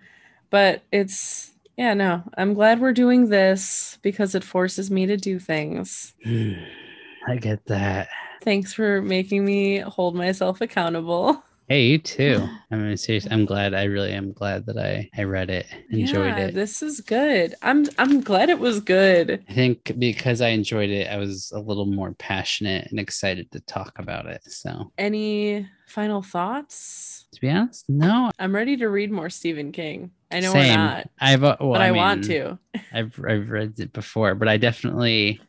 But 0.49 0.83
it's, 0.91 1.51
yeah, 1.77 1.93
no, 1.93 2.23
I'm 2.37 2.53
glad 2.53 2.81
we're 2.81 2.91
doing 2.91 3.29
this 3.29 3.97
because 4.01 4.35
it 4.35 4.43
forces 4.43 4.91
me 4.91 5.05
to 5.05 5.15
do 5.15 5.39
things. 5.39 6.13
I 6.25 7.37
get 7.39 7.65
that. 7.67 8.09
Thanks 8.41 8.73
for 8.73 9.01
making 9.01 9.45
me 9.45 9.77
hold 9.77 10.13
myself 10.15 10.59
accountable. 10.59 11.41
Hey, 11.71 11.83
you 11.85 11.99
too. 11.99 12.45
I 12.69 12.75
mean, 12.75 12.97
seriously, 12.97 13.31
I'm 13.31 13.45
glad. 13.45 13.73
I 13.73 13.85
really 13.85 14.11
am 14.11 14.33
glad 14.33 14.65
that 14.65 14.77
I 14.77 15.09
I 15.17 15.23
read 15.23 15.49
it, 15.49 15.67
enjoyed 15.89 16.37
Yeah, 16.37 16.47
it. 16.47 16.53
This 16.53 16.83
is 16.83 16.99
good. 16.99 17.55
I'm 17.61 17.85
I'm 17.97 18.19
glad 18.19 18.49
it 18.49 18.59
was 18.59 18.81
good. 18.81 19.41
I 19.47 19.53
think 19.53 19.93
because 19.97 20.41
I 20.41 20.49
enjoyed 20.49 20.89
it, 20.89 21.07
I 21.09 21.15
was 21.15 21.49
a 21.55 21.59
little 21.61 21.85
more 21.85 22.13
passionate 22.15 22.89
and 22.91 22.99
excited 22.99 23.49
to 23.53 23.61
talk 23.61 23.99
about 23.99 24.25
it. 24.25 24.41
So, 24.51 24.91
Any 24.97 25.65
final 25.87 26.21
thoughts? 26.21 27.23
to 27.31 27.39
be 27.39 27.49
honest, 27.49 27.87
no. 27.87 28.31
I'm 28.37 28.53
ready 28.53 28.75
to 28.75 28.89
read 28.89 29.09
more 29.09 29.29
Stephen 29.29 29.71
King. 29.71 30.11
I 30.29 30.41
know 30.41 30.51
Same. 30.51 30.71
we're 30.71 30.75
not, 30.75 31.09
I've 31.21 31.45
uh, 31.45 31.55
well, 31.61 31.71
but 31.71 31.81
I, 31.81 31.91
want 31.91 32.27
mean, 32.27 32.59
to. 32.73 32.81
I've 32.93 33.17
I've 33.25 33.49
read 33.49 33.79
it 33.79 33.93
before, 33.93 34.35
but 34.35 34.49
I 34.49 34.57
definitely 34.57 35.39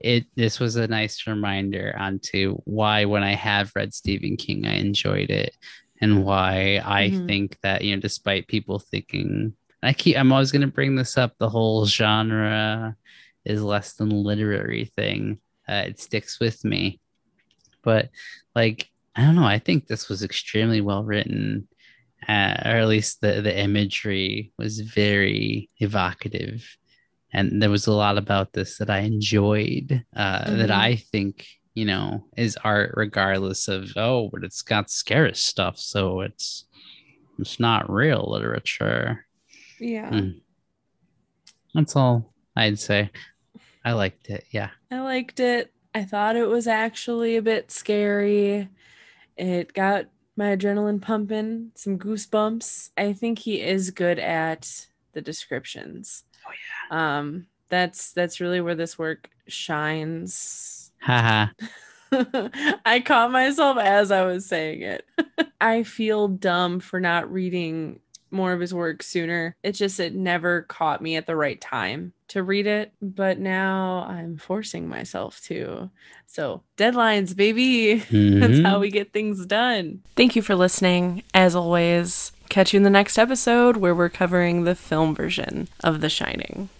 it. 0.00 0.26
This 0.36 0.60
was 0.60 0.76
a 0.76 0.86
nice 0.88 1.26
reminder 1.26 1.94
onto 1.98 2.56
why 2.64 3.04
when 3.04 3.22
I 3.22 3.34
have 3.34 3.72
read 3.74 3.94
Stephen 3.94 4.36
King, 4.36 4.66
I 4.66 4.74
enjoyed 4.76 5.30
it, 5.30 5.54
and 6.00 6.24
why 6.24 6.80
I 6.84 7.10
Mhm. 7.10 7.26
think 7.26 7.58
that 7.62 7.82
you 7.82 7.94
know, 7.96 8.00
despite 8.00 8.48
people 8.48 8.78
thinking, 8.78 9.54
I 9.82 9.92
keep 9.92 10.16
I'm 10.16 10.32
always 10.32 10.52
going 10.52 10.62
to 10.62 10.68
bring 10.68 10.94
this 10.96 11.16
up. 11.18 11.34
The 11.38 11.48
whole 11.50 11.86
genre 11.86 12.96
is 13.44 13.62
less 13.62 13.94
than 13.94 14.10
literary 14.10 14.86
thing. 14.96 15.38
Uh, 15.68 15.84
it 15.88 16.00
sticks 16.00 16.40
with 16.40 16.64
me, 16.64 17.00
but 17.82 18.10
like 18.54 18.90
I 19.16 19.22
don't 19.22 19.36
know. 19.36 19.44
I 19.44 19.58
think 19.58 19.86
this 19.86 20.08
was 20.08 20.22
extremely 20.22 20.80
well 20.80 21.02
written 21.04 21.66
uh, 22.28 22.54
or 22.64 22.76
at 22.76 22.88
least 22.88 23.20
the 23.20 23.40
the 23.42 23.58
imagery 23.58 24.52
was 24.58 24.80
very 24.80 25.70
evocative 25.78 26.64
and 27.32 27.60
there 27.62 27.70
was 27.70 27.86
a 27.86 27.92
lot 27.92 28.16
about 28.18 28.52
this 28.52 28.78
that 28.78 28.90
i 28.90 28.98
enjoyed 29.00 30.04
uh, 30.16 30.44
that 30.56 30.70
Mhm. 30.70 30.76
i 30.76 30.96
think 30.96 31.46
you 31.74 31.84
know 31.84 32.24
is 32.36 32.56
art 32.64 32.92
regardless 32.96 33.68
of 33.68 33.92
oh 33.96 34.28
but 34.32 34.44
it's 34.44 34.62
got 34.62 34.90
scary 34.90 35.34
stuff 35.34 35.78
so 35.78 36.20
it's 36.20 36.64
it's 37.38 37.60
not 37.60 37.90
real 37.90 38.26
literature 38.30 39.24
Yeah. 39.78 40.10
Mm. 40.10 40.40
that's 41.74 41.94
all 41.96 42.32
i'd 42.56 42.78
say 42.78 43.10
i 43.84 43.92
liked 43.92 44.28
it 44.30 44.44
yeah 44.50 44.70
I 44.90 45.00
liked 45.00 45.38
it. 45.38 45.70
I 45.94 46.04
thought 46.04 46.34
it 46.36 46.48
was 46.48 46.66
actually 46.66 47.36
a 47.36 47.42
bit 47.42 47.70
scary. 47.70 48.68
It 49.36 49.74
got 49.74 50.06
my 50.34 50.56
adrenaline 50.56 51.00
pumping, 51.02 51.72
some 51.74 51.98
goosebumps. 51.98 52.90
I 52.96 53.12
think 53.12 53.38
he 53.40 53.60
is 53.60 53.90
good 53.90 54.18
at 54.18 54.86
the 55.12 55.20
descriptions. 55.20 56.24
Oh 56.48 56.52
yeah. 56.90 57.16
Um 57.18 57.46
that's 57.68 58.12
that's 58.12 58.40
really 58.40 58.60
where 58.60 58.74
this 58.74 58.98
work 58.98 59.28
shines. 59.46 60.90
haha 61.00 61.46
I 62.86 63.00
caught 63.04 63.30
myself 63.30 63.76
as 63.76 64.10
I 64.10 64.24
was 64.24 64.46
saying 64.46 64.80
it. 64.82 65.04
I 65.60 65.82
feel 65.82 66.26
dumb 66.28 66.80
for 66.80 67.00
not 67.00 67.30
reading 67.30 68.00
more 68.30 68.52
of 68.52 68.60
his 68.60 68.72
work 68.72 69.02
sooner. 69.02 69.56
It 69.62 69.72
just 69.72 70.00
it 70.00 70.14
never 70.14 70.62
caught 70.62 71.02
me 71.02 71.16
at 71.16 71.26
the 71.26 71.36
right 71.36 71.60
time 71.60 72.14
to 72.28 72.42
read 72.42 72.66
it, 72.66 72.92
but 73.02 73.38
now 73.38 74.06
I'm 74.08 74.36
forcing 74.38 74.88
myself 74.88 75.40
to. 75.44 75.90
So, 76.26 76.62
deadlines, 76.78 77.34
baby. 77.36 77.94
That's 77.98 78.08
Mhm. 78.10 78.66
how 78.66 78.80
we 78.80 78.90
get 78.90 79.12
things 79.12 79.44
done. 79.46 80.02
Thank 80.16 80.34
you 80.36 80.42
for 80.42 80.54
listening. 80.54 81.22
As 81.34 81.54
always, 81.54 82.32
catch 82.48 82.72
you 82.72 82.78
in 82.78 82.82
the 82.84 82.90
next 82.90 83.18
episode 83.18 83.76
where 83.76 83.94
we're 83.94 84.08
covering 84.08 84.64
the 84.64 84.74
film 84.74 85.14
version 85.14 85.68
of 85.82 86.00
The 86.00 86.08
Shining. 86.08 86.68